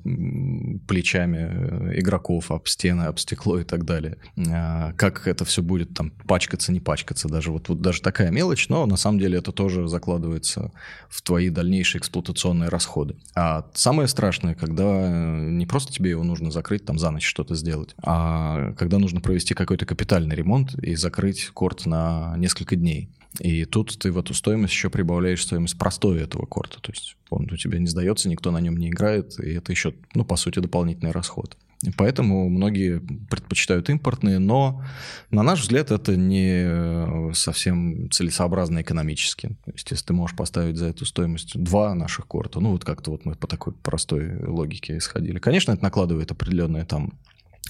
плечами 0.87 1.39
э, 1.51 2.01
игроков 2.01 2.53
об 2.53 2.69
стены, 2.69 3.03
об 3.03 3.19
стекло 3.19 3.59
и 3.59 3.65
так 3.65 3.85
далее. 3.85 4.19
А, 4.49 4.93
как 4.93 5.27
это 5.27 5.45
все 5.45 5.63
будет 5.63 5.95
там 5.95 6.11
пачкаться, 6.11 6.73
не 6.73 6.79
пачкаться, 6.79 7.29
даже 7.29 7.51
вот, 7.51 7.69
вот 7.69 7.81
даже 7.81 8.03
такая 8.03 8.31
мелочь, 8.31 8.69
но 8.69 8.87
на 8.87 8.97
самом 8.97 9.19
деле 9.19 9.39
это 9.39 9.51
тоже 9.51 9.89
закладывается 9.89 10.71
в 11.09 11.21
твои 11.23 11.51
дальнейшие 11.51 11.99
эксплуатационные 12.01 12.69
расходы. 12.69 13.17
А 13.35 13.67
самое 13.75 14.07
страшное, 14.07 14.55
когда 14.55 14.85
э, 14.85 15.51
не 15.51 15.67
просто 15.67 15.93
тебе 16.01 16.11
его 16.11 16.25
нужно 16.25 16.51
закрыть, 16.51 16.85
там 16.85 16.99
за 16.99 17.11
ночь 17.11 17.27
что-то 17.27 17.55
сделать, 17.55 17.95
а 18.03 18.73
когда 18.73 18.99
нужно 18.99 19.21
провести 19.21 19.55
какой-то 19.55 19.85
капитальный 19.85 20.35
ремонт 20.35 20.75
и 20.79 20.95
закрыть 20.95 21.51
корт 21.53 21.85
на 21.85 22.35
несколько 22.39 22.75
дней. 22.75 23.11
И 23.39 23.65
тут 23.65 23.97
ты 23.99 24.11
в 24.11 24.19
эту 24.19 24.35
стоимость 24.35 24.73
еще 24.73 24.91
прибавляешь 24.91 25.43
стоимость 25.43 25.79
простой 25.79 26.21
этого 26.21 26.47
корта. 26.47 26.81
То 26.81 26.91
есть 26.91 27.17
он 27.29 27.49
у 27.51 27.57
тебя 27.57 27.79
не 27.79 27.87
сдается, 27.87 28.29
никто 28.29 28.51
на 28.51 28.61
нем 28.61 28.77
не 28.77 28.89
играет, 28.89 29.39
и 29.39 29.51
это 29.51 29.71
еще, 29.71 29.95
ну, 30.15 30.25
по 30.25 30.37
сути, 30.37 30.59
дополнительный 30.59 31.13
расход. 31.13 31.57
Поэтому 31.97 32.51
многие 32.51 32.99
предпочитают 32.99 33.89
импортные, 33.89 34.39
но, 34.39 34.85
на 35.31 35.43
наш 35.43 35.63
взгляд, 35.63 35.91
это 35.91 36.15
не 36.15 37.33
совсем 37.33 38.11
целесообразно 38.11 38.83
экономически. 38.83 39.57
То 39.65 39.73
если 39.75 40.07
ты 40.07 40.13
можешь 40.13 40.37
поставить 40.37 40.77
за 40.77 40.87
эту 40.87 41.07
стоимость 41.07 41.59
два 41.59 41.95
наших 41.95 42.27
корта, 42.27 42.61
ну, 42.61 42.73
вот 42.73 42.85
как-то 42.85 43.13
вот 43.13 43.25
мы 43.25 43.35
по 43.35 43.47
такой 43.47 43.73
простой 43.73 44.45
логике 44.45 44.99
исходили. 44.99 45.39
Конечно, 45.39 45.73
это 45.73 45.83
накладывает 45.83 46.31
определенные 46.31 46.85
там 46.85 47.15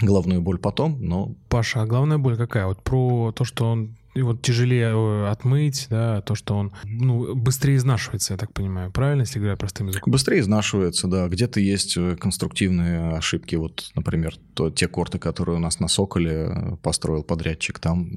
головную 0.01 0.41
боль 0.41 0.57
потом, 0.57 0.97
но... 1.01 1.35
Паша, 1.49 1.81
а 1.81 1.85
главная 1.85 2.17
боль 2.17 2.37
какая? 2.37 2.67
Вот 2.67 2.83
про 2.83 3.31
то, 3.31 3.43
что 3.43 3.65
он 3.65 3.97
и 4.13 4.21
вот 4.21 4.41
тяжелее 4.41 4.91
э, 4.93 5.29
отмыть, 5.29 5.87
да, 5.89 6.21
то, 6.21 6.35
что 6.35 6.55
он 6.55 6.73
ну, 6.83 7.33
быстрее 7.33 7.77
изнашивается, 7.77 8.33
я 8.33 8.37
так 8.37 8.53
понимаю, 8.53 8.91
правильно, 8.91 9.21
если 9.21 9.39
говоря 9.39 9.55
простым 9.55 9.87
языком? 9.87 10.11
Быстрее 10.11 10.39
изнашивается, 10.39 11.07
да. 11.07 11.27
Где-то 11.27 11.59
есть 11.61 11.95
э, 11.95 12.17
конструктивные 12.17 13.15
ошибки. 13.15 13.55
Вот, 13.55 13.91
например, 13.95 14.35
то, 14.53 14.69
те 14.69 14.87
корты, 14.87 15.17
которые 15.17 15.55
у 15.55 15.59
нас 15.59 15.79
на 15.79 15.87
Соколе 15.87 16.31
э, 16.31 16.75
построил 16.81 17.23
подрядчик, 17.23 17.79
там 17.79 18.09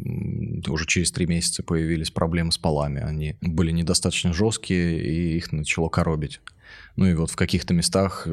уже 0.66 0.86
через 0.86 1.12
три 1.12 1.26
месяца 1.26 1.62
появились 1.62 2.10
проблемы 2.10 2.50
с 2.50 2.58
полами. 2.58 3.00
Они 3.00 3.36
были 3.40 3.70
недостаточно 3.70 4.32
жесткие, 4.32 5.00
и 5.00 5.36
их 5.36 5.52
начало 5.52 5.88
коробить. 5.88 6.40
Ну 6.96 7.06
и 7.06 7.14
вот 7.14 7.30
в 7.30 7.36
каких-то 7.36 7.72
местах 7.72 8.26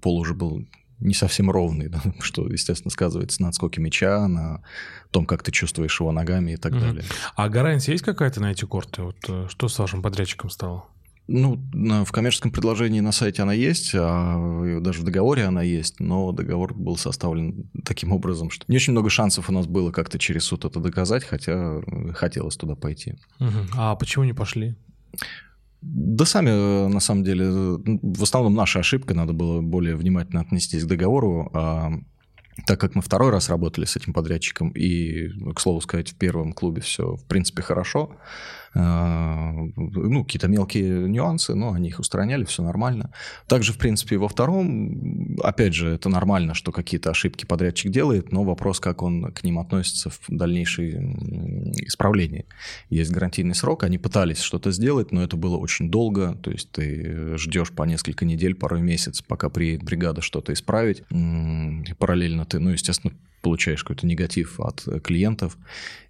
пол 0.00 0.18
уже 0.18 0.34
был 0.34 0.66
не 1.00 1.14
совсем 1.14 1.50
ровный, 1.50 1.88
да, 1.90 2.02
что, 2.20 2.46
естественно, 2.48 2.90
сказывается 2.90 3.42
на 3.42 3.48
отскоке 3.48 3.80
мяча, 3.80 4.26
на 4.28 4.62
том, 5.10 5.26
как 5.26 5.42
ты 5.42 5.52
чувствуешь 5.52 6.00
его 6.00 6.12
ногами 6.12 6.52
и 6.52 6.56
так 6.56 6.72
угу. 6.72 6.80
далее. 6.80 7.04
А 7.36 7.48
гарантия 7.48 7.92
есть 7.92 8.04
какая-то 8.04 8.40
на 8.40 8.52
эти 8.52 8.64
корты? 8.64 9.02
Вот 9.02 9.16
э, 9.28 9.46
что 9.48 9.68
с 9.68 9.78
вашим 9.78 10.02
подрядчиком 10.02 10.50
стало? 10.50 10.84
Ну, 11.26 11.58
в 12.04 12.12
коммерческом 12.12 12.50
предложении 12.50 13.00
на 13.00 13.10
сайте 13.10 13.42
она 13.42 13.54
есть, 13.54 13.92
а 13.94 14.78
даже 14.80 15.00
в 15.00 15.04
договоре 15.04 15.44
она 15.44 15.62
есть, 15.62 15.98
но 15.98 16.32
договор 16.32 16.74
был 16.74 16.98
составлен 16.98 17.70
таким 17.82 18.12
образом, 18.12 18.50
что 18.50 18.66
не 18.68 18.76
очень 18.76 18.92
много 18.92 19.08
шансов 19.08 19.48
у 19.48 19.52
нас 19.52 19.66
было 19.66 19.90
как-то 19.90 20.18
через 20.18 20.44
суд 20.44 20.66
это 20.66 20.80
доказать, 20.80 21.24
хотя 21.24 21.80
хотелось 22.12 22.56
туда 22.56 22.74
пойти. 22.74 23.14
Угу. 23.40 23.48
А 23.74 23.96
почему 23.96 24.24
не 24.24 24.34
пошли? 24.34 24.74
Да 25.86 26.24
сами, 26.24 26.48
э, 26.50 26.88
на 26.88 27.00
самом 27.00 27.24
деле, 27.24 27.44
э, 27.44 27.78
в 28.02 28.22
основном 28.22 28.54
наша 28.54 28.80
ошибка, 28.80 29.14
надо 29.14 29.34
было 29.34 29.60
более 29.60 29.96
внимательно 29.96 30.40
отнестись 30.40 30.84
к 30.84 30.88
договору. 30.88 31.50
А 31.52 31.92
так 32.66 32.80
как 32.80 32.94
мы 32.94 33.02
второй 33.02 33.30
раз 33.30 33.50
работали 33.50 33.84
с 33.84 33.96
этим 33.96 34.14
подрядчиком, 34.14 34.70
и, 34.70 35.28
к 35.52 35.60
слову 35.60 35.80
сказать, 35.80 36.12
в 36.12 36.14
первом 36.14 36.52
клубе 36.54 36.80
все, 36.80 37.16
в 37.16 37.24
принципе, 37.26 37.62
хорошо, 37.62 38.16
ну, 38.74 40.24
какие-то 40.24 40.48
мелкие 40.48 41.08
нюансы, 41.08 41.54
но 41.54 41.72
они 41.72 41.88
их 41.88 42.00
устраняли, 42.00 42.44
все 42.44 42.62
нормально. 42.62 43.12
Также, 43.46 43.72
в 43.72 43.78
принципе, 43.78 44.18
во 44.18 44.28
втором, 44.28 45.36
опять 45.42 45.74
же, 45.74 45.90
это 45.90 46.08
нормально, 46.08 46.54
что 46.54 46.72
какие-то 46.72 47.10
ошибки 47.10 47.44
подрядчик 47.44 47.92
делает, 47.92 48.32
но 48.32 48.42
вопрос, 48.42 48.80
как 48.80 49.02
он 49.02 49.32
к 49.32 49.44
ним 49.44 49.58
относится 49.58 50.10
в 50.10 50.20
дальнейшей 50.28 50.94
исправлении. 51.86 52.46
Есть 52.90 53.12
гарантийный 53.12 53.54
срок, 53.54 53.84
они 53.84 53.98
пытались 53.98 54.40
что-то 54.40 54.72
сделать, 54.72 55.12
но 55.12 55.22
это 55.22 55.36
было 55.36 55.56
очень 55.56 55.90
долго, 55.90 56.34
то 56.42 56.50
есть 56.50 56.70
ты 56.70 57.36
ждешь 57.36 57.70
по 57.70 57.84
несколько 57.84 58.24
недель, 58.24 58.54
порой 58.54 58.82
месяц, 58.82 59.22
пока 59.22 59.48
приедет 59.50 59.84
бригада 59.84 60.20
что-то 60.20 60.52
исправить. 60.52 61.04
Параллельно 61.98 62.44
ты, 62.44 62.58
ну, 62.58 62.70
естественно, 62.70 63.12
получаешь 63.42 63.84
какой-то 63.84 64.06
негатив 64.06 64.58
от 64.58 64.88
клиентов. 65.02 65.58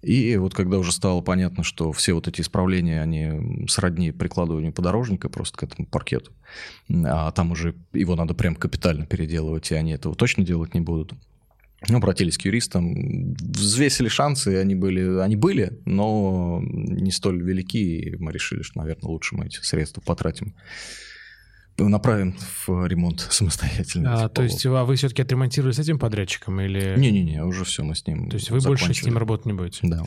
И 0.01 0.37
вот 0.37 0.53
когда 0.53 0.77
уже 0.77 0.93
стало 0.93 1.19
понятно, 1.19 1.63
что 1.63 1.91
все 1.91 2.13
вот 2.13 2.29
эти 2.29 2.39
исправления, 2.39 2.54
они 2.63 3.67
сродни 3.67 4.11
прикладыванию 4.11 4.73
подорожника 4.73 5.29
просто 5.29 5.57
к 5.57 5.63
этому 5.63 5.87
паркету, 5.87 6.31
а 7.05 7.31
там 7.31 7.51
уже 7.51 7.75
его 7.93 8.15
надо 8.15 8.33
прям 8.33 8.55
капитально 8.55 9.05
переделывать, 9.05 9.71
и 9.71 9.75
они 9.75 9.91
этого 9.91 10.15
точно 10.15 10.43
делать 10.43 10.73
не 10.73 10.81
будут. 10.81 11.13
Ну, 11.87 11.97
обратились 11.97 12.37
к 12.37 12.45
юристам, 12.45 13.35
взвесили 13.35 14.07
шансы, 14.07 14.57
они 14.57 14.75
были, 14.75 15.19
они 15.19 15.35
были, 15.35 15.79
но 15.85 16.61
не 16.63 17.11
столь 17.11 17.41
велики, 17.41 17.99
и 17.99 18.15
мы 18.15 18.31
решили, 18.31 18.63
что, 18.63 18.79
наверное, 18.79 19.09
лучше 19.09 19.35
мы 19.35 19.45
эти 19.45 19.59
средства 19.61 20.01
потратим 20.01 20.55
направим 21.77 22.35
в 22.65 22.87
ремонт 22.87 23.19
самостоятельно. 23.29 24.25
А, 24.25 24.29
то 24.29 24.43
есть 24.43 24.65
а 24.65 24.85
вы 24.85 24.95
все-таки 24.95 25.21
отремонтировали 25.21 25.73
с 25.73 25.79
этим 25.79 25.99
подрядчиком 25.99 26.59
или... 26.61 26.95
Не-не-не, 26.97 27.43
уже 27.43 27.65
все, 27.65 27.83
мы 27.83 27.95
с 27.95 28.07
ним 28.07 28.29
То 28.29 28.35
есть 28.35 28.49
вы 28.49 28.59
закончили. 28.59 28.87
больше 28.87 29.01
с 29.01 29.05
ним 29.05 29.17
работать 29.17 29.45
не 29.45 29.53
будете? 29.53 29.79
Да. 29.83 30.05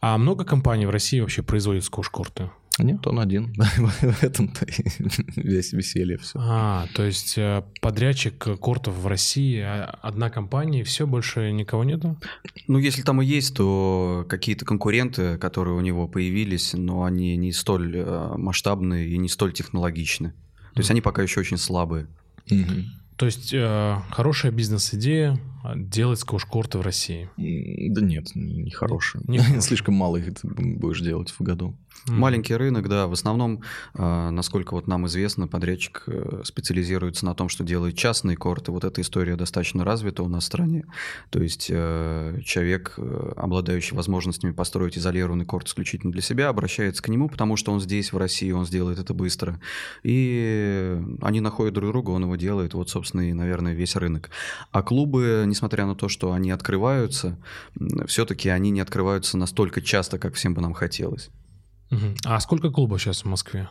А 0.00 0.18
много 0.18 0.44
компаний 0.44 0.86
в 0.86 0.90
России 0.90 1.20
вообще 1.20 1.42
производят 1.42 1.84
скош-корты? 1.84 2.50
Нет, 2.78 3.06
он 3.06 3.20
один. 3.20 3.54
в 3.76 4.22
этом-то 4.22 4.66
весь 5.36 5.72
веселье 5.72 6.18
все. 6.18 6.38
А, 6.38 6.86
то 6.94 7.04
есть 7.04 7.38
э, 7.38 7.64
подрядчик 7.80 8.36
кортов 8.60 8.94
в 8.94 9.06
России 9.06 9.60
а, 9.60 9.98
одна 10.02 10.28
компания, 10.28 10.80
и 10.80 10.84
все, 10.84 11.06
больше 11.06 11.52
никого 11.52 11.84
нету? 11.84 12.18
Ну, 12.68 12.78
если 12.78 13.00
там 13.00 13.22
и 13.22 13.26
есть, 13.26 13.56
то 13.56 14.26
какие-то 14.28 14.66
конкуренты, 14.66 15.38
которые 15.38 15.74
у 15.74 15.80
него 15.80 16.06
появились, 16.06 16.74
но 16.74 17.04
они 17.04 17.36
не 17.36 17.52
столь 17.52 17.96
э, 17.96 18.34
масштабные 18.36 19.08
и 19.08 19.16
не 19.16 19.30
столь 19.30 19.54
технологичны. 19.54 20.34
То 20.74 20.80
есть 20.80 20.90
они 20.90 21.00
пока 21.00 21.22
еще 21.22 21.40
очень 21.40 21.56
слабые. 21.56 22.08
То 23.16 23.26
есть 23.26 23.52
э, 23.52 23.96
хорошая 24.10 24.52
бизнес-идея 24.52 25.38
делать 25.74 26.20
сквош-корты 26.20 26.78
в 26.78 26.82
России? 26.82 27.28
Да 27.36 28.00
нет, 28.00 28.28
не 28.34 28.70
хорошая. 28.70 29.22
Не 29.26 29.38
Слишком 29.60 29.94
мало 29.94 30.18
их 30.18 30.34
будешь 30.42 31.00
делать 31.00 31.30
в 31.30 31.40
году. 31.40 31.76
Mm. 32.08 32.12
Маленький 32.12 32.54
рынок, 32.54 32.88
да. 32.88 33.06
В 33.06 33.12
основном, 33.12 33.62
э, 33.94 34.30
насколько 34.30 34.74
вот 34.74 34.86
нам 34.86 35.06
известно, 35.06 35.48
подрядчик 35.48 36.04
э, 36.06 36.42
специализируется 36.44 37.24
на 37.24 37.34
том, 37.34 37.48
что 37.48 37.64
делает 37.64 37.96
частные 37.96 38.36
корты. 38.36 38.70
Вот 38.70 38.84
эта 38.84 39.00
история 39.00 39.34
достаточно 39.36 39.84
развита 39.84 40.22
у 40.22 40.28
нас 40.28 40.44
в 40.44 40.46
стране. 40.46 40.84
То 41.30 41.42
есть 41.42 41.68
э, 41.70 42.40
человек, 42.44 42.98
обладающий 43.36 43.96
возможностями 43.96 44.52
построить 44.52 44.98
изолированный 44.98 45.46
корт 45.46 45.68
исключительно 45.68 46.12
для 46.12 46.22
себя, 46.22 46.48
обращается 46.48 47.02
к 47.02 47.08
нему, 47.08 47.28
потому 47.28 47.56
что 47.56 47.72
он 47.72 47.80
здесь, 47.80 48.12
в 48.12 48.18
России, 48.18 48.50
он 48.52 48.66
сделает 48.66 48.98
это 48.98 49.14
быстро. 49.14 49.60
И 50.02 51.00
они 51.22 51.40
находят 51.40 51.74
друг 51.74 51.90
друга, 51.90 52.10
он 52.10 52.22
его 52.22 52.36
делает. 52.36 52.74
Вот, 52.74 52.90
собственно, 52.90 53.05
и, 53.14 53.32
наверное, 53.32 53.74
весь 53.74 53.96
рынок. 53.96 54.30
А 54.70 54.82
клубы, 54.82 55.44
несмотря 55.46 55.86
на 55.86 55.94
то, 55.94 56.08
что 56.08 56.32
они 56.32 56.50
открываются, 56.50 57.38
все-таки 58.06 58.48
они 58.48 58.70
не 58.70 58.80
открываются 58.80 59.36
настолько 59.36 59.80
часто, 59.80 60.18
как 60.18 60.34
всем 60.34 60.54
бы 60.54 60.60
нам 60.60 60.74
хотелось. 60.74 61.30
А 62.24 62.40
сколько 62.40 62.70
клубов 62.70 63.00
сейчас 63.00 63.22
в 63.22 63.26
Москве? 63.26 63.68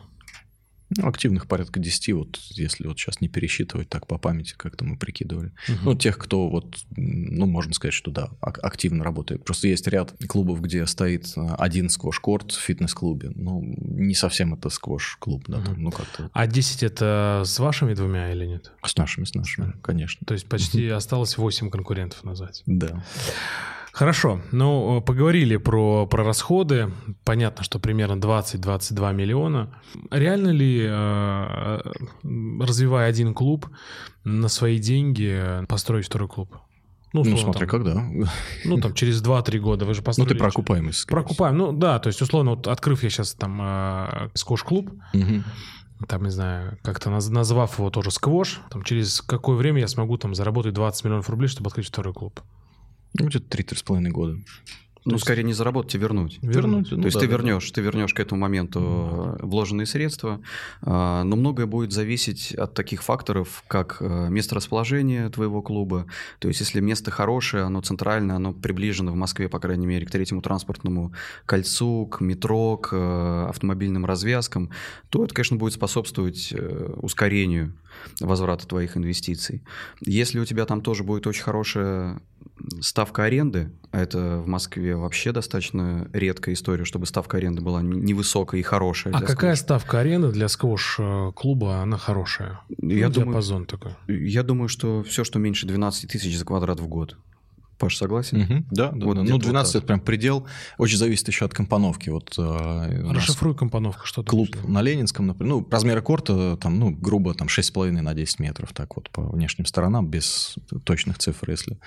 Ну, 0.90 1.08
активных 1.08 1.48
порядка 1.48 1.80
10, 1.80 2.12
вот 2.14 2.38
если 2.50 2.86
вот 2.86 2.98
сейчас 2.98 3.20
не 3.20 3.28
пересчитывать 3.28 3.88
так 3.88 4.06
по 4.06 4.18
памяти, 4.18 4.54
как-то 4.56 4.84
мы 4.84 4.96
прикидывали. 4.96 5.52
Угу. 5.68 5.78
Ну, 5.82 5.94
тех, 5.94 6.16
кто 6.16 6.48
вот, 6.48 6.76
ну, 6.96 7.46
можно 7.46 7.74
сказать, 7.74 7.94
что 7.94 8.10
да, 8.10 8.30
активно 8.40 9.02
работает. 9.02 9.44
Просто 9.44 9.68
есть 9.68 9.86
ряд 9.88 10.14
клубов, 10.28 10.60
где 10.60 10.86
стоит 10.86 11.32
а, 11.36 11.56
один 11.56 11.88
сквош-корт 11.88 12.52
в 12.52 12.60
фитнес-клубе. 12.60 13.32
Ну, 13.34 13.62
не 13.62 14.14
совсем 14.14 14.54
это 14.54 14.70
сквош-клуб, 14.70 15.44
да, 15.48 15.58
угу. 15.58 15.66
там, 15.66 15.82
ну 15.82 15.90
как-то. 15.90 16.30
А 16.32 16.46
10 16.46 16.82
это 16.84 17.42
с 17.44 17.58
вашими 17.58 17.94
двумя 17.94 18.32
или 18.32 18.46
нет? 18.46 18.72
С 18.84 18.96
нашими, 18.96 19.24
с 19.24 19.34
нашими, 19.34 19.72
конечно. 19.82 20.24
То 20.24 20.34
есть 20.34 20.46
почти 20.48 20.86
угу. 20.88 20.96
осталось 20.96 21.36
8 21.36 21.70
конкурентов 21.70 22.22
назвать. 22.22 22.62
Да. 22.66 23.04
Хорошо, 23.96 24.42
ну, 24.52 25.00
поговорили 25.00 25.56
про, 25.56 26.06
про 26.06 26.22
расходы. 26.22 26.92
Понятно, 27.24 27.64
что 27.64 27.78
примерно 27.78 28.20
20-22 28.20 29.14
миллиона. 29.14 29.70
Реально 30.10 30.50
ли, 30.50 30.86
э, 30.86 31.80
развивая 32.60 33.08
один 33.08 33.32
клуб, 33.32 33.66
на 34.22 34.48
свои 34.48 34.78
деньги 34.78 35.64
построить 35.66 36.04
второй 36.04 36.28
клуб? 36.28 36.58
Ну, 37.14 37.24
ну 37.24 37.38
смотри, 37.38 37.60
там, 37.60 37.68
когда. 37.70 38.06
Ну, 38.66 38.76
там, 38.82 38.92
через 38.92 39.22
2-3 39.22 39.58
года 39.60 39.86
вы 39.86 39.94
же 39.94 40.02
построили... 40.02 40.28
Ну, 40.28 40.34
ты 40.34 40.38
про 40.40 40.48
окупаемость. 40.48 41.06
Про 41.06 41.20
окупаемость, 41.22 41.58
ну, 41.58 41.72
да, 41.72 41.98
то 41.98 42.08
есть, 42.08 42.20
условно, 42.20 42.50
вот 42.50 42.68
открыв 42.68 43.02
я 43.02 43.08
сейчас 43.08 43.32
там 43.32 43.58
э, 43.62 44.28
скош-клуб, 44.34 44.90
угу. 45.14 45.42
там, 46.06 46.22
не 46.22 46.30
знаю, 46.30 46.76
как-то 46.82 47.08
назвав 47.08 47.78
его 47.78 47.88
тоже 47.88 48.10
сквош, 48.10 48.60
там, 48.68 48.82
через 48.82 49.22
какое 49.22 49.56
время 49.56 49.80
я 49.80 49.88
смогу 49.88 50.18
там 50.18 50.34
заработать 50.34 50.74
20 50.74 51.02
миллионов 51.06 51.30
рублей, 51.30 51.48
чтобы 51.48 51.68
открыть 51.68 51.86
второй 51.86 52.12
клуб? 52.12 52.42
Ну, 53.18 53.26
где-то 53.26 53.48
три-три 53.48 53.78
с 53.78 53.82
половиной 53.82 54.10
года. 54.10 54.38
Ну, 55.06 55.12
есть... 55.12 55.24
скорее 55.24 55.44
не 55.44 55.52
заработать, 55.52 55.94
а 55.94 55.98
вернуть. 55.98 56.38
Вернуть. 56.42 56.90
Ну, 56.90 56.98
То 56.98 57.04
есть 57.04 57.14
да, 57.14 57.20
ты 57.20 57.26
вернешь, 57.26 57.68
да. 57.68 57.74
ты 57.74 57.80
вернешь 57.80 58.12
к 58.12 58.18
этому 58.20 58.40
моменту 58.40 58.80
mm 58.80 59.26
вложенные 59.46 59.86
средства, 59.86 60.40
а, 60.82 61.22
но 61.22 61.36
многое 61.36 61.66
будет 61.66 61.92
зависеть 61.92 62.52
от 62.54 62.74
таких 62.74 63.02
факторов, 63.02 63.62
как 63.68 63.98
э, 64.00 64.28
место 64.28 64.54
расположения 64.56 65.28
твоего 65.30 65.62
клуба. 65.62 66.06
То 66.38 66.48
есть 66.48 66.60
если 66.60 66.80
место 66.80 67.10
хорошее, 67.10 67.64
оно 67.64 67.80
центральное, 67.80 68.36
оно 68.36 68.52
приближено 68.52 69.12
в 69.12 69.14
Москве, 69.14 69.48
по 69.48 69.60
крайней 69.60 69.86
мере, 69.86 70.06
к 70.06 70.10
третьему 70.10 70.42
транспортному 70.42 71.12
кольцу, 71.44 72.06
к 72.06 72.20
метро, 72.20 72.76
к 72.76 72.92
э, 72.92 73.46
автомобильным 73.48 74.04
развязкам, 74.04 74.70
то 75.10 75.24
это, 75.24 75.34
конечно, 75.34 75.56
будет 75.56 75.74
способствовать 75.74 76.52
э, 76.52 76.94
ускорению 76.96 77.74
возврата 78.20 78.66
твоих 78.66 78.96
инвестиций. 78.96 79.62
Если 80.00 80.38
у 80.40 80.44
тебя 80.44 80.64
там 80.66 80.80
тоже 80.80 81.04
будет 81.04 81.26
очень 81.26 81.42
хорошая 81.42 82.20
ставка 82.80 83.24
аренды, 83.24 83.70
а 83.90 84.00
это 84.00 84.38
в 84.38 84.46
Москве 84.46 84.96
вообще 84.96 85.32
достаточно 85.32 86.08
редкая 86.12 86.54
история, 86.54 86.84
чтобы 86.84 87.06
ставка 87.06 87.36
аренды 87.36 87.62
была 87.62 87.82
невысокая 87.82 88.60
и 88.60 88.62
хорошая. 88.62 89.14
А 89.14 89.20
какая 89.20 89.54
сквош. 89.54 89.58
ставка 89.58 90.00
аренды 90.00 90.32
для 90.32 90.48
сквош-клуба, 90.48 91.82
она 91.82 91.98
хорошая? 91.98 92.60
Я 92.68 93.08
ну, 93.08 93.14
думаю, 93.14 93.30
диапазон 93.30 93.66
такой. 93.66 93.92
Я 94.08 94.42
думаю, 94.42 94.68
что 94.68 95.02
все, 95.02 95.24
что 95.24 95.38
меньше 95.38 95.66
12 95.66 96.10
тысяч 96.10 96.36
за 96.36 96.44
квадрат 96.44 96.80
в 96.80 96.86
год. 96.86 97.16
Паш, 97.78 97.96
согласен? 97.96 98.42
Угу. 98.42 98.64
Да, 98.70 98.90
да, 98.92 99.06
вот 99.06 99.16
да. 99.16 99.22
Ну, 99.22 99.38
12 99.38 99.74
вот 99.74 99.78
это 99.78 99.86
прям 99.86 100.00
предел. 100.00 100.46
Очень 100.78 100.96
зависит 100.96 101.28
еще 101.28 101.44
от 101.44 101.52
компоновки. 101.52 102.08
Вот, 102.08 102.34
э, 102.38 103.10
Расшифруй 103.12 103.54
компоновку, 103.54 104.06
что 104.06 104.22
Клуб 104.22 104.48
что? 104.48 104.66
на 104.66 104.80
Ленинском, 104.80 105.26
например. 105.26 105.56
Ну, 105.56 105.68
размеры 105.70 106.00
корта, 106.00 106.56
там, 106.56 106.78
ну, 106.78 106.90
грубо, 106.90 107.34
там, 107.34 107.48
6,5 107.48 107.90
на 108.00 108.14
10 108.14 108.38
метров, 108.40 108.72
так 108.72 108.96
вот, 108.96 109.10
по 109.10 109.22
внешним 109.22 109.66
сторонам, 109.66 110.08
без 110.08 110.56
точных 110.84 111.18
цифр, 111.18 111.50
если. 111.50 111.78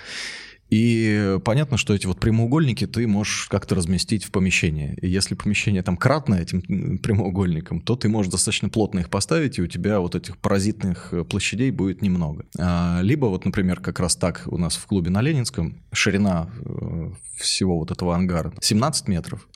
И 0.70 1.38
понятно, 1.44 1.76
что 1.76 1.94
эти 1.94 2.06
вот 2.06 2.20
прямоугольники 2.20 2.86
ты 2.86 3.06
можешь 3.06 3.46
как-то 3.50 3.74
разместить 3.74 4.24
в 4.24 4.30
помещении. 4.30 4.96
И 5.00 5.08
если 5.08 5.34
помещение 5.34 5.82
там 5.82 5.96
кратное 5.96 6.42
этим 6.42 6.98
прямоугольником, 6.98 7.80
то 7.80 7.96
ты 7.96 8.08
можешь 8.08 8.30
достаточно 8.30 8.68
плотно 8.68 9.00
их 9.00 9.10
поставить, 9.10 9.58
и 9.58 9.62
у 9.62 9.66
тебя 9.66 10.00
вот 10.00 10.14
этих 10.14 10.38
паразитных 10.38 11.12
э, 11.12 11.24
площадей 11.24 11.70
будет 11.70 12.02
немного. 12.02 12.44
А, 12.58 13.00
либо 13.02 13.26
вот, 13.26 13.44
например, 13.44 13.80
как 13.80 14.00
раз 14.00 14.16
так 14.16 14.44
у 14.46 14.58
нас 14.58 14.76
в 14.76 14.86
клубе 14.86 15.10
на 15.10 15.22
Ленинском 15.22 15.76
ширина 15.92 16.48
э, 16.64 17.10
всего 17.36 17.78
вот 17.78 17.90
этого 17.90 18.14
ангара 18.14 18.52
17 18.60 19.08
метров, 19.08 19.48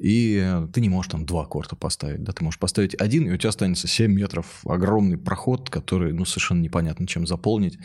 и 0.00 0.64
ты 0.72 0.80
не 0.80 0.88
можешь 0.88 1.12
там 1.12 1.26
два 1.26 1.44
корта 1.44 1.76
поставить, 1.76 2.22
да, 2.22 2.32
ты 2.32 2.42
можешь 2.42 2.58
поставить 2.58 2.98
один, 2.98 3.28
и 3.28 3.32
у 3.32 3.36
тебя 3.36 3.50
останется 3.50 3.86
7 3.86 4.10
метров, 4.10 4.46
огромный 4.64 5.18
проход, 5.18 5.68
который, 5.68 6.12
ну, 6.12 6.24
совершенно 6.24 6.60
непонятно 6.60 7.06
чем 7.06 7.26
заполнить, 7.26 7.78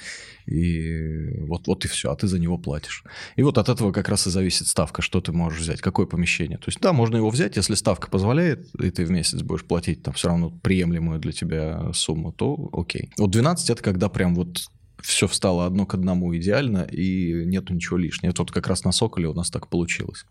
и 0.45 1.41
вот, 1.47 1.67
вот 1.67 1.83
и 1.83 1.87
все, 1.87 2.11
а 2.11 2.15
ты 2.15 2.27
за 2.27 2.39
него 2.39 2.57
платишь. 2.57 3.03
И 3.35 3.43
вот 3.43 3.57
от 3.57 3.67
этого 3.67 3.91
как 3.91 4.07
раз 4.07 4.27
и 4.27 4.29
зависит 4.29 4.67
ставка, 4.67 5.01
что 5.01 5.19
ты 5.19 5.33
можешь 5.33 5.59
взять, 5.59 5.81
какое 5.81 6.05
помещение. 6.05 6.57
То 6.57 6.65
есть, 6.67 6.79
да, 6.79 6.93
можно 6.93 7.17
его 7.17 7.29
взять, 7.29 7.57
если 7.57 7.75
ставка 7.75 8.09
позволяет, 8.09 8.73
и 8.75 8.91
ты 8.91 9.05
в 9.05 9.11
месяц 9.11 9.41
будешь 9.41 9.65
платить 9.65 10.03
там 10.03 10.13
все 10.13 10.29
равно 10.29 10.51
приемлемую 10.51 11.19
для 11.19 11.33
тебя 11.33 11.91
сумму, 11.93 12.31
то 12.31 12.69
окей. 12.71 13.09
Вот 13.17 13.31
12 13.31 13.69
это 13.69 13.83
когда 13.83 14.07
прям 14.07 14.35
вот 14.35 14.69
все 15.01 15.27
встало 15.27 15.65
одно 15.65 15.85
к 15.85 15.93
одному 15.93 16.35
идеально, 16.35 16.83
и 16.83 17.45
нету 17.45 17.73
ничего 17.73 17.97
лишнего. 17.97 18.31
Это 18.31 18.41
вот 18.41 18.51
как 18.51 18.67
раз 18.67 18.83
на 18.85 18.91
Соколе 18.91 19.27
у 19.27 19.33
нас 19.33 19.49
так 19.51 19.67
получилось. 19.67 20.25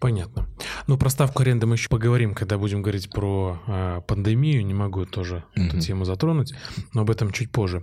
Понятно. 0.00 0.46
Ну, 0.86 0.96
про 0.96 1.10
ставку 1.10 1.42
аренды 1.42 1.66
мы 1.66 1.74
еще 1.74 1.88
поговорим, 1.88 2.34
когда 2.34 2.56
будем 2.56 2.82
говорить 2.82 3.10
про 3.10 3.60
э, 3.66 4.00
пандемию. 4.06 4.64
Не 4.64 4.74
могу 4.74 5.06
тоже 5.06 5.42
mm-hmm. 5.56 5.66
эту 5.66 5.80
тему 5.80 6.04
затронуть, 6.04 6.54
но 6.94 7.02
об 7.02 7.10
этом 7.10 7.32
чуть 7.32 7.50
позже. 7.50 7.82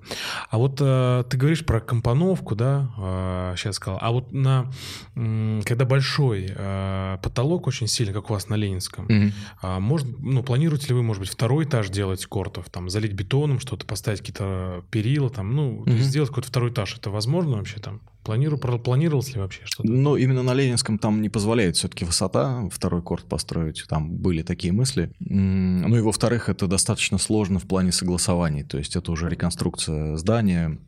А 0.49 0.57
вот 0.57 0.79
э, 0.79 1.23
ты 1.29 1.35
говоришь 1.35 1.65
про 1.65 1.81
компоновку, 1.81 2.55
да, 2.55 2.89
э, 2.97 3.53
сейчас 3.57 3.75
сказал. 3.75 3.99
А 4.01 4.11
вот 4.11 4.31
на, 4.31 4.71
э, 5.15 5.61
когда 5.65 5.83
большой 5.83 6.47
э, 6.49 7.17
потолок 7.21 7.67
очень 7.67 7.87
сильный, 7.87 8.13
как 8.13 8.29
у 8.29 8.33
вас 8.33 8.47
на 8.47 8.55
Ленинском, 8.55 9.07
mm-hmm. 9.07 9.31
э, 9.63 9.79
может, 9.79 10.07
ну, 10.19 10.41
планируете 10.41 10.87
ли 10.87 10.93
вы, 10.93 11.03
может 11.03 11.19
быть, 11.19 11.29
второй 11.29 11.65
этаж 11.65 11.89
делать 11.89 12.25
кортов, 12.25 12.69
там, 12.69 12.89
залить 12.89 13.11
бетоном 13.11 13.59
что-то, 13.59 13.85
поставить 13.85 14.19
какие-то 14.19 14.85
перила, 14.89 15.29
там, 15.29 15.53
ну, 15.53 15.83
mm-hmm. 15.83 15.97
сделать 15.97 16.29
какой-то 16.29 16.47
второй 16.47 16.71
этаж? 16.71 16.95
Это 16.97 17.09
возможно 17.09 17.57
вообще 17.57 17.81
там? 17.81 17.99
Планиру, 18.25 18.57
планировалось 18.57 19.33
ли 19.35 19.39
вообще 19.39 19.61
что-то? 19.65 19.87
Ну, 19.87 20.15
именно 20.15 20.41
на 20.41 20.55
Ленинском 20.55 20.97
там 20.97 21.21
не 21.21 21.29
позволяет 21.29 21.75
все-таки 21.77 22.05
высота 22.05 22.67
второй 22.71 23.03
корт 23.03 23.25
построить. 23.25 23.85
Там 23.87 24.11
были 24.17 24.41
такие 24.41 24.73
мысли. 24.73 25.11
Ну 25.19 25.95
и 25.95 26.01
во-вторых, 26.01 26.49
это 26.49 26.65
достаточно 26.65 27.19
сложно 27.19 27.59
в 27.59 27.67
плане 27.67 27.91
согласований. 27.91 28.63
То 28.63 28.79
есть 28.79 28.95
это 28.95 29.11
уже 29.11 29.29
реконструкция 29.29 30.17
здания, 30.17 30.79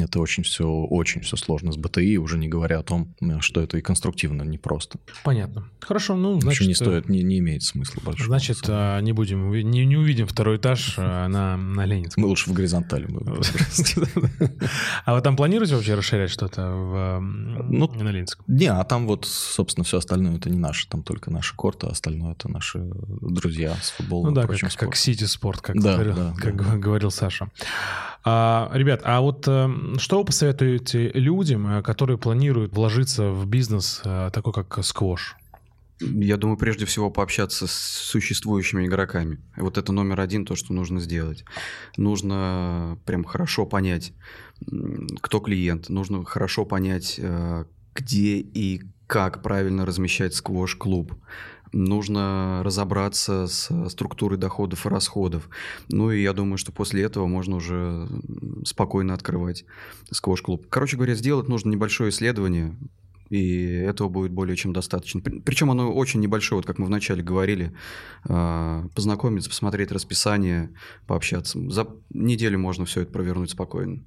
Это 0.00 0.20
очень 0.20 0.42
все, 0.42 0.66
очень 0.66 1.22
все 1.22 1.36
сложно 1.36 1.72
с 1.72 1.76
БТИ, 1.76 2.18
уже 2.18 2.38
не 2.38 2.48
говоря 2.48 2.80
о 2.80 2.82
том, 2.82 3.14
что 3.40 3.60
это 3.60 3.78
и 3.78 3.80
конструктивно 3.80 4.42
непросто. 4.42 4.98
Понятно. 5.24 5.68
Хорошо, 5.80 6.14
ну, 6.14 6.40
значит... 6.40 6.66
не 6.66 6.74
стоит, 6.74 7.08
не, 7.08 7.22
не 7.22 7.38
имеет 7.38 7.62
смысла 7.62 8.00
большого. 8.04 8.26
Значит, 8.26 8.58
смысла. 8.58 9.00
не 9.00 9.12
будем, 9.12 9.50
не, 9.50 9.86
не 9.86 9.96
увидим 9.96 10.26
второй 10.26 10.58
этаж 10.58 10.94
а, 10.98 11.28
на, 11.28 11.56
на 11.56 11.86
Ленинском. 11.86 12.22
Мы 12.22 12.28
лучше 12.28 12.50
в 12.50 12.52
горизонтали 12.52 13.06
будем. 13.06 13.38
А 15.04 15.14
вы 15.14 15.20
там 15.22 15.36
планируете 15.36 15.74
вообще 15.74 15.94
расширять 15.94 16.30
что-то 16.30 16.70
в, 16.70 17.20
ну, 17.20 17.88
на 17.88 18.10
Ленинском? 18.10 18.44
Не, 18.46 18.66
а 18.66 18.84
там 18.84 19.06
вот, 19.06 19.24
собственно, 19.24 19.84
все 19.84 19.98
остальное 19.98 20.36
это 20.36 20.50
не 20.50 20.58
наше, 20.58 20.88
там 20.88 21.02
только 21.02 21.30
наши 21.30 21.54
корты, 21.54 21.86
а 21.86 21.90
остальное 21.90 22.32
это 22.32 22.48
наши 22.48 22.80
друзья 22.80 23.74
с 23.80 23.90
футболом. 23.90 24.28
Ну 24.28 24.34
да, 24.34 24.46
как, 24.46 24.74
как 24.74 24.96
Сити 24.96 25.24
Спорт, 25.24 25.60
как, 25.60 25.76
говорил 25.76 27.10
Саша. 27.10 27.48
А, 28.24 28.70
ребят, 28.74 29.00
а 29.04 29.20
вот 29.20 29.46
э, 29.46 29.68
что 29.98 30.18
вы 30.18 30.24
посоветуете 30.24 31.10
людям, 31.10 31.66
э, 31.66 31.82
которые 31.82 32.18
планируют 32.18 32.72
вложиться 32.72 33.30
в 33.30 33.46
бизнес 33.46 34.00
э, 34.04 34.30
такой, 34.32 34.52
как 34.52 34.84
сквош? 34.84 35.36
Я 36.00 36.36
думаю, 36.36 36.56
прежде 36.56 36.86
всего 36.86 37.10
пообщаться 37.10 37.66
с 37.66 37.72
существующими 37.72 38.86
игроками. 38.86 39.38
Вот 39.56 39.78
это 39.78 39.92
номер 39.92 40.20
один, 40.20 40.44
то, 40.44 40.54
что 40.54 40.72
нужно 40.72 41.00
сделать. 41.00 41.44
Нужно 41.96 42.98
прям 43.04 43.24
хорошо 43.24 43.66
понять, 43.66 44.12
кто 45.20 45.40
клиент. 45.40 45.88
Нужно 45.88 46.24
хорошо 46.24 46.64
понять, 46.64 47.20
где 47.94 48.38
и 48.38 48.82
как 49.08 49.42
правильно 49.42 49.84
размещать 49.86 50.34
сквош-клуб 50.34 51.14
нужно 51.72 52.62
разобраться 52.64 53.46
с 53.46 53.70
структурой 53.88 54.38
доходов 54.38 54.86
и 54.86 54.88
расходов. 54.88 55.48
Ну 55.88 56.10
и 56.10 56.22
я 56.22 56.32
думаю, 56.32 56.58
что 56.58 56.72
после 56.72 57.02
этого 57.02 57.26
можно 57.26 57.56
уже 57.56 58.08
спокойно 58.64 59.14
открывать 59.14 59.64
сквош-клуб. 60.10 60.66
Короче 60.68 60.96
говоря, 60.96 61.14
сделать 61.14 61.48
нужно 61.48 61.70
небольшое 61.70 62.10
исследование, 62.10 62.76
и 63.30 63.64
этого 63.66 64.08
будет 64.08 64.32
более 64.32 64.56
чем 64.56 64.72
достаточно. 64.72 65.20
Причем 65.20 65.70
оно 65.70 65.92
очень 65.92 66.20
небольшое, 66.20 66.58
вот 66.58 66.66
как 66.66 66.78
мы 66.78 66.86
вначале 66.86 67.22
говорили, 67.22 67.74
а, 68.24 68.86
познакомиться, 68.94 69.50
посмотреть 69.50 69.92
расписание, 69.92 70.70
пообщаться. 71.06 71.58
За 71.70 71.86
неделю 72.10 72.58
можно 72.58 72.84
все 72.86 73.02
это 73.02 73.12
провернуть 73.12 73.50
спокойно. 73.50 74.02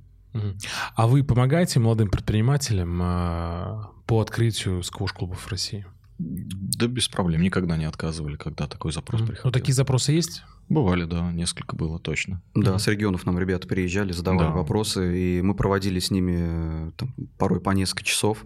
А 0.96 1.08
вы 1.08 1.24
помогаете 1.24 1.80
молодым 1.80 2.10
предпринимателям 2.10 3.00
а, 3.02 3.92
по 4.08 4.22
открытию 4.22 4.82
сквош-клубов 4.82 5.40
в 5.40 5.50
России? 5.50 5.86
Да 6.22 6.88
без 6.88 7.08
проблем, 7.08 7.42
никогда 7.42 7.78
не 7.78 7.86
отказывали, 7.86 8.36
когда 8.36 8.68
такой 8.68 8.92
запрос 8.92 9.22
mm. 9.22 9.26
приходил. 9.28 9.46
Ну, 9.46 9.52
такие 9.52 9.74
запросы 9.74 10.12
есть? 10.12 10.44
Бывали, 10.70 11.06
да, 11.06 11.32
несколько 11.32 11.76
было 11.76 12.00
точно. 12.00 12.42
Да, 12.56 12.76
mm. 12.76 12.80
с 12.80 12.88
регионов 12.88 13.26
нам 13.26 13.38
ребята 13.40 13.68
приезжали, 13.68 14.12
задавали 14.12 14.48
да. 14.48 14.54
вопросы, 14.54 15.18
и 15.20 15.42
мы 15.42 15.54
проводили 15.56 16.00
с 16.00 16.12
ними 16.12 16.36
э, 16.38 16.92
там, 16.98 17.14
порой 17.38 17.60
по 17.60 17.72
несколько 17.72 18.04
часов 18.04 18.46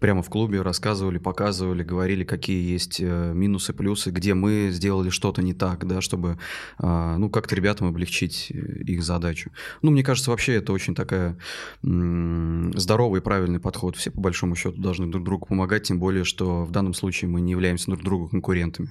прямо 0.00 0.22
в 0.22 0.30
клубе 0.30 0.62
рассказывали, 0.62 1.18
показывали, 1.18 1.84
говорили, 1.84 2.24
какие 2.24 2.72
есть 2.72 3.00
э, 3.00 3.32
минусы, 3.34 3.72
плюсы, 3.72 4.10
где 4.10 4.34
мы 4.34 4.70
сделали 4.72 5.10
что-то 5.10 5.42
не 5.42 5.54
так, 5.54 5.86
да, 5.86 6.00
чтобы, 6.00 6.38
а, 6.78 7.16
ну, 7.18 7.30
как-то 7.30 7.54
ребятам 7.54 7.86
облегчить 7.86 8.50
э, 8.50 8.54
их 8.54 9.04
задачу. 9.04 9.52
Ну, 9.82 9.90
мне 9.90 10.02
кажется, 10.02 10.30
вообще 10.30 10.54
это 10.54 10.72
очень 10.72 10.94
такая 10.94 11.36
здоровый 11.82 13.20
правильный 13.20 13.60
подход. 13.60 13.96
Все, 13.96 14.10
по 14.10 14.20
большому 14.20 14.56
счету, 14.56 14.80
должны 14.80 15.06
друг 15.06 15.24
другу 15.24 15.46
помогать, 15.46 15.84
тем 15.84 15.98
более, 16.00 16.24
что 16.24 16.64
в 16.64 16.70
данном 16.70 16.94
случае 16.94 17.30
мы 17.30 17.40
не 17.40 17.52
являемся 17.52 17.86
друг 17.90 18.02
другу 18.02 18.28
конкурентами. 18.28 18.90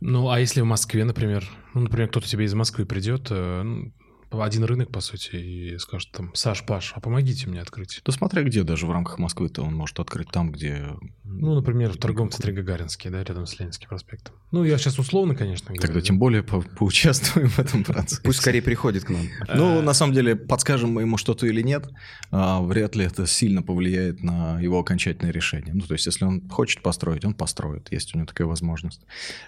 Ну, 0.00 0.30
а 0.30 0.38
если 0.38 0.60
в 0.60 0.64
Москве, 0.64 1.04
например, 1.04 1.44
ну, 1.74 1.80
например, 1.80 2.08
кто-то 2.08 2.28
тебе 2.28 2.44
из 2.44 2.54
Москвы 2.54 2.86
придет, 2.86 3.28
э, 3.30 3.62
ну, 3.62 3.92
один 4.30 4.64
рынок, 4.64 4.90
по 4.90 5.00
сути, 5.00 5.36
и 5.36 5.78
скажет 5.78 6.10
там, 6.12 6.34
Саш, 6.34 6.64
Паш, 6.66 6.92
а 6.94 7.00
помогите 7.00 7.48
мне 7.48 7.60
открыть. 7.60 8.00
Да 8.04 8.12
смотря 8.12 8.42
где, 8.42 8.62
даже 8.62 8.86
в 8.86 8.90
рамках 8.90 9.18
Москвы-то 9.18 9.62
он 9.62 9.74
может 9.74 9.98
открыть 10.00 10.30
там, 10.30 10.52
где... 10.52 10.88
Ну, 11.24 11.54
например, 11.54 11.92
в 11.92 11.96
торговом 11.96 12.30
центре 12.30 12.52
Гагаринский, 12.52 13.10
да, 13.10 13.22
рядом 13.22 13.46
с 13.46 13.58
Ленинским 13.58 13.88
проспектом. 13.88 14.34
Ну, 14.50 14.64
я 14.64 14.78
сейчас 14.78 14.98
условно, 14.98 15.34
конечно. 15.34 15.68
Тогда 15.68 15.88
говорю, 15.88 16.04
тем 16.04 16.18
более 16.18 16.42
по 16.42 16.62
поучаствуем 16.62 17.48
в 17.48 17.58
этом 17.58 17.84
процессе. 17.84 18.22
Пусть 18.22 18.40
скорее 18.40 18.62
приходит 18.62 19.04
к 19.04 19.10
нам. 19.10 19.22
Ну, 19.54 19.82
на 19.82 19.92
самом 19.92 20.14
деле, 20.14 20.36
подскажем 20.36 20.90
мы 20.90 21.02
ему 21.02 21.16
что-то 21.16 21.46
или 21.46 21.60
нет, 21.62 21.88
а, 22.30 22.62
вряд 22.62 22.96
ли 22.96 23.04
это 23.04 23.26
сильно 23.26 23.62
повлияет 23.62 24.22
на 24.22 24.60
его 24.60 24.78
окончательное 24.78 25.32
решение. 25.32 25.74
Ну, 25.74 25.82
то 25.82 25.94
есть, 25.94 26.06
если 26.06 26.24
он 26.24 26.48
хочет 26.48 26.82
построить, 26.82 27.24
он 27.24 27.34
построит, 27.34 27.92
есть 27.92 28.14
у 28.14 28.18
него 28.18 28.26
такая 28.26 28.46
возможность. 28.46 29.02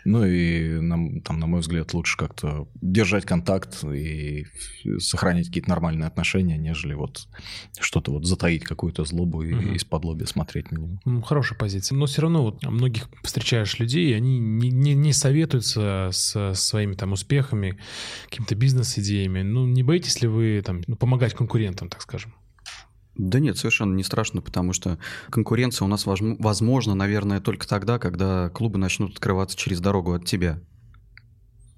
Ну, 0.04 0.24
и 0.24 0.80
нам, 0.80 1.20
там, 1.22 1.38
на 1.38 1.46
мой 1.46 1.60
взгляд, 1.60 1.94
лучше 1.94 2.16
как-то 2.16 2.68
держать 2.80 3.24
контакт 3.24 3.82
и 3.84 4.46
сохранить 4.98 5.48
какие-то 5.48 5.68
нормальные 5.68 6.06
отношения, 6.06 6.56
нежели 6.56 6.94
вот 6.94 7.28
что-то 7.78 8.12
вот 8.12 8.26
затаить 8.26 8.64
какую-то 8.64 9.04
злобу 9.04 9.42
и 9.42 9.54
угу. 9.54 9.74
из-под 9.74 10.04
лоби 10.04 10.24
смотреть 10.24 10.70
на 10.70 10.78
него. 10.78 11.22
Хорошая 11.22 11.58
позиция. 11.58 11.96
Но 11.96 12.06
все 12.06 12.22
равно 12.22 12.42
вот 12.42 12.64
многих 12.64 13.08
встречаешь 13.22 13.78
людей, 13.78 14.16
они 14.16 14.38
не, 14.38 14.70
не, 14.70 14.94
не 14.94 15.12
советуются 15.12 16.10
с 16.12 16.54
своими 16.54 16.94
там 16.94 17.12
успехами, 17.12 17.78
какими-то 18.28 18.54
бизнес-идеями. 18.54 19.42
Ну, 19.42 19.66
не 19.66 19.82
боитесь 19.82 20.20
ли 20.22 20.28
вы 20.28 20.62
там 20.64 20.82
ну, 20.86 20.96
помогать 20.96 21.34
конкурентам, 21.34 21.88
так 21.88 22.02
скажем? 22.02 22.34
Да 23.16 23.38
нет, 23.38 23.58
совершенно 23.58 23.94
не 23.94 24.02
страшно, 24.02 24.40
потому 24.40 24.72
что 24.72 24.98
конкуренция 25.28 25.84
у 25.84 25.88
нас 25.88 26.06
возможна, 26.06 26.94
наверное, 26.94 27.40
только 27.40 27.68
тогда, 27.68 27.98
когда 27.98 28.48
клубы 28.48 28.78
начнут 28.78 29.12
открываться 29.12 29.58
через 29.58 29.80
дорогу 29.80 30.14
от 30.14 30.24
тебя. 30.24 30.60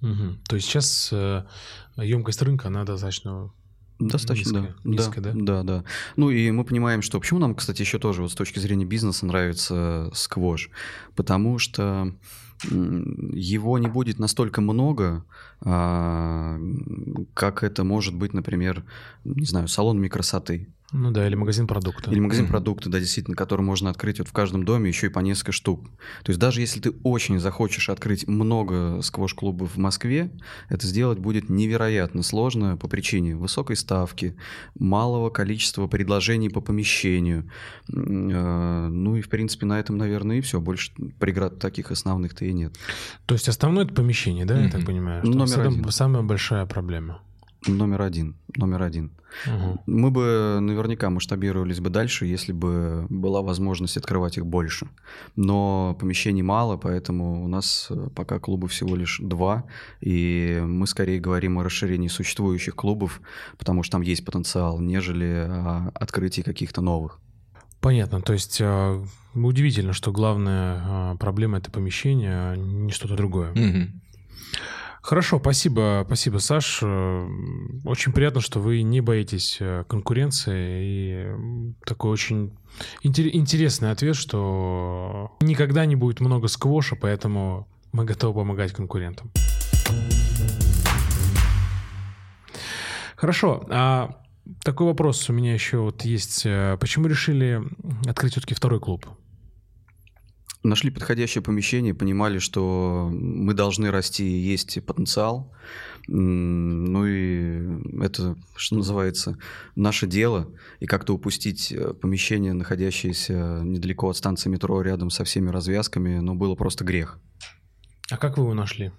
Угу. 0.03 0.37
То 0.49 0.57
есть 0.57 0.69
сейчас 0.69 1.11
э, 1.13 1.45
емкость 1.97 2.43
рынка, 2.43 2.69
она 2.69 2.85
достаточно 2.85 3.53
Достаточно, 3.99 4.59
низкая, 4.59 4.75
да. 4.85 4.91
Низкая, 4.91 5.25
да, 5.25 5.33
да, 5.35 5.63
да. 5.63 5.85
Ну 6.17 6.31
и 6.31 6.51
мы 6.51 6.65
понимаем, 6.65 7.03
что 7.03 7.21
почему 7.21 7.39
нам, 7.39 7.55
кстати, 7.55 7.83
еще 7.83 7.99
тоже 7.99 8.23
вот 8.23 8.33
с 8.33 8.35
точки 8.35 8.59
зрения 8.59 8.85
бизнеса 8.85 9.27
нравится 9.27 10.11
сквош, 10.15 10.71
потому 11.15 11.59
что 11.59 12.13
его 12.65 13.79
не 13.79 13.89
будет 13.89 14.19
настолько 14.19 14.61
много, 14.61 15.25
а, 15.61 16.59
как 17.35 17.63
это 17.63 17.85
может 17.85 18.15
быть, 18.15 18.35
например, 18.35 18.85
не 19.25 19.47
знаю, 19.47 19.69
салонами 19.69 20.09
красоты. 20.09 20.69
Ну 20.93 21.11
да, 21.11 21.27
или 21.27 21.35
магазин 21.35 21.67
продукта. 21.67 22.11
Или 22.11 22.21
магазин 22.21 22.45
mm-hmm. 22.45 22.49
продукта, 22.49 22.91
да, 22.91 23.01
действительно, 23.01 23.35
который 23.35 23.63
можно 23.63 23.89
открыть 23.89 24.19
вот 24.19 24.29
в 24.29 24.33
каждом 24.33 24.65
доме 24.65 24.89
еще 24.89 25.07
и 25.07 25.11
по 25.11 25.21
несколько 25.21 25.53
штук. 25.53 25.89
То 26.23 26.31
есть 26.31 26.39
даже 26.39 26.61
если 26.61 26.81
ты 26.81 26.91
очень 27.03 27.39
захочешь 27.41 27.89
открыть 27.89 28.29
много 28.29 29.01
сквош-клубов 29.01 29.75
в 29.75 29.79
Москве, 29.79 30.31
это 30.69 30.87
сделать 30.87 31.19
будет 31.19 31.49
невероятно 31.49 32.23
сложно 32.23 32.77
по 32.77 32.89
причине 32.89 33.37
высокой 33.37 33.77
ставки, 33.77 34.37
малого 34.79 35.31
количества 35.31 35.87
предложений 35.87 36.51
по 36.51 36.61
помещению. 36.61 37.51
А, 37.91 38.89
ну 38.89 39.17
и, 39.17 39.23
в 39.23 39.31
принципе, 39.31 39.65
на 39.65 39.81
этом, 39.81 39.97
наверное, 39.97 40.39
и 40.39 40.41
все. 40.43 40.61
Больше 40.61 40.93
преград 41.19 41.59
таких 41.59 41.91
основных-то 41.91 42.45
и 42.45 42.53
нет. 42.53 42.77
То 43.25 43.35
есть 43.35 43.49
основное 43.49 43.87
это 43.87 43.95
помещение, 43.95 44.45
да, 44.45 44.59
mm-hmm. 44.59 44.65
я 44.65 44.71
так 44.71 44.85
понимаю? 44.85 45.23
Что 45.25 45.33
Номер 45.33 45.61
один. 45.61 45.91
Самая 45.91 46.23
большая 46.23 46.67
проблема. 46.67 47.23
Номер 47.67 48.03
один. 48.03 48.37
Номер 48.57 48.83
один. 48.83 49.13
Угу. 49.47 49.83
Мы 49.87 50.11
бы 50.11 50.59
наверняка 50.61 51.11
масштабировались 51.11 51.81
бы 51.81 51.91
дальше, 51.91 52.27
если 52.27 52.53
бы 52.53 53.07
была 53.09 53.43
возможность 53.43 53.97
открывать 53.97 54.37
их 54.37 54.47
больше. 54.47 54.89
Но 55.37 55.97
помещений 55.99 56.43
мало, 56.43 56.77
поэтому 56.77 57.45
у 57.45 57.49
нас 57.49 57.87
э, 57.91 58.09
пока 58.15 58.39
клубы 58.39 58.69
всего 58.69 58.97
лишь 58.97 59.21
два. 59.23 59.65
И 60.01 60.61
мы 60.65 60.87
скорее 60.87 61.21
говорим 61.21 61.59
о 61.59 61.65
расширении 61.65 62.09
существующих 62.09 62.75
клубов, 62.75 63.21
потому 63.59 63.83
что 63.83 63.93
там 63.93 64.03
есть 64.03 64.25
потенциал, 64.25 64.81
нежели 64.81 65.47
о 65.49 65.93
открытии 65.95 66.43
каких-то 66.43 66.81
новых. 66.81 67.21
Понятно. 67.81 68.21
То 68.21 68.33
есть 68.33 68.61
э, 68.61 69.05
удивительно, 69.35 69.93
что 69.93 70.13
главная 70.13 71.15
э, 71.15 71.17
проблема 71.19 71.59
это 71.59 71.71
помещение, 71.71 72.33
а 72.33 72.57
не 72.57 72.93
что-то 72.93 73.17
другое. 73.17 73.51
Угу. 73.53 73.89
Хорошо, 75.03 75.41
спасибо, 75.41 76.05
спасибо, 76.07 76.39
Саш. 76.39 76.79
Э, 76.81 77.29
очень 77.85 78.13
приятно, 78.13 78.41
что 78.41 78.61
вы 78.61 78.83
не 78.83 79.01
боитесь 79.01 79.57
э, 79.59 79.83
конкуренции 79.89 80.81
и 80.81 81.75
такой 81.85 82.13
очень 82.13 82.57
интересный 83.03 83.91
ответ, 83.91 84.15
что 84.15 85.37
никогда 85.41 85.87
не 85.87 85.97
будет 85.97 86.21
много 86.21 86.47
сквоша, 86.47 86.95
поэтому 86.95 87.67
мы 87.91 88.05
готовы 88.05 88.35
помогать 88.35 88.73
конкурентам. 88.73 89.33
Хорошо, 93.17 93.67
а 93.71 94.21
такой 94.63 94.87
вопрос 94.87 95.29
у 95.29 95.33
меня 95.33 95.53
еще 95.53 95.79
вот 95.79 96.03
есть. 96.03 96.43
Э, 96.45 96.77
почему 96.81 97.09
решили 97.09 97.61
открыть 98.07 98.33
все-таки 98.33 98.55
второй 98.55 98.79
клуб? 98.79 99.07
Нашли 100.63 100.91
подходящее 100.91 101.43
помещение, 101.43 101.93
понимали, 101.93 102.39
что 102.39 103.11
мы 103.13 103.53
должны 103.53 103.91
расти, 103.91 104.25
есть 104.25 104.85
потенциал. 104.85 105.53
Ну 106.07 107.05
и 107.05 108.01
это, 108.01 108.37
что 108.55 108.77
называется, 108.77 109.39
наше 109.75 110.07
дело. 110.07 110.51
И 110.79 110.87
как-то 110.87 111.15
упустить 111.15 111.73
э, 111.73 111.95
помещение, 111.95 112.53
находящееся 112.53 113.63
недалеко 113.65 114.09
от 114.09 114.17
станции 114.17 114.49
метро, 114.51 114.83
рядом 114.83 115.11
со 115.11 115.25
всеми 115.25 115.51
развязками, 115.51 116.19
ну, 116.19 116.35
было 116.35 116.55
просто 116.55 116.85
грех. 116.85 117.19
А 118.11 118.17
как 118.17 118.39
вы 118.39 118.45
его 118.45 118.55
нашли? 118.55 118.93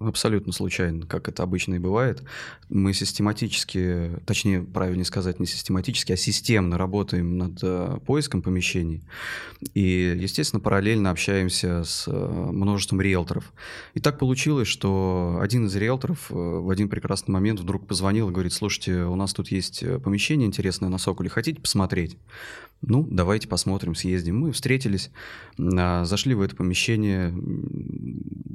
Абсолютно 0.00 0.52
случайно, 0.52 1.06
как 1.06 1.28
это 1.28 1.42
обычно 1.42 1.74
и 1.74 1.78
бывает. 1.78 2.22
Мы 2.68 2.94
систематически, 2.94 4.10
точнее, 4.26 4.62
правильнее 4.62 5.04
сказать, 5.04 5.38
не 5.38 5.46
систематически, 5.46 6.12
а 6.12 6.16
системно 6.16 6.78
работаем 6.78 7.36
над 7.36 7.58
э, 7.62 7.98
поиском 8.06 8.42
помещений. 8.42 9.02
И, 9.74 10.16
естественно, 10.18 10.60
параллельно 10.60 11.10
общаемся 11.10 11.84
с 11.84 12.08
э, 12.08 12.12
множеством 12.12 13.00
риэлторов. 13.00 13.52
И 13.94 14.00
так 14.00 14.18
получилось, 14.18 14.68
что 14.68 15.38
один 15.40 15.66
из 15.66 15.76
риэлторов 15.76 16.30
э, 16.30 16.34
в 16.34 16.70
один 16.70 16.88
прекрасный 16.88 17.32
момент 17.32 17.60
вдруг 17.60 17.86
позвонил 17.86 18.30
и 18.30 18.32
говорит, 18.32 18.52
слушайте, 18.52 19.02
у 19.02 19.16
нас 19.16 19.34
тут 19.34 19.48
есть 19.48 19.84
помещение 20.02 20.46
интересное 20.46 20.88
на 20.88 20.98
Соколе, 20.98 21.28
хотите 21.28 21.60
посмотреть? 21.60 22.16
Ну, 22.82 23.06
давайте 23.10 23.46
посмотрим, 23.46 23.94
съездим. 23.94 24.38
Мы 24.38 24.52
встретились, 24.52 25.10
а, 25.58 26.04
зашли 26.06 26.34
в 26.34 26.40
это 26.40 26.56
помещение. 26.56 27.34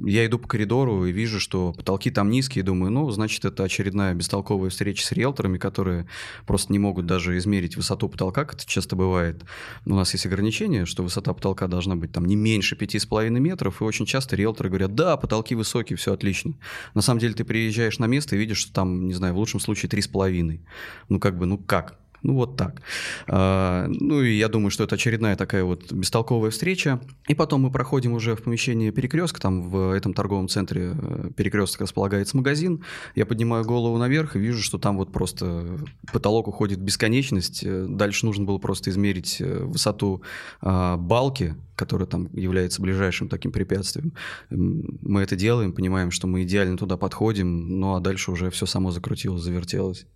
Я 0.04 0.26
иду 0.26 0.40
по 0.40 0.48
коридору 0.48 1.06
и 1.06 1.12
вижу, 1.12 1.38
что 1.38 1.72
потолки 1.72 2.10
там 2.10 2.30
низкие. 2.30 2.64
Думаю, 2.64 2.90
ну, 2.90 3.08
значит, 3.10 3.44
это 3.44 3.62
очередная 3.62 4.14
бестолковая 4.14 4.70
встреча 4.70 5.06
с 5.06 5.12
риэлторами, 5.12 5.58
которые 5.58 6.08
просто 6.44 6.72
не 6.72 6.80
могут 6.80 7.06
даже 7.06 7.38
измерить 7.38 7.76
высоту 7.76 8.08
потолка, 8.08 8.44
как 8.44 8.54
это 8.54 8.66
часто 8.66 8.96
бывает. 8.96 9.44
У 9.84 9.94
нас 9.94 10.12
есть 10.12 10.26
ограничение, 10.26 10.86
что 10.86 11.04
высота 11.04 11.32
потолка 11.32 11.68
должна 11.68 11.94
быть 11.94 12.10
там 12.10 12.24
не 12.24 12.34
меньше 12.34 12.74
5,5 12.74 13.30
метров, 13.30 13.80
и 13.80 13.84
очень 13.84 14.06
часто 14.06 14.34
риэлторы 14.34 14.70
говорят, 14.70 14.96
да, 14.96 15.16
потолки 15.16 15.54
высокие, 15.54 15.96
все 15.96 16.12
отлично. 16.12 16.54
На 16.94 17.00
самом 17.00 17.20
деле 17.20 17.34
ты 17.34 17.44
приезжаешь 17.44 18.00
на 18.00 18.06
место 18.06 18.34
и 18.34 18.38
видишь, 18.38 18.58
что 18.58 18.72
там, 18.72 19.06
не 19.06 19.14
знаю, 19.14 19.34
в 19.34 19.38
лучшем 19.38 19.60
случае 19.60 19.88
3,5. 19.88 20.60
Ну, 21.08 21.20
как 21.20 21.38
бы, 21.38 21.46
ну 21.46 21.58
как? 21.58 21.98
Ну, 22.26 22.34
вот 22.34 22.56
так. 22.56 22.82
А, 23.28 23.86
ну, 23.88 24.20
и 24.20 24.34
я 24.36 24.48
думаю, 24.48 24.70
что 24.70 24.82
это 24.82 24.96
очередная 24.96 25.36
такая 25.36 25.62
вот 25.62 25.92
бестолковая 25.92 26.50
встреча. 26.50 27.00
И 27.28 27.34
потом 27.34 27.60
мы 27.60 27.70
проходим 27.70 28.14
уже 28.14 28.34
в 28.34 28.42
помещение 28.42 28.90
перекрестка, 28.90 29.40
там 29.40 29.70
в 29.70 29.94
этом 29.94 30.12
торговом 30.12 30.48
центре 30.48 30.90
э, 30.92 31.30
перекрестка 31.36 31.84
располагается 31.84 32.36
магазин. 32.36 32.82
Я 33.14 33.26
поднимаю 33.26 33.64
голову 33.64 33.96
наверх 33.96 34.34
и 34.34 34.40
вижу, 34.40 34.60
что 34.60 34.78
там 34.78 34.96
вот 34.96 35.12
просто 35.12 35.78
потолок 36.12 36.48
уходит 36.48 36.80
в 36.80 36.82
бесконечность. 36.82 37.62
Э, 37.62 37.86
дальше 37.88 38.26
нужно 38.26 38.44
было 38.44 38.58
просто 38.58 38.90
измерить 38.90 39.40
э, 39.40 39.62
высоту 39.62 40.22
а, 40.60 40.96
балки, 40.96 41.54
которая 41.76 42.08
там 42.08 42.28
является 42.32 42.82
ближайшим 42.82 43.28
таким 43.28 43.52
препятствием. 43.52 44.12
Мы 44.50 45.22
это 45.22 45.36
делаем, 45.36 45.72
понимаем, 45.72 46.10
что 46.10 46.26
мы 46.26 46.42
идеально 46.42 46.76
туда 46.76 46.96
подходим, 46.96 47.78
ну 47.78 47.94
а 47.94 48.00
дальше 48.00 48.32
уже 48.32 48.50
все 48.50 48.66
само 48.66 48.90
закрутилось, 48.90 49.42
завертелось. 49.42 50.06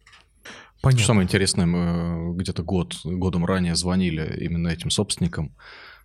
Понятно. 0.80 1.06
Самое 1.06 1.24
интересное, 1.26 1.66
мы 1.66 2.34
где-то 2.36 2.62
год, 2.62 2.96
годом 3.04 3.44
ранее 3.44 3.74
звонили 3.74 4.38
именно 4.40 4.68
этим 4.68 4.90
собственникам 4.90 5.54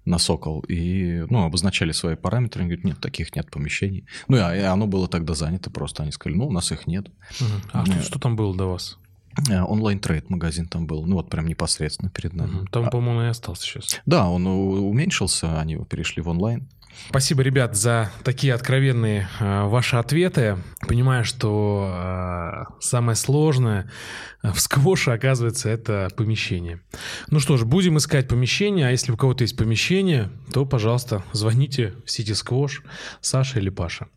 на 0.06 0.20
Сокол 0.20 0.62
и 0.62 1.26
ну, 1.30 1.46
обозначали 1.46 1.92
свои 1.92 2.16
параметры. 2.16 2.62
Они 2.62 2.70
говорят, 2.70 2.86
нет, 2.86 3.00
таких 3.00 3.36
нет 3.36 3.50
помещений. 3.50 4.06
Ну, 4.28 4.38
и 4.38 4.60
оно 4.60 4.86
было 4.86 5.08
тогда 5.08 5.34
занято 5.34 5.70
просто. 5.70 6.04
Они 6.04 6.12
сказали, 6.12 6.38
ну, 6.38 6.48
у 6.48 6.52
нас 6.52 6.72
их 6.72 6.88
нет. 6.88 7.08
Угу. 7.42 7.50
А 7.74 7.86
что, 7.86 8.02
что 8.02 8.20
там 8.20 8.36
было 8.36 8.56
до 8.56 8.66
вас? 8.66 9.00
Э, 9.50 9.62
онлайн-трейд 9.62 10.30
магазин 10.30 10.68
там 10.68 10.88
был, 10.88 11.06
ну 11.06 11.16
вот 11.16 11.30
прям 11.30 11.48
непосредственно 11.48 12.10
перед 12.10 12.34
нами. 12.34 12.60
Угу. 12.60 12.66
Там, 12.68 12.86
а, 12.86 12.90
по-моему, 12.90 13.24
и 13.24 13.28
остался 13.28 13.64
сейчас. 13.64 14.02
Да, 14.06 14.30
он 14.30 14.48
уменьшился, 14.48 15.60
они 15.60 15.78
перешли 15.90 16.22
в 16.22 16.30
онлайн. 16.30 16.70
Спасибо, 17.10 17.42
ребят, 17.42 17.76
за 17.76 18.12
такие 18.24 18.54
откровенные 18.54 19.30
э, 19.40 19.64
ваши 19.66 19.96
ответы. 19.96 20.58
Понимаю, 20.88 21.24
что 21.24 21.92
э, 21.94 22.64
самое 22.80 23.16
сложное 23.16 23.90
в 24.42 24.60
сквоше, 24.60 25.12
оказывается, 25.12 25.70
это 25.70 26.10
помещение. 26.16 26.82
Ну 27.28 27.40
что 27.40 27.58
ж, 27.58 27.64
будем 27.64 27.98
искать 27.98 28.28
помещение, 28.28 28.88
а 28.88 28.92
если 28.92 29.12
у 29.12 29.18
кого-то 29.18 29.44
есть 29.44 29.58
помещение, 29.58 30.30
то, 30.54 30.66
пожалуйста, 30.66 31.24
звоните 31.32 31.94
в 32.06 32.12
Сити 32.12 32.34
Сквош, 32.34 32.84
Саша 33.22 33.60
или 33.60 33.70
Паша. 33.70 34.08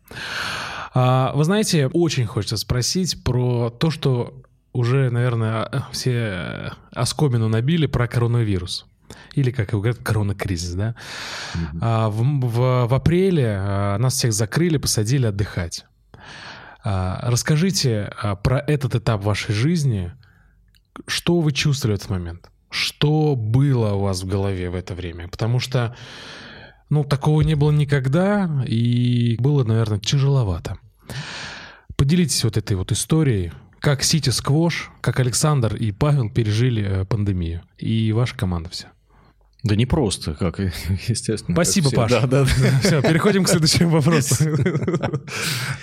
А, 0.93 1.31
вы 1.35 1.43
знаете, 1.43 1.87
очень 1.87 2.25
хочется 2.25 2.57
спросить 2.57 3.23
про 3.23 3.69
то, 3.69 3.91
что 3.91 4.41
уже, 4.73 5.09
наверное, 5.09 5.85
все 5.91 6.73
оскомину 6.91 7.47
набили 7.47 7.85
про 7.85 8.07
коронавирус 8.07 8.88
или, 9.33 9.51
как 9.51 9.71
его 9.71 9.81
говорят, 9.81 10.01
коронакризис, 10.03 10.73
да. 10.73 10.95
Mm-hmm. 11.53 11.79
А, 11.81 12.09
в, 12.09 12.21
в, 12.21 12.87
в 12.87 12.93
апреле 12.93 13.57
а, 13.59 13.97
нас 13.97 14.15
всех 14.15 14.33
закрыли, 14.33 14.77
посадили 14.77 15.25
отдыхать. 15.25 15.85
А, 16.83 17.19
расскажите 17.29 18.11
а, 18.21 18.35
про 18.35 18.59
этот 18.59 18.95
этап 18.95 19.23
вашей 19.23 19.53
жизни. 19.53 20.11
Что 21.07 21.39
вы 21.39 21.51
чувствовали 21.51 21.95
в 21.95 21.99
этот 21.99 22.09
момент? 22.09 22.49
Что 22.69 23.35
было 23.35 23.93
у 23.93 24.01
вас 24.01 24.23
в 24.23 24.27
голове 24.27 24.69
в 24.69 24.75
это 24.75 24.93
время? 24.93 25.27
Потому 25.27 25.59
что, 25.59 25.95
ну, 26.89 27.03
такого 27.03 27.41
не 27.41 27.55
было 27.55 27.71
никогда, 27.71 28.63
и 28.67 29.37
было, 29.39 29.63
наверное, 29.63 29.99
тяжеловато. 29.99 30.77
Поделитесь 31.95 32.43
вот 32.43 32.57
этой 32.57 32.77
вот 32.77 32.91
историей, 32.91 33.51
как 33.79 34.03
Сити 34.03 34.29
Сквош, 34.29 34.91
как 35.01 35.19
Александр 35.19 35.75
и 35.75 35.91
Павел 35.91 36.29
пережили 36.29 36.83
э, 36.83 37.05
пандемию. 37.05 37.61
И 37.77 38.11
ваша 38.11 38.35
команда 38.37 38.69
вся. 38.69 38.91
Да 39.63 39.75
не 39.75 39.85
просто, 39.85 40.35
как 40.35 40.59
естественно. 41.07 41.55
Спасибо, 41.55 41.91
Паша. 41.91 42.25
Да, 42.27 42.27
да. 42.27 42.45
Все, 42.83 43.01
переходим 43.01 43.43
к 43.43 43.49
следующему 43.49 43.89
вопросу. 43.89 44.35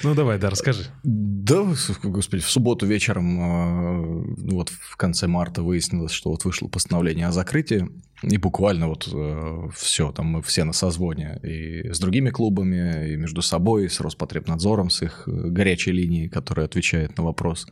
Ну 0.02 0.14
давай, 0.14 0.38
да, 0.38 0.50
расскажи. 0.50 0.84
Да, 1.02 1.64
господи, 2.02 2.42
в 2.42 2.50
субботу 2.50 2.86
вечером, 2.86 3.38
а, 3.40 4.24
вот 4.36 4.70
в 4.70 4.96
конце 4.96 5.26
марта 5.26 5.62
выяснилось, 5.62 6.12
что 6.12 6.30
вот 6.30 6.44
вышло 6.44 6.68
постановление 6.68 7.26
о 7.26 7.32
закрытии, 7.32 7.88
и 8.22 8.38
буквально 8.38 8.88
вот 8.88 9.08
э, 9.12 9.68
все, 9.74 10.10
там 10.10 10.26
мы 10.26 10.42
все 10.42 10.64
на 10.64 10.72
созвоне 10.72 11.38
и 11.42 11.92
с 11.92 11.98
другими 11.98 12.30
клубами, 12.30 13.12
и 13.12 13.16
между 13.16 13.42
собой, 13.42 13.84
и 13.84 13.88
с 13.88 14.00
Роспотребнадзором, 14.00 14.88
с 14.88 15.02
их 15.02 15.24
э, 15.26 15.30
горячей 15.30 15.92
линией, 15.92 16.28
которая 16.28 16.66
отвечает 16.66 17.18
на 17.18 17.24
вопрос, 17.24 17.66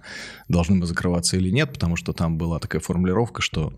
должны 0.49 0.77
мы 0.77 0.87
закрываться 0.87 1.37
или 1.39 1.51
нет, 1.51 1.73
потому 1.73 1.97
что 1.97 2.13
там 2.13 2.37
была 2.37 2.59
такая 2.59 2.83
формулировка, 2.83 3.41
что 3.41 3.73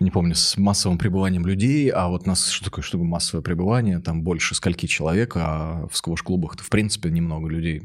не 0.00 0.10
помню, 0.10 0.34
с 0.34 0.56
массовым 0.56 0.98
пребыванием 0.98 1.46
людей, 1.46 1.90
а 1.90 2.08
вот 2.08 2.26
нас, 2.26 2.48
что 2.48 2.64
такое, 2.64 2.82
чтобы 2.82 3.04
массовое 3.04 3.42
пребывание, 3.42 4.00
там 4.00 4.22
больше 4.22 4.54
скольки 4.54 4.86
человек, 4.86 5.34
а 5.36 5.86
в 5.90 5.96
сквош-клубах-то 5.96 6.64
в 6.64 6.70
принципе 6.70 7.10
немного 7.10 7.48
людей 7.48 7.82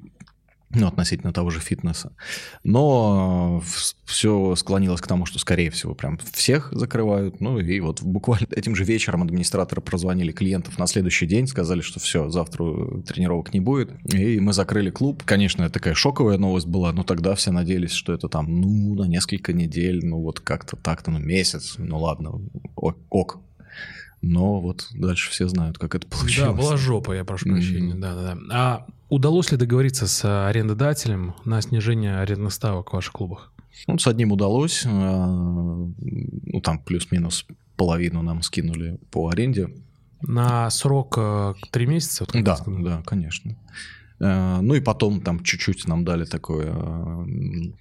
ну, 0.69 0.87
относительно 0.87 1.31
того 1.31 1.49
же 1.49 1.59
фитнеса. 1.59 2.11
Но 2.63 3.63
все 4.05 4.55
склонилось 4.55 5.01
к 5.01 5.07
тому, 5.07 5.25
что, 5.25 5.39
скорее 5.39 5.69
всего, 5.71 5.95
прям 5.95 6.17
всех 6.33 6.69
закрывают. 6.71 7.39
Ну, 7.39 7.59
и 7.59 7.79
вот 7.79 8.01
буквально 8.01 8.47
этим 8.51 8.75
же 8.75 8.83
вечером 8.83 9.23
администраторы 9.23 9.81
прозвонили 9.81 10.31
клиентов 10.31 10.77
на 10.77 10.87
следующий 10.87 11.27
день, 11.27 11.47
сказали, 11.47 11.81
что 11.81 11.99
все, 11.99 12.29
завтра 12.29 12.65
тренировок 13.07 13.53
не 13.53 13.59
будет. 13.59 13.91
И 14.13 14.39
мы 14.39 14.53
закрыли 14.53 14.89
клуб. 14.89 15.23
Конечно, 15.25 15.63
это 15.63 15.73
такая 15.73 15.93
шоковая 15.93 16.37
новость 16.37 16.67
была, 16.67 16.91
но 16.91 17.03
тогда 17.03 17.35
все 17.35 17.51
надеялись, 17.51 17.91
что 17.91 18.13
это 18.13 18.27
там, 18.27 18.61
ну, 18.61 18.95
на 18.95 19.05
несколько 19.05 19.53
недель, 19.53 20.05
ну, 20.05 20.21
вот 20.21 20.39
как-то 20.39 20.75
так-то, 20.75 21.11
ну, 21.11 21.19
месяц, 21.19 21.75
ну, 21.77 21.99
ладно, 21.99 22.41
ок. 22.75 22.97
ок. 23.09 23.39
Но 24.27 24.59
вот 24.59 24.87
дальше 24.93 25.29
все 25.29 25.47
знают, 25.47 25.77
как 25.77 25.93
это 25.95 26.07
получилось. 26.09 26.55
Да, 26.55 26.61
была 26.61 26.77
жопа, 26.77 27.13
я 27.13 27.23
прошу 27.23 27.49
прощения. 27.49 27.93
Mm-hmm. 27.93 27.99
Да, 27.99 28.15
да, 28.15 28.35
да. 28.35 28.41
А 28.51 28.87
Удалось 29.09 29.51
ли 29.51 29.57
договориться 29.57 30.07
с 30.07 30.47
арендодателем 30.47 31.35
на 31.45 31.61
снижение 31.61 32.17
арендных 32.17 32.51
ставок 32.51 32.89
в 32.89 32.93
ваших 32.93 33.13
клубах? 33.13 33.51
Ну, 33.87 33.99
с 33.99 34.07
одним 34.07 34.31
удалось. 34.31 34.83
Э, 34.85 34.89
ну, 34.89 36.61
там 36.63 36.79
плюс-минус 36.79 37.45
половину 37.75 38.23
нам 38.23 38.41
скинули 38.41 38.97
по 39.11 39.29
аренде. 39.29 39.69
На 40.21 40.69
срок 40.71 41.15
э, 41.17 41.53
три 41.71 41.85
месяца? 41.85 42.25
Да, 42.33 42.57
да, 42.65 43.03
конечно. 43.05 43.55
Э, 44.19 44.59
ну 44.61 44.75
и 44.75 44.79
потом 44.79 45.21
там 45.21 45.43
чуть-чуть 45.43 45.87
нам 45.87 46.05
дали 46.05 46.25
такое 46.25 46.67
э, 46.67 47.25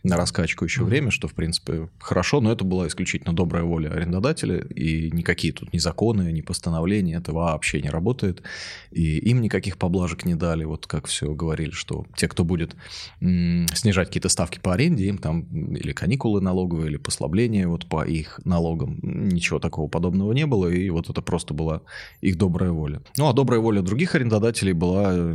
на 0.03 0.17
раскачку 0.17 0.65
еще 0.65 0.83
mm-hmm. 0.83 0.85
время, 0.85 1.11
что, 1.11 1.29
в 1.29 1.35
принципе, 1.35 1.89
хорошо, 1.99 2.41
но 2.41 2.51
это 2.53 2.65
была 2.65 2.89
исключительно 2.89 3.35
добрая 3.35 3.65
воля 3.65 3.91
арендодателя, 3.91 4.59
и 4.59 5.11
никакие 5.11 5.53
тут 5.53 5.73
ни 5.73 5.79
законы, 5.79 6.33
ни 6.33 6.41
постановления, 6.41 7.17
это 7.17 7.33
вообще 7.33 7.81
не 7.81 7.91
работает, 7.91 8.43
и 8.91 9.19
им 9.19 9.41
никаких 9.41 9.79
поблажек 9.79 10.25
не 10.25 10.35
дали, 10.35 10.65
вот 10.65 10.87
как 10.87 11.07
все 11.07 11.33
говорили, 11.33 11.71
что 11.71 12.07
те, 12.17 12.29
кто 12.29 12.45
будет 12.45 12.77
снижать 13.21 14.09
какие-то 14.09 14.29
ставки 14.29 14.59
по 14.59 14.75
аренде, 14.75 15.07
им 15.07 15.19
там 15.19 15.43
или 15.75 15.93
каникулы 15.93 16.41
налоговые, 16.41 16.89
или 16.89 16.97
послабления 16.97 17.69
вот 17.69 17.87
по 17.87 18.05
их 18.05 18.41
налогам, 18.45 18.99
ничего 19.03 19.59
такого 19.59 19.89
подобного 19.89 20.33
не 20.33 20.47
было, 20.47 20.69
и 20.69 20.91
вот 20.91 21.11
это 21.11 21.23
просто 21.23 21.55
была 21.55 21.83
их 22.21 22.37
добрая 22.37 22.73
воля. 22.73 23.03
Ну, 23.17 23.29
а 23.29 23.33
добрая 23.33 23.61
воля 23.61 23.83
других 23.83 24.15
арендодателей 24.15 24.73
была 24.73 25.35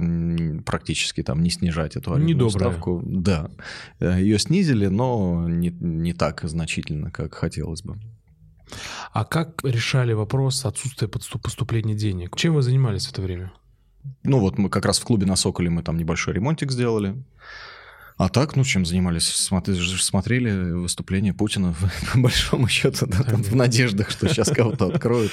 практически 0.66 0.89
практически 0.90 1.24
там 1.24 1.44
не 1.44 1.50
снижать 1.50 1.96
эту 1.96 2.14
арендную 2.14 2.50
ставку. 2.50 3.02
Да, 3.06 3.50
э, 4.00 4.22
ее 4.22 4.40
снизили, 4.40 4.88
но 4.88 5.48
не, 5.48 5.70
не 5.70 6.14
так 6.14 6.42
значительно, 6.44 7.12
как 7.12 7.36
хотелось 7.36 7.84
бы. 7.84 7.98
А 9.14 9.24
как 9.24 9.64
решали 9.64 10.14
вопрос 10.14 10.66
отсутствия 10.66 11.08
поступления 11.08 11.96
денег? 11.96 12.36
Чем 12.36 12.56
вы 12.56 12.62
занимались 12.62 13.08
в 13.08 13.12
это 13.12 13.22
время? 13.22 13.52
Ну 14.24 14.40
вот 14.40 14.58
мы 14.58 14.70
как 14.70 14.86
раз 14.86 15.00
в 15.00 15.04
клубе 15.04 15.26
на 15.26 15.36
Соколе 15.36 15.70
мы 15.70 15.84
там 15.84 15.98
небольшой 15.98 16.34
ремонтик 16.34 16.72
сделали. 16.72 17.16
А 18.20 18.28
так, 18.28 18.58
ну, 18.58 18.66
чем 18.66 18.86
занимались? 18.86 19.30
Смотрели 19.30 20.74
выступление 20.74 21.34
Путина, 21.34 21.74
по 22.14 22.20
большому 22.20 22.68
счету, 22.68 23.06
да, 23.08 23.24
там, 23.24 23.42
в 23.42 23.56
надеждах, 23.56 24.10
что 24.10 24.28
сейчас 24.28 24.50
кого-то 24.50 24.88
откроют. 24.88 25.32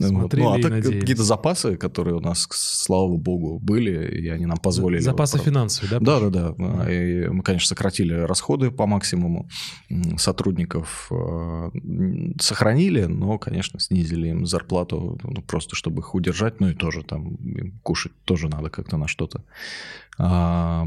Смотрели 0.00 0.42
ну, 0.42 0.52
а 0.54 0.62
так 0.62 0.82
какие-то 0.82 1.24
запасы, 1.24 1.76
которые 1.76 2.16
у 2.16 2.20
нас, 2.20 2.48
слава 2.50 3.18
богу, 3.18 3.58
были, 3.58 4.18
и 4.18 4.28
они 4.30 4.46
нам 4.46 4.56
позволили... 4.56 5.00
Запасы 5.00 5.36
вот, 5.36 5.44
финансовые, 5.44 5.90
да? 5.90 6.00
Да, 6.00 6.30
да, 6.30 6.54
да. 6.56 6.90
И 6.90 7.28
мы, 7.28 7.42
конечно, 7.42 7.68
сократили 7.68 8.14
расходы 8.14 8.70
по 8.70 8.86
максимуму. 8.86 9.46
Сотрудников 10.16 11.08
э, 11.10 11.70
сохранили, 12.40 13.04
но, 13.04 13.38
конечно, 13.38 13.78
снизили 13.78 14.28
им 14.28 14.46
зарплату, 14.46 15.20
ну, 15.22 15.42
просто 15.42 15.76
чтобы 15.76 16.00
их 16.00 16.14
удержать, 16.14 16.60
ну 16.60 16.70
и 16.70 16.74
тоже 16.74 17.02
там 17.02 17.36
кушать 17.82 18.12
тоже 18.24 18.48
надо 18.48 18.70
как-то 18.70 18.96
на 18.96 19.06
что-то. 19.06 19.44
А, 20.18 20.86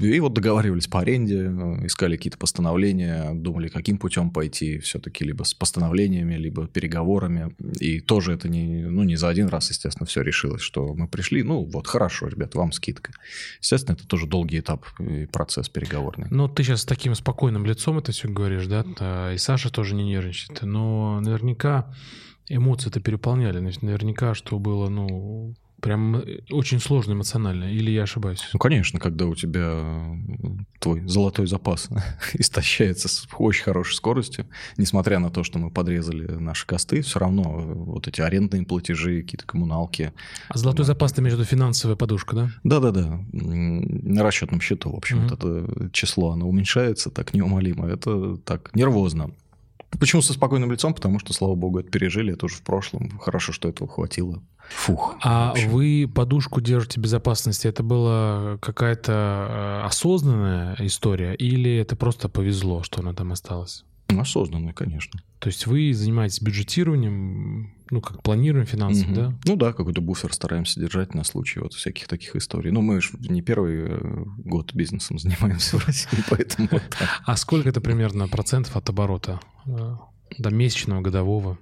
и 0.00 0.20
вот 0.20 0.32
договаривались 0.32 0.86
по 0.86 1.00
аренде, 1.00 1.44
э, 1.44 1.86
искали 1.86 2.16
какие-то 2.16 2.38
постановления, 2.38 3.32
думали, 3.34 3.68
каким 3.68 3.98
путем 3.98 4.30
пойти 4.30 4.78
все-таки, 4.78 5.24
либо 5.24 5.44
с 5.44 5.54
постановлениями, 5.54 6.34
либо 6.34 6.66
переговорами. 6.66 7.54
И 7.80 8.00
тоже 8.00 8.32
это 8.32 8.48
не, 8.48 8.84
ну, 8.86 9.02
не 9.02 9.16
за 9.16 9.28
один 9.28 9.48
раз, 9.48 9.70
естественно, 9.70 10.06
все 10.06 10.22
решилось, 10.22 10.62
что 10.62 10.94
мы 10.94 11.08
пришли, 11.08 11.42
ну 11.42 11.62
вот 11.64 11.86
хорошо, 11.86 12.28
ребят, 12.28 12.54
вам 12.54 12.72
скидка. 12.72 13.12
Естественно, 13.60 13.94
это 13.94 14.06
тоже 14.06 14.26
долгий 14.26 14.60
этап 14.60 14.86
и 14.98 15.26
процесс 15.26 15.68
переговорный. 15.68 16.26
Ну, 16.30 16.48
ты 16.48 16.62
сейчас 16.62 16.82
с 16.82 16.86
таким 16.86 17.14
спокойным 17.14 17.66
лицом 17.66 17.98
это 17.98 18.12
все 18.12 18.28
говоришь, 18.28 18.66
да? 18.66 19.32
И 19.32 19.38
Саша 19.38 19.70
тоже 19.70 19.94
не 19.94 20.04
нервничает. 20.04 20.62
Но 20.62 21.20
наверняка 21.20 21.94
эмоции-то 22.48 23.00
переполняли. 23.00 23.58
Наверняка, 23.58 24.34
что 24.34 24.58
было, 24.58 24.88
ну, 24.88 25.54
Прям 25.80 26.16
э, 26.16 26.40
очень 26.50 26.80
сложно 26.80 27.12
эмоционально, 27.12 27.72
или 27.72 27.90
я 27.90 28.04
ошибаюсь? 28.04 28.48
Ну, 28.52 28.58
конечно, 28.58 28.98
когда 28.98 29.26
у 29.26 29.34
тебя 29.34 30.16
твой 30.78 31.06
золотой 31.06 31.46
запас 31.46 31.88
истощается 32.34 33.08
с 33.08 33.28
очень 33.38 33.64
хорошей 33.64 33.94
скоростью, 33.94 34.46
несмотря 34.76 35.18
на 35.18 35.30
то, 35.30 35.44
что 35.44 35.58
мы 35.58 35.70
подрезали 35.70 36.26
наши 36.26 36.66
косты, 36.66 37.02
все 37.02 37.18
равно 37.18 37.42
э, 37.42 37.72
вот 37.74 38.08
эти 38.08 38.20
арендные 38.20 38.64
платежи, 38.64 39.22
какие-то 39.22 39.46
коммуналки. 39.46 40.12
А 40.48 40.58
золотой 40.58 40.84
запас 40.84 41.12
это 41.12 41.22
между 41.22 41.44
финансовая 41.44 41.96
подушка, 41.96 42.36
да? 42.36 42.50
Да-да-да. 42.62 43.20
На 43.32 44.22
расчетном 44.22 44.60
счету, 44.60 44.90
в 44.90 44.96
общем, 44.96 45.26
угу. 45.26 45.34
это 45.34 45.90
число, 45.92 46.30
оно 46.30 46.48
уменьшается 46.48 47.10
так 47.10 47.34
неумолимо. 47.34 47.86
Это 47.88 48.36
так 48.38 48.74
нервозно. 48.74 49.30
Почему 49.98 50.22
со 50.22 50.32
спокойным 50.32 50.70
лицом? 50.72 50.94
Потому 50.94 51.18
что, 51.18 51.32
слава 51.32 51.54
богу, 51.54 51.80
это 51.80 51.90
пережили, 51.90 52.32
это 52.32 52.46
уже 52.46 52.56
в 52.56 52.62
прошлом. 52.62 53.18
Хорошо, 53.18 53.52
что 53.52 53.68
этого 53.68 53.88
хватило. 53.90 54.42
Фух. 54.68 55.16
А 55.22 55.54
вы 55.68 56.10
подушку 56.12 56.60
держите 56.60 57.00
безопасности, 57.00 57.66
это 57.66 57.82
была 57.82 58.58
какая-то 58.62 59.12
э, 59.12 59.86
осознанная 59.86 60.76
история 60.80 61.34
или 61.34 61.76
это 61.76 61.96
просто 61.96 62.28
повезло, 62.28 62.82
что 62.82 63.00
она 63.00 63.12
там 63.12 63.32
осталась? 63.32 63.84
Осознанная, 64.20 64.72
конечно. 64.72 65.20
То 65.38 65.48
есть 65.48 65.66
вы 65.66 65.92
занимаетесь 65.92 66.40
бюджетированием, 66.40 67.74
ну, 67.90 68.00
как 68.00 68.22
планируем 68.22 68.66
финансов, 68.66 69.06
угу. 69.06 69.14
да? 69.14 69.34
Ну 69.44 69.56
да, 69.56 69.72
какой-то 69.72 70.00
буфер 70.00 70.32
стараемся 70.32 70.80
держать 70.80 71.14
на 71.14 71.24
случай 71.24 71.60
вот 71.60 71.74
всяких 71.74 72.08
таких 72.08 72.34
историй. 72.36 72.70
Ну, 72.70 72.80
мы 72.80 73.00
же 73.00 73.10
не 73.20 73.42
первый 73.42 73.82
э, 73.88 74.24
год 74.38 74.74
бизнесом 74.74 75.18
занимаемся 75.20 75.78
в 75.78 75.86
России, 75.86 76.18
поэтому 76.30 76.68
вот. 76.70 76.82
А 77.24 77.36
сколько 77.36 77.68
это 77.68 77.80
примерно 77.80 78.28
процентов 78.28 78.76
от 78.76 78.88
оборота? 78.88 79.40
Э, 79.66 79.96
до 80.38 80.50
месячного, 80.50 81.00
годового? 81.00 81.58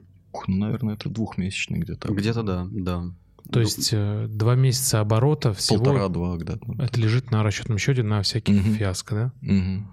Ну, 0.46 0.56
наверное, 0.56 0.94
это 0.94 1.08
двухмесячный 1.08 1.78
где-то. 1.80 2.12
Где-то 2.12 2.42
да, 2.42 2.66
да. 2.70 3.12
То 3.50 3.60
есть 3.60 3.90
э, 3.92 4.26
два 4.28 4.54
месяца 4.54 5.00
оборота 5.00 5.52
всего... 5.52 5.78
Полтора-два 5.78 6.36
где-то. 6.36 6.60
Это 6.78 7.00
лежит 7.00 7.30
на 7.30 7.42
расчетном 7.42 7.78
счете 7.78 8.02
на 8.02 8.22
всякие 8.22 8.60
угу. 8.60 8.70
фиаско, 8.70 9.14
да? 9.14 9.32
Угу. 9.42 9.86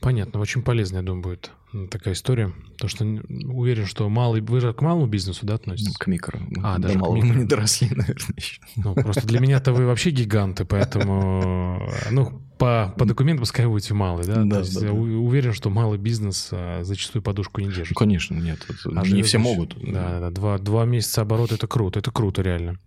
Понятно, 0.00 0.40
очень 0.40 0.62
полезно, 0.62 0.96
я 0.96 1.02
думаю, 1.02 1.22
будет 1.22 1.50
такая 1.90 2.14
история. 2.14 2.52
Потому 2.78 2.88
что 2.88 3.04
уверен, 3.52 3.86
что 3.86 4.08
малый... 4.08 4.40
Вы 4.40 4.60
же 4.60 4.72
к 4.72 4.80
малому 4.80 5.06
бизнесу, 5.06 5.44
да, 5.44 5.54
относитесь? 5.54 5.96
К 5.96 6.06
микро. 6.06 6.40
А, 6.62 6.78
даже 6.78 6.98
к 6.98 7.02
микро. 7.02 7.28
мы 7.28 7.34
не 7.36 7.44
доросли, 7.44 7.88
наверное, 7.94 8.34
еще. 8.36 8.60
Ну, 8.76 8.94
просто 8.94 9.26
для 9.26 9.40
меня-то 9.40 9.72
вы 9.72 9.86
вообще 9.86 10.10
гиганты, 10.10 10.64
поэтому... 10.64 11.90
Ну, 12.10 12.40
по, 12.58 12.94
по 12.96 13.04
документам 13.04 13.42
пускай 13.42 13.66
будете 13.66 13.92
малый, 13.92 14.26
да? 14.26 14.44
Да, 14.44 14.56
То 14.56 14.58
есть 14.60 14.80
да, 14.80 14.86
да. 14.86 14.92
Уверен, 14.92 15.52
что 15.52 15.68
малый 15.68 15.98
бизнес 15.98 16.48
а, 16.52 16.82
зачастую 16.84 17.22
подушку 17.22 17.60
не 17.60 17.68
держит. 17.68 17.90
Ну, 17.90 17.98
конечно, 17.98 18.34
нет. 18.34 18.66
А 18.84 19.06
не 19.06 19.22
все 19.22 19.38
могут. 19.38 19.76
Да, 19.80 20.20
да, 20.20 20.30
два, 20.30 20.58
два 20.58 20.84
месяца 20.84 21.22
оборота— 21.22 21.54
это 21.56 21.66
круто, 21.66 21.98
это 21.98 22.10
круто 22.10 22.42
реально. 22.42 22.78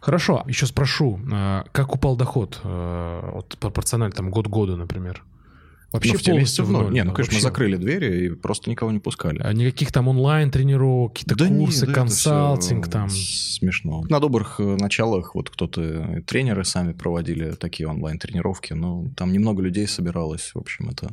Хорошо, 0.00 0.44
еще 0.46 0.66
спрошу, 0.66 1.20
а, 1.32 1.64
как 1.72 1.94
упал 1.94 2.16
доход 2.16 2.60
а, 2.64 3.32
вот, 3.32 3.56
пропорционально 3.58 4.14
там 4.14 4.30
год 4.30 4.48
году, 4.48 4.76
например? 4.76 5.22
Вообще 5.92 6.12
ну, 6.12 6.18
в 6.18 6.22
те 6.22 6.32
месяцы 6.32 6.62
в 6.62 6.70
ноль. 6.70 6.92
Не, 6.92 7.02
ну, 7.02 7.12
конечно, 7.12 7.32
вообще. 7.32 7.34
мы 7.34 7.40
закрыли 7.40 7.76
двери 7.76 8.26
и 8.26 8.28
просто 8.30 8.70
никого 8.70 8.92
не 8.92 9.00
пускали. 9.00 9.40
А 9.42 9.52
никаких 9.52 9.90
там 9.90 10.06
онлайн-тренировок, 10.06 11.14
какие-то 11.14 11.36
да 11.36 11.48
курсы, 11.48 11.80
не, 11.80 11.86
да 11.86 11.92
консалтинг 11.92 12.88
там? 12.88 13.10
Смешно. 13.10 14.04
На 14.08 14.20
добрых 14.20 14.60
э, 14.60 14.76
началах 14.76 15.34
вот 15.34 15.50
кто-то, 15.50 15.82
э, 15.82 16.22
тренеры 16.22 16.64
сами 16.64 16.92
проводили 16.92 17.52
такие 17.52 17.88
онлайн-тренировки, 17.88 18.72
но 18.72 19.08
там 19.16 19.32
немного 19.32 19.62
людей 19.62 19.88
собиралось. 19.88 20.52
В 20.54 20.58
общем, 20.58 20.90
это 20.90 21.10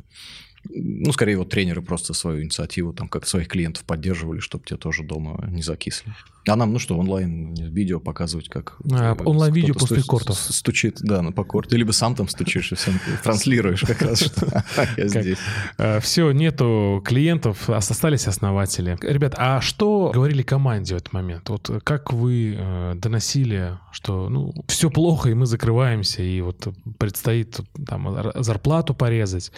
ну, 0.70 1.12
скорее, 1.12 1.38
вот 1.38 1.48
тренеры 1.48 1.82
просто 1.82 2.14
свою 2.14 2.42
инициативу, 2.42 2.92
там, 2.92 3.08
как 3.08 3.26
своих 3.26 3.48
клиентов 3.48 3.84
поддерживали, 3.84 4.40
чтобы 4.40 4.64
те 4.64 4.76
тоже 4.76 5.02
дома 5.02 5.44
не 5.48 5.62
закисли. 5.62 6.12
А 6.48 6.56
нам, 6.56 6.72
ну 6.72 6.78
что, 6.78 6.96
онлайн-видео 6.96 8.00
показывать, 8.00 8.48
как... 8.48 8.76
А, 8.92 9.14
онлайн-видео 9.24 9.74
после 9.74 10.02
кортов. 10.02 10.38
Стучит, 10.38 10.98
да, 11.00 11.22
на 11.22 11.32
по 11.32 11.44
корту. 11.44 11.76
Либо 11.76 11.92
сам 11.92 12.14
там 12.14 12.28
стучишь 12.28 12.72
и 12.72 12.74
всем 12.74 12.94
транслируешь 13.22 13.82
как 13.82 14.02
раз, 14.02 14.20
что 14.20 14.64
я 14.96 15.08
здесь. 15.08 15.38
А, 15.76 16.00
Все, 16.00 16.30
нету 16.32 17.02
клиентов, 17.04 17.68
остались 17.68 18.26
основатели. 18.26 18.98
Ребят, 19.02 19.34
а 19.36 19.60
что 19.60 20.10
говорили 20.14 20.42
команде 20.42 20.94
в 20.94 20.98
этот 20.98 21.12
момент? 21.12 21.48
Вот 21.48 21.70
как 21.84 22.12
вы 22.12 22.56
э, 22.58 22.94
доносили, 22.96 23.78
что, 23.92 24.28
ну, 24.28 24.54
все 24.68 24.90
плохо, 24.90 25.30
и 25.30 25.34
мы 25.34 25.46
закрываемся, 25.46 26.22
и 26.22 26.40
вот 26.40 26.68
предстоит 26.98 27.60
там 27.86 28.32
зарплату 28.36 28.94
порезать, 28.94 29.52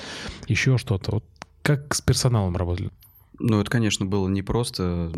еще 0.48 0.78
что-то. 0.78 1.12
Вот 1.12 1.24
как 1.62 1.94
с 1.94 2.00
персоналом 2.00 2.56
работали? 2.56 2.90
Ну, 3.42 3.58
это, 3.58 3.70
конечно, 3.70 4.04
было 4.04 4.28
непросто, 4.28 5.10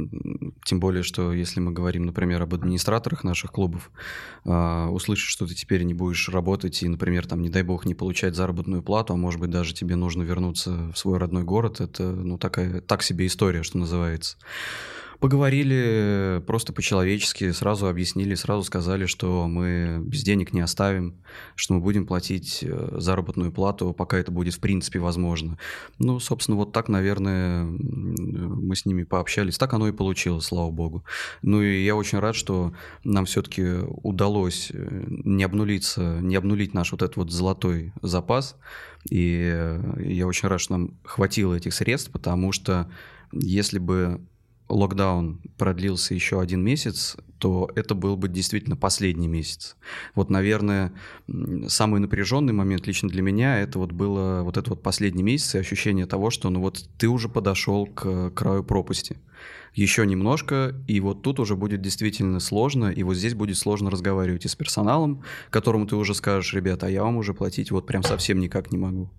тем 0.64 0.78
более, 0.78 1.02
что 1.02 1.32
если 1.32 1.58
мы 1.58 1.72
говорим, 1.72 2.06
например, 2.06 2.40
об 2.42 2.54
администраторах 2.54 3.24
наших 3.24 3.50
клубов, 3.50 3.90
э, 4.44 4.86
услышать, 4.86 5.28
что 5.28 5.44
ты 5.46 5.56
теперь 5.56 5.82
не 5.82 5.92
будешь 5.92 6.28
работать 6.28 6.84
и, 6.84 6.88
например, 6.88 7.26
там, 7.26 7.42
не 7.42 7.50
дай 7.50 7.64
бог, 7.64 7.84
не 7.84 7.94
получать 7.94 8.36
заработную 8.36 8.80
плату, 8.80 9.14
а 9.14 9.16
может 9.16 9.40
быть, 9.40 9.50
даже 9.50 9.74
тебе 9.74 9.96
нужно 9.96 10.22
вернуться 10.22 10.92
в 10.92 10.98
свой 10.98 11.18
родной 11.18 11.42
город, 11.42 11.80
это, 11.80 12.12
ну, 12.12 12.38
такая, 12.38 12.80
так 12.80 13.02
себе 13.02 13.26
история, 13.26 13.64
что 13.64 13.78
называется. 13.78 14.36
Поговорили 15.22 16.42
просто 16.48 16.72
по-человечески, 16.72 17.52
сразу 17.52 17.86
объяснили, 17.86 18.34
сразу 18.34 18.64
сказали, 18.64 19.06
что 19.06 19.46
мы 19.46 20.02
без 20.04 20.24
денег 20.24 20.52
не 20.52 20.60
оставим, 20.60 21.14
что 21.54 21.74
мы 21.74 21.80
будем 21.80 22.08
платить 22.08 22.58
э, 22.62 22.96
заработную 22.98 23.52
плату, 23.52 23.92
пока 23.92 24.18
это 24.18 24.32
будет 24.32 24.54
в 24.54 24.58
принципе 24.58 24.98
возможно. 24.98 25.58
Ну, 26.00 26.18
собственно, 26.18 26.56
вот 26.56 26.72
так, 26.72 26.88
наверное, 26.88 27.62
мы 27.62 28.74
с 28.74 28.84
ними 28.84 29.04
пообщались. 29.04 29.58
Так 29.58 29.72
оно 29.74 29.86
и 29.86 29.92
получилось, 29.92 30.46
слава 30.46 30.72
богу. 30.72 31.04
Ну 31.42 31.62
и 31.62 31.84
я 31.84 31.94
очень 31.94 32.18
рад, 32.18 32.34
что 32.34 32.72
нам 33.04 33.24
все-таки 33.26 33.76
удалось 34.02 34.72
э, 34.74 35.04
не 35.06 35.44
обнулиться, 35.44 36.18
не 36.20 36.34
обнулить 36.34 36.74
наш 36.74 36.90
вот 36.90 37.00
этот 37.00 37.16
вот 37.16 37.30
золотой 37.30 37.92
запас. 38.02 38.56
И 39.08 39.52
э, 39.54 40.02
я 40.04 40.26
очень 40.26 40.48
рад, 40.48 40.60
что 40.60 40.72
нам 40.72 40.98
хватило 41.04 41.54
этих 41.54 41.74
средств, 41.74 42.10
потому 42.10 42.50
что 42.50 42.90
если 43.30 43.78
бы 43.78 44.20
локдаун 44.72 45.40
продлился 45.58 46.14
еще 46.14 46.40
один 46.40 46.62
месяц, 46.62 47.16
то 47.42 47.68
это 47.74 47.96
был 47.96 48.16
бы 48.16 48.28
действительно 48.28 48.76
последний 48.76 49.26
месяц. 49.26 49.76
Вот, 50.14 50.30
наверное, 50.30 50.92
самый 51.66 51.98
напряженный 51.98 52.52
момент 52.52 52.86
лично 52.86 53.08
для 53.08 53.20
меня 53.20 53.58
это 53.58 53.80
вот 53.80 53.90
было 53.90 54.42
вот 54.44 54.56
это 54.56 54.70
вот 54.70 54.80
последний 54.80 55.24
месяц 55.24 55.56
и 55.56 55.58
ощущение 55.58 56.06
того, 56.06 56.30
что 56.30 56.50
ну 56.50 56.60
вот 56.60 56.88
ты 56.98 57.08
уже 57.08 57.28
подошел 57.28 57.86
к 57.86 58.30
краю 58.30 58.62
пропасти. 58.62 59.16
Еще 59.74 60.06
немножко, 60.06 60.72
и 60.86 61.00
вот 61.00 61.22
тут 61.22 61.40
уже 61.40 61.56
будет 61.56 61.82
действительно 61.82 62.38
сложно, 62.38 62.92
и 62.92 63.02
вот 63.02 63.14
здесь 63.14 63.34
будет 63.34 63.58
сложно 63.58 63.90
разговаривать 63.90 64.44
и 64.44 64.48
с 64.48 64.54
персоналом, 64.54 65.24
которому 65.50 65.88
ты 65.88 65.96
уже 65.96 66.14
скажешь, 66.14 66.54
ребята, 66.54 66.86
а 66.86 66.90
я 66.90 67.02
вам 67.02 67.16
уже 67.16 67.34
платить 67.34 67.72
вот 67.72 67.86
прям 67.88 68.04
совсем 68.04 68.38
никак 68.38 68.70
не 68.70 68.78
могу. 68.78 69.10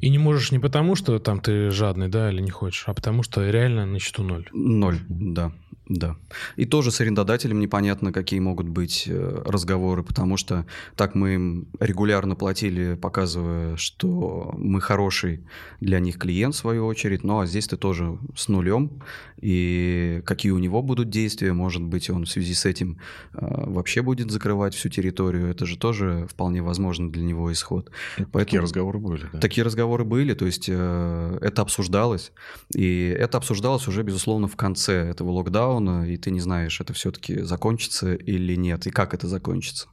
И 0.00 0.10
не 0.10 0.18
можешь 0.18 0.52
не 0.52 0.58
потому, 0.58 0.96
что 0.96 1.18
там 1.18 1.40
ты 1.40 1.70
жадный, 1.70 2.08
да, 2.08 2.30
или 2.30 2.42
не 2.42 2.50
хочешь, 2.50 2.84
а 2.86 2.92
потому 2.92 3.22
что 3.22 3.48
реально 3.48 3.86
на 3.86 3.98
счету 3.98 4.22
ноль. 4.22 4.48
Ноль, 4.52 4.98
да. 5.08 5.52
Да. 5.88 6.16
И 6.56 6.64
тоже 6.64 6.90
с 6.90 7.00
арендодателем 7.00 7.60
непонятно, 7.60 8.12
какие 8.12 8.40
могут 8.40 8.68
быть 8.68 9.04
э, 9.06 9.42
разговоры, 9.44 10.02
потому 10.02 10.38
что 10.38 10.64
так 10.96 11.14
мы 11.14 11.34
им 11.34 11.66
регулярно 11.78 12.36
платили, 12.36 12.94
показывая, 12.94 13.76
что 13.76 14.54
мы 14.56 14.80
хороший 14.80 15.44
для 15.80 16.00
них 16.00 16.18
клиент, 16.18 16.54
в 16.54 16.58
свою 16.58 16.86
очередь, 16.86 17.22
ну 17.22 17.40
а 17.40 17.46
здесь 17.46 17.68
ты 17.68 17.76
тоже 17.76 18.18
с 18.34 18.48
нулем, 18.48 19.02
и 19.40 20.22
какие 20.24 20.52
у 20.52 20.58
него 20.58 20.82
будут 20.82 21.10
действия, 21.10 21.52
может 21.52 21.82
быть, 21.82 22.08
он 22.08 22.24
в 22.24 22.30
связи 22.30 22.54
с 22.54 22.64
этим 22.64 22.98
э, 23.34 23.38
вообще 23.40 24.00
будет 24.00 24.30
закрывать 24.30 24.74
всю 24.74 24.88
территорию, 24.88 25.48
это 25.48 25.66
же 25.66 25.76
тоже 25.76 26.26
вполне 26.30 26.62
возможно 26.62 27.12
для 27.12 27.22
него 27.22 27.52
исход. 27.52 27.90
Поэтому, 28.16 28.44
такие 28.44 28.60
разговоры 28.60 28.98
были, 28.98 29.26
да? 29.32 29.38
Такие 29.38 29.64
разговоры 29.64 30.04
были, 30.04 30.32
то 30.32 30.46
есть 30.46 30.66
э, 30.68 31.38
это 31.42 31.60
обсуждалось, 31.60 32.32
и 32.74 33.14
это 33.18 33.36
обсуждалось 33.36 33.86
уже, 33.86 34.02
безусловно, 34.02 34.48
в 34.48 34.56
конце 34.56 35.10
этого 35.10 35.30
локдауна, 35.30 35.73
локдауна, 35.74 36.08
и 36.08 36.16
ты 36.16 36.30
не 36.30 36.40
знаешь, 36.40 36.80
это 36.80 36.92
все-таки 36.92 37.40
закончится 37.42 38.14
или 38.14 38.56
нет, 38.56 38.86
и 38.86 38.90
как 38.90 39.14
это 39.14 39.28
закончится. 39.28 39.88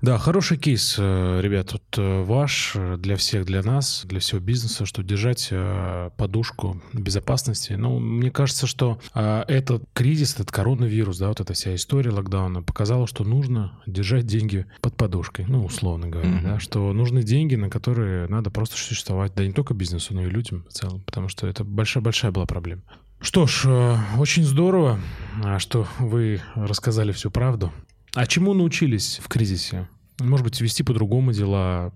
Да, 0.00 0.16
хороший 0.16 0.58
кейс, 0.58 0.94
э, 0.96 1.40
ребят, 1.42 1.70
тут 1.70 1.82
э, 1.96 2.22
ваш 2.22 2.74
э, 2.76 2.96
для 2.98 3.16
всех, 3.16 3.44
для 3.46 3.64
нас, 3.64 4.02
для 4.04 4.20
всего 4.20 4.38
бизнеса, 4.38 4.86
что 4.86 5.02
держать 5.02 5.52
подушку 6.16 6.80
безопасности. 6.92 7.72
Ну, 7.72 7.98
мне 7.98 8.30
кажется, 8.30 8.68
что 8.68 9.00
этот 9.14 9.82
кризис, 9.94 10.34
этот 10.34 10.52
коронавирус, 10.52 11.18
да, 11.18 11.28
вот 11.28 11.40
эта 11.40 11.52
вся 11.52 11.74
история 11.74 12.10
локдауна 12.10 12.62
показала, 12.62 13.08
что 13.08 13.24
нужно 13.24 13.80
держать 13.86 14.26
деньги 14.26 14.66
под 14.82 14.96
подушкой, 14.96 15.46
ну, 15.48 15.64
условно 15.64 16.08
говоря, 16.08 16.28
mm-hmm. 16.28 16.42
да, 16.42 16.60
что 16.60 16.92
нужны 16.92 17.24
деньги, 17.24 17.56
на 17.56 17.70
которые 17.70 18.28
надо 18.28 18.50
просто 18.50 18.76
существовать, 18.76 19.32
да 19.34 19.44
не 19.44 19.52
только 19.52 19.74
бизнесу, 19.74 20.14
но 20.14 20.22
и 20.22 20.30
людям 20.30 20.64
в 20.68 20.72
целом, 20.72 21.00
потому 21.00 21.28
что 21.28 21.48
это 21.48 21.64
большая-большая 21.64 22.30
была 22.30 22.46
проблема. 22.46 22.82
Что 23.20 23.46
ж, 23.46 23.64
э, 23.66 23.96
очень 24.18 24.44
здорово, 24.44 25.00
а, 25.42 25.58
что 25.58 25.86
вы 25.98 26.40
рассказали 26.54 27.12
всю 27.12 27.30
правду. 27.30 27.72
А 28.14 28.26
чему 28.26 28.54
научились 28.54 29.20
в 29.22 29.28
кризисе? 29.28 29.88
Может 30.20 30.44
быть, 30.44 30.60
вести 30.60 30.82
по-другому 30.82 31.32
дела, 31.32 31.92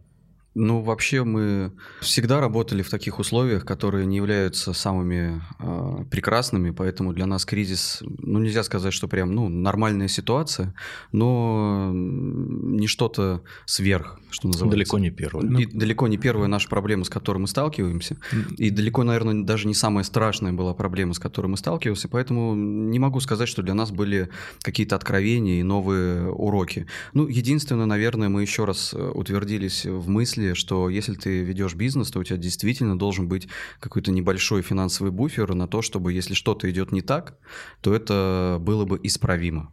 ну, 0.54 0.82
вообще 0.82 1.24
мы 1.24 1.72
всегда 2.00 2.40
работали 2.40 2.82
в 2.82 2.90
таких 2.90 3.18
условиях, 3.18 3.64
которые 3.64 4.04
не 4.06 4.16
являются 4.16 4.72
самыми 4.72 5.42
э, 5.58 6.04
прекрасными, 6.10 6.70
поэтому 6.70 7.12
для 7.12 7.26
нас 7.26 7.44
кризис, 7.44 8.02
ну, 8.02 8.38
нельзя 8.38 8.62
сказать, 8.62 8.92
что 8.92 9.08
прям, 9.08 9.34
ну, 9.34 9.48
нормальная 9.48 10.08
ситуация, 10.08 10.74
но 11.10 11.90
не 11.92 12.86
что-то 12.86 13.42
сверх, 13.64 14.20
что 14.30 14.48
называется. 14.48 14.76
Далеко 14.76 14.98
не 14.98 15.10
первая. 15.10 15.46
И 15.58 15.66
далеко 15.66 16.06
не 16.08 16.18
первая 16.18 16.48
наша 16.48 16.68
проблема, 16.68 17.04
с 17.04 17.08
которой 17.08 17.38
мы 17.38 17.48
сталкиваемся, 17.48 18.18
и 18.58 18.70
далеко, 18.70 19.04
наверное, 19.04 19.44
даже 19.44 19.66
не 19.66 19.74
самая 19.74 20.04
страшная 20.04 20.52
была 20.52 20.74
проблема, 20.74 21.14
с 21.14 21.18
которой 21.18 21.46
мы 21.46 21.56
сталкивались, 21.56 22.06
поэтому 22.10 22.54
не 22.54 22.98
могу 22.98 23.20
сказать, 23.20 23.48
что 23.48 23.62
для 23.62 23.74
нас 23.74 23.90
были 23.90 24.28
какие-то 24.60 24.96
откровения 24.96 25.60
и 25.60 25.62
новые 25.62 26.30
уроки. 26.30 26.86
Ну, 27.14 27.26
единственное, 27.26 27.86
наверное, 27.86 28.28
мы 28.28 28.42
еще 28.42 28.64
раз 28.64 28.92
э, 28.92 29.10
утвердились 29.14 29.86
в 29.86 30.08
мысли, 30.08 30.41
мысли, 30.42 30.54
что 30.54 30.88
если 30.88 31.14
ты 31.14 31.42
ведешь 31.42 31.74
бизнес, 31.74 32.10
то 32.10 32.20
у 32.20 32.24
тебя 32.24 32.36
действительно 32.36 32.98
должен 32.98 33.28
быть 33.28 33.48
какой-то 33.80 34.12
небольшой 34.12 34.62
финансовый 34.62 35.10
буфер 35.10 35.54
на 35.54 35.66
то, 35.66 35.82
чтобы 35.82 36.12
если 36.12 36.34
что-то 36.34 36.68
идет 36.70 36.92
не 36.92 37.02
так, 37.02 37.38
то 37.80 37.94
это 37.94 38.58
было 38.60 38.84
бы 38.84 38.98
исправимо. 39.02 39.72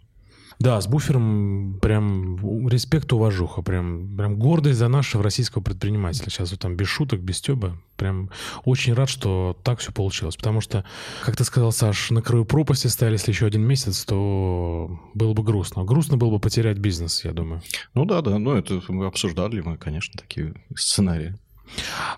Да, 0.59 0.81
с 0.81 0.87
буфером 0.87 1.79
прям 1.81 2.67
респект, 2.67 3.13
уважуха, 3.13 3.61
прям, 3.61 4.17
прям 4.17 4.37
гордость 4.37 4.77
за 4.77 4.89
нашего 4.89 5.23
российского 5.23 5.61
предпринимателя. 5.61 6.29
Сейчас 6.29 6.51
вот 6.51 6.59
там 6.59 6.75
без 6.75 6.87
шуток, 6.87 7.21
без 7.21 7.37
стеба. 7.37 7.77
Прям 7.95 8.29
очень 8.65 8.93
рад, 8.93 9.09
что 9.09 9.57
так 9.63 9.79
все 9.79 9.93
получилось. 9.93 10.35
Потому 10.35 10.59
что, 10.59 10.83
как 11.23 11.37
ты 11.37 11.45
сказал, 11.45 11.71
Саш, 11.71 12.11
на 12.11 12.21
краю 12.21 12.43
пропасти 12.43 12.87
стояли, 12.87 13.13
если 13.15 13.31
еще 13.31 13.45
один 13.45 13.61
месяц, 13.61 14.03
то 14.03 14.99
было 15.13 15.33
бы 15.33 15.43
грустно. 15.43 15.85
Грустно 15.85 16.17
было 16.17 16.31
бы 16.31 16.39
потерять 16.39 16.77
бизнес, 16.77 17.23
я 17.23 17.31
думаю. 17.31 17.61
Ну 17.93 18.03
да, 18.03 18.21
да, 18.21 18.37
ну 18.37 18.53
это 18.53 18.81
мы 18.89 19.05
обсуждали, 19.05 19.61
мы, 19.61 19.77
конечно, 19.77 20.19
такие 20.19 20.55
сценарии. 20.75 21.35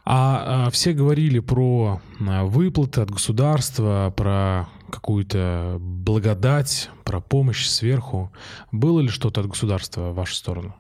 А, 0.04 0.66
а 0.66 0.70
все 0.72 0.94
говорили 0.94 1.40
про 1.40 2.02
а, 2.20 2.46
выплаты 2.46 3.02
от 3.02 3.12
государства, 3.12 4.12
про 4.16 4.68
какую-то 4.92 5.78
благодать, 5.80 6.90
про 7.04 7.20
помощь 7.20 7.66
сверху. 7.68 8.32
Было 8.72 9.00
ли 9.00 9.08
что-то 9.10 9.42
от 9.42 9.48
государства 9.48 10.12
в 10.12 10.16
вашу 10.16 10.36
сторону? 10.36 10.76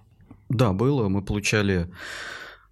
Да, 0.49 0.73
было. 0.73 1.07
Мы 1.07 1.21
получали 1.21 1.89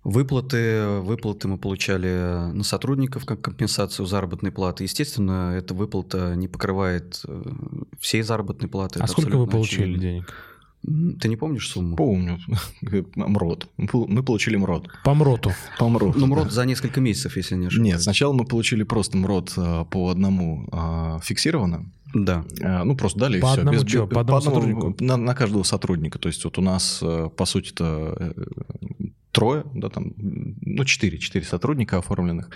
выплаты. 0.04 1.00
Выплаты 1.00 1.48
мы 1.48 1.58
получали 1.58 2.52
на 2.54 2.64
сотрудников 2.64 3.26
как 3.26 3.42
компенсацию 3.42 4.06
заработной 4.06 4.52
платы. 4.52 4.84
Естественно, 4.84 5.54
эта 5.56 5.74
выплата 5.74 6.36
не 6.36 6.48
покрывает 6.48 7.22
э, 7.28 7.44
всей 8.00 8.22
заработной 8.22 8.70
платы. 8.70 9.00
А 9.00 9.04
Это 9.04 9.12
сколько 9.12 9.38
вы 9.38 9.48
получили 9.48 9.84
очевидно. 9.84 10.02
денег? 10.02 10.34
Ты 10.84 11.28
не 11.28 11.36
помнишь 11.36 11.68
сумму? 11.68 11.96
Помню. 11.98 12.40
МРОД. 13.16 13.70
Мы 13.78 14.24
получили 14.24 14.56
МРОД. 14.56 14.88
По 15.04 15.14
МРОТу? 15.14 15.52
По 15.78 15.90
МРОД. 15.90 16.16
Ну, 16.16 16.28
МРОД 16.28 16.52
за 16.52 16.66
несколько 16.66 17.02
месяцев, 17.02 17.36
если 17.36 17.56
не 17.56 17.68
ошибаюсь. 17.68 17.94
Нет, 17.94 18.02
сначала 18.02 18.32
мы 18.32 18.46
получили 18.46 18.84
просто 18.84 19.18
МРОД 19.18 19.54
а, 19.58 19.86
по 19.86 20.10
одному 20.10 20.70
а, 20.72 21.20
фиксированно. 21.22 21.92
Да. 22.14 22.46
А, 22.62 22.86
ну, 22.86 22.96
просто 22.96 23.20
дали 23.20 23.42
по 23.42 23.48
все. 23.48 23.60
Одному 23.60 23.78
без, 23.78 23.90
что? 23.90 24.08
По 24.08 24.22
одному 24.22 24.42
по 24.42 24.48
одному, 24.48 24.56
сотруднику? 24.56 25.04
На, 25.04 25.18
на 25.18 25.36
каждого 25.36 25.64
сотрудника. 25.64 26.18
То 26.18 26.30
есть 26.30 26.44
вот 26.46 26.58
у 26.58 26.62
нас, 26.62 27.04
по 27.36 27.46
сути-то, 27.46 28.16
э, 28.18 28.34
трое, 29.34 29.66
да, 29.74 29.90
там, 29.90 30.14
ну, 30.18 30.86
четыре, 30.86 31.18
четыре 31.18 31.46
сотрудника 31.46 31.98
оформленных, 31.98 32.50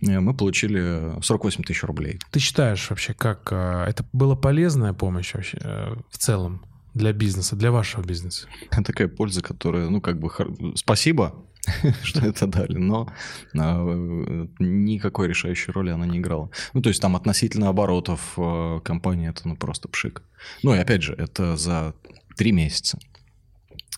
э, 0.00 0.18
мы 0.18 0.32
получили 0.32 1.20
48 1.20 1.62
тысяч 1.62 1.84
рублей. 1.84 2.18
Ты 2.30 2.40
считаешь 2.40 2.88
вообще, 2.88 3.12
как 3.12 3.52
это 3.52 4.04
была 4.14 4.34
полезная 4.34 4.94
помощь 4.94 5.34
вообще 5.34 5.58
э, 5.60 5.94
в 6.10 6.16
целом? 6.16 6.62
Для 6.96 7.12
бизнеса, 7.12 7.56
для 7.56 7.70
вашего 7.70 8.02
бизнеса? 8.02 8.48
Такая 8.70 9.08
польза, 9.08 9.42
которая, 9.42 9.88
ну, 9.88 10.00
как 10.00 10.18
бы, 10.18 10.30
спасибо, 10.74 11.34
что 12.02 12.26
это 12.26 12.46
дали, 12.46 12.78
но 12.78 13.12
а, 13.56 14.46
никакой 14.58 15.28
решающей 15.28 15.72
роли 15.72 15.90
она 15.90 16.06
не 16.06 16.18
играла. 16.18 16.50
Ну, 16.74 16.82
то 16.82 16.88
есть 16.88 17.02
там 17.02 17.16
относительно 17.16 17.68
оборотов 17.68 18.34
э, 18.36 18.80
компании 18.84 19.28
это, 19.28 19.48
ну, 19.48 19.56
просто 19.56 19.88
пшик. 19.88 20.22
Ну, 20.62 20.74
и 20.74 20.78
опять 20.78 21.02
же, 21.02 21.14
это 21.14 21.56
за 21.56 21.94
три 22.36 22.52
месяца. 22.52 22.98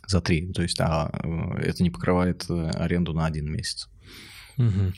За 0.07 0.21
три. 0.21 0.53
То 0.53 0.63
есть 0.63 0.81
а, 0.81 1.11
э, 1.23 1.61
это 1.63 1.83
не 1.83 1.91
покрывает 1.91 2.47
э, 2.49 2.71
аренду 2.71 3.13
на 3.13 3.27
один 3.27 3.53
месяц. 3.53 3.89
Угу. 4.59 4.93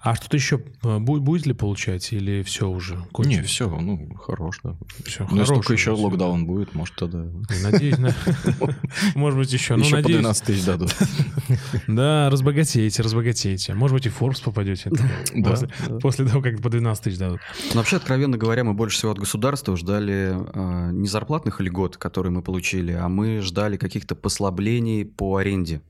А 0.00 0.16
что-то 0.16 0.36
еще 0.36 0.60
э, 0.82 0.98
будет 0.98 1.46
ли 1.46 1.52
получать 1.52 2.12
или 2.12 2.42
все 2.42 2.68
уже? 2.68 2.96
Кончилось? 3.12 3.38
Не, 3.38 3.42
все, 3.44 3.68
ну, 3.68 4.12
хорош, 4.16 4.58
да. 4.64 4.76
Все, 5.06 5.26
ну, 5.30 5.38
если 5.38 5.54
только 5.54 5.72
еще 5.72 5.92
локдаун 5.92 6.46
будет, 6.46 6.74
может, 6.74 6.96
тогда... 6.96 7.24
Надеюсь, 7.62 7.96
может 9.14 9.38
быть, 9.38 9.52
еще. 9.52 9.74
Еще 9.74 9.96
по 9.96 10.02
12 10.02 10.44
тысяч 10.44 10.64
дадут. 10.64 10.94
Да, 11.86 12.28
разбогатеете, 12.30 13.02
разбогатеете. 13.02 13.74
Может 13.74 13.94
быть, 13.94 14.06
и 14.06 14.08
Forbes 14.08 14.42
попадете. 14.42 14.90
После 16.00 16.26
того, 16.26 16.42
как 16.42 16.60
по 16.60 16.68
12 16.68 17.04
тысяч 17.04 17.18
дадут. 17.18 17.40
Но 17.72 17.80
вообще, 17.80 17.96
откровенно 17.96 18.36
говоря, 18.36 18.64
мы 18.64 18.74
больше 18.74 18.98
всего 18.98 19.12
от 19.12 19.18
государства 19.18 19.76
ждали 19.76 20.34
а, 20.54 20.90
не 20.90 21.06
зарплатных 21.06 21.60
льгот, 21.60 21.96
которые 21.96 22.32
мы 22.32 22.42
получили, 22.42 22.92
а 22.92 23.08
мы 23.08 23.40
ждали 23.40 23.76
каких-то 23.76 24.14
послаблений 24.14 25.04
по 25.04 25.36
аренде 25.36 25.82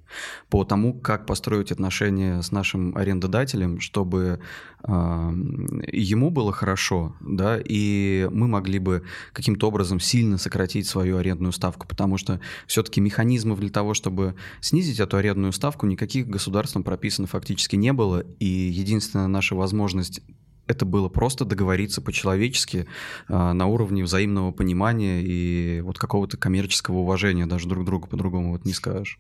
по 0.48 0.64
тому, 0.64 0.94
как 0.94 1.26
построить 1.26 1.72
отношения 1.72 2.42
с 2.42 2.52
нашим 2.52 2.96
арендодателем, 2.96 3.80
чтобы 3.80 4.40
э, 4.82 4.88
ему 4.90 6.30
было 6.30 6.52
хорошо, 6.52 7.16
да, 7.20 7.58
и 7.62 8.28
мы 8.30 8.48
могли 8.48 8.78
бы 8.78 9.02
каким-то 9.32 9.68
образом 9.68 10.00
сильно 10.00 10.38
сократить 10.38 10.86
свою 10.86 11.18
арендную 11.18 11.52
ставку, 11.52 11.86
потому 11.86 12.18
что 12.18 12.40
все-таки 12.66 13.00
механизмов 13.00 13.60
для 13.60 13.70
того, 13.70 13.94
чтобы 13.94 14.34
снизить 14.60 15.00
эту 15.00 15.16
арендную 15.16 15.52
ставку, 15.52 15.86
никаких 15.86 16.28
государством 16.28 16.84
прописано 16.84 17.26
фактически 17.26 17.76
не 17.76 17.92
было, 17.92 18.20
и 18.38 18.46
единственная 18.46 19.28
наша 19.28 19.54
возможность 19.54 20.20
это 20.66 20.84
было 20.84 21.08
просто 21.08 21.44
договориться 21.44 22.00
по-человечески 22.00 22.86
э, 23.28 23.52
на 23.52 23.66
уровне 23.66 24.02
взаимного 24.02 24.50
понимания 24.52 25.22
и 25.22 25.80
вот 25.82 25.98
какого-то 25.98 26.36
коммерческого 26.36 26.98
уважения 26.98 27.46
даже 27.46 27.68
друг 27.68 27.84
другу 27.84 28.08
по-другому 28.08 28.52
вот 28.52 28.64
не 28.64 28.72
скажешь. 28.72 29.18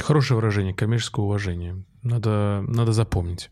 Хорошее 0.00 0.36
выражение, 0.36 0.74
коммерческое 0.74 1.24
уважение. 1.24 1.84
Надо, 2.02 2.64
надо 2.66 2.92
запомнить. 2.92 3.50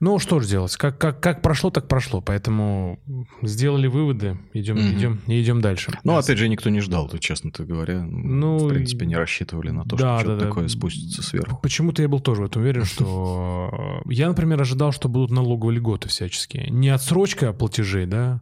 Ну, 0.00 0.18
что 0.18 0.40
же 0.40 0.48
делать? 0.48 0.76
Как, 0.76 0.98
как, 0.98 1.20
как 1.20 1.42
прошло, 1.42 1.70
так 1.70 1.86
прошло. 1.86 2.22
Поэтому 2.22 2.98
сделали 3.42 3.86
выводы, 3.86 4.38
идем, 4.54 4.76
mm-hmm. 4.76 4.94
идем, 4.96 5.20
и 5.26 5.42
идем 5.42 5.60
дальше. 5.60 5.92
Ну, 6.04 6.16
опять 6.16 6.38
же, 6.38 6.48
никто 6.48 6.70
не 6.70 6.80
ждал, 6.80 7.10
честно 7.20 7.50
говоря. 7.58 8.02
Ну, 8.02 8.58
в 8.58 8.68
принципе, 8.68 9.04
не 9.04 9.16
рассчитывали 9.16 9.70
на 9.70 9.84
то, 9.84 9.96
да, 9.96 9.96
что 9.96 10.04
да, 10.06 10.18
что-то 10.20 10.40
да. 10.40 10.46
такое 10.46 10.68
спустится 10.68 11.22
сверху. 11.22 11.60
Почему-то 11.62 12.00
я 12.00 12.08
был 12.08 12.20
тоже 12.20 12.42
в 12.42 12.44
этом 12.46 12.62
уверен, 12.62 12.84
что... 12.84 14.00
Я, 14.06 14.28
например, 14.28 14.60
ожидал, 14.60 14.92
что 14.92 15.08
будут 15.08 15.30
налоговые 15.30 15.76
льготы 15.76 16.08
всяческие. 16.08 16.70
Не 16.70 16.88
отсрочка 16.88 17.52
платежей, 17.52 18.06
да? 18.06 18.40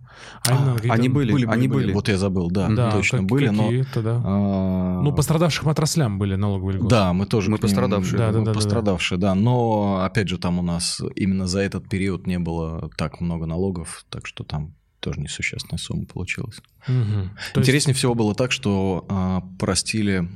А, 0.49 0.77
а 0.89 0.93
они 0.93 1.09
были, 1.09 1.33
были, 1.33 1.47
они 1.47 1.69
были. 1.69 1.93
Вот 1.93 2.09
я 2.09 2.17
забыл, 2.17 2.51
да, 2.51 2.69
да 2.69 2.93
точно 2.93 3.23
были, 3.23 3.49
но... 3.49 3.71
Да. 3.95 4.23
А... 4.25 5.03
Ну, 5.03 5.13
пострадавшим 5.13 5.69
отраслям 5.69 6.19
были 6.19 6.37
налоговые 6.37 6.77
льготы. 6.77 6.91
Да, 6.91 7.13
мы 7.13 7.27
тоже... 7.27 7.51
Мы 7.51 7.59
пострадавшие. 7.59 8.19
Да, 8.19 8.33
да, 8.33 8.41
да, 8.41 8.53
пострадавшие, 8.53 9.19
да. 9.19 9.35
Но, 9.35 10.03
опять 10.05 10.29
же, 10.29 10.39
там 10.39 10.59
у 10.59 10.63
нас 10.63 11.01
именно 11.17 11.48
за 11.49 11.61
этот 11.61 11.89
период 11.89 12.27
не 12.27 12.39
было 12.39 12.91
так 12.97 13.21
много 13.21 13.47
налогов, 13.47 14.05
так 14.11 14.27
что 14.27 14.45
там 14.45 14.75
тоже 15.01 15.21
несущественная 15.21 15.79
сумма 15.79 16.07
получилась. 16.07 16.61
Угу. 16.87 17.31
Интереснее 17.61 17.93
есть... 17.93 17.99
всего 17.99 18.15
было 18.15 18.35
так, 18.35 18.53
что 18.53 19.05
а, 19.09 19.43
простили 19.59 20.29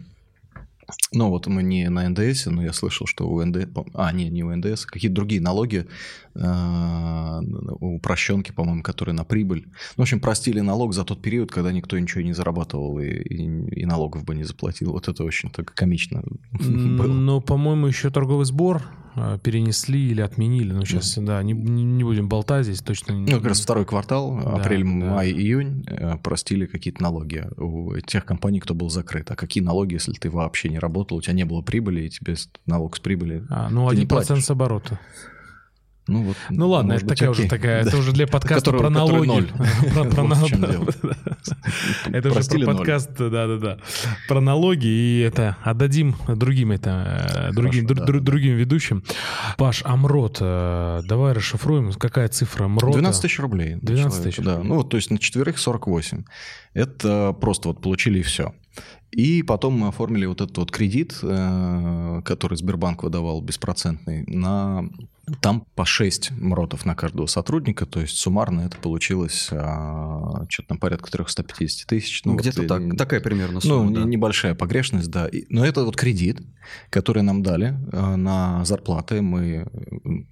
ну, 1.12 1.30
вот 1.30 1.46
мы 1.46 1.62
не 1.62 1.88
на 1.88 2.08
НДС, 2.08 2.46
но 2.46 2.62
я 2.62 2.72
слышал, 2.72 3.06
что 3.06 3.28
у 3.28 3.44
НДС... 3.44 3.68
А, 3.94 4.12
не, 4.12 4.28
не 4.28 4.42
у 4.44 4.54
НДС, 4.54 4.86
какие-то 4.86 5.14
другие 5.14 5.40
налоги, 5.40 5.86
э, 6.34 7.40
упрощенки, 7.80 8.52
по-моему, 8.52 8.82
которые 8.82 9.14
на 9.14 9.24
прибыль. 9.24 9.64
Ну, 9.66 9.72
в 9.96 10.02
общем, 10.02 10.20
простили 10.20 10.60
налог 10.60 10.92
за 10.92 11.04
тот 11.04 11.22
период, 11.22 11.50
когда 11.50 11.72
никто 11.72 11.98
ничего 11.98 12.22
не 12.22 12.32
зарабатывал 12.32 12.98
и, 12.98 13.08
и, 13.08 13.80
и 13.80 13.86
налогов 13.86 14.24
бы 14.24 14.34
не 14.34 14.44
заплатил. 14.44 14.92
Вот 14.92 15.08
это 15.08 15.24
очень 15.24 15.50
так 15.50 15.72
комично 15.72 16.22
было. 16.52 17.06
Ну, 17.06 17.40
по-моему, 17.40 17.86
еще 17.86 18.10
торговый 18.10 18.44
сбор 18.44 18.82
перенесли 19.42 20.10
или 20.10 20.20
отменили. 20.20 20.72
Но 20.72 20.84
сейчас, 20.84 21.18
mm. 21.18 21.24
да, 21.24 21.42
не, 21.42 21.52
не 21.52 22.04
будем 22.04 22.28
болтать 22.28 22.64
здесь 22.64 22.80
точно. 22.80 23.14
Ну, 23.14 23.36
как 23.38 23.46
раз 23.46 23.60
второй 23.60 23.84
квартал, 23.84 24.40
да, 24.42 24.54
апрель, 24.54 24.84
да. 24.84 24.90
май, 24.90 25.30
июнь, 25.30 25.84
э, 25.86 26.16
простили 26.18 26.66
какие-то 26.66 27.02
налоги 27.02 27.46
у 27.56 27.98
тех 28.00 28.24
компаний, 28.24 28.60
кто 28.60 28.74
был 28.74 28.90
закрыт. 28.90 29.30
А 29.30 29.36
какие 29.36 29.62
налоги, 29.62 29.94
если 29.94 30.12
ты 30.12 30.30
вообще 30.30 30.68
не 30.68 30.78
работал, 30.78 31.18
у 31.18 31.22
тебя 31.22 31.34
не 31.34 31.44
было 31.44 31.62
прибыли, 31.62 32.02
и 32.02 32.10
тебе 32.10 32.36
налог 32.66 32.96
с 32.96 33.00
прибыли 33.00 33.44
а, 33.50 33.68
Ну, 33.70 33.88
один 33.88 34.08
процент 34.08 34.44
с 34.44 34.50
оборота. 34.50 34.98
Ну, 36.08 36.24
вот, 36.24 36.36
ну 36.50 36.68
ладно, 36.68 36.94
это 36.94 37.06
такая 37.06 37.30
уже 37.30 37.48
такая, 37.48 37.82
это 37.86 37.96
уже 37.96 38.12
для 38.12 38.26
подкаста 38.26 38.72
про 38.72 38.90
налоги. 38.90 39.48
Это 42.12 42.30
уже 42.30 42.44
про 42.44 42.74
подкаст, 42.74 43.10
да-да-да, 43.16 43.78
про 44.28 44.40
налоги, 44.40 44.86
и 44.86 45.20
это 45.20 45.56
отдадим 45.62 46.16
другим 46.28 46.72
это, 46.72 47.50
э, 47.50 47.52
другим 47.52 47.86
другим 47.86 48.56
ведущим. 48.56 49.02
Паш, 49.56 49.82
Амрот, 49.84 50.38
э, 50.40 51.00
давай 51.04 51.32
расшифруем, 51.32 51.92
какая 51.92 52.28
цифра 52.28 52.66
Амрота? 52.66 52.98
12 52.98 53.22
тысяч 53.22 53.38
рублей. 53.38 53.76
12 53.80 54.22
тысяч. 54.22 54.44
Да, 54.44 54.58
ну, 54.58 54.84
то 54.84 54.96
есть 54.96 55.10
на 55.10 55.18
четверых 55.18 55.58
48. 55.58 56.24
Это 56.74 57.32
просто 57.40 57.68
вот 57.68 57.80
получили 57.80 58.20
и 58.20 58.22
все. 58.22 58.54
И 59.10 59.42
потом 59.42 59.74
мы 59.74 59.88
оформили 59.88 60.24
вот 60.24 60.40
этот 60.40 60.56
вот 60.56 60.70
кредит, 60.70 61.18
э, 61.22 62.22
который 62.24 62.56
Сбербанк 62.56 63.02
выдавал 63.02 63.42
беспроцентный, 63.42 64.24
на 64.26 64.88
там 65.41 65.66
по 65.75 65.85
6 65.85 66.33
МРОТов 66.33 66.85
на 66.85 66.95
каждого 66.95 67.27
сотрудника, 67.27 67.87
то 67.87 68.01
есть 68.01 68.16
суммарно 68.16 68.62
это 68.62 68.77
получилось 68.77 69.49
а, 69.53 70.45
что-то 70.49 70.70
там 70.70 70.79
порядка 70.79 71.11
350 71.11 71.87
тысяч. 71.87 72.25
Ну, 72.25 72.35
Где-то 72.35 72.62
вот, 72.62 72.68
так, 72.68 72.97
такая 72.97 73.20
примерно 73.20 73.61
сумма. 73.61 73.91
Ну, 73.91 74.01
да. 74.01 74.03
небольшая 74.03 74.55
погрешность, 74.55 75.11
да. 75.11 75.29
Но 75.49 75.64
это 75.64 75.85
вот 75.85 75.97
кредит, 75.97 76.41
который 76.91 77.23
нам 77.23 77.43
дали 77.43 77.77
а, 77.93 78.16
на 78.16 78.64
зарплаты. 78.64 79.23
Мы 79.23 79.66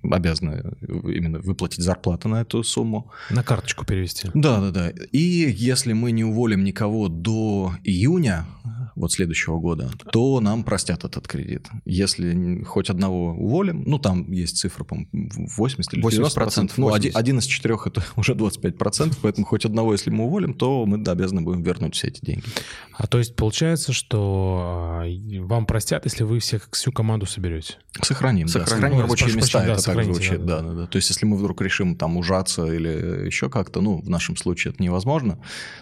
обязаны 0.03 0.75
именно 0.83 1.39
выплатить 1.39 1.85
зарплаты 1.85 2.29
на 2.29 2.41
эту 2.43 2.63
сумму. 2.65 3.11
На 3.31 3.45
карточку 3.45 3.85
перевести. 3.85 4.29
Да, 4.35 4.61
да, 4.61 4.71
да. 4.71 4.91
И 5.13 5.19
если 5.21 5.93
мы 5.93 6.11
не 6.11 6.25
уволим 6.25 6.65
никого 6.65 7.09
до 7.09 7.75
июня, 7.85 8.47
вот 8.95 9.13
следующего 9.13 9.59
года, 9.59 9.91
то 10.13 10.41
нам 10.41 10.65
простят 10.65 11.05
этот 11.05 11.27
кредит. 11.29 11.69
Если 11.85 12.63
хоть 12.65 12.91
одного 12.91 13.33
уволим, 13.33 13.83
ну 13.87 13.99
там 13.99 14.31
есть 14.31 14.59
цифра, 14.59 14.85
по 14.85 14.97
80 15.13 15.95
или 15.95 16.01
90 16.01 16.35
процентов, 16.35 16.79
ну 16.79 16.93
один, 16.93 17.13
один 17.15 17.39
из 17.39 17.45
четырех 17.45 17.87
это 17.87 18.03
уже 18.17 18.35
25 18.35 18.79
процентов, 18.79 19.19
поэтому 19.23 19.47
хоть 19.47 19.65
одного, 19.65 19.93
если 19.93 20.11
мы 20.11 20.25
уволим, 20.25 20.55
то 20.55 20.87
мы 20.87 21.03
обязаны 21.11 21.43
будем 21.43 21.63
вернуть 21.63 21.95
все 21.95 22.09
эти 22.09 22.25
деньги. 22.25 22.45
А 22.95 23.07
то 23.07 23.19
есть 23.19 23.37
получается, 23.37 23.93
что 23.93 25.01
а, 25.03 25.05
вам 25.41 25.67
простят, 25.67 26.05
если 26.05 26.25
вы 26.25 26.39
всех 26.39 26.69
всю 26.73 26.93
команду 26.93 27.27
соберете? 27.27 27.77
Сохраним, 28.03 28.47
Сохраним, 28.47 28.47
да. 28.47 28.67
Сохраним 28.67 29.01
рабочие 29.01 29.35
места, 29.35 29.61
да, 29.61 29.73
это 29.73 29.83
так 29.83 30.05
звучит, 30.05 30.45
да, 30.45 30.61
да, 30.61 30.69
да, 30.69 30.75
да. 30.75 30.87
То 30.87 30.97
есть 30.97 31.11
если 31.11 31.27
мы 31.27 31.37
вдруг 31.37 31.61
решим 31.63 31.97
там 31.97 32.17
ужаться 32.17 32.67
или 32.67 33.27
еще 33.27 33.49
как-то, 33.51 33.81
ну 33.81 34.01
в 34.01 34.09
нашем 34.09 34.37
случае 34.37 34.73
это 34.73 34.83
невозможно, 34.83 35.39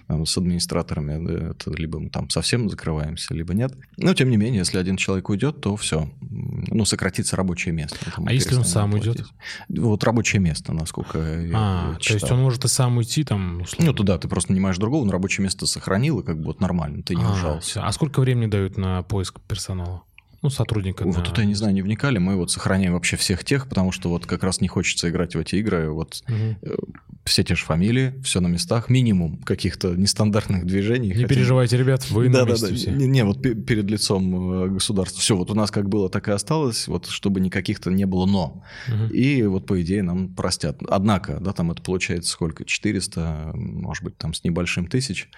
с 0.09 0.37
администраторами 0.37 1.51
это 1.51 1.71
либо 1.73 1.99
мы 1.99 2.11
там 2.11 2.31
совсем 2.31 2.69
закрываем 2.69 2.98
развиваемся, 2.99 3.35
либо 3.35 3.55
нет. 3.55 3.73
Но, 3.97 4.15
тем 4.15 4.31
не 4.31 4.37
менее, 4.37 4.59
если 4.59 4.79
один 4.79 4.97
человек 4.97 5.29
уйдет, 5.29 5.61
то 5.61 5.77
все. 5.77 6.11
Ну, 6.21 6.85
сократится 6.85 7.37
рабочее 7.37 7.73
место. 7.73 7.97
А 8.25 8.33
если 8.33 8.55
он 8.55 8.65
сам 8.65 8.91
платить. 8.91 9.09
уйдет? 9.09 9.27
Вот 9.69 10.05
рабочее 10.05 10.41
место, 10.41 10.73
насколько 10.73 11.19
а, 11.19 11.93
я 11.93 11.99
читал. 11.99 12.01
То 12.01 12.13
есть 12.15 12.33
он 12.33 12.43
может 12.43 12.65
и 12.65 12.69
сам 12.69 12.97
уйти 12.99 13.25
там? 13.25 13.63
Условно. 13.63 13.87
Ну, 13.87 13.93
туда 13.95 14.19
ты 14.19 14.29
просто 14.29 14.53
нанимаешь 14.53 14.77
другого, 14.79 15.05
но 15.05 15.13
рабочее 15.13 15.45
место 15.45 15.67
сохранил, 15.67 16.21
и 16.21 16.25
как 16.25 16.39
бы 16.39 16.45
вот 16.45 16.61
нормально, 16.61 17.03
ты 17.03 17.15
не 17.15 17.25
а, 17.25 17.33
ужался. 17.33 17.87
А 17.87 17.93
сколько 17.93 18.21
времени 18.21 18.51
дают 18.51 18.77
на 18.77 19.03
поиск 19.03 19.41
персонала? 19.47 20.03
Ну, 20.41 20.51
сотрудника. 20.51 21.05
Вот 21.05 21.17
на... 21.17 21.23
тут 21.23 21.39
я 21.39 21.45
не 21.45 21.55
знаю, 21.55 21.75
не 21.75 21.83
вникали. 21.83 22.19
Мы 22.19 22.37
вот 22.37 22.51
сохраняем 22.51 22.93
вообще 22.93 23.17
всех 23.17 23.45
тех, 23.45 23.69
потому 23.69 23.91
что 23.91 24.09
вот 24.09 24.27
как 24.27 24.45
раз 24.45 24.61
не 24.61 24.69
хочется 24.69 25.09
играть 25.09 25.35
в 25.35 25.39
эти 25.39 25.57
игры. 25.57 25.91
Вот 25.91 26.23
угу. 26.29 26.79
все 27.25 27.43
те 27.43 27.57
же 27.57 27.65
фамилии, 27.65 28.15
все 28.23 28.41
на 28.41 28.47
местах, 28.47 28.89
минимум 28.89 29.39
каких-то 29.39 29.97
нестандартных 29.97 30.65
движений. 30.65 31.09
Не 31.09 31.15
хотим... 31.15 31.29
переживайте, 31.29 31.77
ребят, 31.77 32.09
вы 32.11 32.29
да, 32.29 32.45
на 32.45 32.51
месте 32.51 32.67
да, 32.67 32.73
да. 32.73 32.77
все. 32.77 32.91
Не, 32.93 33.07
не, 33.09 33.25
вот 33.25 33.43
перед 33.43 33.91
лицом 33.91 34.53
э, 34.65 34.69
государства. 34.69 35.21
Все, 35.21 35.37
вот 35.37 35.51
у 35.51 35.55
нас 35.55 35.73
как 35.73 35.89
было, 35.89 36.09
так 36.09 36.29
и 36.29 36.31
осталось, 36.31 36.87
вот 36.87 37.07
чтобы 37.07 37.41
никаких-то 37.41 37.91
не 37.91 38.05
было 38.05 38.27
«но». 38.27 38.63
Угу. 38.87 39.13
И 39.13 39.43
вот, 39.43 39.67
по 39.67 39.81
идее, 39.83 40.05
нам 40.05 40.35
простят. 40.35 40.79
Однако, 40.89 41.41
да, 41.41 41.53
там 41.53 41.73
это 41.73 41.83
получается 41.83 42.31
сколько? 42.31 42.65
400, 42.65 43.51
может 43.55 44.05
быть, 44.05 44.17
там 44.17 44.35
с 44.35 44.45
небольшим 44.45 44.87
тысяч. 44.87 45.29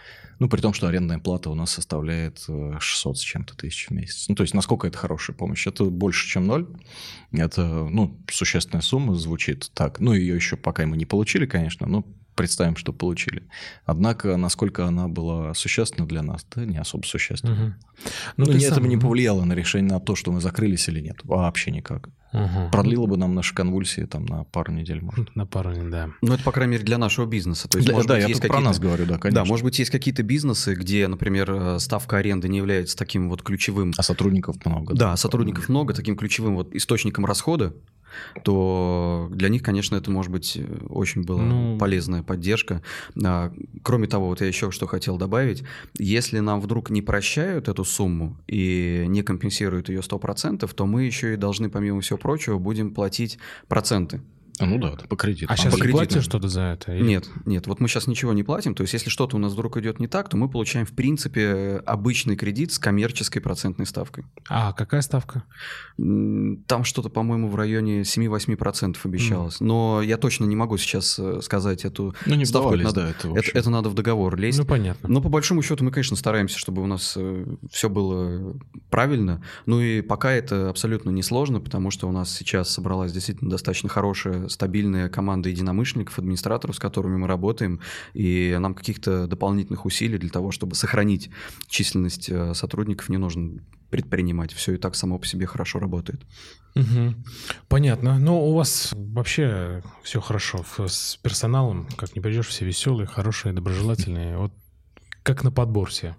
Ну, 0.41 0.49
при 0.49 0.63
том, 0.63 0.73
что 0.73 0.89
арендная 0.89 1.19
плата 1.19 1.51
у 1.51 1.55
нас 1.55 1.71
составляет 1.71 2.47
600 2.79 3.15
э, 3.15 3.19
с 3.19 3.21
чем-то 3.21 3.55
тысяч 3.55 3.89
в 3.89 3.91
месяц. 3.93 4.27
Ну, 4.29 4.35
то 4.35 4.43
есть, 4.43 4.55
насколько 4.55 4.87
это 4.87 4.97
хорошая 4.97 5.37
помощь? 5.37 5.67
Это 5.67 5.85
больше, 5.85 6.27
чем 6.27 6.47
ноль. 6.47 6.67
Это, 7.31 7.63
ну, 7.63 8.19
существенная 8.31 8.81
сумма 8.81 9.15
звучит 9.15 9.71
так. 9.75 10.01
Ну, 10.01 10.15
ее 10.15 10.35
еще 10.35 10.57
пока 10.57 10.87
мы 10.87 10.97
не 10.97 11.05
получили, 11.05 11.45
конечно, 11.45 11.87
но 11.87 12.07
представим, 12.41 12.77
что 12.77 12.95
получили. 12.95 13.43
Однако, 13.85 14.35
насколько 14.39 14.87
она 14.87 15.09
была 15.09 15.53
существенна 15.53 16.09
для 16.09 16.23
нас, 16.23 16.47
да, 16.57 16.65
не 16.65 16.79
особо 16.79 17.05
существенна. 17.05 17.53
Угу. 17.53 17.73
Ну, 18.39 18.47
ну 18.47 18.53
не, 18.53 18.61
сам... 18.61 18.73
это 18.73 18.81
бы 18.81 18.89
не 18.89 18.97
повлияло 18.97 19.45
на 19.45 19.53
решение 19.53 19.93
на 19.93 20.01
то, 20.01 20.17
что 20.17 20.33
мы 20.33 20.41
закрылись 20.41 20.89
или 20.89 21.01
нет. 21.01 21.19
Вообще 21.25 21.71
никак. 21.71 22.09
Угу. 22.33 22.71
Продлило 22.73 23.07
бы 23.07 23.19
нам 23.19 23.35
наши 23.35 23.55
конвульсии 23.55 24.07
там 24.07 24.25
на 24.25 24.45
пару 24.45 24.73
недель, 24.73 25.03
может. 25.03 25.37
На 25.37 25.45
пару 25.45 25.71
недель, 25.73 25.91
да. 25.91 26.09
Ну, 26.23 26.33
это, 26.33 26.43
по 26.43 26.51
крайней 26.51 26.73
мере, 26.73 26.85
для 26.85 26.97
нашего 26.97 27.27
бизнеса. 27.27 27.69
То 27.69 27.77
есть, 27.77 27.87
для, 27.87 27.95
может 27.95 28.09
да, 28.09 28.15
быть, 28.15 28.23
я 28.23 28.29
есть 28.29 28.41
про 28.41 28.61
нас 28.61 28.79
говорю, 28.79 29.05
да, 29.05 29.19
конечно. 29.19 29.43
Да, 29.43 29.49
может 29.49 29.65
быть, 29.65 29.79
есть 29.79 29.91
какие-то 29.91 30.23
бизнесы, 30.23 30.75
где, 30.75 31.09
например, 31.09 31.51
э, 31.51 31.79
ставка 31.79 32.17
аренды 32.17 32.49
не 32.49 32.57
является 32.57 32.97
таким 32.97 33.29
вот 33.29 33.43
ключевым... 33.43 33.93
А 33.99 34.03
сотрудников 34.03 34.65
много. 34.65 34.95
Да, 34.95 35.11
да 35.11 35.17
сотрудников 35.19 35.69
много, 35.69 35.93
таким 35.93 36.17
ключевым 36.17 36.55
вот 36.55 36.75
источником 36.75 37.27
расхода 37.27 37.75
то 38.45 39.29
для 39.31 39.49
них, 39.49 39.63
конечно, 39.63 39.97
это 39.97 40.11
может 40.11 40.31
быть 40.33 40.57
э, 40.57 40.87
очень 40.89 41.23
была 41.23 41.43
ну... 41.43 41.79
полезная 41.79 42.23
поддержка. 42.23 42.83
А, 43.25 43.53
кроме 43.83 44.07
того, 44.07 44.29
вот 44.29 44.41
я 44.41 44.47
еще 44.47 44.71
что 44.71 44.87
хотел 44.87 45.17
добавить, 45.17 45.63
если 45.99 46.39
нам 46.41 46.61
вдруг 46.61 46.91
не 46.91 47.03
прощают 47.03 47.69
эту 47.69 47.85
сумму 47.85 48.37
и 48.47 49.05
не 49.09 49.23
компенсируют 49.23 49.89
ее 49.89 50.01
100%, 50.01 50.69
то 50.75 50.87
мы 50.87 51.05
еще 51.05 51.35
и 51.35 51.37
должны, 51.37 51.71
помимо 51.71 52.01
всего 52.01 52.19
прочего, 52.19 52.59
будем 52.59 52.95
платить 52.95 53.39
проценты. 53.69 54.21
А, 54.61 54.67
ну 54.67 54.79
да, 54.79 54.97
по 55.09 55.17
кредиту. 55.17 55.51
А, 55.51 55.55
а 55.55 55.57
сейчас 55.57 55.77
по 55.77 55.85
платите 55.85 56.21
что-то 56.21 56.49
за 56.49 56.63
это? 56.63 56.95
Или... 56.95 57.05
Нет, 57.05 57.29
нет, 57.47 57.67
вот 57.67 57.81
мы 57.81 57.89
сейчас 57.89 58.07
ничего 58.07 58.33
не 58.33 58.43
платим. 58.43 58.75
То 58.75 58.83
есть, 58.83 58.93
если 58.93 59.11
что-то 59.11 59.37
у 59.37 59.39
нас 59.39 59.53
вдруг 59.53 59.77
идет 59.79 60.01
не 60.01 60.07
так, 60.07 60.29
то 60.29 60.37
мы 60.37 60.49
получаем, 60.49 60.87
в 60.87 60.93
принципе, 60.93 61.83
обычный 61.87 62.37
кредит 62.37 62.73
с 62.73 62.79
коммерческой 62.79 63.41
процентной 63.41 63.87
ставкой. 63.87 64.25
А 64.49 64.73
какая 64.73 65.01
ставка? 65.01 65.45
Там 65.97 66.85
что-то, 66.85 67.09
по-моему, 67.09 67.49
в 67.49 67.57
районе 67.57 68.03
7-8% 68.03 68.97
обещалось. 69.03 69.61
Mm. 69.61 69.65
Но 69.65 70.03
я 70.03 70.17
точно 70.17 70.45
не 70.45 70.57
могу 70.57 70.77
сейчас 70.77 71.19
э, 71.19 71.41
сказать 71.43 71.85
эту 71.85 72.15
ну, 72.27 72.35
не 72.35 72.45
ставку. 72.45 72.75
Это 72.75 72.85
надо, 72.85 73.01
да, 73.01 73.11
это, 73.11 73.29
это, 73.39 73.59
это 73.59 73.71
надо 73.71 73.89
в 73.89 73.95
договор 73.95 74.37
лезть. 74.37 74.59
Ну, 74.59 74.65
понятно. 74.65 75.09
Но 75.09 75.21
по 75.21 75.29
большому 75.29 75.63
счету 75.63 75.85
мы, 75.85 75.91
конечно, 75.91 76.17
стараемся, 76.17 76.59
чтобы 76.59 76.83
у 76.83 76.87
нас 76.87 77.15
э, 77.17 77.47
все 77.71 77.89
было 77.89 78.55
правильно. 78.91 79.43
Ну 79.67 79.81
и 79.81 80.03
пока 80.03 80.33
это 80.33 80.69
абсолютно 80.69 81.11
несложно, 81.11 81.61
потому 81.61 81.91
что 81.91 82.09
у 82.09 82.13
нас 82.13 82.35
сейчас 82.35 82.71
собралась 82.71 83.13
действительно 83.13 83.51
достаточно 83.51 83.89
хорошая, 83.89 84.49
стабильная 84.51 85.09
команда 85.09 85.49
единомышленников, 85.49 86.19
администраторов, 86.19 86.77
с 86.77 86.79
которыми 86.79 87.17
мы 87.17 87.27
работаем, 87.27 87.81
и 88.15 88.57
нам 88.59 88.75
каких-то 88.75 89.27
дополнительных 89.27 89.87
усилий 89.87 90.19
для 90.19 90.31
того, 90.31 90.51
чтобы 90.51 90.75
сохранить 90.75 91.31
численность 91.69 92.29
э, 92.29 92.55
сотрудников, 92.55 93.09
не 93.09 93.17
нужно 93.17 93.61
предпринимать. 93.91 94.53
Все 94.53 94.75
и 94.75 94.77
так 94.77 94.95
само 94.95 95.19
по 95.19 95.27
себе 95.27 95.47
хорошо 95.47 95.79
работает. 95.79 96.23
Угу. 96.77 97.15
Понятно. 97.69 98.19
Но 98.19 98.41
у 98.47 98.55
вас 98.55 98.93
вообще 98.95 99.83
все 100.03 100.21
хорошо 100.21 100.65
с 100.87 101.17
персоналом. 101.23 101.89
Как 101.97 102.15
не 102.15 102.23
придешь, 102.23 102.49
все 102.49 102.65
веселые, 102.65 103.07
хорошие, 103.07 103.53
доброжелательные. 103.53 104.39
Вот 104.39 104.53
как 105.23 105.45
на 105.45 105.51
подбор 105.51 105.91
все. 105.91 106.17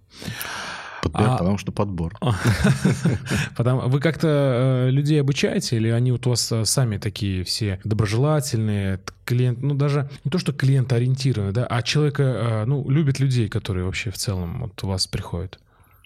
Подбор, 1.02 1.30
а... 1.30 1.38
потому 1.38 1.58
что 1.58 1.72
подбор. 1.72 2.16
Потому... 3.58 3.90
Вы 3.90 4.00
как-то 4.00 4.28
э, 4.28 4.90
людей 4.92 5.20
обучаете, 5.20 5.78
или 5.78 5.90
они 5.90 6.12
вот 6.12 6.28
у 6.28 6.32
вас 6.32 6.52
э, 6.52 6.64
сами 6.66 6.98
такие 6.98 7.44
все 7.44 7.80
доброжелательные, 7.84 9.00
клиент, 9.26 9.62
ну 9.62 9.74
даже 9.74 10.10
не 10.24 10.32
то, 10.32 10.38
что 10.38 10.54
клиент 10.54 10.94
ориентированный, 10.94 11.54
да, 11.54 11.66
а 11.66 11.82
человека, 11.82 12.24
э, 12.24 12.66
ну, 12.66 12.88
любит 12.90 13.20
людей, 13.20 13.50
которые 13.50 13.86
вообще 13.86 14.12
в 14.12 14.18
целом 14.18 14.62
вот 14.62 14.84
у 14.84 14.88
вас 14.88 15.08
приходят? 15.08 15.60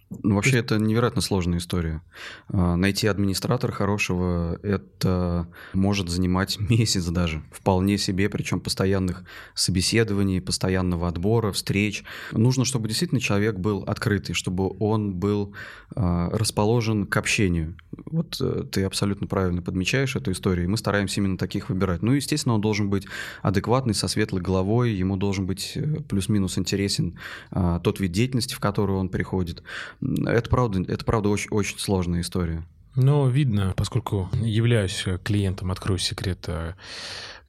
Ну, 0.09 0.35
вообще, 0.35 0.59
это 0.59 0.77
невероятно 0.77 1.21
сложная 1.21 1.57
история. 1.57 2.01
А, 2.49 2.75
найти 2.75 3.07
администратора 3.07 3.71
хорошего, 3.71 4.59
это 4.61 5.47
может 5.73 6.09
занимать 6.09 6.59
месяц 6.69 7.05
даже, 7.05 7.43
вполне 7.51 7.97
себе, 7.97 8.29
причем 8.29 8.59
постоянных 8.59 9.23
собеседований, 9.55 10.41
постоянного 10.41 11.07
отбора, 11.07 11.51
встреч. 11.51 12.03
Нужно, 12.31 12.65
чтобы 12.65 12.87
действительно 12.87 13.19
человек 13.19 13.57
был 13.57 13.83
открытый, 13.83 14.35
чтобы 14.35 14.75
он 14.79 15.15
был 15.15 15.55
а, 15.95 16.29
расположен 16.29 17.07
к 17.07 17.17
общению. 17.17 17.75
Вот 18.05 18.37
э, 18.41 18.63
ты 18.71 18.83
абсолютно 18.83 19.27
правильно 19.27 19.61
подмечаешь 19.61 20.15
эту 20.15 20.31
историю, 20.31 20.65
и 20.65 20.67
мы 20.67 20.77
стараемся 20.77 21.21
именно 21.21 21.37
таких 21.37 21.69
выбирать. 21.69 22.01
Ну, 22.01 22.11
естественно, 22.11 22.55
он 22.55 22.61
должен 22.61 22.89
быть 22.89 23.07
адекватный, 23.41 23.93
со 23.93 24.07
светлой 24.07 24.41
головой, 24.41 24.91
ему 24.91 25.17
должен 25.17 25.45
быть 25.45 25.73
э, 25.75 26.01
плюс-минус 26.07 26.57
интересен 26.57 27.17
а, 27.51 27.79
тот 27.79 27.99
вид 27.99 28.11
деятельности, 28.11 28.53
в 28.53 28.59
который 28.59 28.95
он 28.95 29.09
приходит. 29.09 29.63
Это 30.01 30.49
правда, 30.49 30.81
это 30.91 31.05
правда 31.05 31.29
очень, 31.29 31.49
очень 31.51 31.79
сложная 31.79 32.21
история. 32.21 32.63
Но 32.95 33.27
видно, 33.27 33.73
поскольку 33.75 34.29
являюсь 34.41 35.05
клиентом, 35.23 35.71
открою 35.71 35.99
секрет 35.99 36.45
э, 36.47 36.73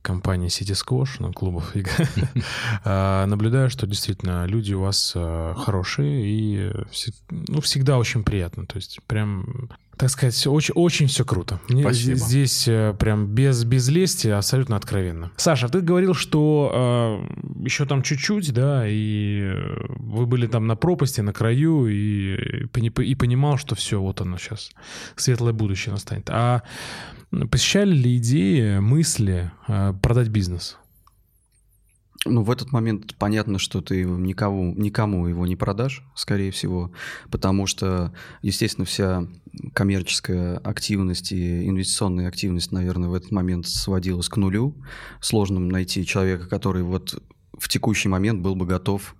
компании 0.02 0.48
City 0.48 0.74
Squash, 0.74 1.16
ну, 1.18 1.32
клубов 1.32 1.72
а, 2.84 3.26
наблюдаю, 3.26 3.70
что 3.70 3.86
действительно 3.86 4.46
люди 4.46 4.72
у 4.72 4.80
вас 4.80 5.12
э, 5.14 5.54
хорошие 5.56 6.26
и 6.26 6.72
ну, 7.30 7.60
всегда 7.60 7.98
очень 7.98 8.24
приятно. 8.24 8.66
То 8.66 8.76
есть 8.76 9.00
прям 9.06 9.70
так 9.96 10.10
сказать, 10.10 10.46
очень, 10.46 10.74
очень 10.74 11.06
все 11.06 11.24
круто. 11.24 11.58
Мне 11.68 11.82
Спасибо. 11.82 12.18
Здесь 12.18 12.68
э, 12.68 12.94
прям 12.98 13.26
без, 13.26 13.64
без 13.64 13.88
лести 13.88 14.28
абсолютно 14.28 14.76
откровенно. 14.76 15.30
Саша, 15.36 15.68
ты 15.68 15.80
говорил, 15.80 16.12
что 16.12 16.70
э, 17.32 17.64
еще 17.64 17.86
там 17.86 18.02
чуть-чуть, 18.02 18.52
да, 18.52 18.84
и 18.86 19.54
вы 19.88 20.26
были 20.26 20.46
там 20.46 20.66
на 20.66 20.76
пропасти, 20.76 21.22
на 21.22 21.32
краю, 21.32 21.86
и, 21.86 22.66
и 22.66 23.14
понимал, 23.14 23.56
что 23.56 23.74
все, 23.74 24.00
вот 24.00 24.20
оно 24.20 24.36
сейчас, 24.36 24.70
светлое 25.16 25.52
будущее 25.52 25.92
настанет. 25.92 26.28
А 26.30 26.62
посещали 27.50 27.94
ли 27.94 28.18
идеи, 28.18 28.78
мысли 28.78 29.50
э, 29.66 29.94
продать 30.02 30.28
бизнес? 30.28 30.76
Ну, 32.26 32.42
в 32.42 32.50
этот 32.50 32.72
момент 32.72 33.14
понятно, 33.16 33.58
что 33.58 33.80
ты 33.80 34.04
никому, 34.04 34.74
никому 34.74 35.26
его 35.26 35.46
не 35.46 35.56
продашь, 35.56 36.02
скорее 36.14 36.50
всего, 36.50 36.92
потому 37.30 37.66
что, 37.66 38.12
естественно, 38.42 38.84
вся 38.84 39.26
коммерческая 39.72 40.58
активность 40.58 41.32
и 41.32 41.68
инвестиционная 41.68 42.28
активность, 42.28 42.72
наверное, 42.72 43.08
в 43.08 43.14
этот 43.14 43.30
момент 43.30 43.66
сводилась 43.66 44.28
к 44.28 44.36
нулю. 44.36 44.74
Сложно 45.20 45.60
найти 45.60 46.04
человека, 46.04 46.48
который 46.48 46.82
вот 46.82 47.22
в 47.58 47.68
текущий 47.68 48.08
момент 48.08 48.40
был 48.40 48.54
бы 48.54 48.66
готов 48.66 49.14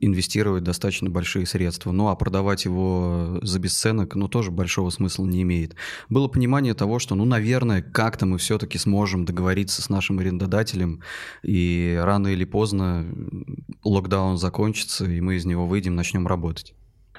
инвестировать 0.00 0.62
достаточно 0.62 1.10
большие 1.10 1.46
средства. 1.46 1.92
Ну 1.92 2.08
а 2.08 2.16
продавать 2.16 2.64
его 2.64 3.38
за 3.42 3.58
бесценок, 3.58 4.14
ну 4.14 4.28
тоже 4.28 4.50
большого 4.50 4.90
смысла 4.90 5.24
не 5.24 5.42
имеет. 5.42 5.74
Было 6.08 6.28
понимание 6.28 6.74
того, 6.74 6.98
что, 6.98 7.14
ну, 7.14 7.24
наверное, 7.24 7.82
как-то 7.82 8.26
мы 8.26 8.38
все-таки 8.38 8.78
сможем 8.78 9.24
договориться 9.24 9.82
с 9.82 9.88
нашим 9.88 10.18
арендодателем, 10.18 11.00
и 11.42 11.98
рано 12.02 12.28
или 12.28 12.44
поздно 12.44 13.06
локдаун 13.82 14.36
закончится, 14.38 15.06
и 15.06 15.20
мы 15.20 15.36
из 15.36 15.46
него 15.46 15.66
выйдем, 15.66 15.94
начнем 15.94 16.26
работать. 16.26 16.74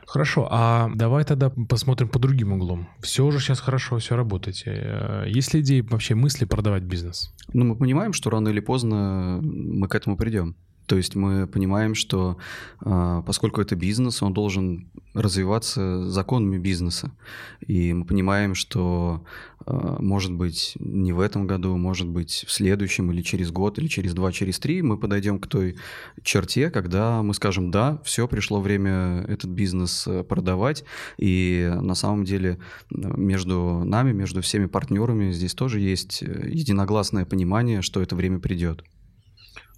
Хорошо, 0.09 0.47
а 0.49 0.89
давай 0.95 1.23
тогда 1.23 1.51
посмотрим 1.51 2.09
по 2.09 2.17
другим 2.17 2.53
углом. 2.53 2.87
Все 2.99 3.23
уже 3.23 3.39
сейчас 3.39 3.59
хорошо, 3.59 3.99
все 3.99 4.15
работаете. 4.15 4.71
Э, 4.73 5.25
есть 5.27 5.53
ли 5.53 5.61
идеи 5.61 5.81
вообще 5.81 6.15
мысли 6.15 6.45
продавать 6.45 6.81
бизнес? 6.81 7.31
Ну, 7.53 7.65
мы 7.65 7.75
понимаем, 7.75 8.13
что 8.13 8.31
рано 8.31 8.49
или 8.49 8.59
поздно 8.59 9.39
мы 9.43 9.87
к 9.87 9.93
этому 9.93 10.17
придем. 10.17 10.55
То 10.89 10.97
есть 10.97 11.15
мы 11.15 11.45
понимаем, 11.45 11.93
что 11.93 12.39
э, 12.83 13.21
поскольку 13.23 13.61
это 13.61 13.75
бизнес, 13.75 14.23
он 14.23 14.33
должен 14.33 14.89
развиваться 15.13 16.09
законами 16.09 16.57
бизнеса. 16.57 17.11
И 17.59 17.93
мы 17.93 18.05
понимаем, 18.05 18.55
что 18.55 19.23
э, 19.67 19.97
может 19.99 20.33
быть 20.33 20.73
не 20.79 21.13
в 21.13 21.19
этом 21.19 21.45
году, 21.45 21.77
может 21.77 22.07
быть 22.07 22.43
в 22.47 22.51
следующем 22.51 23.11
или 23.11 23.21
через 23.21 23.51
год, 23.51 23.77
или 23.77 23.85
через 23.85 24.15
два, 24.15 24.31
через 24.31 24.57
три 24.57 24.81
мы 24.81 24.97
подойдем 24.97 25.37
к 25.37 25.45
той 25.45 25.75
черте, 26.23 26.71
когда 26.71 27.21
мы 27.21 27.35
скажем, 27.35 27.69
да, 27.69 28.01
все, 28.03 28.27
пришло 28.27 28.59
время 28.59 29.23
этот 29.27 29.51
бизнес 29.51 30.07
э, 30.07 30.23
продавать. 30.23 30.85
И 31.19 31.71
на 31.71 31.93
самом 31.93 32.23
деле 32.23 32.57
между 32.89 33.83
нами, 33.85 34.11
между 34.11 34.41
всеми 34.41 34.65
партнерами 34.65 35.31
здесь 35.33 35.53
тоже 35.53 35.81
есть 35.81 36.23
единогласное 36.23 37.25
понимание, 37.25 37.83
что 37.83 38.01
это 38.01 38.15
время 38.15 38.39
придет. 38.39 38.83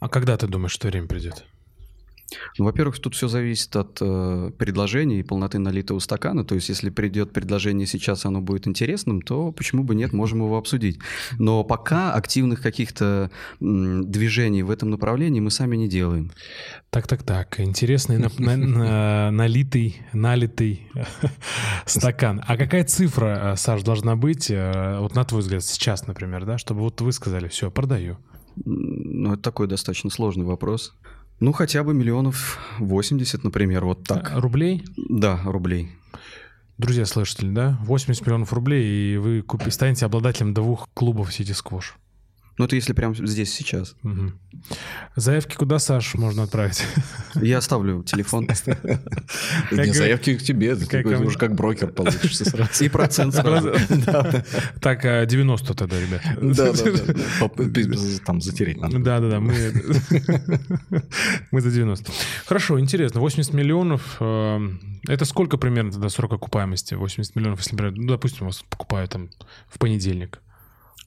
А 0.01 0.09
когда 0.09 0.35
ты 0.35 0.47
думаешь, 0.47 0.71
что 0.71 0.87
время 0.87 1.07
придет? 1.07 1.45
Ну, 2.57 2.65
во-первых, 2.65 2.97
тут 2.97 3.13
все 3.13 3.27
зависит 3.27 3.75
от 3.75 3.99
э, 4.01 4.51
предложения 4.57 5.19
и 5.19 5.23
полноты 5.23 5.59
налитого 5.59 5.99
стакана. 5.99 6.43
То 6.43 6.55
есть, 6.55 6.69
если 6.69 6.89
придет 6.89 7.33
предложение 7.33 7.85
сейчас, 7.85 8.25
оно 8.25 8.41
будет 8.41 8.67
интересным, 8.67 9.21
то 9.21 9.51
почему 9.51 9.83
бы 9.83 9.93
нет, 9.93 10.11
можем 10.11 10.39
его 10.39 10.57
обсудить. 10.57 10.97
Но 11.37 11.63
пока 11.63 12.13
активных 12.13 12.61
каких-то 12.61 13.29
движений 13.59 14.63
в 14.63 14.71
этом 14.71 14.89
направлении 14.89 15.39
мы 15.39 15.51
сами 15.51 15.75
не 15.75 15.87
делаем. 15.87 16.31
Так, 16.89 17.07
так, 17.07 17.21
так. 17.21 17.59
Интересный 17.59 18.17
на, 18.17 18.31
на, 18.39 18.57
на, 18.57 19.31
налитый, 19.31 20.01
налитый 20.13 20.89
стакан. 21.85 22.41
А 22.47 22.57
какая 22.57 22.85
цифра, 22.85 23.53
э, 23.53 23.55
Саш, 23.55 23.83
должна 23.83 24.15
быть, 24.15 24.49
э, 24.49 24.97
вот 24.99 25.15
на 25.15 25.25
твой 25.25 25.41
взгляд, 25.41 25.63
сейчас, 25.63 26.07
например, 26.07 26.45
да, 26.45 26.57
чтобы 26.57 26.79
вот 26.79 27.01
вы 27.01 27.11
сказали, 27.11 27.49
все, 27.49 27.69
продаю. 27.69 28.17
Ну, 28.55 29.33
это 29.33 29.41
такой 29.41 29.67
достаточно 29.67 30.09
сложный 30.09 30.45
вопрос. 30.45 30.93
Ну, 31.39 31.53
хотя 31.53 31.83
бы 31.83 31.93
миллионов 31.93 32.59
80, 32.79 33.43
например, 33.43 33.85
вот 33.85 34.03
так. 34.03 34.31
А, 34.31 34.39
рублей? 34.39 34.83
Да, 34.95 35.41
рублей. 35.43 35.89
Друзья, 36.77 37.05
слышали, 37.05 37.49
да? 37.51 37.77
80 37.81 38.25
миллионов 38.25 38.53
рублей, 38.53 39.13
и 39.13 39.17
вы 39.17 39.41
купи, 39.41 39.69
станете 39.71 40.05
обладателем 40.05 40.53
двух 40.53 40.89
клубов 40.93 41.33
Сити 41.33 41.51
Сквош. 41.51 41.95
Ну, 42.61 42.65
это 42.65 42.75
если 42.75 42.93
прямо 42.93 43.15
здесь, 43.15 43.51
сейчас. 43.51 43.95
Угу. 44.03 44.33
Заявки 45.15 45.55
куда, 45.55 45.79
Саш, 45.79 46.13
можно 46.13 46.43
отправить? 46.43 46.85
Я 47.33 47.57
оставлю 47.57 48.03
телефон. 48.03 48.47
Не, 49.71 49.91
заявки 49.91 50.37
к 50.37 50.43
тебе, 50.43 50.75
ты 50.75 51.03
уже 51.25 51.39
как 51.39 51.55
брокер 51.55 51.87
получишься 51.87 52.47
сразу. 52.47 52.83
И 52.83 52.87
процент 52.87 53.33
сразу. 53.33 53.73
Так, 54.79 55.27
90 55.27 55.71
а 55.71 55.75
тогда, 55.75 55.99
ребят. 55.99 56.21
Да, 56.39 56.71
да, 56.71 57.13
да. 57.57 58.19
Там 58.27 58.41
затереть 58.41 58.79
надо. 58.79 58.99
Да, 58.99 59.19
да, 59.19 59.29
да, 59.31 59.39
мы 59.39 59.55
мы 61.49 61.61
за 61.61 61.71
90. 61.71 62.11
Хорошо, 62.45 62.79
интересно, 62.79 63.21
80 63.21 63.55
миллионов, 63.55 64.17
э, 64.19 64.69
это 65.07 65.25
сколько 65.25 65.57
примерно 65.57 65.93
тогда 65.93 66.09
срок 66.09 66.33
окупаемости? 66.33 66.93
80 66.93 67.35
миллионов, 67.35 67.61
если, 67.61 67.75
ну, 67.75 68.07
допустим, 68.07 68.45
вас 68.45 68.63
покупают 68.69 69.09
там 69.09 69.31
в 69.67 69.79
понедельник. 69.79 70.41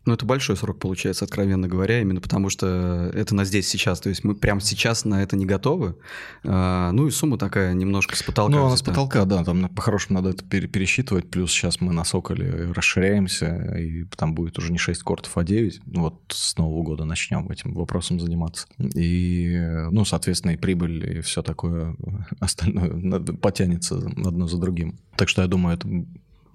Ну, 0.07 0.13
это 0.13 0.27
большой 0.27 0.57
срок 0.57 0.79
получается, 0.79 1.25
откровенно 1.25 1.67
говоря, 1.67 2.01
именно 2.01 2.21
потому 2.21 2.51
что 2.51 3.11
это 3.15 3.35
на 3.35 3.45
здесь 3.45 3.69
сейчас. 3.69 4.01
То 4.01 4.11
есть 4.11 4.23
мы 4.23 4.35
прямо 4.35 4.61
сейчас 4.61 5.05
на 5.05 5.23
это 5.23 5.37
не 5.37 5.47
готовы. 5.47 5.97
А, 6.45 6.93
ну 6.93 7.07
и 7.07 7.11
сумма 7.11 7.39
такая 7.39 7.73
немножко 7.73 8.17
с 8.17 8.23
потолка. 8.23 8.55
Ну, 8.55 8.67
она 8.67 8.77
с 8.77 8.83
потолка, 8.83 9.25
да. 9.25 9.43
Там 9.45 9.69
по-хорошему 9.69 10.21
надо 10.21 10.31
это 10.31 10.45
пересчитывать. 10.45 11.31
Плюс 11.31 11.51
сейчас 11.51 11.81
мы 11.81 11.93
на 11.93 12.05
Соколе 12.05 12.73
расширяемся, 12.73 13.77
и 13.79 14.05
там 14.17 14.35
будет 14.35 14.59
уже 14.59 14.73
не 14.73 14.79
6 14.79 15.03
кортов, 15.03 15.37
а 15.39 15.45
9. 15.45 15.81
Вот 15.87 16.21
с 16.29 16.57
Нового 16.59 16.83
года 16.83 17.05
начнем 17.05 17.51
этим 17.51 17.73
вопросом 17.73 18.21
заниматься. 18.21 18.67
И, 18.79 19.59
ну, 19.91 20.05
соответственно, 20.05 20.53
и 20.53 20.57
прибыль, 20.57 21.19
и 21.19 21.21
все 21.23 21.43
такое 21.43 21.97
остальное 22.41 23.21
потянется 23.21 23.97
одно 23.97 24.49
за 24.49 24.59
другим. 24.59 24.99
Так 25.17 25.29
что 25.29 25.43
я 25.43 25.49
думаю, 25.49 25.77
это 25.77 25.89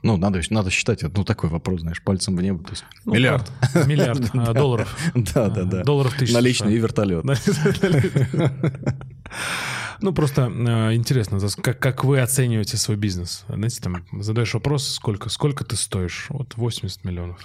ну, 0.01 0.17
надо, 0.17 0.41
надо 0.49 0.69
считать, 0.69 1.03
ну, 1.03 1.23
такой 1.23 1.49
вопрос, 1.49 1.81
знаешь, 1.81 2.01
пальцем 2.01 2.35
в 2.35 2.41
небо. 2.41 2.63
То 2.63 2.71
есть 2.71 2.85
ну, 3.05 3.13
миллиард. 3.13 3.51
Миллиард 3.87 4.29
а, 4.33 4.53
долларов. 4.53 4.95
Да, 5.15 5.49
да, 5.49 5.63
да. 5.63 5.83
Долларов 5.83 6.15
тысяч. 6.17 6.33
Наличный 6.33 6.73
и 6.73 6.77
вертолет. 6.77 7.25
Ну, 10.01 10.13
просто 10.13 10.43
э, 10.43 10.95
интересно, 10.95 11.39
как, 11.61 11.79
как 11.79 12.03
вы 12.03 12.19
оцениваете 12.21 12.77
свой 12.77 12.97
бизнес? 12.97 13.45
Знаете, 13.47 13.81
там 13.81 14.05
задаешь 14.11 14.53
вопрос, 14.53 14.87
сколько, 14.87 15.29
сколько 15.29 15.65
ты 15.65 15.75
стоишь? 15.75 16.27
Вот 16.29 16.55
80 16.55 17.03
миллионов. 17.03 17.39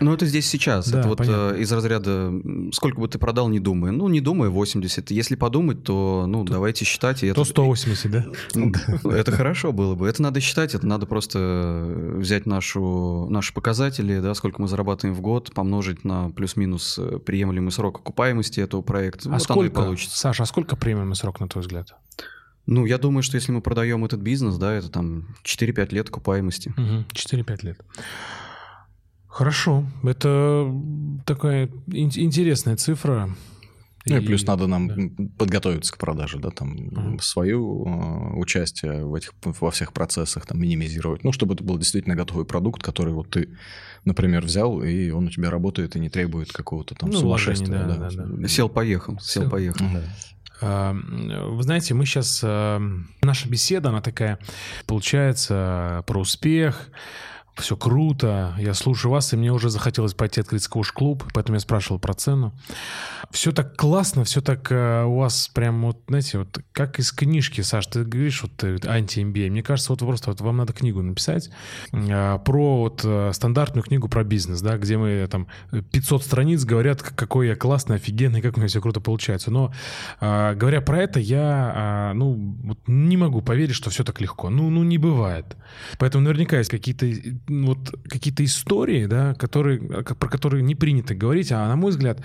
Ну, 0.00 0.12
это 0.12 0.26
здесь 0.26 0.46
сейчас. 0.46 0.88
Да, 0.88 1.00
это 1.00 1.08
вот 1.08 1.20
э, 1.20 1.56
из 1.58 1.72
разряда, 1.72 2.32
сколько 2.72 3.00
бы 3.00 3.08
ты 3.08 3.18
продал, 3.18 3.48
не 3.48 3.60
думая. 3.60 3.92
Ну, 3.92 4.08
не 4.08 4.20
думая 4.20 4.50
80. 4.50 5.10
Если 5.10 5.36
подумать, 5.36 5.82
то, 5.84 6.26
ну, 6.26 6.44
то, 6.44 6.52
давайте 6.52 6.84
считать. 6.84 7.22
И 7.22 7.32
то 7.32 7.42
это... 7.42 7.50
180, 7.50 8.10
да? 8.10 8.24
Ну, 8.54 9.10
это 9.10 9.32
хорошо 9.32 9.72
было 9.72 9.94
бы. 9.94 10.08
Это 10.08 10.22
надо 10.22 10.40
считать, 10.40 10.74
это 10.74 10.86
надо 10.86 11.06
просто 11.06 12.14
взять 12.16 12.46
нашу, 12.46 13.26
наши 13.30 13.52
показатели, 13.52 14.20
да, 14.20 14.34
сколько 14.34 14.60
мы 14.60 14.68
зарабатываем 14.68 15.16
в 15.16 15.20
год, 15.20 15.52
помножить 15.54 16.04
на 16.04 16.30
плюс-минус 16.30 16.98
э, 16.98 17.18
приемлемый 17.18 17.72
срок 17.72 18.00
окупаемости 18.00 18.60
этого 18.60 18.82
проекта. 18.82 19.28
А 19.28 19.32
вот 19.32 19.42
сколько, 19.42 19.74
получится. 19.74 20.18
Саша, 20.18 20.42
а 20.42 20.46
сколько 20.46 20.76
приемлемый 20.76 21.16
срок, 21.16 21.40
на 21.40 21.48
твой 21.48 21.62
взгляд? 21.62 21.93
Ну, 22.66 22.86
я 22.86 22.98
думаю, 22.98 23.22
что 23.22 23.36
если 23.36 23.52
мы 23.52 23.60
продаем 23.60 24.04
этот 24.04 24.20
бизнес, 24.20 24.56
да, 24.56 24.72
это 24.72 24.88
там 24.88 25.36
4-5 25.44 25.94
лет 25.94 26.08
окупаемости. 26.08 26.70
Угу, 26.70 27.04
4-5 27.12 27.66
лет. 27.66 27.80
Хорошо. 29.28 29.84
Это 30.02 30.72
такая 31.26 31.68
интересная 31.88 32.76
цифра. 32.76 33.28
Ну 34.06 34.16
и, 34.16 34.22
и 34.22 34.26
плюс 34.26 34.44
надо 34.46 34.66
нам 34.66 34.88
да. 34.88 35.24
подготовиться 35.38 35.92
к 35.92 35.98
продаже, 35.98 36.38
да, 36.38 36.50
там 36.50 36.76
uh-huh. 36.76 37.22
свою 37.22 37.86
э, 37.86 38.36
участие 38.36 39.04
в 39.04 39.14
этих, 39.14 39.32
во 39.42 39.70
всех 39.70 39.94
процессах 39.94 40.44
там 40.44 40.60
минимизировать, 40.60 41.24
ну, 41.24 41.32
чтобы 41.32 41.54
это 41.54 41.64
был 41.64 41.78
действительно 41.78 42.14
готовый 42.14 42.44
продукт, 42.44 42.82
который 42.82 43.14
вот 43.14 43.30
ты, 43.30 43.48
например, 44.04 44.44
взял, 44.44 44.82
и 44.82 45.10
он 45.10 45.28
у 45.28 45.30
тебя 45.30 45.50
работает 45.50 45.96
и 45.96 46.00
не 46.00 46.10
требует 46.10 46.52
какого-то 46.52 46.94
там 46.94 47.10
ну, 47.10 47.18
сумасшествия. 47.18 47.78
Да, 47.78 47.96
да. 47.96 48.10
Да, 48.10 48.24
да. 48.26 48.48
Сел-поехал, 48.48 49.18
сел-поехал. 49.20 49.86
Да. 49.92 50.02
А, 50.60 50.92
вы 50.92 51.62
знаете, 51.62 51.94
мы 51.94 52.06
сейчас... 52.06 52.40
Э, 52.42 52.80
наша 53.22 53.48
беседа, 53.48 53.88
она 53.88 54.00
такая, 54.00 54.38
получается, 54.86 56.04
про 56.06 56.20
успех, 56.20 56.88
все 57.56 57.76
круто, 57.76 58.54
я 58.58 58.74
слушаю 58.74 59.12
вас, 59.12 59.32
и 59.32 59.36
мне 59.36 59.52
уже 59.52 59.70
захотелось 59.70 60.14
пойти 60.14 60.40
открыть 60.40 60.62
сквош-клуб, 60.62 61.24
поэтому 61.32 61.56
я 61.56 61.60
спрашивал 61.60 62.00
про 62.00 62.14
цену. 62.14 62.52
Все 63.30 63.52
так 63.52 63.76
классно, 63.76 64.24
все 64.24 64.40
так 64.40 64.70
э, 64.70 65.04
у 65.04 65.16
вас 65.18 65.48
прям 65.48 65.82
вот, 65.82 66.02
знаете, 66.08 66.38
вот 66.38 66.58
как 66.72 66.98
из 66.98 67.12
книжки, 67.12 67.60
Саш, 67.60 67.86
ты 67.86 68.04
говоришь 68.04 68.42
вот 68.42 68.62
анти-MBA. 68.62 69.50
Мне 69.50 69.62
кажется, 69.62 69.92
вот 69.92 70.00
просто 70.00 70.30
вот 70.30 70.40
вам 70.40 70.56
надо 70.56 70.72
книгу 70.72 71.00
написать 71.00 71.50
э, 71.92 72.38
про 72.44 72.78
вот 72.78 73.02
э, 73.04 73.30
стандартную 73.32 73.84
книгу 73.84 74.08
про 74.08 74.24
бизнес, 74.24 74.60
да, 74.60 74.76
где 74.76 74.96
мы 74.96 75.26
там 75.30 75.46
500 75.70 76.24
страниц 76.24 76.64
говорят, 76.64 77.02
какой 77.02 77.48
я 77.48 77.56
классный, 77.56 77.96
офигенный, 77.96 78.42
как 78.42 78.56
у 78.56 78.60
меня 78.60 78.68
все 78.68 78.80
круто 78.80 79.00
получается. 79.00 79.50
Но 79.50 79.72
э, 80.20 80.54
говоря 80.54 80.80
про 80.80 81.02
это, 81.02 81.20
я, 81.20 82.10
э, 82.10 82.14
ну, 82.14 82.56
вот 82.64 82.78
не 82.86 83.16
могу 83.16 83.42
поверить, 83.42 83.76
что 83.76 83.90
все 83.90 84.02
так 84.04 84.20
легко. 84.20 84.50
Ну, 84.50 84.70
ну 84.70 84.82
не 84.82 84.98
бывает. 84.98 85.56
Поэтому 85.98 86.24
наверняка 86.24 86.58
есть 86.58 86.70
какие-то 86.70 87.06
вот 87.48 87.94
какие-то 88.08 88.44
истории, 88.44 89.06
да, 89.06 89.34
которые, 89.34 89.80
про 89.80 90.28
которые 90.28 90.62
не 90.62 90.74
принято 90.74 91.14
говорить, 91.14 91.52
а 91.52 91.66
на 91.68 91.76
мой 91.76 91.90
взгляд, 91.90 92.20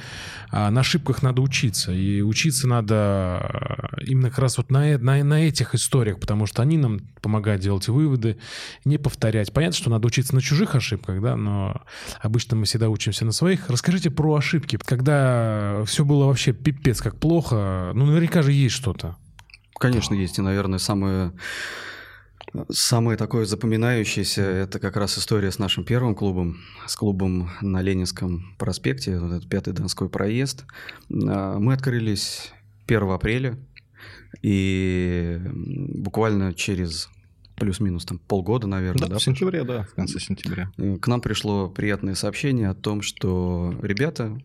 а, 0.49 0.69
на 0.71 0.81
ошибках 0.81 1.21
надо 1.23 1.41
учиться. 1.41 1.91
И 1.91 2.21
учиться 2.21 2.67
надо 2.67 2.95
а, 2.95 3.89
именно 4.05 4.29
как 4.29 4.39
раз 4.39 4.57
вот 4.57 4.71
на, 4.71 4.97
на, 4.97 5.23
на 5.23 5.47
этих 5.47 5.75
историях, 5.75 6.19
потому 6.19 6.45
что 6.45 6.61
они 6.61 6.77
нам 6.77 6.99
помогают 7.21 7.61
делать 7.61 7.87
выводы, 7.87 8.37
не 8.85 8.97
повторять. 8.97 9.53
Понятно, 9.53 9.77
что 9.77 9.89
надо 9.89 10.07
учиться 10.07 10.35
на 10.35 10.41
чужих 10.41 10.75
ошибках, 10.75 11.21
да, 11.21 11.35
но 11.35 11.81
обычно 12.21 12.55
мы 12.55 12.65
всегда 12.65 12.89
учимся 12.89 13.25
на 13.25 13.31
своих. 13.31 13.69
Расскажите 13.69 14.09
про 14.09 14.35
ошибки. 14.35 14.77
Когда 14.83 15.83
все 15.85 16.05
было 16.05 16.25
вообще 16.25 16.53
пипец 16.53 17.01
как 17.01 17.17
плохо, 17.17 17.91
ну, 17.93 18.05
наверняка 18.05 18.41
же 18.41 18.51
есть 18.51 18.75
что-то. 18.75 19.17
Конечно, 19.79 20.13
есть. 20.13 20.37
И, 20.37 20.41
наверное, 20.41 20.79
самое 20.79 21.31
Самое 22.69 23.17
такое 23.17 23.45
запоминающееся– 23.45 24.41
это 24.43 24.79
как 24.79 24.97
раз 24.97 25.17
история 25.17 25.51
с 25.51 25.59
нашим 25.59 25.83
первым 25.83 26.15
клубом, 26.15 26.57
с 26.87 26.95
клубом 26.95 27.49
на 27.61 27.81
Ленинском 27.81 28.55
проспекте, 28.57 29.19
вот 29.19 29.33
этот 29.33 29.49
пятый 29.49 29.73
Донской 29.73 30.09
проезд. 30.09 30.65
А, 31.11 31.59
мы 31.59 31.73
открылись 31.73 32.51
1 32.87 33.09
апреля, 33.09 33.57
и 34.41 35.39
буквально 35.53 36.53
через 36.53 37.09
плюс-минус 37.55 38.05
там 38.05 38.19
полгода, 38.19 38.67
наверное. 38.67 39.01
Да, 39.01 39.07
да, 39.07 39.17
в 39.19 39.23
сентябре, 39.23 39.63
да, 39.63 39.83
в 39.83 39.93
конце 39.93 40.19
сентября. 40.19 40.71
Э, 40.77 40.97
к 40.97 41.07
нам 41.07 41.21
пришло 41.21 41.69
приятное 41.69 42.15
сообщение 42.15 42.69
о 42.69 42.73
том, 42.73 43.01
что 43.01 43.75
ребята 43.81 44.41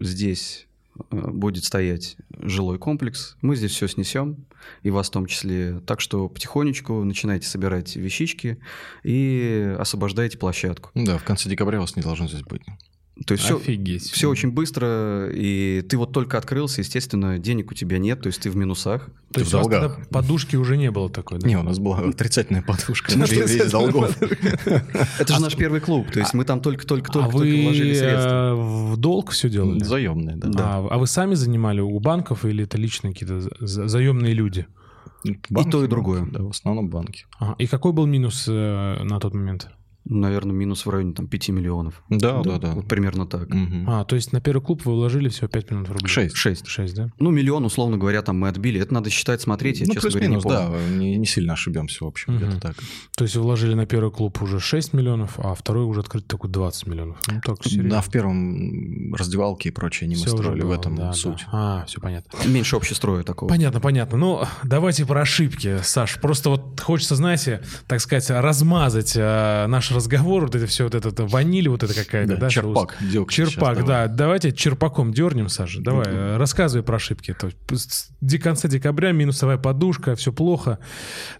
здесь 0.00 0.68
Э, 1.10 1.30
будет 1.30 1.64
стоять 1.64 2.16
жилой 2.30 2.78
комплекс. 2.78 3.36
Мы 3.40 3.56
здесь 3.56 3.72
все 3.72 3.88
снесем, 3.88 4.44
и 4.82 4.90
вас 4.90 5.08
в 5.08 5.12
том 5.12 5.26
числе. 5.26 5.80
Так 5.80 6.00
что 6.00 6.28
потихонечку 6.28 7.04
начинайте 7.04 7.46
собирать 7.46 7.96
вещички 7.96 8.58
и 9.02 9.74
освобождайте 9.78 10.38
площадку. 10.38 10.90
Да, 10.94 11.18
в 11.18 11.24
конце 11.24 11.48
декабря 11.48 11.80
вас 11.80 11.96
не 11.96 12.02
должно 12.02 12.28
здесь 12.28 12.42
быть. 12.42 12.62
То 13.26 13.32
есть 13.32 13.50
Офигеть. 13.50 14.02
все, 14.02 14.12
все 14.12 14.30
очень 14.30 14.52
быстро, 14.52 15.28
и 15.30 15.82
ты 15.88 15.96
вот 15.96 16.12
только 16.12 16.38
открылся, 16.38 16.80
естественно, 16.80 17.38
денег 17.38 17.70
у 17.70 17.74
тебя 17.74 17.98
нет, 17.98 18.22
то 18.22 18.28
есть 18.28 18.40
ты 18.40 18.50
в 18.50 18.56
минусах. 18.56 19.06
То 19.06 19.34
ты 19.34 19.40
есть 19.40 19.54
у 19.54 19.58
вас 19.58 19.66
тогда 19.66 19.96
подушки 20.10 20.56
уже 20.56 20.76
не 20.76 20.90
было 20.90 21.10
такой, 21.10 21.38
да? 21.38 21.48
Не, 21.48 21.58
у 21.58 21.62
нас 21.62 21.78
была 21.78 21.98
отрицательная 21.98 22.62
подушка. 22.62 23.12
Весь 23.12 23.70
долгов. 23.70 24.16
Это 25.18 25.34
же 25.34 25.40
наш 25.40 25.56
первый 25.56 25.80
клуб, 25.80 26.10
то 26.10 26.20
есть 26.20 26.34
мы 26.34 26.44
там 26.44 26.60
только-только-только 26.60 27.28
вложили 27.28 27.94
средства. 27.94 28.54
в 28.56 28.96
долг 28.96 29.30
все 29.30 29.48
делали? 29.48 29.82
Заемные, 29.82 30.36
да. 30.36 30.76
А, 30.78 30.88
а 30.90 30.98
вы 30.98 31.06
сами 31.06 31.34
занимали 31.34 31.80
у 31.80 31.98
банков 31.98 32.44
или 32.44 32.64
это 32.64 32.78
личные 32.78 33.12
какие-то 33.12 33.40
заемные 33.60 34.34
люди? 34.34 34.66
Банки, 35.50 35.68
и 35.68 35.70
то, 35.70 35.84
и 35.84 35.88
другое. 35.88 36.26
Да, 36.30 36.42
в 36.42 36.50
основном 36.50 36.88
банки. 36.88 37.26
Ага. 37.38 37.56
И 37.58 37.66
какой 37.66 37.92
был 37.92 38.06
минус 38.06 38.46
э, 38.48 39.02
на 39.02 39.18
тот 39.18 39.34
момент? 39.34 39.68
Наверное, 40.08 40.54
минус 40.54 40.86
в 40.86 40.90
районе 40.90 41.14
там 41.14 41.26
5 41.26 41.48
миллионов. 41.50 42.02
Да, 42.08 42.42
да, 42.42 42.58
да. 42.58 42.72
Вот 42.74 42.88
примерно 42.88 43.26
так. 43.26 43.48
Угу. 43.48 43.84
А, 43.86 44.04
то 44.04 44.16
есть 44.16 44.32
на 44.32 44.40
первый 44.40 44.62
клуб 44.62 44.84
вы 44.84 44.92
вложили 44.92 45.28
всего 45.28 45.48
5 45.48 45.70
миллионов 45.70 45.90
рублей? 45.90 46.08
6. 46.08 46.36
6. 46.36 46.66
6, 46.66 46.94
да? 46.94 47.10
Ну, 47.18 47.30
миллион, 47.30 47.64
условно 47.64 47.98
говоря, 47.98 48.22
там 48.22 48.38
мы 48.38 48.48
отбили. 48.48 48.80
Это 48.80 48.94
надо 48.94 49.10
считать, 49.10 49.40
смотреть, 49.40 49.80
я, 49.80 49.86
ну, 49.86 49.94
честно 49.94 50.10
говоря, 50.10 50.26
не 50.28 50.40
помню. 50.40 50.58
да, 50.58 50.96
не, 50.96 51.16
не 51.16 51.26
сильно 51.26 51.52
ошибемся, 51.54 52.04
в 52.04 52.08
общем, 52.08 52.34
угу. 52.34 52.44
где-то 52.44 52.60
так. 52.60 52.76
То 53.16 53.24
есть 53.24 53.36
вы 53.36 53.42
вложили 53.42 53.74
на 53.74 53.86
первый 53.86 54.10
клуб 54.10 54.40
уже 54.42 54.60
6 54.60 54.92
миллионов, 54.92 55.38
а 55.38 55.54
второй 55.54 55.84
уже 55.84 56.00
открыть 56.00 56.26
такой 56.26 56.50
20 56.50 56.86
миллионов. 56.86 57.18
Ну, 57.28 57.40
так, 57.42 57.64
серьезно. 57.64 57.90
Да, 57.90 58.00
в 58.00 58.10
первом 58.10 59.14
раздевалке 59.14 59.68
и 59.68 59.72
прочее 59.72 60.08
не 60.08 60.16
мы 60.16 60.26
строили, 60.26 60.62
было, 60.62 60.68
в 60.68 60.78
этом 60.78 60.96
да, 60.96 61.12
суть. 61.12 61.44
Да. 61.52 61.80
А, 61.80 61.84
все 61.86 62.00
понятно. 62.00 62.38
Меньше 62.46 62.76
общестроя 62.76 63.22
такого. 63.22 63.48
Понятно, 63.48 63.80
понятно. 63.80 64.18
Ну, 64.18 64.44
давайте 64.64 65.06
про 65.06 65.22
ошибки, 65.22 65.78
Саш. 65.82 66.20
Просто 66.20 66.50
вот 66.50 66.80
хочется, 66.80 67.16
знаете, 67.16 67.62
так 67.86 68.00
сказать, 68.00 68.30
размазать 68.30 69.14
э, 69.16 69.66
наш 69.66 69.90
разговор, 69.98 70.44
вот 70.44 70.54
это 70.54 70.66
все 70.66 70.84
вот 70.84 70.94
это, 70.94 71.26
ваниль 71.26 71.68
вот 71.68 71.82
это 71.82 71.94
какая-то, 71.94 72.34
да? 72.34 72.40
да 72.40 72.48
черпак. 72.48 72.96
Что, 72.98 73.26
черпак, 73.26 73.76
сейчас, 73.76 73.86
да. 73.86 74.06
Давай. 74.06 74.38
Давайте 74.38 74.52
черпаком 74.52 75.12
дернем, 75.12 75.48
Саша. 75.48 75.80
Давай, 75.80 76.06
mm-hmm. 76.06 76.36
рассказывай 76.36 76.84
про 76.84 76.96
ошибки. 76.96 77.34
То, 77.34 77.50
до 78.20 78.38
конца 78.38 78.68
декабря 78.68 79.12
минусовая 79.12 79.58
подушка, 79.58 80.14
все 80.14 80.32
плохо. 80.32 80.78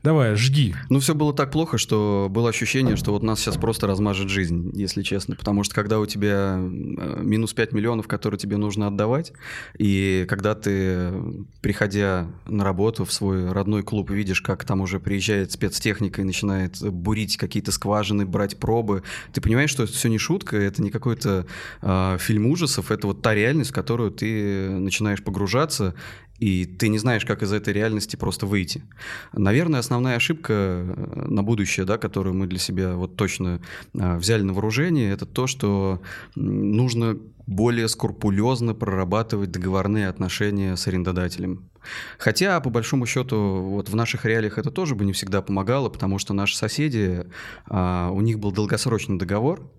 Давай, 0.02 0.34
жги. 0.36 0.74
Ну, 0.90 1.00
все 1.00 1.14
было 1.14 1.32
так 1.32 1.52
плохо, 1.52 1.78
что 1.78 2.28
было 2.30 2.48
ощущение, 2.48 2.96
что 2.96 3.12
вот 3.12 3.22
нас 3.22 3.40
сейчас 3.40 3.56
просто 3.56 3.86
размажет 3.86 4.30
жизнь, 4.30 4.70
если 4.74 5.02
честно. 5.02 5.36
Потому 5.36 5.64
что 5.64 5.74
когда 5.74 6.00
у 6.00 6.06
тебя 6.06 6.56
э, 6.58 7.20
минус 7.22 7.52
5 7.52 7.72
миллионов, 7.72 8.08
которые 8.08 8.38
тебе 8.38 8.56
нужно 8.56 8.86
отдавать, 8.86 9.32
и 9.78 10.24
когда 10.28 10.54
ты, 10.54 11.12
приходя 11.60 12.26
на 12.46 12.64
работу 12.64 13.04
в 13.04 13.12
свой 13.12 13.52
родной 13.52 13.82
клуб, 13.82 14.10
видишь, 14.10 14.40
как 14.40 14.64
там 14.64 14.80
уже 14.80 14.98
приезжает 14.98 15.52
спецтехника 15.52 16.22
и 16.22 16.24
начинает 16.24 16.80
бурить 16.80 17.36
какие-то 17.36 17.70
скважины, 17.70 18.26
брать 18.26 18.47
пробы, 18.56 19.02
ты 19.32 19.40
понимаешь, 19.40 19.70
что 19.70 19.84
это 19.84 19.92
все 19.92 20.08
не 20.08 20.18
шутка, 20.18 20.56
это 20.56 20.82
не 20.82 20.90
какой-то 20.90 21.46
э, 21.82 22.16
фильм 22.20 22.46
ужасов, 22.46 22.90
это 22.90 23.06
вот 23.06 23.22
та 23.22 23.34
реальность, 23.34 23.70
в 23.70 23.74
которую 23.74 24.10
ты 24.10 24.70
начинаешь 24.70 25.22
погружаться, 25.22 25.94
и 26.38 26.66
ты 26.66 26.88
не 26.88 26.98
знаешь, 26.98 27.24
как 27.24 27.42
из 27.42 27.52
этой 27.52 27.72
реальности 27.72 28.16
просто 28.16 28.46
выйти. 28.46 28.84
Наверное, 29.32 29.80
основная 29.80 30.16
ошибка 30.16 30.52
э, 30.52 31.24
на 31.28 31.42
будущее, 31.42 31.84
да, 31.84 31.98
которую 31.98 32.34
мы 32.34 32.46
для 32.46 32.58
себя 32.58 32.94
вот 32.94 33.16
точно 33.16 33.60
э, 33.94 34.16
взяли 34.16 34.42
на 34.42 34.52
вооружение, 34.52 35.12
это 35.12 35.26
то, 35.26 35.46
что 35.46 36.00
нужно 36.36 37.18
более 37.46 37.88
скрупулезно 37.88 38.74
прорабатывать 38.74 39.50
договорные 39.50 40.08
отношения 40.08 40.76
с 40.76 40.86
арендодателем. 40.86 41.70
Хотя, 42.18 42.60
по 42.60 42.70
большому 42.70 43.06
счету, 43.06 43.62
вот 43.62 43.88
в 43.88 43.96
наших 43.96 44.24
реалиях 44.24 44.58
это 44.58 44.70
тоже 44.70 44.94
бы 44.94 45.04
не 45.04 45.12
всегда 45.12 45.42
помогало, 45.42 45.88
потому 45.88 46.18
что 46.18 46.34
наши 46.34 46.56
соседи, 46.56 47.26
а, 47.66 48.10
у 48.10 48.20
них 48.20 48.38
был 48.38 48.52
долгосрочный 48.52 49.18
договор, 49.18 49.70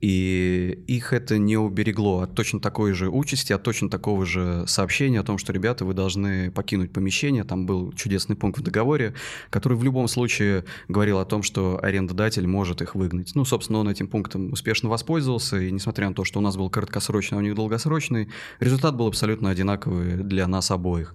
и 0.00 0.82
их 0.86 1.12
это 1.12 1.36
не 1.36 1.56
уберегло 1.56 2.20
от 2.20 2.34
точно 2.34 2.60
такой 2.60 2.92
же 2.92 3.10
участи, 3.10 3.52
от 3.52 3.62
точно 3.62 3.90
такого 3.90 4.24
же 4.24 4.64
сообщения 4.66 5.20
о 5.20 5.22
том, 5.22 5.36
что, 5.36 5.52
ребята, 5.52 5.84
вы 5.84 5.92
должны 5.92 6.50
покинуть 6.50 6.92
помещение. 6.92 7.44
Там 7.44 7.66
был 7.66 7.92
чудесный 7.92 8.36
пункт 8.36 8.60
в 8.60 8.62
договоре, 8.62 9.14
который 9.50 9.76
в 9.76 9.84
любом 9.84 10.08
случае 10.08 10.64
говорил 10.88 11.18
о 11.18 11.24
том, 11.24 11.42
что 11.42 11.78
арендодатель 11.82 12.46
может 12.46 12.80
их 12.80 12.94
выгнать. 12.94 13.32
Ну, 13.34 13.44
собственно, 13.44 13.80
он 13.80 13.88
этим 13.88 14.08
пунктом 14.08 14.52
успешно 14.52 14.88
воспользовался, 14.88 15.60
и 15.60 15.70
несмотря 15.70 16.08
на 16.08 16.14
то, 16.14 16.24
что 16.24 16.38
у 16.38 16.42
нас 16.42 16.56
был 16.56 16.70
краткосрочный, 16.70 17.36
а 17.36 17.40
у 17.40 17.42
них 17.42 17.54
долгосрочный, 17.54 18.28
результат 18.60 18.96
был 18.96 19.06
абсолютно 19.06 19.50
одинаковый 19.50 20.16
для 20.16 20.46
нас 20.46 20.70
обоих. 20.70 21.14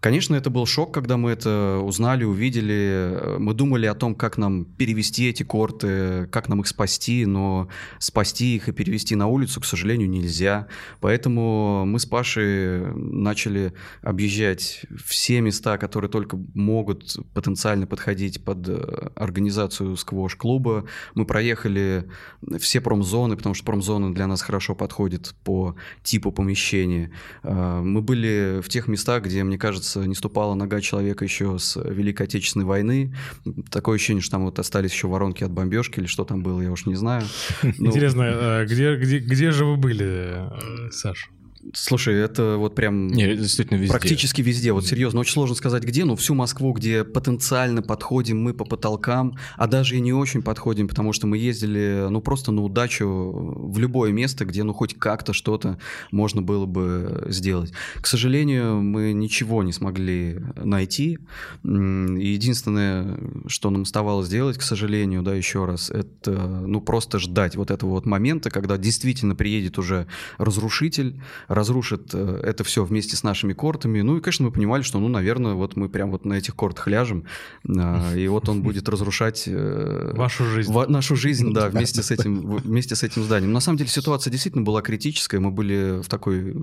Конечно, 0.00 0.34
это 0.34 0.48
был 0.48 0.64
шок, 0.64 0.94
когда 0.94 1.18
мы 1.18 1.30
это 1.30 1.78
узнали, 1.84 2.24
увидели. 2.24 3.36
Мы 3.38 3.52
думали 3.52 3.84
о 3.84 3.94
том, 3.94 4.14
как 4.14 4.38
нам 4.38 4.64
перевести 4.64 5.28
эти 5.28 5.42
корты, 5.42 6.26
как 6.32 6.48
нам 6.48 6.60
их 6.62 6.68
спасти, 6.68 7.26
но 7.26 7.68
спасти 7.98 8.56
их 8.56 8.70
и 8.70 8.72
перевести 8.72 9.14
на 9.14 9.26
улицу, 9.26 9.60
к 9.60 9.66
сожалению, 9.66 10.08
нельзя. 10.08 10.68
Поэтому 11.00 11.84
мы 11.84 11.98
с 11.98 12.06
Пашей 12.06 12.94
начали 12.94 13.74
объезжать 14.00 14.86
все 15.04 15.42
места, 15.42 15.76
которые 15.76 16.10
только 16.10 16.38
могут 16.54 17.18
потенциально 17.34 17.86
подходить 17.86 18.42
под 18.42 18.66
э, 18.70 19.10
организацию 19.16 19.96
сквош-клуба. 19.98 20.86
Мы 21.14 21.26
проехали 21.26 22.08
все 22.58 22.80
промзоны, 22.80 23.36
потому 23.36 23.54
что 23.54 23.66
промзоны 23.66 24.14
для 24.14 24.26
нас 24.26 24.40
хорошо 24.40 24.74
подходят 24.74 25.34
по 25.44 25.76
типу 26.02 26.32
помещения. 26.32 27.10
Э, 27.42 27.82
мы 27.82 28.00
были 28.00 28.62
в 28.62 28.70
тех 28.70 28.88
местах, 28.88 29.24
где, 29.24 29.44
мне 29.44 29.58
кажется, 29.58 29.89
не 29.96 30.14
ступала 30.14 30.54
нога 30.54 30.80
человека 30.80 31.24
еще 31.24 31.58
с 31.58 31.76
Великой 31.76 32.22
Отечественной 32.26 32.66
войны. 32.66 33.14
Такое 33.70 33.96
ощущение, 33.96 34.22
что 34.22 34.32
там 34.32 34.44
вот 34.44 34.58
остались 34.58 34.92
еще 34.92 35.08
воронки 35.08 35.44
от 35.44 35.50
бомбежки 35.50 36.00
или 36.00 36.06
что 36.06 36.24
там 36.24 36.42
было, 36.42 36.60
я 36.60 36.70
уж 36.70 36.86
не 36.86 36.94
знаю. 36.94 37.24
Интересно, 37.62 38.24
а 38.26 38.64
где, 38.64 38.96
где, 38.96 39.18
где 39.18 39.50
же 39.50 39.64
вы 39.64 39.76
были, 39.76 40.48
э, 40.86 40.90
Саш? 40.90 41.30
Слушай, 41.74 42.14
это 42.14 42.56
вот 42.56 42.74
прям 42.74 43.08
Не, 43.08 43.36
действительно 43.36 43.76
везде. 43.76 43.92
практически 43.92 44.40
везде. 44.40 44.72
Вот 44.72 44.86
серьезно, 44.86 45.20
очень 45.20 45.34
сложно 45.34 45.54
сказать 45.54 45.84
где, 45.84 46.04
но 46.04 46.16
всю 46.16 46.34
Москву, 46.34 46.72
где 46.72 47.04
потенциально 47.04 47.82
подходим 47.82 48.42
мы 48.42 48.54
по 48.54 48.64
потолкам, 48.64 49.36
а 49.56 49.66
даже 49.66 49.96
и 49.96 50.00
не 50.00 50.12
очень 50.12 50.42
подходим, 50.42 50.88
потому 50.88 51.12
что 51.12 51.26
мы 51.26 51.36
ездили, 51.36 52.06
ну, 52.08 52.22
просто 52.22 52.50
на 52.50 52.62
удачу 52.62 53.06
в 53.06 53.78
любое 53.78 54.10
место, 54.10 54.46
где, 54.46 54.62
ну, 54.62 54.72
хоть 54.72 54.94
как-то 54.94 55.32
что-то 55.32 55.78
можно 56.10 56.40
было 56.40 56.64
бы 56.64 57.26
сделать. 57.28 57.72
К 58.00 58.06
сожалению, 58.06 58.80
мы 58.80 59.12
ничего 59.12 59.62
не 59.62 59.72
смогли 59.72 60.40
найти. 60.56 61.18
Единственное, 61.62 63.18
что 63.46 63.68
нам 63.70 63.82
оставалось 63.82 64.28
делать, 64.28 64.56
к 64.56 64.62
сожалению, 64.62 65.22
да, 65.22 65.34
еще 65.34 65.66
раз, 65.66 65.90
это, 65.90 66.32
ну, 66.66 66.80
просто 66.80 67.18
ждать 67.18 67.56
вот 67.56 67.70
этого 67.70 67.90
вот 67.90 68.06
момента, 68.06 68.48
когда 68.50 68.78
действительно 68.78 69.34
приедет 69.34 69.78
уже 69.78 70.06
разрушитель, 70.38 71.20
разрушит 71.50 72.10
э, 72.14 72.40
это 72.44 72.62
все 72.62 72.84
вместе 72.84 73.16
с 73.16 73.24
нашими 73.24 73.52
кортами. 73.52 74.00
Ну 74.02 74.16
и, 74.16 74.20
конечно, 74.20 74.44
мы 74.44 74.52
понимали, 74.52 74.82
что, 74.82 75.00
ну, 75.00 75.08
наверное, 75.08 75.54
вот 75.54 75.74
мы 75.74 75.88
прям 75.88 76.12
вот 76.12 76.24
на 76.24 76.34
этих 76.34 76.54
кортах 76.54 76.86
ляжем, 76.86 77.24
а, 77.68 78.14
и 78.14 78.28
вот 78.28 78.48
он 78.48 78.62
будет 78.62 78.88
разрушать... 78.88 79.44
Э, 79.48 80.12
Вашу 80.14 80.44
жизнь. 80.44 80.72
Нашу 80.72 81.16
жизнь, 81.16 81.52
да, 81.52 81.68
вместе 81.68 82.04
с 82.04 82.12
этим, 82.12 82.56
вместе 82.56 82.94
с 82.94 83.02
этим 83.02 83.24
зданием. 83.24 83.52
На 83.52 83.58
самом 83.58 83.78
деле 83.78 83.90
ситуация 83.90 84.30
действительно 84.30 84.62
была 84.62 84.80
критическая, 84.80 85.40
мы 85.40 85.50
были 85.50 86.00
в 86.00 86.08
такой, 86.08 86.54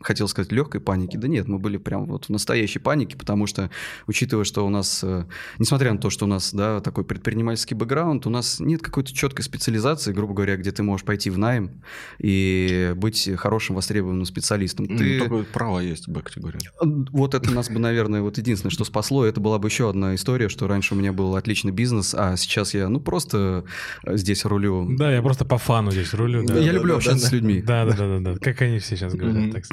хотел 0.00 0.28
сказать, 0.28 0.52
легкой 0.52 0.80
панике. 0.80 1.18
Да 1.18 1.26
нет, 1.26 1.48
мы 1.48 1.58
были 1.58 1.76
прям 1.76 2.06
вот 2.06 2.26
в 2.26 2.28
настоящей 2.28 2.78
панике, 2.78 3.16
потому 3.18 3.48
что, 3.48 3.68
учитывая, 4.06 4.44
что 4.44 4.64
у 4.64 4.70
нас, 4.70 5.00
э, 5.02 5.24
несмотря 5.58 5.92
на 5.92 5.98
то, 5.98 6.08
что 6.08 6.26
у 6.26 6.28
нас, 6.28 6.54
да, 6.54 6.78
такой 6.80 7.04
предпринимательский 7.04 7.74
бэкграунд, 7.76 8.28
у 8.28 8.30
нас 8.30 8.60
нет 8.60 8.80
какой-то 8.80 9.12
четкой 9.12 9.44
специализации, 9.44 10.12
грубо 10.12 10.34
говоря, 10.34 10.56
где 10.56 10.70
ты 10.70 10.84
можешь 10.84 11.04
пойти 11.04 11.30
в 11.30 11.38
найм 11.38 11.82
и 12.20 12.92
быть 12.94 13.28
хорошим 13.36 13.74
востребованным 13.74 14.19
специалистом. 14.24 14.86
Ты... 14.86 15.18
Ну, 15.18 15.24
такое 15.24 15.44
право 15.44 15.80
есть 15.80 16.06
в 16.06 16.10
Б-категории. 16.10 16.58
Вот 16.80 17.34
это 17.34 17.50
нас 17.50 17.68
бы, 17.68 17.78
наверное, 17.78 18.22
вот 18.22 18.38
единственное, 18.38 18.70
что 18.70 18.84
спасло, 18.84 19.24
это 19.24 19.40
была 19.40 19.58
бы 19.58 19.68
еще 19.68 19.88
одна 19.88 20.14
история, 20.14 20.48
что 20.48 20.66
раньше 20.66 20.94
у 20.94 20.96
меня 20.96 21.12
был 21.12 21.36
отличный 21.36 21.72
бизнес, 21.72 22.14
а 22.16 22.36
сейчас 22.36 22.74
я, 22.74 22.88
ну, 22.88 23.00
просто 23.00 23.64
здесь 24.06 24.44
рулю. 24.44 24.86
Да, 24.96 25.12
я 25.12 25.22
просто 25.22 25.44
по 25.44 25.58
фану 25.58 25.90
здесь 25.90 26.14
рулю. 26.14 26.46
Да, 26.46 26.58
я 26.58 26.66
да, 26.66 26.72
люблю 26.72 26.92
да, 26.92 26.96
общаться 26.96 27.22
да, 27.22 27.28
с 27.28 27.32
людьми. 27.32 27.62
Да, 27.62 27.84
да, 27.84 27.96
да, 27.96 28.18
да, 28.18 28.32
да, 28.32 28.38
как 28.38 28.62
они 28.62 28.78
все 28.78 28.96
сейчас 28.96 29.14
говорят. 29.14 29.44
Mm-hmm. 29.44 29.52
Так. 29.52 29.64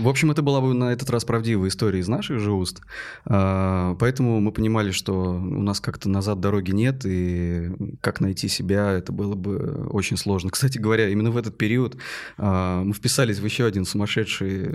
В 0.00 0.08
общем, 0.08 0.30
это 0.30 0.42
была 0.42 0.60
бы 0.60 0.74
на 0.74 0.92
этот 0.92 1.10
раз 1.10 1.24
правдивая 1.24 1.68
история 1.68 2.00
из 2.00 2.08
наших 2.08 2.40
же 2.40 2.52
уст. 2.52 2.82
А, 3.24 3.94
поэтому 3.96 4.40
мы 4.40 4.52
понимали, 4.52 4.90
что 4.90 5.14
у 5.14 5.62
нас 5.62 5.80
как-то 5.80 6.08
назад 6.08 6.40
дороги 6.40 6.72
нет, 6.72 7.02
и 7.04 7.70
как 8.00 8.20
найти 8.20 8.48
себя, 8.48 8.92
это 8.92 9.12
было 9.12 9.34
бы 9.34 9.88
очень 9.90 10.16
сложно. 10.16 10.50
Кстати 10.50 10.78
говоря, 10.78 11.08
именно 11.08 11.30
в 11.30 11.36
этот 11.36 11.56
период 11.56 11.96
а, 12.36 12.82
мы 12.82 12.92
вписались 12.92 13.38
в 13.38 13.44
еще 13.44 13.64
один 13.64 13.85
сумасшедший 13.86 14.68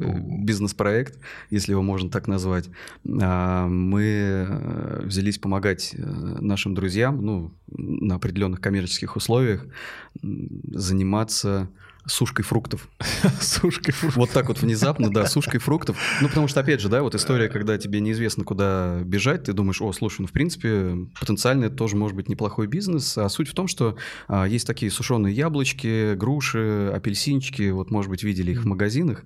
бизнес-проект, 0.43 1.19
если 1.49 1.71
его 1.71 1.81
можно 1.81 2.09
так 2.09 2.27
назвать. 2.27 2.69
А, 3.21 3.67
мы 3.67 4.03
э, 4.03 5.01
взялись 5.03 5.38
помогать 5.38 5.93
э, 5.93 6.01
нашим 6.01 6.73
друзьям, 6.73 7.23
ну, 7.23 7.51
на 7.67 8.15
определенных 8.15 8.61
коммерческих 8.61 9.15
условиях, 9.15 9.65
заниматься 10.21 11.69
сушкой 12.06 12.44
фруктов. 12.45 12.88
сушкой 13.41 13.94
фруктов. 13.94 14.18
Вот 14.18 14.32
так 14.32 14.48
вот 14.48 14.61
внезапно, 14.61 15.11
да, 15.11 15.26
сушкой 15.26 15.60
фруктов. 15.60 15.98
Ну, 16.22 16.28
потому 16.28 16.48
что, 16.48 16.60
опять 16.60 16.82
же, 16.82 16.90
да, 16.90 17.02
вот 17.02 17.15
история, 17.15 17.49
когда 17.49 17.78
тебе 17.78 17.99
неизвестно, 17.99 18.44
куда 18.44 18.99
бежать, 19.03 19.44
ты 19.44 19.53
думаешь, 19.53 19.82
о, 19.82 19.91
слушай, 19.94 20.22
ну, 20.22 20.28
в 20.28 20.32
принципе, 20.32 20.95
потенциально 21.19 21.65
это 21.65 21.76
тоже 21.76 21.95
может 21.95 22.15
быть 22.15 22.30
неплохой 22.30 22.68
бизнес. 22.68 23.18
А 23.18 23.30
суть 23.30 23.49
в 23.49 23.53
том, 23.53 23.68
что 23.68 23.98
а, 24.28 24.45
есть 24.45 24.68
такие 24.68 24.91
сушеные 24.91 25.34
яблочки, 25.34 26.15
груши, 26.15 26.91
апельсинчики, 26.94 27.69
вот, 27.69 27.91
может 27.91 28.10
быть, 28.10 28.23
видели 28.23 28.52
их 28.52 28.64
в 28.64 28.65
магазинах. 28.65 29.23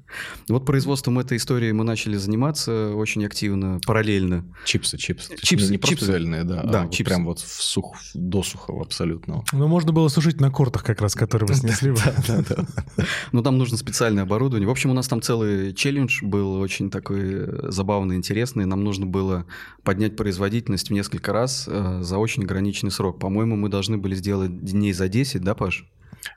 Вот 0.50 0.66
производством 0.66 1.20
этой 1.20 1.38
истории 1.38 1.72
мы 1.72 1.84
начали 1.84 2.18
заниматься 2.18 2.94
очень 2.96 3.26
активно, 3.26 3.80
параллельно. 3.86 4.46
Чипсы, 4.66 4.98
чипсы. 4.98 5.36
Чипсы, 5.38 5.72
не 5.72 5.78
просто 5.78 6.06
цельные, 6.06 6.44
да, 6.44 6.64
да 6.64 6.82
а 6.84 6.90
чипсы. 6.90 7.04
прям 7.04 7.26
вот 7.26 7.40
в 7.40 7.64
сух, 7.64 7.96
досухого 8.14 8.84
абсолютно. 8.84 9.44
Ну, 9.52 9.68
можно 9.68 9.92
было 9.92 10.08
сушить 10.08 10.40
на 10.40 10.52
кортах 10.52 10.84
как 10.84 11.02
раз, 11.02 11.16
которые 11.16 11.48
вы 11.48 11.56
снесли. 11.56 11.94
Да, 11.94 12.14
да, 12.28 12.44
да. 12.48 12.65
Ну, 13.32 13.42
там 13.42 13.58
нужно 13.58 13.78
специальное 13.78 14.24
оборудование. 14.24 14.68
В 14.68 14.72
общем, 14.72 14.90
у 14.90 14.94
нас 14.94 15.08
там 15.08 15.22
целый 15.22 15.74
челлендж 15.74 16.24
был 16.24 16.60
очень 16.60 16.90
такой 16.90 17.72
забавный, 17.72 18.16
интересный. 18.16 18.66
Нам 18.66 18.84
нужно 18.84 19.06
было 19.06 19.46
поднять 19.84 20.16
производительность 20.16 20.90
в 20.90 20.94
несколько 20.94 21.34
раз 21.34 21.66
э, 21.68 22.00
за 22.02 22.18
очень 22.18 22.44
ограниченный 22.44 22.92
срок. 22.92 23.20
По-моему, 23.20 23.56
мы 23.56 23.70
должны 23.70 23.98
были 23.98 24.16
сделать 24.16 24.64
дней 24.64 24.94
за 24.94 25.08
10, 25.08 25.42
да, 25.42 25.56
Паш? 25.56 25.86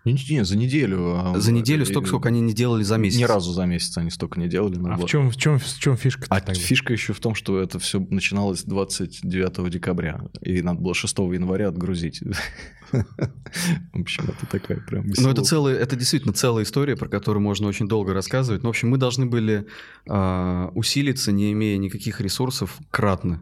Не, 0.04 0.12
не, 0.12 0.44
за 0.44 0.56
неделю. 0.56 1.14
А, 1.16 1.38
за 1.38 1.52
неделю 1.52 1.84
столько, 1.84 2.08
сколько 2.08 2.28
они 2.28 2.40
не 2.40 2.52
делали 2.52 2.82
за 2.82 2.96
месяц. 2.96 3.18
Ни 3.18 3.24
разу 3.24 3.52
за 3.52 3.64
месяц 3.64 3.96
они 3.98 4.10
столько 4.10 4.40
не 4.40 4.48
делали. 4.48 4.78
А 4.88 4.96
в 4.96 5.06
чем, 5.06 5.30
в, 5.30 5.36
чем, 5.36 5.58
в 5.58 5.78
чем 5.78 5.96
фишка? 5.96 6.26
А 6.28 6.40
тогда? 6.40 6.60
фишка 6.60 6.92
еще 6.92 7.12
в 7.12 7.20
том, 7.20 7.34
что 7.34 7.60
это 7.60 7.78
все 7.78 7.98
начиналось 7.98 8.64
29 8.64 9.70
декабря, 9.70 10.20
и 10.40 10.62
надо 10.62 10.80
было 10.80 10.94
6 10.94 11.18
января 11.18 11.68
отгрузить. 11.68 12.22
В 13.92 14.00
общем, 14.00 14.24
это 14.24 14.46
такая 14.46 14.78
прям 14.80 15.06
Ну, 15.16 15.30
это 15.30 15.42
целая, 15.42 15.76
это 15.76 15.96
действительно 15.96 16.32
целая 16.32 16.64
история, 16.64 16.96
про 16.96 17.08
которую 17.08 17.42
можно 17.42 17.68
очень 17.68 17.86
долго 17.86 18.14
рассказывать. 18.14 18.62
Ну, 18.62 18.68
в 18.68 18.70
общем, 18.70 18.88
мы 18.88 18.98
должны 18.98 19.26
были 19.26 19.66
э, 20.06 20.68
усилиться, 20.74 21.32
не 21.32 21.52
имея 21.52 21.76
никаких 21.76 22.20
ресурсов, 22.20 22.78
кратно. 22.90 23.40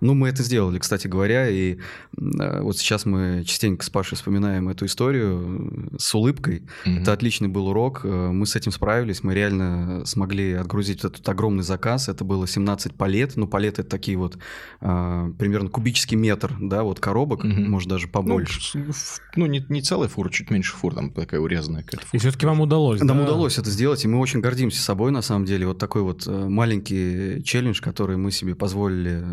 Ну, 0.00 0.14
мы 0.14 0.28
это 0.28 0.42
сделали, 0.42 0.78
кстати 0.78 1.08
говоря, 1.08 1.48
и 1.48 1.78
э, 2.16 2.60
вот 2.60 2.78
сейчас 2.78 3.04
мы 3.04 3.42
частенько 3.44 3.84
с 3.84 3.90
Пашей 3.90 4.16
вспоминаем 4.16 4.68
эту 4.68 4.86
историю 4.86 5.90
с 5.98 6.14
улыбкой. 6.14 6.62
Mm-hmm. 6.84 7.00
Это 7.02 7.12
отличный 7.12 7.48
был 7.48 7.68
урок, 7.68 8.02
э, 8.04 8.30
мы 8.30 8.46
с 8.46 8.54
этим 8.54 8.70
справились, 8.70 9.22
мы 9.24 9.34
реально 9.34 10.04
смогли 10.06 10.52
отгрузить 10.52 11.04
этот 11.04 11.28
огромный 11.28 11.64
заказ, 11.64 12.08
это 12.08 12.24
было 12.24 12.46
17 12.46 12.94
палет, 12.94 13.36
ну, 13.36 13.48
палеты 13.48 13.82
это 13.82 13.90
такие 13.90 14.16
вот 14.16 14.38
э, 14.80 15.32
примерно 15.38 15.68
кубический 15.68 16.16
метр, 16.16 16.54
да, 16.60 16.84
вот 16.84 17.00
коробок, 17.00 17.44
mm-hmm. 17.44 17.68
может, 17.68 17.88
даже 17.88 18.06
побольше. 18.08 18.78
Ну, 18.78 18.92
ну 19.36 19.46
не, 19.46 19.64
не 19.68 19.82
целая 19.82 20.08
фура, 20.08 20.30
чуть 20.30 20.50
меньше 20.50 20.74
фур, 20.74 20.94
там 20.94 21.10
такая 21.10 21.40
урезанная 21.40 21.82
какая-то. 21.82 22.06
И 22.12 22.18
все-таки 22.18 22.46
вам 22.46 22.60
удалось, 22.60 23.00
Нам 23.00 23.18
да? 23.18 23.24
удалось 23.24 23.58
это 23.58 23.70
сделать, 23.70 24.04
и 24.04 24.08
мы 24.08 24.20
очень 24.20 24.40
гордимся 24.40 24.80
собой, 24.80 25.10
на 25.10 25.22
самом 25.22 25.44
деле, 25.44 25.66
вот 25.66 25.78
такой 25.78 26.02
вот 26.02 26.26
маленький 26.26 27.42
челлендж, 27.42 27.80
который 27.80 28.16
мы 28.16 28.30
себе 28.30 28.54
позволили 28.54 29.24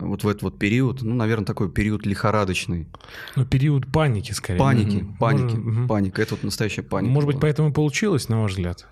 вот 0.00 0.24
в 0.24 0.28
этот 0.28 0.42
вот 0.42 0.58
период, 0.58 1.02
ну, 1.02 1.14
наверное, 1.14 1.44
такой 1.44 1.70
период 1.70 2.06
лихорадочный. 2.06 2.88
Ну, 3.36 3.44
период 3.44 3.90
паники, 3.90 4.32
скорее. 4.32 4.58
Паники, 4.58 4.96
угу. 5.02 5.16
паники, 5.18 5.56
Может, 5.56 5.88
паника. 5.88 6.22
Это 6.22 6.34
вот 6.34 6.44
настоящая 6.44 6.82
паника. 6.82 7.12
Может 7.12 7.26
быть, 7.26 7.40
поэтому 7.40 7.70
и 7.70 7.72
получилось, 7.72 8.28
на 8.28 8.42
ваш 8.42 8.52
взгляд? 8.52 8.86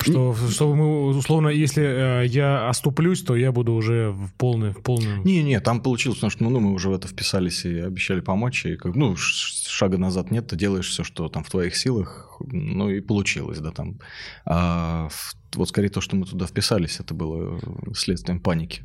Что, 0.00 0.34
что 0.34 0.74
мы, 0.74 1.06
условно, 1.08 1.48
если 1.48 2.24
э, 2.24 2.26
я 2.26 2.68
оступлюсь, 2.68 3.22
то 3.22 3.36
я 3.36 3.52
буду 3.52 3.72
уже 3.72 4.10
в, 4.10 4.32
полный, 4.36 4.72
в 4.72 4.82
полном... 4.82 5.22
Не-не, 5.24 5.60
там 5.60 5.80
получилось, 5.80 6.18
потому 6.18 6.30
что 6.30 6.44
ну, 6.44 6.60
мы 6.60 6.72
уже 6.72 6.88
в 6.88 6.92
это 6.92 7.08
вписались 7.08 7.64
и 7.64 7.78
обещали 7.78 8.20
помочь, 8.20 8.66
и 8.66 8.76
как, 8.76 8.94
ну, 8.94 9.16
шага 9.16 9.98
назад 9.98 10.30
нет, 10.30 10.48
ты 10.48 10.56
делаешь 10.56 10.88
все, 10.88 11.04
что 11.04 11.28
там 11.28 11.44
в 11.44 11.50
твоих 11.50 11.76
силах, 11.76 12.36
ну 12.40 12.90
и 12.90 13.00
получилось, 13.00 13.58
да, 13.58 13.70
там. 13.70 13.98
А, 14.44 15.08
вот 15.54 15.68
скорее 15.68 15.88
то, 15.88 16.00
что 16.00 16.16
мы 16.16 16.26
туда 16.26 16.46
вписались, 16.46 16.98
это 16.98 17.14
было 17.14 17.60
следствием 17.94 18.40
паники. 18.40 18.82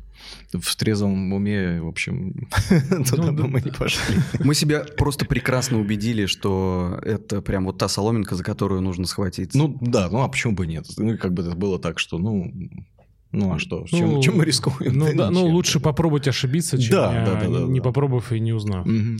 В 0.52 0.76
трезвом 0.76 1.32
уме, 1.32 1.80
в 1.80 1.88
общем, 1.88 2.48
туда 3.10 3.32
бы 3.32 3.48
мы 3.48 3.60
не 3.60 3.70
пошли. 3.70 4.16
Мы 4.40 4.54
себя 4.54 4.80
просто 4.80 5.24
прекрасно 5.24 5.78
убедили, 5.78 6.26
что 6.26 6.98
это 7.02 7.42
прям 7.42 7.66
вот 7.66 7.78
та 7.78 7.88
соломинка, 7.88 8.34
за 8.34 8.44
которую 8.44 8.80
нужно 8.80 9.06
схватиться. 9.06 9.58
Ну 9.58 9.76
да, 9.80 10.08
ну 10.10 10.22
а 10.22 10.28
почему 10.28 10.54
бы 10.54 10.66
нет? 10.66 10.86
Ну 10.96 11.18
как 11.18 11.34
бы 11.34 11.42
это 11.42 11.54
было 11.54 11.78
так, 11.78 11.98
что 11.98 12.18
ну 12.18 12.52
ну 13.30 13.54
а 13.54 13.58
что? 13.58 13.84
Чем, 13.86 14.14
ну, 14.14 14.22
чем 14.22 14.38
мы 14.38 14.44
рискуем? 14.46 14.96
Ну, 14.96 15.14
да, 15.14 15.30
ну 15.30 15.46
лучше 15.46 15.80
попробовать 15.80 16.26
ошибиться, 16.28 16.78
чем 16.78 16.92
да, 16.92 17.24
да, 17.26 17.34
да, 17.34 17.48
да, 17.48 17.60
не 17.66 17.80
да. 17.80 17.84
попробовав 17.84 18.32
и 18.32 18.40
не 18.40 18.54
узнав. 18.54 18.86
Угу. 18.86 19.18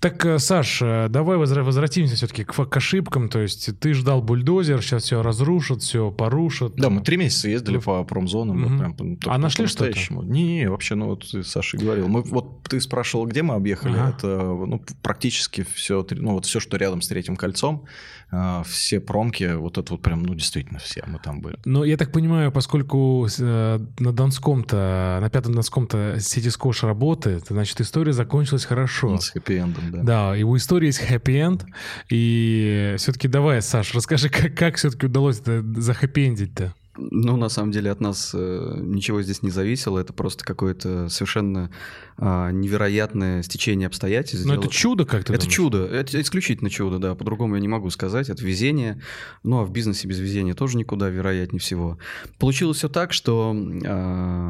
Так, 0.00 0.24
э, 0.24 0.38
Саш, 0.38 0.80
э, 0.80 1.08
давай 1.10 1.36
возвратимся 1.36 2.16
все-таки 2.16 2.44
к, 2.44 2.52
к 2.52 2.76
ошибкам. 2.76 3.28
То 3.28 3.40
есть 3.40 3.78
ты 3.78 3.92
ждал 3.92 4.22
бульдозер, 4.22 4.80
сейчас 4.82 5.04
все 5.04 5.22
разрушат, 5.22 5.82
все 5.82 6.10
порушат. 6.10 6.74
Да, 6.76 6.88
мы 6.88 7.02
три 7.02 7.18
месяца 7.18 7.50
ездили 7.50 7.76
ну, 7.76 7.82
по 7.82 8.04
промзонам. 8.04 8.64
Угу. 8.64 8.84
Вот 8.98 9.18
прям, 9.20 9.34
а 9.34 9.38
нашли 9.38 9.66
что-то? 9.66 9.92
Не, 10.24 10.60
не, 10.60 10.70
вообще, 10.70 10.94
ну 10.94 11.06
вот 11.06 11.26
Саша 11.44 11.76
говорил. 11.76 12.08
Мы, 12.08 12.22
вот 12.22 12.62
ты 12.62 12.80
спрашивал, 12.80 13.26
где 13.26 13.42
мы 13.42 13.54
объехали. 13.54 13.98
Ага. 13.98 14.14
Это 14.16 14.26
ну, 14.26 14.82
практически 15.02 15.66
все, 15.74 16.06
ну 16.12 16.32
вот 16.32 16.46
все, 16.46 16.60
что 16.60 16.78
рядом 16.78 17.02
с 17.02 17.08
третьим 17.08 17.36
кольцом. 17.36 17.84
А, 18.32 18.62
все 18.62 19.00
промки, 19.00 19.56
вот 19.56 19.76
это 19.76 19.92
вот 19.92 20.02
прям, 20.02 20.22
ну, 20.22 20.34
действительно 20.34 20.78
все, 20.78 21.02
мы 21.06 21.18
там 21.18 21.40
были. 21.40 21.56
Ну, 21.64 21.82
я 21.82 21.96
так 21.96 22.12
понимаю, 22.12 22.52
поскольку 22.52 23.26
э, 23.26 23.49
на 23.98 24.12
Донском-то, 24.12 25.18
на 25.20 25.30
Пятом 25.30 25.54
Донском-то 25.54 26.16
Ситискош 26.20 26.82
работает, 26.82 27.46
значит, 27.48 27.80
история 27.80 28.12
закончилась 28.12 28.64
хорошо. 28.64 29.18
С 29.18 29.34
хэппи-эндом, 29.34 29.90
да. 29.90 30.02
Да, 30.02 30.36
и 30.36 30.42
у 30.42 30.56
истории 30.56 30.86
есть 30.86 31.00
хэппи-энд, 31.00 31.64
и 32.08 32.94
все-таки 32.98 33.28
давай, 33.28 33.62
Саш, 33.62 33.94
расскажи, 33.94 34.28
как, 34.28 34.54
как 34.54 34.76
все-таки 34.76 35.06
удалось 35.06 35.40
это 35.40 35.62
захэппи-эндить-то? 35.62 36.74
Ну, 37.10 37.36
на 37.36 37.48
самом 37.48 37.72
деле, 37.72 37.90
от 37.90 38.00
нас 38.00 38.32
э, 38.34 38.74
ничего 38.80 39.22
здесь 39.22 39.42
не 39.42 39.50
зависело. 39.50 39.98
Это 39.98 40.12
просто 40.12 40.44
какое-то 40.44 41.08
совершенно 41.08 41.70
э, 42.18 42.50
невероятное 42.52 43.42
стечение 43.42 43.86
обстоятельств. 43.86 44.46
Но 44.46 44.54
это 44.54 44.68
чудо 44.68 45.04
как-то. 45.04 45.32
Это 45.32 45.42
думаешь? 45.42 45.56
чудо. 45.56 45.86
Это 45.86 46.20
исключительно 46.20 46.70
чудо, 46.70 46.98
да. 46.98 47.14
По-другому 47.14 47.54
я 47.54 47.60
не 47.60 47.68
могу 47.68 47.90
сказать. 47.90 48.28
Это 48.28 48.44
везение. 48.44 49.00
Ну, 49.42 49.60
а 49.60 49.64
в 49.64 49.70
бизнесе 49.70 50.06
без 50.06 50.18
везения 50.18 50.54
тоже 50.54 50.76
никуда, 50.76 51.08
вероятнее 51.08 51.60
всего. 51.60 51.98
Получилось 52.38 52.78
все 52.78 52.88
так, 52.88 53.12
что, 53.12 53.54
э, 53.54 54.48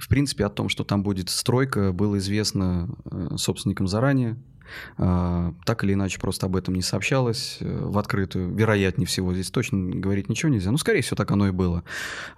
в 0.00 0.08
принципе, 0.08 0.46
о 0.46 0.50
том, 0.50 0.68
что 0.68 0.84
там 0.84 1.02
будет 1.02 1.28
стройка, 1.28 1.92
было 1.92 2.18
известно 2.18 2.96
э, 3.04 3.36
собственникам 3.36 3.86
заранее. 3.86 4.38
А, 4.98 5.54
так 5.64 5.84
или 5.84 5.94
иначе 5.94 6.20
просто 6.20 6.46
об 6.46 6.56
этом 6.56 6.74
не 6.74 6.82
сообщалось 6.82 7.58
э, 7.60 7.84
в 7.86 7.98
открытую. 7.98 8.54
Вероятнее 8.54 9.06
всего, 9.06 9.32
здесь 9.32 9.50
точно 9.50 9.96
говорить 9.96 10.28
ничего 10.28 10.50
нельзя. 10.52 10.70
Ну, 10.70 10.78
скорее 10.78 11.02
всего, 11.02 11.16
так 11.16 11.30
оно 11.30 11.48
и 11.48 11.50
было. 11.50 11.84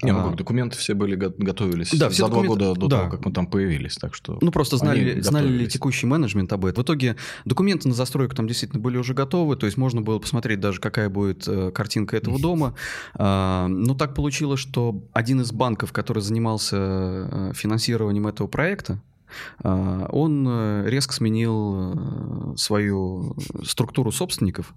Не, 0.03 0.13
ну, 0.13 0.33
а, 0.33 0.35
документы 0.35 0.77
все 0.77 0.95
были 0.95 1.17
готовились 1.17 1.91
да, 1.93 2.11
за 2.11 2.27
документы... 2.27 2.31
два 2.31 2.67
года 2.69 2.81
до 2.81 2.89
да. 2.89 2.99
того, 2.99 3.11
как 3.11 3.25
мы 3.25 3.33
там 3.33 3.47
появились. 3.47 3.97
Так 3.97 4.15
что 4.15 4.39
ну, 4.41 4.51
просто 4.51 4.77
знали, 4.77 5.21
знали 5.21 5.49
ли 5.49 5.67
текущий 5.69 6.07
менеджмент 6.07 6.53
об 6.53 6.65
этом. 6.65 6.83
В 6.83 6.87
итоге 6.87 7.17
документы 7.45 7.89
на 7.89 7.95
застройку 7.95 8.35
там 8.35 8.47
действительно 8.47 8.81
были 8.81 8.97
уже 8.97 9.15
готовы, 9.15 9.57
то 9.57 9.67
есть 9.67 9.77
можно 9.77 10.01
было 10.01 10.19
посмотреть 10.19 10.61
даже, 10.61 10.81
какая 10.81 11.09
будет 11.09 11.47
э, 11.47 11.71
картинка 11.71 12.17
этого 12.17 12.41
дома. 12.41 12.75
А, 13.15 13.67
но 13.69 13.95
так 13.95 14.15
получилось, 14.15 14.61
что 14.61 15.03
один 15.13 15.41
из 15.41 15.53
банков, 15.53 15.93
который 15.93 16.23
занимался 16.23 16.77
э, 16.77 17.53
финансированием 17.55 18.27
этого 18.27 18.47
проекта, 18.47 19.01
он 19.63 20.47
э, 20.49 20.85
резко 20.89 21.15
сменил 21.15 21.95
э, 21.95 22.57
свою 22.57 23.37
структуру 23.65 24.13
собственников. 24.13 24.75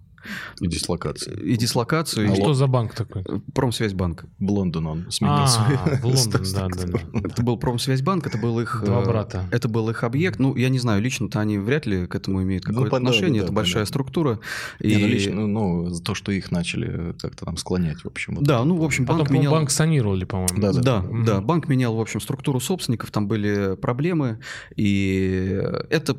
И 0.60 0.68
дислокацию. 0.68 1.44
И 1.44 1.56
дислокацию. 1.58 2.32
А 2.32 2.36
что 2.36 2.54
за 2.54 2.68
банк 2.68 2.94
такой? 2.94 3.24
Промсвязьбанк. 3.54 4.26
Лондон 4.40 4.88
он 4.88 5.12
сменил 5.12 5.36
а, 5.36 5.48
свою 5.48 5.78
в 5.78 6.06
Лондон, 6.06 6.44
да, 6.54 6.68
да, 6.68 6.86
да. 6.86 7.30
Это 7.30 7.44
был 7.44 7.58
Промсвязьбанк, 7.58 8.28
это 8.28 8.38
был 8.38 8.60
их... 8.60 8.82
Два 8.84 9.02
э, 9.02 9.06
брата. 9.06 9.46
Это 9.52 9.68
был 9.68 9.90
их 9.90 10.04
объект. 10.04 10.40
Ну, 10.40 10.56
я 10.56 10.70
не 10.70 10.80
знаю, 10.80 11.02
лично-то 11.02 11.40
они 11.40 11.58
вряд 11.58 11.86
ли 11.86 12.08
к 12.08 12.16
этому 12.16 12.44
имеют 12.44 12.66
ну, 12.66 12.74
какое-то 12.74 13.00
ну, 13.00 13.10
отношение. 13.10 13.42
Да, 13.42 13.46
это 13.46 13.54
да, 13.54 13.56
большая 13.56 13.74
понятно. 13.74 13.90
структура. 13.90 14.40
И... 14.80 14.88
Не, 14.88 14.98
ну, 14.98 15.08
лично, 15.08 15.48
ну, 15.48 15.90
за 15.90 16.04
то, 16.04 16.16
что 16.16 16.32
их 16.32 16.52
начали 16.52 17.14
как-то 17.20 17.46
там 17.46 17.58
склонять, 17.58 18.04
в 18.04 18.08
общем. 18.08 18.36
Вот 18.36 18.44
да, 18.44 18.64
ну, 18.64 18.78
в 18.78 18.84
общем, 18.84 19.06
банк 19.06 19.22
Потом, 19.22 19.38
менял... 19.38 19.52
банк 19.52 19.70
санировали, 19.70 20.26
по-моему. 20.26 20.60
Да, 20.60 20.74
да, 20.74 20.82
да, 20.82 21.02
да, 21.02 21.24
да. 21.26 21.42
Банк 21.42 21.68
менял, 21.68 21.96
в 21.96 22.02
общем, 22.02 22.22
структуру 22.22 22.60
собственников, 22.60 23.12
там 23.12 23.28
были 23.28 23.76
проблемы, 23.76 24.40
и 24.76 25.62
это 25.90 26.18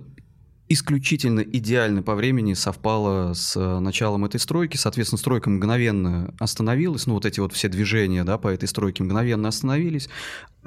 исключительно 0.69 1.40
идеально 1.40 2.03
по 2.03 2.15
времени 2.15 2.55
совпало 2.55 3.32
с 3.35 3.57
э, 3.57 3.78
началом 3.78 4.24
этой 4.24 4.39
стройки. 4.39 4.77
Соответственно, 4.77 5.19
стройка 5.19 5.51
мгновенно 5.51 6.35
остановилась. 6.39 7.07
Ну, 7.07 7.15
вот 7.15 7.24
эти 7.24 7.40
вот 7.40 7.53
все 7.53 7.69
движения 7.69 8.24
да, 8.24 8.39
по 8.39 8.49
этой 8.49 8.69
стройке 8.69 9.03
мгновенно 9.03 9.49
остановились. 9.49 10.09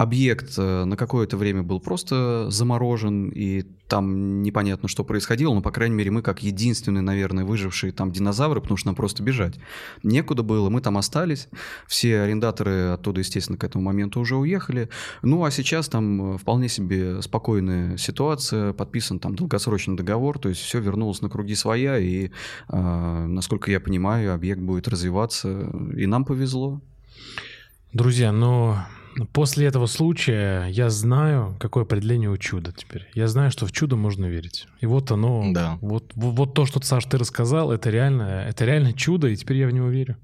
Объект 0.02 0.54
э, 0.58 0.84
на 0.84 0.96
какое-то 0.96 1.36
время 1.36 1.62
был 1.62 1.78
просто 1.78 2.50
заморожен, 2.50 3.28
и 3.28 3.62
там 3.86 4.42
непонятно, 4.42 4.88
что 4.88 5.04
происходило, 5.04 5.54
но, 5.54 5.62
по 5.62 5.70
крайней 5.70 5.94
мере, 5.94 6.10
мы 6.10 6.22
как 6.22 6.42
единственные, 6.42 7.02
наверное, 7.02 7.44
выжившие 7.44 7.92
там 7.92 8.10
динозавры, 8.10 8.60
потому 8.60 8.76
что 8.76 8.88
нам 8.88 8.96
просто 8.96 9.22
бежать. 9.22 9.60
Некуда 10.02 10.42
было, 10.42 10.70
мы 10.70 10.80
там 10.80 10.98
остались. 10.98 11.48
Все 11.86 12.22
арендаторы 12.22 12.88
оттуда, 12.88 13.20
естественно, 13.20 13.56
к 13.56 13.62
этому 13.62 13.84
моменту 13.84 14.18
уже 14.18 14.34
уехали. 14.34 14.88
Ну, 15.22 15.44
а 15.44 15.52
сейчас 15.52 15.88
там 15.88 16.34
э, 16.34 16.38
вполне 16.38 16.68
себе 16.68 17.22
спокойная 17.22 17.96
ситуация, 17.96 18.72
подписан 18.72 19.20
там 19.20 19.36
долгосрочный 19.36 19.96
договор, 19.96 20.40
то 20.40 20.48
есть 20.48 20.62
все 20.62 20.80
вернулось 20.80 21.22
на 21.22 21.28
круги 21.28 21.54
своя, 21.54 21.96
и, 21.98 22.30
э, 22.70 23.26
насколько 23.28 23.70
я 23.70 23.78
понимаю, 23.78 24.34
объект 24.34 24.60
будет 24.60 24.88
развиваться, 24.88 25.70
и 25.96 26.06
нам 26.06 26.24
повезло. 26.24 26.80
Друзья, 27.92 28.32
но 28.32 28.84
После 29.32 29.66
этого 29.66 29.86
случая 29.86 30.66
я 30.68 30.90
знаю, 30.90 31.56
какое 31.60 31.84
определение 31.84 32.30
у 32.30 32.36
чуда 32.36 32.72
теперь. 32.72 33.08
Я 33.14 33.28
знаю, 33.28 33.50
что 33.50 33.66
в 33.66 33.72
чудо 33.72 33.96
можно 33.96 34.26
верить. 34.26 34.66
И 34.80 34.86
вот 34.86 35.10
оно, 35.10 35.52
да. 35.52 35.78
вот, 35.80 36.12
вот, 36.14 36.34
вот 36.34 36.54
то, 36.54 36.66
что, 36.66 36.80
Саш, 36.82 37.04
ты 37.04 37.18
рассказал, 37.18 37.72
это 37.72 37.90
реально, 37.90 38.44
это 38.48 38.64
реально 38.64 38.92
чудо, 38.92 39.28
и 39.28 39.36
теперь 39.36 39.58
я 39.58 39.66
в 39.66 39.72
него 39.72 39.88
верю. 39.88 40.16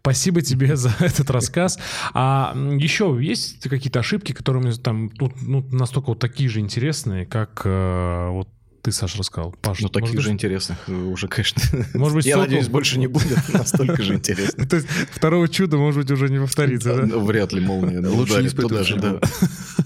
Спасибо 0.00 0.42
тебе 0.42 0.76
за 0.76 0.94
этот 1.00 1.30
рассказ. 1.30 1.78
А 2.12 2.54
еще 2.78 3.18
есть 3.20 3.68
какие-то 3.68 4.00
ошибки, 4.00 4.32
которые 4.32 4.74
там 4.74 5.10
ну, 5.18 5.32
ну, 5.40 5.66
настолько 5.70 6.08
вот 6.08 6.18
такие 6.18 6.48
же 6.48 6.60
интересные, 6.60 7.26
как 7.26 7.62
э, 7.64 8.28
вот 8.30 8.48
ты, 8.82 8.90
Саша, 8.90 9.18
рассказал. 9.18 9.54
Паш, 9.62 9.80
ну, 9.80 9.88
таких 9.88 10.16
быть... 10.16 10.24
же 10.24 10.30
интересных 10.30 10.88
уже, 10.88 11.28
конечно. 11.28 11.62
Может 11.94 12.16
быть, 12.16 12.26
Я 12.26 12.36
надеюсь, 12.36 12.68
больше 12.68 12.98
не 12.98 13.06
будет 13.06 13.38
настолько 13.52 14.02
же 14.02 14.14
интересно. 14.14 14.66
То 14.66 14.76
есть 14.76 14.88
второго 15.12 15.48
чуда, 15.48 15.76
может 15.76 16.00
быть, 16.02 16.10
уже 16.10 16.28
не 16.28 16.40
повторится, 16.40 17.06
да? 17.06 17.18
Вряд 17.18 17.52
ли 17.52 17.60
молния 17.60 18.00
Лучше 18.08 18.42
не 18.42 18.48
испытывать 18.48 19.00
да. 19.00 19.20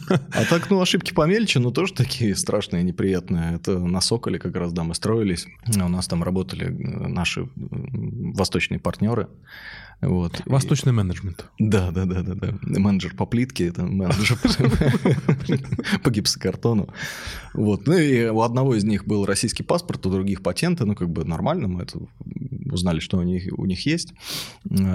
А 0.08 0.44
так, 0.48 0.70
ну, 0.70 0.80
ошибки 0.80 1.12
помельче, 1.12 1.58
но 1.58 1.70
тоже 1.70 1.92
такие 1.92 2.34
страшные, 2.34 2.82
неприятные. 2.82 3.56
Это 3.56 3.78
на 3.78 4.00
Соколе 4.00 4.38
как 4.38 4.56
раз, 4.56 4.72
да, 4.72 4.82
мы 4.82 4.94
строились. 4.94 5.46
У 5.74 5.88
нас 5.88 6.06
там 6.08 6.22
работали 6.22 6.68
наши 6.68 7.48
восточные 7.54 8.80
партнеры. 8.80 9.28
Вот. 10.02 10.42
Восточный 10.44 10.92
менеджмент. 10.92 11.46
Да, 11.58 11.90
да, 11.90 12.04
да, 12.04 12.22
да, 12.22 12.34
да. 12.34 12.54
Менеджер 12.62 13.14
по 13.14 13.26
плитке, 13.26 13.68
это 13.68 13.82
менеджер 13.84 14.38
по 16.02 16.10
гипсокартону. 16.10 16.88
Вот. 17.54 17.86
Ну 17.86 17.96
и 17.96 18.26
у 18.26 18.42
одного 18.42 18.74
из 18.74 18.84
них 18.84 19.06
был 19.06 19.24
российский 19.24 19.62
паспорт, 19.62 20.04
у 20.06 20.10
других 20.10 20.42
патенты, 20.42 20.84
ну 20.84 20.94
как 20.94 21.08
бы 21.08 21.24
нормально, 21.24 21.68
мы 21.68 21.82
это 21.82 21.98
узнали, 22.70 23.00
что 23.00 23.18
у 23.18 23.22
них, 23.22 23.48
у 23.56 23.64
них 23.64 23.86
есть. 23.86 24.12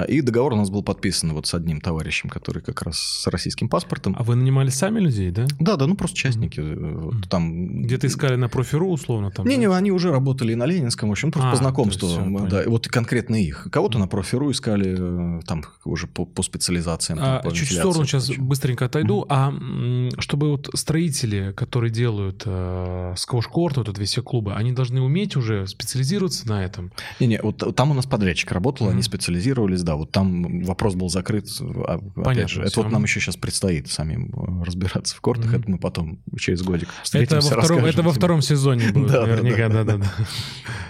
И 0.08 0.22
договор 0.22 0.54
у 0.54 0.56
нас 0.56 0.70
был 0.70 0.84
подписан 0.84 1.34
вот 1.34 1.48
с 1.48 1.54
одним 1.54 1.82
товарищем, 1.82 2.30
который 2.30 2.62
как 2.62 2.84
раз 2.84 2.98
с 3.00 3.28
российским 3.28 3.70
паспортом. 3.70 4.16
А 4.18 4.24
вы 4.24 4.36
нанимали 4.36 4.70
сами 4.70 5.00
людей, 5.00 5.32
да? 5.32 5.48
Да, 5.60 5.76
да, 5.76 5.88
ну 5.88 5.96
просто 5.96 6.18
частники. 6.18 6.60
Mm-hmm. 6.60 6.98
Вот, 7.00 7.30
там... 7.30 7.82
Где-то 7.84 8.08
искали 8.08 8.36
на 8.36 8.50
профиру 8.50 8.90
условно? 8.90 9.32
Там, 9.32 9.48
не, 9.48 9.56
да? 9.56 9.62
не, 9.62 9.68
они 9.68 9.92
уже 9.92 10.12
работали 10.12 10.52
и 10.52 10.56
на 10.56 10.66
Ленинском, 10.66 11.10
в 11.10 11.12
общем, 11.14 11.32
просто 11.32 11.50
а, 11.50 11.52
по 11.52 11.58
знакомству. 11.58 12.08
Все, 12.08 12.48
да, 12.50 12.64
вот 12.68 12.88
конкретно 12.88 13.36
их. 13.36 13.68
Кого-то 13.72 13.98
mm-hmm. 13.98 14.02
на 14.02 14.08
профиру 14.08 14.52
искали, 14.52 14.91
э, 14.98 15.40
там 15.46 15.64
уже 15.86 16.08
по, 16.08 16.26
по 16.26 16.44
специализациям. 16.44 17.20
А, 17.22 17.40
по 17.40 17.52
чуть 17.52 17.70
в 17.70 17.74
сторону 17.74 18.06
сейчас 18.06 18.30
быстренько 18.30 18.86
отойду. 18.86 19.26
Mm-hmm. 19.30 20.16
А 20.18 20.22
чтобы 20.22 20.52
вот 20.52 20.70
строители, 20.74 21.54
которые 21.56 21.92
делают 21.92 22.44
э, 22.46 23.14
сквош-корт, 23.18 23.78
вот 23.78 23.90
эти 23.90 24.04
все 24.06 24.22
клубы, 24.22 24.54
они 24.54 24.72
должны 24.72 25.02
уметь 25.02 25.36
уже 25.36 25.68
специализироваться 25.68 26.48
на 26.48 26.64
этом? 26.64 26.92
Не-не, 27.20 27.42
вот 27.42 27.76
там 27.76 27.92
у 27.92 27.94
нас 27.94 28.06
подрядчик 28.06 28.52
работал, 28.52 28.88
mm-hmm. 28.88 28.92
они 28.92 29.02
специализировались, 29.02 29.84
да, 29.84 29.96
вот 29.96 30.12
там 30.12 30.64
вопрос 30.64 30.96
был 30.96 31.10
закрыт. 31.10 31.48
А, 31.60 31.98
Понятно, 32.00 32.32
опять 32.32 32.50
же, 32.50 32.62
это 32.64 32.82
вот 32.82 32.92
нам 32.92 33.04
еще 33.04 33.20
сейчас 33.20 33.38
предстоит 33.38 33.90
самим 33.90 34.32
э, 34.34 34.64
разбираться 34.66 35.16
в 35.16 35.22
кортах, 35.22 35.54
mm-hmm. 35.54 35.60
это 35.60 35.72
мы 35.72 35.78
потом 35.78 36.20
через 36.38 36.62
годик 36.62 36.90
это 37.14 37.36
во, 37.36 37.42
втором, 37.42 37.86
это 37.86 38.04
во 38.04 38.12
втором 38.12 38.42
сезоне 38.42 38.92
будет, 38.92 39.12
наверняка, 39.12 39.70
да-да-да. 39.70 40.12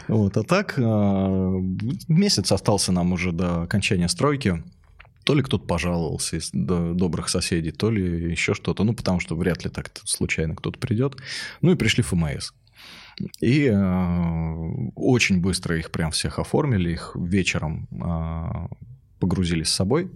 Вот, 0.07 0.36
а 0.38 0.44
так 0.44 0.76
а, 0.78 1.61
месяц 2.07 2.52
остался 2.52 2.91
нам 2.91 3.14
уже 3.14 3.32
до 3.32 3.64
окончания 3.64 3.90
стройки. 4.07 4.63
То 5.23 5.35
ли 5.35 5.43
кто-то 5.43 5.65
пожаловался 5.65 6.38
из 6.38 6.49
добрых 6.51 7.30
соседей, 7.30 7.72
то 7.72 7.91
ли 7.91 8.31
еще 8.31 8.53
что-то. 8.53 8.84
Ну, 8.84 8.93
потому 8.93 9.19
что 9.19 9.35
вряд 9.35 9.63
ли 9.63 9.69
так 9.69 9.91
случайно 10.03 10.55
кто-то 10.55 10.80
придет. 10.80 11.15
Ну 11.61 11.72
и 11.72 11.76
пришли 11.76 12.03
ФМС. 12.03 12.51
И 13.39 13.65
э, 13.65 14.55
очень 14.95 15.41
быстро 15.41 15.77
их 15.77 15.91
прям 15.91 16.11
всех 16.11 16.39
оформили, 16.39 16.91
их 16.91 17.15
вечером 17.15 17.88
э, 17.91 18.68
погрузили 19.19 19.63
с 19.63 19.69
собой. 19.69 20.09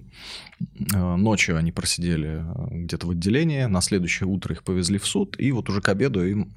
Э, 0.94 1.16
ночью 1.16 1.58
они 1.58 1.72
просидели 1.72 2.44
где-то 2.72 3.08
в 3.08 3.12
отделении, 3.12 3.66
на 3.66 3.82
следующее 3.82 4.28
утро 4.28 4.56
их 4.56 4.64
повезли 4.64 4.98
в 4.98 5.06
суд, 5.06 5.36
и 5.40 5.52
вот 5.52 5.70
уже 5.70 5.82
к 5.82 5.90
обеду 5.90 6.26
им 6.26 6.54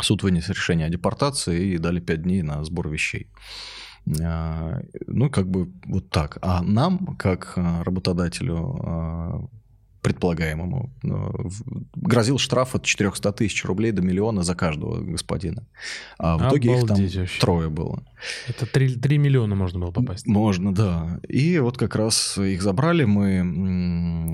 суд 0.00 0.22
вынес 0.22 0.48
решение 0.48 0.86
о 0.86 0.90
депортации 0.90 1.74
и 1.74 1.78
дали 1.78 2.00
5 2.00 2.22
дней 2.22 2.42
на 2.42 2.62
сбор 2.64 2.88
вещей. 2.88 3.28
Ну, 4.06 5.30
как 5.30 5.48
бы 5.48 5.68
вот 5.86 6.10
так. 6.10 6.38
А 6.40 6.62
нам, 6.62 7.16
как 7.18 7.56
работодателю, 7.56 9.50
предполагаемому, 10.06 10.90
э, 11.02 11.08
грозил 11.96 12.38
штраф 12.38 12.76
от 12.76 12.84
400 12.84 13.32
тысяч 13.32 13.64
рублей 13.64 13.92
до 13.92 14.02
миллиона 14.02 14.44
за 14.44 14.54
каждого 14.54 15.00
господина. 15.00 15.66
А 16.18 16.36
в 16.36 16.42
Обалдеть 16.42 16.64
итоге 16.64 16.78
их 16.78 16.86
там 16.86 16.96
вообще. 16.96 17.40
трое 17.40 17.68
было. 17.68 18.04
Это 18.48 18.66
3, 18.66 18.96
3 18.96 19.18
миллиона 19.18 19.54
можно 19.54 19.78
было 19.78 19.90
попасть. 19.90 20.26
Можно, 20.26 20.74
да. 20.74 21.20
И 21.28 21.58
вот 21.58 21.78
как 21.78 21.96
раз 21.96 22.38
их 22.38 22.62
забрали, 22.62 23.04
мы 23.04 24.32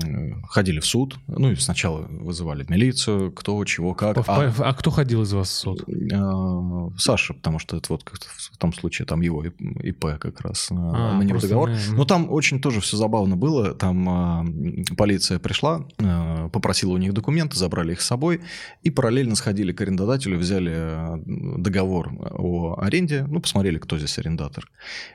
ходили 0.49 0.79
в 0.79 0.85
суд. 0.85 1.17
Ну 1.27 1.51
и 1.51 1.55
сначала 1.55 2.07
вызывали 2.09 2.65
милицию, 2.69 3.31
кто, 3.31 3.63
чего, 3.65 3.93
как. 3.93 4.17
А, 4.27 4.53
а 4.57 4.73
кто 4.73 4.91
ходил 4.91 5.23
из 5.23 5.33
вас 5.33 5.49
в 5.49 5.53
суд? 5.53 5.85
А, 6.13 6.89
Саша, 6.97 7.33
потому 7.33 7.59
что 7.59 7.77
это 7.77 7.93
вот 7.93 8.03
в 8.03 8.57
том 8.57 8.73
случае 8.73 9.05
там 9.05 9.21
его 9.21 9.43
ИП 9.45 10.19
как 10.19 10.41
раз 10.41 10.69
а, 10.71 11.17
на 11.17 11.23
него 11.23 11.39
договор. 11.39 11.69
Мы... 11.69 11.97
Но 11.97 12.05
там 12.05 12.31
очень 12.31 12.61
тоже 12.61 12.81
все 12.81 12.97
забавно 12.97 13.35
было. 13.35 13.73
Там 13.73 14.47
полиция 14.97 15.39
пришла 15.39 15.85
э, 15.99 16.49
попросила 16.51 16.93
у 16.93 16.97
них 16.97 17.13
документы, 17.13 17.57
забрали 17.57 17.93
их 17.93 18.01
с 18.01 18.05
собой 18.05 18.41
и 18.81 18.89
параллельно 18.89 19.35
сходили 19.35 19.71
к 19.71 19.81
арендодателю, 19.81 20.37
взяли 20.37 21.21
договор 21.59 22.11
о 22.31 22.79
аренде, 22.79 23.25
ну, 23.27 23.39
посмотрели, 23.39 23.77
кто 23.83 23.97
здесь 23.97 24.17
арендатор. 24.17 24.69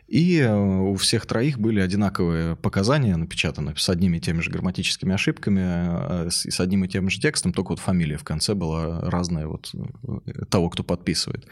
И 0.07 0.43
у 0.43 0.95
всех 0.97 1.27
троих 1.27 1.59
были 1.59 1.81
одинаковые 1.81 2.57
показания 2.57 3.17
напечатаны 3.17 3.75
с 3.77 3.89
одними 3.89 4.19
и 4.19 4.21
теми 4.21 4.41
же 4.41 4.51
грамматическими 4.51 5.15
ошибками, 5.15 6.27
и 6.27 6.51
с 6.51 6.61
одним 6.61 6.85
и 6.85 6.89
тем 6.89 7.11
же 7.11 7.21
текстом, 7.21 7.53
только 7.53 7.71
вот 7.71 7.81
фамилия 7.81 8.17
в 8.19 8.25
конце 8.25 8.55
была 8.55 9.01
разная 9.03 9.47
вот 9.47 9.73
того, 10.51 10.71
кто 10.71 10.85
подписывает. 10.85 11.47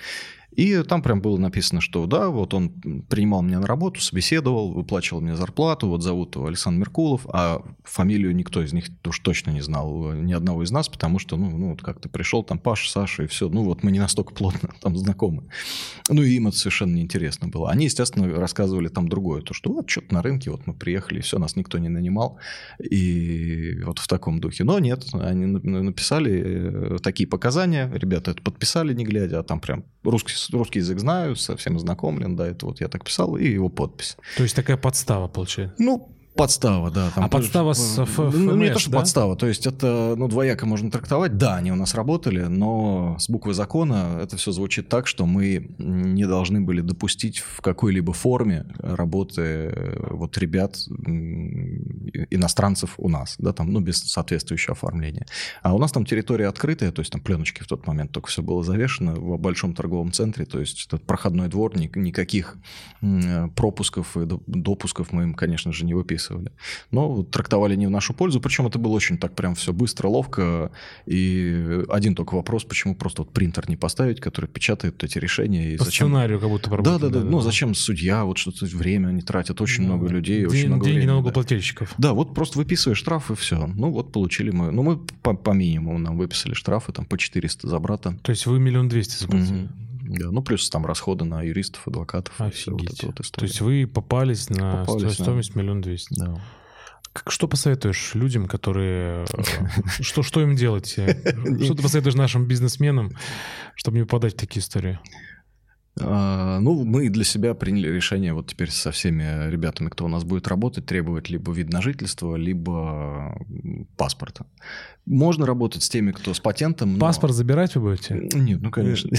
И 0.57 0.83
там 0.83 1.03
прям 1.03 1.21
было 1.21 1.37
написано, 1.37 1.83
что 1.83 2.07
да, 2.07 2.31
вот 2.31 2.55
он 2.55 2.71
принимал 3.09 3.43
меня 3.43 3.61
на 3.61 3.67
работу, 3.67 4.01
собеседовал, 4.01 4.73
выплачивал 4.73 5.21
мне 5.21 5.37
зарплату, 5.37 5.89
вот 5.89 6.03
зовут 6.03 6.35
его 6.35 6.47
Александр 6.47 6.81
Меркулов, 6.81 7.27
а 7.29 7.63
фамилию 7.85 8.35
никто 8.35 8.63
из 8.63 8.73
них 8.73 8.87
уж 9.07 9.21
точно 9.21 9.51
не 9.51 9.61
знал, 9.61 10.13
ни 10.13 10.33
одного 10.33 10.63
из 10.63 10.71
нас, 10.71 10.89
потому 10.89 11.19
что, 11.19 11.37
ну, 11.37 11.51
ну 11.51 11.71
вот 11.71 11.83
как-то 11.83 12.09
пришел 12.09 12.43
там 12.43 12.59
Паша, 12.59 12.91
Саша 12.91 13.25
и 13.25 13.27
все, 13.27 13.51
ну 13.51 13.65
вот 13.65 13.83
мы 13.83 13.93
не 13.93 13.99
настолько 13.99 14.35
плотно 14.35 14.71
там 14.81 14.97
знакомы. 14.97 15.45
Ну 16.09 16.23
и 16.23 16.31
им 16.33 16.49
это 16.49 16.57
совершенно 16.57 16.95
неинтересно 16.95 17.49
было. 17.49 17.71
Они, 17.71 17.85
естественно, 17.85 18.29
рассказывали 18.35 18.89
там 18.89 19.09
другое, 19.09 19.43
то, 19.43 19.53
что 19.53 19.71
вот 19.71 19.91
что-то 19.91 20.15
на 20.15 20.23
рынке, 20.23 20.51
вот 20.51 20.67
мы 20.67 20.73
приехали, 20.73 21.19
и 21.19 21.23
все, 21.23 21.39
нас 21.39 21.57
никто 21.57 21.77
не 21.77 21.91
нанимал, 21.91 22.39
и 22.79 23.83
вот 23.85 23.99
в 23.99 24.09
таком 24.09 24.41
духе. 24.41 24.65
Но 24.65 24.79
нет, 24.79 25.05
они 25.13 25.45
написали 25.47 26.95
э, 26.95 26.99
такие 27.03 27.29
показания, 27.29 27.91
ребята 27.93 28.31
это 28.31 28.43
подписали, 28.43 28.95
не 28.95 29.05
глядя, 29.05 29.41
а 29.41 29.43
там 29.43 29.61
прям 29.61 29.85
русский 30.11 30.35
русский 30.53 30.79
язык 30.81 30.99
знаю, 30.99 31.37
совсем 31.37 31.79
знакомлен, 31.79 32.37
да, 32.37 32.47
это 32.47 32.67
вот 32.67 32.81
я 32.81 32.89
так 32.89 33.05
писал, 33.05 33.37
и 33.37 33.47
его 33.47 33.69
подпись. 33.69 34.17
То 34.37 34.43
есть 34.43 34.57
такая 34.57 34.77
подстава 34.77 35.29
получается? 35.29 35.77
Ну, 35.79 36.16
Подстава, 36.37 36.91
да. 36.91 37.11
Там 37.15 37.25
а 37.25 37.29
подстава 37.29 37.73
с 37.73 38.05
ФМС, 38.05 38.35
Ну, 38.35 38.57
не 38.57 38.71
то, 38.71 38.79
что 38.79 38.91
да? 38.91 38.99
подстава. 38.99 39.37
То 39.37 39.47
есть 39.47 39.67
это, 39.67 40.15
ну, 40.17 40.29
двояко 40.29 40.67
можно 40.67 40.91
трактовать. 40.91 41.39
Да, 41.39 41.57
они 41.57 41.73
у 41.73 41.77
нас 41.77 41.95
работали, 41.95 42.43
но 42.43 43.17
с 43.19 43.31
буквы 43.31 43.55
закона 43.55 44.21
это 44.23 44.37
все 44.37 44.53
звучит 44.53 44.89
так, 44.89 45.07
что 45.07 45.25
мы 45.25 45.71
не 45.79 46.27
должны 46.27 46.61
были 46.61 46.83
допустить 46.83 47.39
в 47.39 47.63
какой-либо 47.63 48.13
форме 48.13 48.67
работы 48.79 49.43
э, 49.43 50.07
вот 50.11 50.37
ребят, 50.37 50.77
иностранцев 52.31 52.95
у 52.99 53.09
нас, 53.09 53.37
да, 53.39 53.53
там, 53.53 53.73
ну, 53.73 53.81
без 53.81 54.03
соответствующего 54.03 54.73
оформления. 54.73 55.27
А 55.63 55.75
у 55.75 55.79
нас 55.79 55.91
там 55.93 56.05
территория 56.05 56.49
открытая, 56.49 56.93
то 56.93 57.01
есть 57.01 57.13
там 57.13 57.23
пленочки 57.23 57.63
в 57.63 57.67
тот 57.67 57.87
момент 57.87 58.13
только 58.13 58.29
все 58.29 58.43
было 58.43 58.63
завешено 58.63 59.15
в 59.15 59.39
большом 59.39 59.75
торговом 59.75 60.13
центре, 60.13 60.45
то 60.45 60.61
есть 60.61 60.87
этот 60.87 61.07
проходной 61.07 61.49
двор, 61.49 61.77
никаких 61.79 62.57
пропусков 63.55 64.17
и 64.17 64.27
допусков 64.47 65.13
мы 65.13 65.23
им, 65.23 65.35
конечно 65.35 65.73
же, 65.73 65.87
не 65.87 65.95
выписывали 65.95 66.26
записывали. 66.27 66.53
Но 66.91 67.23
трактовали 67.23 67.77
не 67.77 67.87
в 67.87 67.91
нашу 67.91 68.15
пользу, 68.15 68.41
причем 68.41 68.67
это 68.67 68.79
было 68.79 68.93
очень 68.93 69.19
так 69.19 69.35
прям 69.35 69.55
все 69.55 69.73
быстро, 69.73 70.09
ловко. 70.09 70.71
И 71.07 71.83
один 71.89 72.15
только 72.15 72.35
вопрос, 72.35 72.65
почему 72.65 72.95
просто 72.95 73.23
вот 73.23 73.33
принтер 73.33 73.69
не 73.69 73.77
поставить, 73.77 74.21
который 74.21 74.47
печатает 74.47 75.03
эти 75.05 75.19
решения. 75.19 75.75
И 75.75 75.77
По 75.77 75.85
зачем... 75.85 76.09
сценарию 76.09 76.41
как 76.41 76.49
будто 76.49 76.71
да, 76.71 76.99
да, 76.99 76.99
да, 76.99 77.09
да. 77.09 77.21
Ну, 77.21 77.41
зачем 77.41 77.75
судья, 77.75 78.25
вот 78.25 78.39
что-то 78.39 78.67
время 78.67 79.09
они 79.09 79.23
тратят, 79.23 79.61
очень 79.61 79.83
ну, 79.83 79.95
много 79.95 80.09
людей, 80.09 80.39
день, 80.39 80.47
очень 80.47 80.67
много 80.67 80.85
Деньги 80.85 80.99
времени, 80.99 81.11
налогоплательщиков. 81.11 81.95
Да. 81.99 82.09
да, 82.09 82.15
вот 82.15 82.35
просто 82.35 82.59
выписываешь 82.59 82.99
штраф 82.99 83.31
и 83.31 83.35
все. 83.35 83.67
Ну, 83.67 83.91
вот 83.91 84.13
получили 84.13 84.51
мы. 84.51 84.71
Ну, 84.71 84.83
мы 84.83 84.99
по, 84.99 85.35
по 85.35 85.51
минимуму 85.51 85.99
нам 85.99 86.17
выписали 86.17 86.55
штрафы, 86.55 86.93
там, 86.93 87.05
по 87.05 87.19
400 87.19 87.69
за 87.69 87.79
брата. 87.79 88.19
То 88.23 88.31
есть 88.31 88.47
вы 88.47 88.59
миллион 88.59 88.89
двести 88.89 89.19
заплатили? 89.19 89.65
Угу. 89.65 89.69
Да, 90.09 90.31
ну 90.31 90.43
плюс 90.43 90.69
там 90.71 90.87
расходы 90.87 91.25
на 91.25 91.43
юристов, 91.43 91.87
адвокатов. 91.87 92.41
Офигеть. 92.41 92.93
И 92.93 92.95
все 92.95 93.07
вот 93.07 93.19
вот. 93.19 93.33
То 93.33 93.45
есть 93.45 93.61
вы 93.61 93.87
попались 93.87 94.49
на 94.51 94.85
попались, 94.85 95.15
стоимость 95.15 95.55
миллион 95.55 95.81
двести? 95.81 96.15
Да. 96.19 96.41
Что 97.29 97.49
посоветуешь 97.49 98.15
людям, 98.15 98.47
которые... 98.47 99.25
Э, 99.33 99.43
что, 100.03 100.23
что 100.23 100.43
им 100.43 100.55
делать? 100.55 100.89
Что 100.93 101.75
ты 101.75 101.83
посоветуешь 101.83 102.15
нашим 102.15 102.47
бизнесменам, 102.47 103.13
чтобы 103.75 103.99
не 103.99 104.05
попадать 104.05 104.35
в 104.35 104.37
такие 104.37 104.61
истории? 104.61 104.99
А, 105.99 106.59
ну, 106.61 106.85
мы 106.85 107.09
для 107.09 107.25
себя 107.25 107.55
приняли 107.55 107.89
решение 107.89 108.35
вот 108.35 108.49
теперь 108.49 108.71
со 108.71 108.91
всеми 108.91 109.51
ребятами, 109.51 109.89
кто 109.89 110.05
у 110.05 110.09
нас 110.09 110.25
будет 110.25 110.47
работать, 110.47 110.85
требовать 110.85 111.31
либо 111.31 111.53
вид 111.53 111.73
на 111.73 111.81
жительство, 111.81 112.37
либо 112.37 113.39
паспорта. 113.97 114.45
Можно 115.07 115.47
работать 115.47 115.83
с 115.83 115.89
теми, 115.89 116.13
кто 116.13 116.35
с 116.35 116.41
патентом. 116.41 116.95
Но... 116.95 116.99
Паспорт 116.99 117.33
забирать 117.33 117.77
вы 117.77 117.91
будете? 117.91 118.29
Нет, 118.35 118.61
ну 118.61 118.71
конечно, 118.71 119.11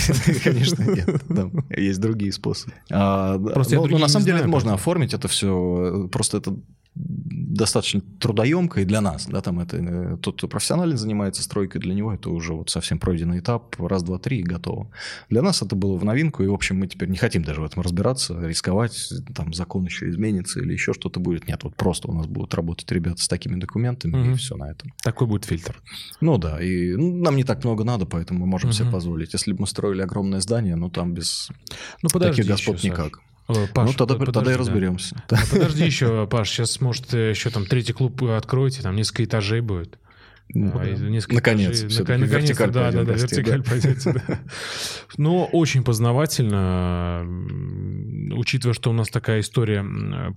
конечно 0.44 0.84
нет. 0.92 1.10
Есть 1.76 2.00
другие 2.00 2.32
способы. 2.32 2.74
А, 2.92 3.40
Просто 3.40 3.76
ну, 3.76 3.98
на 3.98 4.08
самом 4.08 4.26
деле 4.26 4.46
можно 4.46 4.74
оформить 4.74 5.14
это 5.14 5.28
все. 5.28 6.08
Просто 6.12 6.38
это 6.38 6.58
достаточно 7.58 8.02
трудоемко 8.20 8.82
и 8.82 8.86
для 8.86 9.02
нас, 9.02 9.26
да, 9.28 9.42
там 9.42 9.60
это 9.60 9.78
э, 9.78 10.18
тот, 10.22 10.38
кто 10.38 10.48
профессионально 10.48 10.98
занимается 10.98 11.44
стройкой, 11.44 11.82
для 11.82 11.94
него 11.94 12.14
это 12.14 12.30
уже 12.30 12.54
вот 12.54 12.70
совсем 12.70 13.00
пройденный 13.00 13.40
этап, 13.40 13.76
раз, 13.80 14.04
два, 14.04 14.20
три 14.20 14.40
и 14.40 14.44
готово. 14.44 14.90
Для 15.30 15.42
нас 15.42 15.62
это 15.62 15.76
было 15.76 15.98
в 15.98 16.06
новинку, 16.06 16.44
и, 16.44 16.48
в 16.48 16.54
общем, 16.54 16.78
мы 16.78 16.88
теперь 16.88 17.10
не 17.10 17.18
хотим 17.18 17.44
даже 17.44 17.62
в 17.62 17.66
этом 17.66 17.82
разбираться, 17.82 18.40
рисковать, 18.42 19.12
там 19.36 19.54
закон 19.54 19.86
еще 19.86 20.10
изменится 20.10 20.60
или 20.60 20.74
еще 20.74 20.94
что-то 20.94 21.20
будет. 21.20 21.48
Нет, 21.48 21.64
вот 21.64 21.76
просто 21.76 22.10
у 22.10 22.14
нас 22.14 22.28
будут 22.28 22.54
работать 22.54 22.92
ребята 22.92 23.22
с 23.22 23.28
такими 23.28 23.60
документами, 23.60 24.22
угу. 24.22 24.32
и 24.32 24.34
все 24.36 24.56
на 24.56 24.72
этом. 24.72 24.94
Такой 25.04 25.28
будет 25.28 25.46
фильтр. 25.46 25.82
Ну 26.22 26.38
да, 26.38 26.62
и 26.62 26.96
ну, 26.96 27.18
нам 27.18 27.36
не 27.36 27.44
так 27.44 27.64
много 27.64 27.84
надо, 27.84 28.06
поэтому 28.06 28.42
мы 28.42 28.48
можем 28.48 28.70
угу. 28.70 28.78
себе 28.78 28.92
позволить. 28.92 29.34
Если 29.34 29.52
бы 29.54 29.62
мы 29.62 29.68
строили 29.68 30.02
огромное 30.02 30.42
здание, 30.42 30.76
ну 30.76 30.90
там 30.90 31.14
без 31.14 31.50
ну, 32.02 32.10
таких 32.10 32.46
господ 32.46 32.78
еще, 32.78 32.90
никак. 32.90 33.16
Саш. 33.16 33.27
Паш, 33.48 33.92
ну, 33.92 33.94
тогда, 33.94 34.16
подожди, 34.16 34.32
тогда 34.34 34.52
и 34.54 34.56
разберемся. 34.56 35.24
Да. 35.30 35.40
А 35.42 35.46
подожди 35.50 35.86
еще, 35.86 36.28
Паш, 36.28 36.50
сейчас, 36.50 36.82
может, 36.82 37.14
еще 37.14 37.50
там 37.50 37.66
третий 37.66 37.94
клуб 37.94 38.22
откроете, 38.24 38.82
там 38.82 38.96
несколько 38.96 39.24
этажей 39.24 39.62
будет. 39.62 39.98
Ну, 40.54 40.72
а, 40.76 40.86
несколько 40.86 41.36
наконец, 41.36 41.82
этажей. 41.82 42.00
Наконец, 42.00 42.30
вертикаль 42.30 42.72
да, 42.72 42.92
да, 42.92 43.04
да, 43.04 43.14
вертикаль 43.14 43.64
да. 43.64 43.70
пойдете, 43.70 44.14
да. 44.14 44.40
Но 45.18 45.46
очень 45.46 45.84
познавательно, 45.84 47.26
учитывая, 48.34 48.74
что 48.74 48.90
у 48.90 48.94
нас 48.94 49.10
такая 49.10 49.42
история 49.42 49.86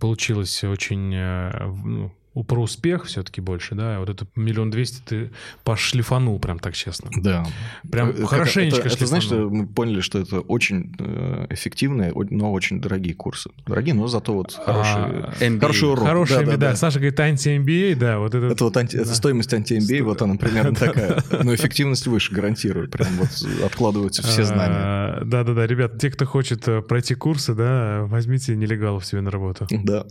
получилась 0.00 0.64
очень 0.64 1.14
э, 1.14 1.66
ну, 1.84 2.12
про 2.34 2.62
успех 2.62 3.06
все-таки 3.06 3.40
больше, 3.40 3.74
да, 3.74 3.98
вот 3.98 4.08
это 4.08 4.26
миллион 4.36 4.70
двести 4.70 5.02
ты 5.04 5.30
пошлифанул 5.64 6.38
прям 6.38 6.58
так 6.58 6.74
честно. 6.74 7.10
Да. 7.16 7.44
Прям 7.90 8.10
это, 8.10 8.26
хорошенечко 8.26 8.80
это, 8.80 8.94
это 8.94 9.06
значит, 9.06 9.32
мы 9.32 9.66
поняли, 9.66 10.00
что 10.00 10.18
это 10.18 10.40
очень 10.40 10.94
э, 10.98 11.46
эффективные, 11.50 12.12
но 12.14 12.52
очень 12.52 12.80
дорогие 12.80 13.14
курсы. 13.14 13.50
Дорогие, 13.66 13.94
но 13.94 14.06
зато 14.06 14.32
вот 14.32 14.54
хороший, 14.54 14.94
а, 14.94 15.32
MBA. 15.40 15.60
хороший 15.60 15.88
урок. 15.88 16.06
Хороший, 16.06 16.44
да, 16.44 16.52
да, 16.52 16.56
да. 16.56 16.76
Саша 16.76 16.98
говорит, 17.00 17.18
анти-MBA, 17.18 17.96
да, 17.96 18.18
вот 18.20 18.34
это. 18.34 18.46
Это 18.46 18.64
вот 18.64 18.76
анти, 18.76 18.96
да. 18.96 19.02
это 19.02 19.14
стоимость 19.14 19.52
анти-MBA, 19.52 20.02
вот 20.02 20.22
она 20.22 20.36
примерно 20.36 20.74
такая, 20.76 21.22
но 21.42 21.52
эффективность 21.54 22.06
выше, 22.06 22.32
гарантирую, 22.32 22.88
прям 22.88 23.08
вот 23.14 23.30
откладываются 23.64 24.22
все 24.22 24.44
знания. 24.44 25.24
Да-да-да, 25.24 25.66
ребят, 25.66 25.98
те, 25.98 26.10
кто 26.10 26.26
хочет 26.26 26.66
э, 26.68 26.80
пройти 26.80 27.14
курсы, 27.16 27.54
да, 27.54 28.04
возьмите 28.04 28.54
нелегалов 28.54 29.04
себе 29.04 29.20
на 29.20 29.30
работу. 29.30 29.66
Да. 29.70 30.06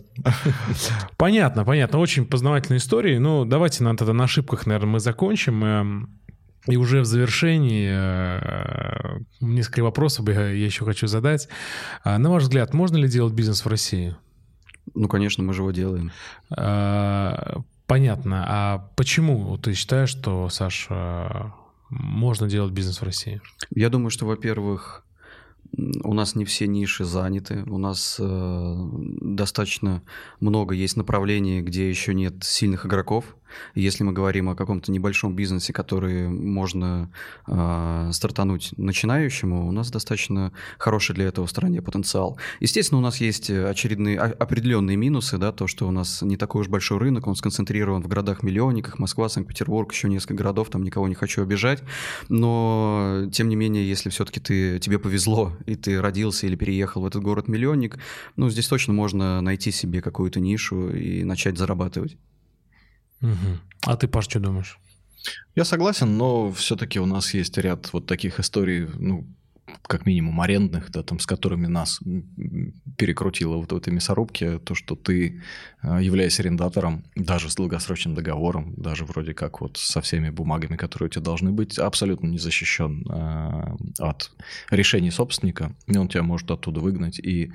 Понятно, 1.16 1.64
понятно, 1.64 1.98
очень 1.98 2.09
очень 2.10 2.26
познавательной 2.26 2.78
истории. 2.78 3.18
Ну, 3.18 3.44
давайте 3.44 3.84
на, 3.84 3.96
тогда 3.96 4.12
на 4.12 4.24
ошибках, 4.24 4.66
наверное, 4.66 4.94
мы 4.94 5.00
закончим. 5.00 5.64
Эм, 5.64 6.20
и 6.66 6.76
уже 6.76 7.02
в 7.02 7.04
завершении 7.04 7.88
э, 7.88 9.20
несколько 9.40 9.84
вопросов 9.84 10.28
я 10.28 10.48
еще 10.48 10.84
хочу 10.84 11.06
задать. 11.06 11.48
А, 12.02 12.18
на 12.18 12.28
ваш 12.30 12.42
взгляд, 12.42 12.74
можно 12.74 12.96
ли 12.96 13.06
делать 13.06 13.32
бизнес 13.32 13.64
в 13.64 13.68
России? 13.68 14.16
Ну, 14.92 15.06
конечно, 15.06 15.44
мы 15.44 15.52
же 15.52 15.62
его 15.62 15.70
делаем. 15.70 16.10
А, 16.50 17.60
понятно. 17.86 18.44
А 18.48 18.90
почему 18.96 19.56
ты 19.58 19.74
считаешь, 19.74 20.10
что, 20.10 20.48
Саша, 20.48 21.54
можно 21.90 22.48
делать 22.48 22.72
бизнес 22.72 23.00
в 23.00 23.04
России? 23.04 23.40
Я 23.72 23.88
думаю, 23.88 24.10
что, 24.10 24.26
во-первых, 24.26 25.04
у 25.76 26.14
нас 26.14 26.34
не 26.34 26.44
все 26.44 26.66
ниши 26.66 27.04
заняты, 27.04 27.64
у 27.66 27.78
нас 27.78 28.16
э, 28.18 28.88
достаточно 29.20 30.02
много 30.40 30.74
есть 30.74 30.96
направлений, 30.96 31.62
где 31.62 31.88
еще 31.88 32.14
нет 32.14 32.42
сильных 32.42 32.86
игроков. 32.86 33.36
Если 33.74 34.04
мы 34.04 34.12
говорим 34.12 34.48
о 34.48 34.54
каком-то 34.54 34.92
небольшом 34.92 35.34
бизнесе, 35.34 35.72
который 35.72 36.28
можно 36.28 37.10
э, 37.46 38.10
стартануть 38.12 38.72
начинающему, 38.76 39.68
у 39.68 39.72
нас 39.72 39.90
достаточно 39.90 40.52
хороший 40.78 41.14
для 41.14 41.26
этого 41.26 41.46
в 41.46 41.50
стране 41.50 41.82
потенциал. 41.82 42.38
Естественно, 42.60 42.98
у 42.98 43.02
нас 43.02 43.20
есть 43.20 43.50
очередные 43.50 44.18
определенные 44.18 44.96
минусы, 44.96 45.36
да, 45.38 45.52
то, 45.52 45.66
что 45.66 45.88
у 45.88 45.90
нас 45.90 46.22
не 46.22 46.36
такой 46.36 46.62
уж 46.62 46.68
большой 46.68 46.98
рынок, 46.98 47.26
он 47.26 47.34
сконцентрирован 47.34 48.02
в 48.02 48.08
городах-миллионниках, 48.08 48.98
Москва, 48.98 49.28
Санкт-Петербург, 49.28 49.92
еще 49.92 50.08
несколько 50.08 50.34
городов, 50.34 50.70
там 50.70 50.82
никого 50.84 51.08
не 51.08 51.14
хочу 51.14 51.42
обижать, 51.42 51.82
но 52.28 53.28
тем 53.32 53.48
не 53.48 53.56
менее, 53.56 53.88
если 53.88 54.10
все-таки 54.10 54.40
ты, 54.40 54.78
тебе 54.78 54.98
повезло, 54.98 55.52
и 55.66 55.76
ты 55.76 56.00
родился 56.00 56.46
или 56.46 56.56
переехал 56.56 57.02
в 57.02 57.06
этот 57.06 57.22
город-миллионник, 57.22 57.98
ну, 58.36 58.50
здесь 58.50 58.68
точно 58.68 58.92
можно 58.92 59.40
найти 59.40 59.70
себе 59.70 60.02
какую-то 60.02 60.40
нишу 60.40 60.90
и 60.90 61.24
начать 61.24 61.58
зарабатывать. 61.58 62.16
Угу. 63.20 63.58
А 63.82 63.96
ты, 63.96 64.08
Паш, 64.08 64.24
что 64.24 64.40
думаешь? 64.40 64.78
Я 65.54 65.64
согласен, 65.64 66.16
но 66.16 66.50
все-таки 66.52 66.98
у 66.98 67.06
нас 67.06 67.34
есть 67.34 67.58
ряд 67.58 67.92
вот 67.92 68.06
таких 68.06 68.40
историй, 68.40 68.88
ну, 68.98 69.26
как 69.82 70.06
минимум 70.06 70.40
арендных, 70.40 70.90
да, 70.90 71.02
там, 71.02 71.18
с 71.18 71.26
которыми 71.26 71.66
нас 71.66 72.00
перекрутило 72.96 73.56
вот 73.56 73.72
в 73.72 73.76
этой 73.76 73.92
мясорубке, 73.92 74.58
то, 74.58 74.74
что 74.74 74.96
ты, 74.96 75.42
а, 75.80 76.00
являясь 76.00 76.40
арендатором, 76.40 77.04
даже 77.14 77.50
с 77.50 77.54
долгосрочным 77.54 78.14
договором, 78.14 78.74
даже 78.76 79.04
вроде 79.04 79.34
как 79.34 79.60
вот 79.60 79.76
со 79.76 80.00
всеми 80.00 80.30
бумагами, 80.30 80.76
которые 80.76 81.08
у 81.08 81.10
тебя 81.10 81.22
должны 81.22 81.52
быть, 81.52 81.78
абсолютно 81.78 82.28
не 82.28 82.38
защищен 82.38 83.06
э, 83.10 83.76
от 83.98 84.30
решений 84.70 85.10
собственника, 85.10 85.74
и 85.86 85.96
он 85.96 86.08
тебя 86.08 86.22
может 86.22 86.50
оттуда 86.50 86.80
выгнать, 86.80 87.18
и 87.18 87.52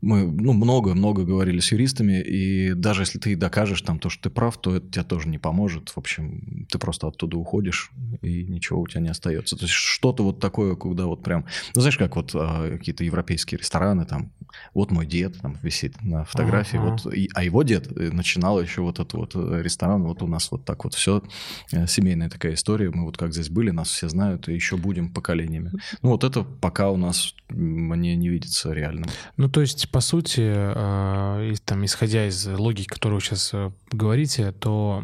мы 0.00 0.24
ну, 0.24 0.52
много-много 0.52 1.24
говорили 1.24 1.60
с 1.60 1.72
юристами, 1.72 2.20
и 2.20 2.74
даже 2.74 3.02
если 3.02 3.18
ты 3.18 3.34
докажешь 3.36 3.82
там 3.82 3.98
то, 3.98 4.08
что 4.08 4.24
ты 4.24 4.30
прав, 4.30 4.56
то 4.60 4.76
это 4.76 4.88
тебе 4.90 5.04
тоже 5.04 5.28
не 5.28 5.38
поможет. 5.38 5.90
В 5.90 5.98
общем, 5.98 6.66
ты 6.70 6.78
просто 6.78 7.08
оттуда 7.08 7.36
уходишь, 7.36 7.90
и 8.22 8.44
ничего 8.44 8.80
у 8.80 8.86
тебя 8.86 9.00
не 9.00 9.08
остается. 9.08 9.56
То 9.56 9.64
есть 9.64 9.74
что-то 9.74 10.22
вот 10.22 10.40
такое, 10.40 10.76
когда 10.76 11.06
вот 11.06 11.22
прям... 11.22 11.46
Ну, 11.74 11.80
знаешь, 11.80 11.98
как 11.98 12.16
вот 12.16 12.32
а, 12.34 12.76
какие-то 12.76 13.04
европейские 13.04 13.58
рестораны, 13.58 14.04
там, 14.04 14.32
вот 14.74 14.90
мой 14.90 15.06
дед 15.06 15.38
там 15.40 15.56
висит 15.62 16.02
на 16.02 16.24
фотографии, 16.24 16.78
ага. 16.78 16.90
вот, 16.90 17.14
и, 17.14 17.28
а 17.34 17.44
его 17.44 17.62
дед 17.62 17.88
э, 17.96 18.10
начинал 18.10 18.60
еще 18.60 18.82
вот 18.82 18.98
этот 18.98 19.14
вот 19.14 19.32
э, 19.34 19.62
ресторан, 19.62 20.02
вот 20.02 20.22
у 20.22 20.26
нас 20.26 20.50
вот 20.50 20.64
так 20.64 20.84
вот 20.84 20.94
все, 20.94 21.22
э, 21.72 21.86
семейная 21.86 22.28
такая 22.28 22.54
история, 22.54 22.90
мы 22.90 23.04
вот 23.04 23.16
как 23.16 23.32
здесь 23.32 23.48
были, 23.48 23.70
нас 23.70 23.88
все 23.88 24.08
знают, 24.08 24.48
и 24.48 24.54
еще 24.54 24.76
будем 24.76 25.12
поколениями. 25.12 25.72
Ну, 26.02 26.10
вот 26.10 26.24
это 26.24 26.42
пока 26.42 26.90
у 26.90 26.96
нас 26.96 27.34
мне 27.48 28.16
не 28.16 28.28
видится 28.28 28.72
реальным. 28.72 29.08
Ну, 29.36 29.48
то 29.48 29.60
есть 29.60 29.90
по 29.90 30.00
сути, 30.00 30.52
там, 31.64 31.84
исходя 31.84 32.26
из 32.26 32.46
логики, 32.46 32.88
которую 32.88 33.20
вы 33.20 33.24
сейчас 33.24 33.54
говорите, 33.90 34.52
то 34.52 35.02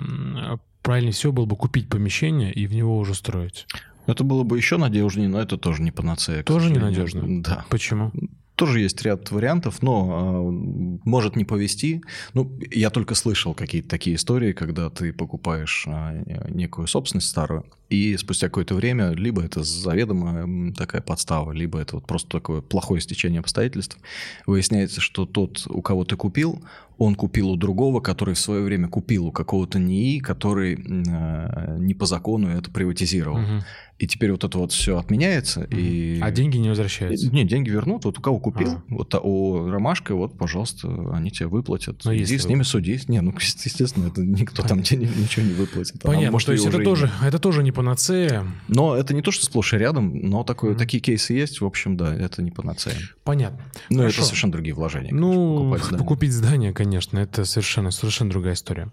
правильнее 0.82 1.12
всего 1.12 1.32
было 1.32 1.46
бы 1.46 1.56
купить 1.56 1.88
помещение 1.88 2.52
и 2.52 2.66
в 2.66 2.74
него 2.74 2.98
уже 2.98 3.14
строить. 3.14 3.66
Это 4.06 4.24
было 4.24 4.42
бы 4.42 4.56
еще 4.56 4.78
надежнее, 4.78 5.28
но 5.28 5.40
это 5.40 5.56
тоже 5.56 5.82
не 5.82 5.92
панацея. 5.92 6.42
Тоже 6.42 6.70
ненадежно? 6.70 7.42
Да. 7.42 7.64
Почему? 7.68 8.12
Тоже 8.54 8.80
есть 8.80 9.00
ряд 9.02 9.30
вариантов, 9.30 9.82
но 9.82 10.50
э, 10.50 10.98
может 11.04 11.36
не 11.36 11.44
повести. 11.44 12.02
Ну, 12.34 12.58
я 12.70 12.90
только 12.90 13.14
слышал 13.14 13.54
какие-то 13.54 13.88
такие 13.88 14.16
истории, 14.16 14.52
когда 14.52 14.90
ты 14.90 15.12
покупаешь 15.12 15.84
э, 15.86 16.50
некую 16.50 16.86
собственность 16.86 17.28
старую, 17.28 17.64
и 17.92 18.16
спустя 18.16 18.46
какое-то 18.48 18.74
время 18.74 19.10
либо 19.10 19.44
это 19.44 19.62
заведомо 19.62 20.72
такая 20.72 21.02
подстава, 21.02 21.52
либо 21.52 21.78
это 21.78 21.96
вот 21.96 22.06
просто 22.06 22.28
такое 22.30 22.62
плохое 22.62 23.02
стечение 23.02 23.40
обстоятельств. 23.40 23.98
Выясняется, 24.46 25.02
что 25.02 25.26
тот, 25.26 25.66
у 25.68 25.82
кого 25.82 26.04
ты 26.04 26.16
купил, 26.16 26.62
он 26.98 27.14
купил 27.14 27.50
у 27.50 27.56
другого, 27.56 28.00
который 28.00 28.34
в 28.34 28.38
свое 28.38 28.62
время 28.62 28.88
купил 28.88 29.26
у 29.26 29.32
какого-то 29.32 29.78
НИИ, 29.78 30.20
который 30.20 30.74
э, 30.74 31.76
не 31.78 31.94
по 31.94 32.06
закону 32.06 32.48
это 32.48 32.70
приватизировал. 32.70 33.38
Угу. 33.38 33.64
И 33.98 34.06
теперь 34.06 34.32
вот 34.32 34.42
это 34.42 34.58
вот 34.58 34.72
все 34.72 34.98
отменяется. 34.98 35.60
Угу. 35.60 35.76
И... 35.76 36.18
А 36.20 36.30
деньги 36.30 36.56
не 36.58 36.68
возвращаются? 36.68 37.30
Не, 37.30 37.44
деньги 37.44 37.70
вернут. 37.70 38.04
Вот 38.04 38.18
у 38.18 38.20
кого 38.20 38.38
купил, 38.38 38.70
а. 38.72 38.82
вот 38.88 39.14
у 39.14 39.68
Ромашка, 39.68 40.14
вот, 40.14 40.36
пожалуйста, 40.36 40.88
они 41.12 41.30
тебе 41.30 41.46
выплатят. 41.46 42.04
Но 42.04 42.14
Иди 42.14 42.38
с 42.38 42.46
ними 42.46 42.62
судись. 42.62 43.08
Не, 43.08 43.20
ну, 43.20 43.32
естественно, 43.38 44.08
это 44.08 44.22
никто 44.22 44.62
там 44.62 44.82
тебе 44.82 45.06
ничего 45.06 45.46
не 45.46 45.54
выплатит. 45.54 46.00
Понятно, 46.02 46.28
а 46.28 46.32
может, 46.32 46.46
то 46.46 46.52
есть 46.52 46.66
это 46.66 46.82
тоже, 46.82 47.10
это 47.22 47.38
тоже 47.38 47.62
не 47.62 47.72
панацея. 47.82 48.46
Но 48.68 48.94
это 48.94 49.12
не 49.12 49.22
то, 49.22 49.32
что 49.32 49.44
сплошь 49.44 49.74
и 49.74 49.76
рядом, 49.76 50.14
но 50.14 50.44
такое, 50.44 50.72
mm-hmm. 50.72 50.78
такие 50.78 51.00
кейсы 51.00 51.32
есть. 51.32 51.60
В 51.60 51.66
общем, 51.66 51.96
да, 51.96 52.14
это 52.14 52.40
не 52.40 52.52
панацея. 52.52 52.96
Понятно. 53.24 53.58
Ну, 53.90 53.98
Хорошо. 53.98 54.18
это 54.18 54.26
совершенно 54.26 54.52
другие 54.52 54.74
вложения. 54.74 55.12
Ну, 55.12 55.58
покупать 55.58 55.82
здание. 55.82 55.98
покупить 55.98 56.32
здание, 56.32 56.72
конечно, 56.72 57.18
это 57.18 57.44
совершенно, 57.44 57.90
совершенно 57.90 58.30
другая 58.30 58.54
история. 58.54 58.92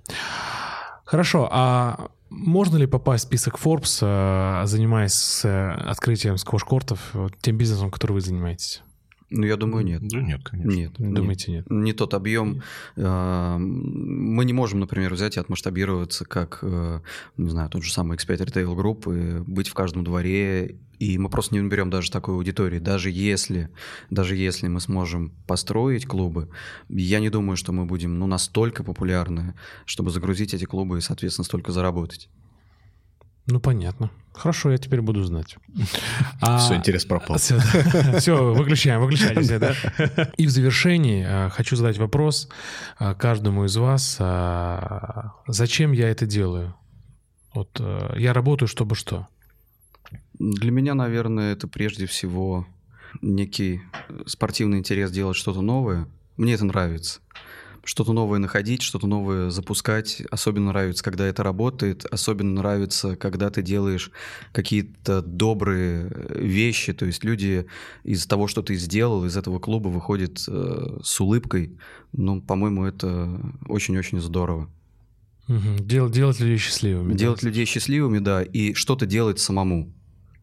Хорошо, 1.05 1.47
а 1.51 2.09
можно 2.29 2.77
ли 2.77 2.87
попасть 2.87 3.25
в 3.25 3.27
список 3.27 3.59
Forbes, 3.59 3.99
э, 4.01 4.65
занимаясь 4.65 5.41
э, 5.43 5.71
открытием 5.71 6.37
сквош-кортов, 6.37 6.99
тем 7.41 7.57
бизнесом, 7.57 7.91
который 7.91 8.13
вы 8.13 8.21
занимаетесь? 8.21 8.81
Ну, 9.31 9.45
я 9.45 9.57
думаю, 9.57 9.85
нет. 9.85 10.01
Да 10.01 10.21
нет, 10.21 10.41
конечно. 10.43 10.69
Нет. 10.69 10.93
Думаете, 10.97 11.51
нет? 11.51 11.69
Не 11.69 11.93
тот 11.93 12.13
объем. 12.13 12.61
А, 12.97 13.57
мы 13.57 14.45
не 14.45 14.53
можем, 14.53 14.79
например, 14.79 15.13
взять 15.13 15.37
и 15.37 15.39
отмасштабироваться, 15.39 16.25
как, 16.25 16.59
э, 16.61 16.99
не 17.37 17.49
знаю, 17.49 17.69
тот 17.69 17.83
же 17.83 17.91
самый 17.91 18.17
X5 18.17 18.37
Retail 18.37 18.75
Group, 18.75 19.13
и 19.15 19.41
быть 19.41 19.67
в 19.67 19.73
каждом 19.73 20.03
дворе, 20.03 20.77
и 20.99 21.17
мы 21.17 21.29
просто 21.29 21.55
не 21.55 21.61
наберем 21.61 21.89
даже 21.89 22.11
такой 22.11 22.35
аудитории. 22.35 22.79
Даже 22.79 23.09
если, 23.09 23.69
даже 24.09 24.35
если 24.35 24.67
мы 24.67 24.81
сможем 24.81 25.31
построить 25.47 26.05
клубы, 26.05 26.49
я 26.89 27.19
не 27.19 27.29
думаю, 27.29 27.55
что 27.55 27.71
мы 27.71 27.85
будем 27.85 28.19
ну, 28.19 28.27
настолько 28.27 28.83
популярны, 28.83 29.53
чтобы 29.85 30.11
загрузить 30.11 30.53
эти 30.53 30.65
клубы 30.65 30.97
и, 30.97 31.01
соответственно, 31.01 31.45
столько 31.45 31.71
заработать. 31.71 32.29
Ну, 33.49 33.59
понятно. 33.59 34.11
Хорошо, 34.33 34.71
я 34.71 34.77
теперь 34.77 35.01
буду 35.01 35.23
знать. 35.23 35.57
А, 36.41 36.57
все, 36.59 36.75
интерес 36.75 37.03
пропал. 37.03 37.37
Все, 37.37 37.59
все 38.19 38.53
выключаем, 38.53 39.01
выключайте 39.01 39.59
да? 39.59 39.73
И 40.37 40.45
в 40.45 40.49
завершении 40.49 41.25
а, 41.27 41.49
хочу 41.49 41.75
задать 41.75 41.97
вопрос 41.97 42.47
а, 42.97 43.13
каждому 43.13 43.65
из 43.65 43.75
вас. 43.75 44.17
Зачем 45.47 45.91
я 45.91 46.09
это 46.09 46.25
делаю? 46.25 46.75
Вот 47.53 47.81
я 48.15 48.31
работаю, 48.33 48.69
чтобы 48.69 48.95
что? 48.95 49.27
Для 50.37 50.71
меня, 50.71 50.93
наверное, 50.93 51.51
это 51.51 51.67
прежде 51.67 52.05
всего 52.05 52.65
некий 53.21 53.81
спортивный 54.27 54.77
интерес 54.77 55.11
делать 55.11 55.35
что-то 55.35 55.61
новое. 55.61 56.07
Мне 56.37 56.53
это 56.53 56.65
нравится 56.65 57.19
что-то 57.83 58.13
новое 58.13 58.39
находить, 58.39 58.81
что-то 58.81 59.07
новое 59.07 59.49
запускать. 59.49 60.21
Особенно 60.31 60.67
нравится, 60.67 61.03
когда 61.03 61.25
это 61.25 61.43
работает. 61.43 62.05
Особенно 62.05 62.61
нравится, 62.61 63.15
когда 63.15 63.49
ты 63.49 63.61
делаешь 63.61 64.11
какие-то 64.51 65.21
добрые 65.21 66.11
вещи. 66.35 66.93
То 66.93 67.05
есть 67.05 67.23
люди 67.23 67.65
из 68.03 68.25
того, 68.25 68.47
что 68.47 68.61
ты 68.61 68.75
сделал, 68.75 69.25
из 69.25 69.37
этого 69.37 69.59
клуба 69.59 69.87
выходят 69.87 70.43
э, 70.47 70.99
с 71.03 71.19
улыбкой. 71.19 71.77
Ну, 72.11 72.41
по-моему, 72.41 72.85
это 72.85 73.39
очень-очень 73.67 74.19
здорово. 74.19 74.69
Угу. 75.47 75.83
Дел, 75.83 76.09
делать 76.09 76.39
людей 76.39 76.57
счастливыми. 76.57 77.15
Делать 77.15 77.41
да? 77.41 77.47
людей 77.47 77.65
счастливыми, 77.65 78.19
да, 78.19 78.43
и 78.43 78.73
что-то 78.73 79.05
делать 79.07 79.39
самому. 79.39 79.91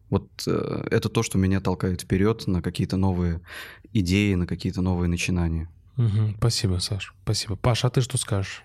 Вот 0.09 0.29
э, 0.45 0.87
это 0.91 1.09
то, 1.09 1.23
что 1.23 1.37
меня 1.37 1.61
толкает 1.61 2.01
вперед 2.01 2.45
на 2.47 2.61
какие-то 2.61 2.97
новые 2.97 3.41
идеи, 3.93 4.33
на 4.33 4.45
какие-то 4.45 4.81
новые 4.81 5.09
начинания. 5.09 5.69
Угу, 5.97 6.35
спасибо, 6.37 6.77
Саш. 6.77 7.13
Спасибо. 7.23 7.55
Паша, 7.55 7.87
а 7.87 7.89
ты 7.89 8.01
что 8.01 8.17
скажешь? 8.17 8.63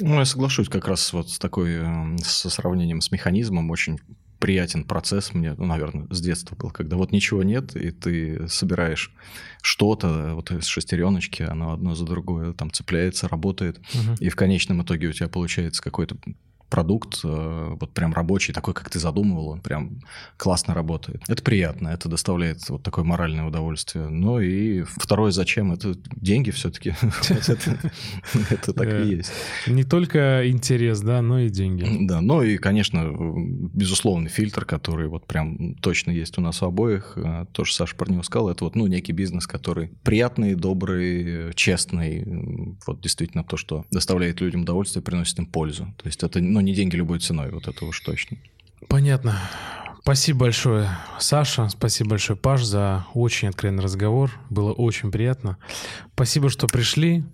Ну, 0.00 0.18
я 0.18 0.24
соглашусь 0.24 0.68
как 0.68 0.88
раз 0.88 1.12
вот 1.12 1.30
с 1.30 1.38
такой, 1.38 1.74
эм, 1.74 2.18
со 2.18 2.50
сравнением 2.50 3.00
с 3.00 3.10
механизмом. 3.10 3.70
Очень 3.70 3.98
приятен 4.38 4.84
процесс 4.84 5.32
мне, 5.32 5.54
ну, 5.56 5.64
наверное, 5.64 6.06
с 6.10 6.20
детства 6.20 6.54
был, 6.54 6.70
когда 6.70 6.96
вот 6.96 7.12
ничего 7.12 7.42
нет, 7.42 7.74
и 7.76 7.90
ты 7.90 8.46
собираешь 8.48 9.10
что-то 9.62 10.34
вот 10.34 10.50
из 10.50 10.66
шестереночки, 10.66 11.42
оно 11.42 11.72
одно 11.72 11.94
за 11.94 12.04
другое 12.04 12.52
там 12.52 12.70
цепляется, 12.70 13.26
работает, 13.28 13.78
угу. 13.78 14.16
и 14.20 14.28
в 14.28 14.36
конечном 14.36 14.82
итоге 14.82 15.06
у 15.06 15.12
тебя 15.12 15.28
получается 15.28 15.82
какой-то 15.82 16.18
продукт, 16.74 17.20
э, 17.22 17.76
вот 17.80 17.94
прям 17.94 18.12
рабочий, 18.12 18.52
такой, 18.52 18.74
как 18.74 18.90
ты 18.90 18.98
задумывал, 18.98 19.50
он 19.50 19.60
прям 19.60 20.00
классно 20.36 20.74
работает. 20.74 21.22
Это 21.28 21.40
приятно, 21.40 21.86
это 21.90 22.08
доставляет 22.08 22.68
вот 22.68 22.82
такое 22.82 23.04
моральное 23.04 23.44
удовольствие. 23.44 24.08
Ну 24.08 24.40
и 24.40 24.82
второе, 24.82 25.30
зачем? 25.30 25.70
Это 25.70 25.94
деньги 26.16 26.50
все-таки. 26.50 26.96
Это 28.50 28.72
так 28.72 28.92
и 28.92 29.06
есть. 29.06 29.30
Не 29.68 29.84
только 29.84 30.50
интерес, 30.50 31.00
да, 31.00 31.22
но 31.22 31.38
и 31.38 31.48
деньги. 31.48 31.86
Да, 32.08 32.20
ну 32.20 32.42
и, 32.42 32.56
конечно, 32.56 33.08
безусловный 33.72 34.28
фильтр, 34.28 34.64
который 34.64 35.06
вот 35.06 35.28
прям 35.28 35.76
точно 35.76 36.10
есть 36.10 36.38
у 36.38 36.40
нас 36.40 36.60
у 36.60 36.66
обоих. 36.66 37.12
Э, 37.14 37.46
тоже 37.52 37.72
Саша 37.72 37.94
про 37.94 38.10
него 38.10 38.24
сказал, 38.24 38.50
это 38.50 38.64
вот, 38.64 38.74
ну, 38.74 38.88
некий 38.88 39.12
бизнес, 39.12 39.46
который 39.46 39.90
приятный, 40.02 40.56
добрый, 40.56 41.52
честный. 41.54 42.24
Вот 42.84 43.00
действительно 43.00 43.44
то, 43.44 43.56
что 43.56 43.84
доставляет 43.92 44.40
людям 44.40 44.62
удовольствие, 44.62 45.04
приносит 45.04 45.38
им 45.38 45.46
пользу. 45.46 45.94
То 45.98 46.08
есть 46.08 46.24
это, 46.24 46.40
ну, 46.40 46.63
не 46.64 46.74
деньги 46.74 46.96
любой 46.96 47.20
ценой, 47.20 47.50
вот 47.50 47.68
это 47.68 47.84
уж 47.84 48.00
точно. 48.00 48.38
Понятно. 48.88 49.38
Спасибо 50.02 50.40
большое, 50.40 50.90
Саша. 51.18 51.68
Спасибо 51.68 52.10
большое, 52.10 52.38
Паш, 52.38 52.62
за 52.62 53.06
очень 53.14 53.48
откровенный 53.48 53.82
разговор. 53.82 54.30
Было 54.50 54.72
очень 54.72 55.10
приятно. 55.10 55.56
Спасибо, 56.12 56.50
что 56.50 56.66
пришли. 56.66 57.24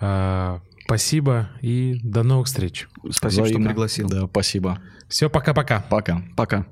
А, 0.00 0.60
спасибо 0.84 1.48
и 1.60 2.00
до 2.02 2.24
новых 2.24 2.48
встреч. 2.48 2.88
Спасибо, 3.10 3.44
Взаимно. 3.44 3.62
что 3.62 3.68
пригласил. 3.68 4.08
Да, 4.08 4.26
спасибо. 4.26 4.80
Все, 5.08 5.30
пока-пока. 5.30 5.86
Пока. 5.88 6.22
Пока. 6.36 6.66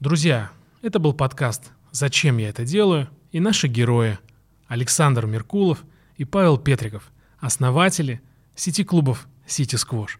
Друзья, 0.00 0.50
это 0.82 0.98
был 0.98 1.12
подкаст 1.12 1.70
«Зачем 1.92 2.38
я 2.38 2.48
это 2.48 2.64
делаю?» 2.64 3.08
и 3.30 3.40
наши 3.40 3.68
герои 3.68 4.18
Александр 4.66 5.26
Меркулов 5.26 5.84
и 6.16 6.24
Павел 6.24 6.58
Петриков, 6.58 7.10
основатели 7.38 8.20
сети 8.54 8.84
клубов 8.84 9.28
«Сити 9.46 9.76
Сквош». 9.76 10.18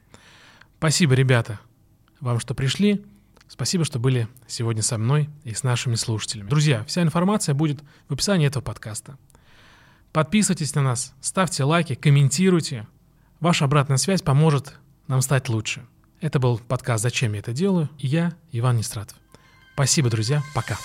Спасибо, 0.78 1.14
ребята, 1.14 1.58
вам, 2.20 2.38
что 2.38 2.54
пришли. 2.54 3.04
Спасибо, 3.48 3.84
что 3.84 3.98
были 3.98 4.28
сегодня 4.46 4.82
со 4.82 4.96
мной 4.96 5.28
и 5.42 5.52
с 5.52 5.64
нашими 5.64 5.96
слушателями. 5.96 6.48
Друзья, 6.48 6.84
вся 6.84 7.02
информация 7.02 7.54
будет 7.54 7.82
в 8.08 8.12
описании 8.12 8.46
этого 8.46 8.62
подкаста. 8.62 9.18
Подписывайтесь 10.12 10.74
на 10.76 10.82
нас, 10.82 11.14
ставьте 11.20 11.64
лайки, 11.64 11.94
комментируйте. 11.94 12.86
Ваша 13.40 13.64
обратная 13.64 13.96
связь 13.96 14.22
поможет 14.22 14.74
нам 15.08 15.20
стать 15.20 15.48
лучше. 15.48 15.84
Это 16.20 16.38
был 16.38 16.58
подкаст 16.58 17.02
«Зачем 17.02 17.32
я 17.32 17.40
это 17.40 17.52
делаю?» 17.52 17.90
и 17.98 18.06
я, 18.06 18.34
Иван 18.52 18.76
Нестратов. 18.76 19.16
Спасибо, 19.74 20.10
друзья. 20.10 20.42
Пока. 20.54 20.78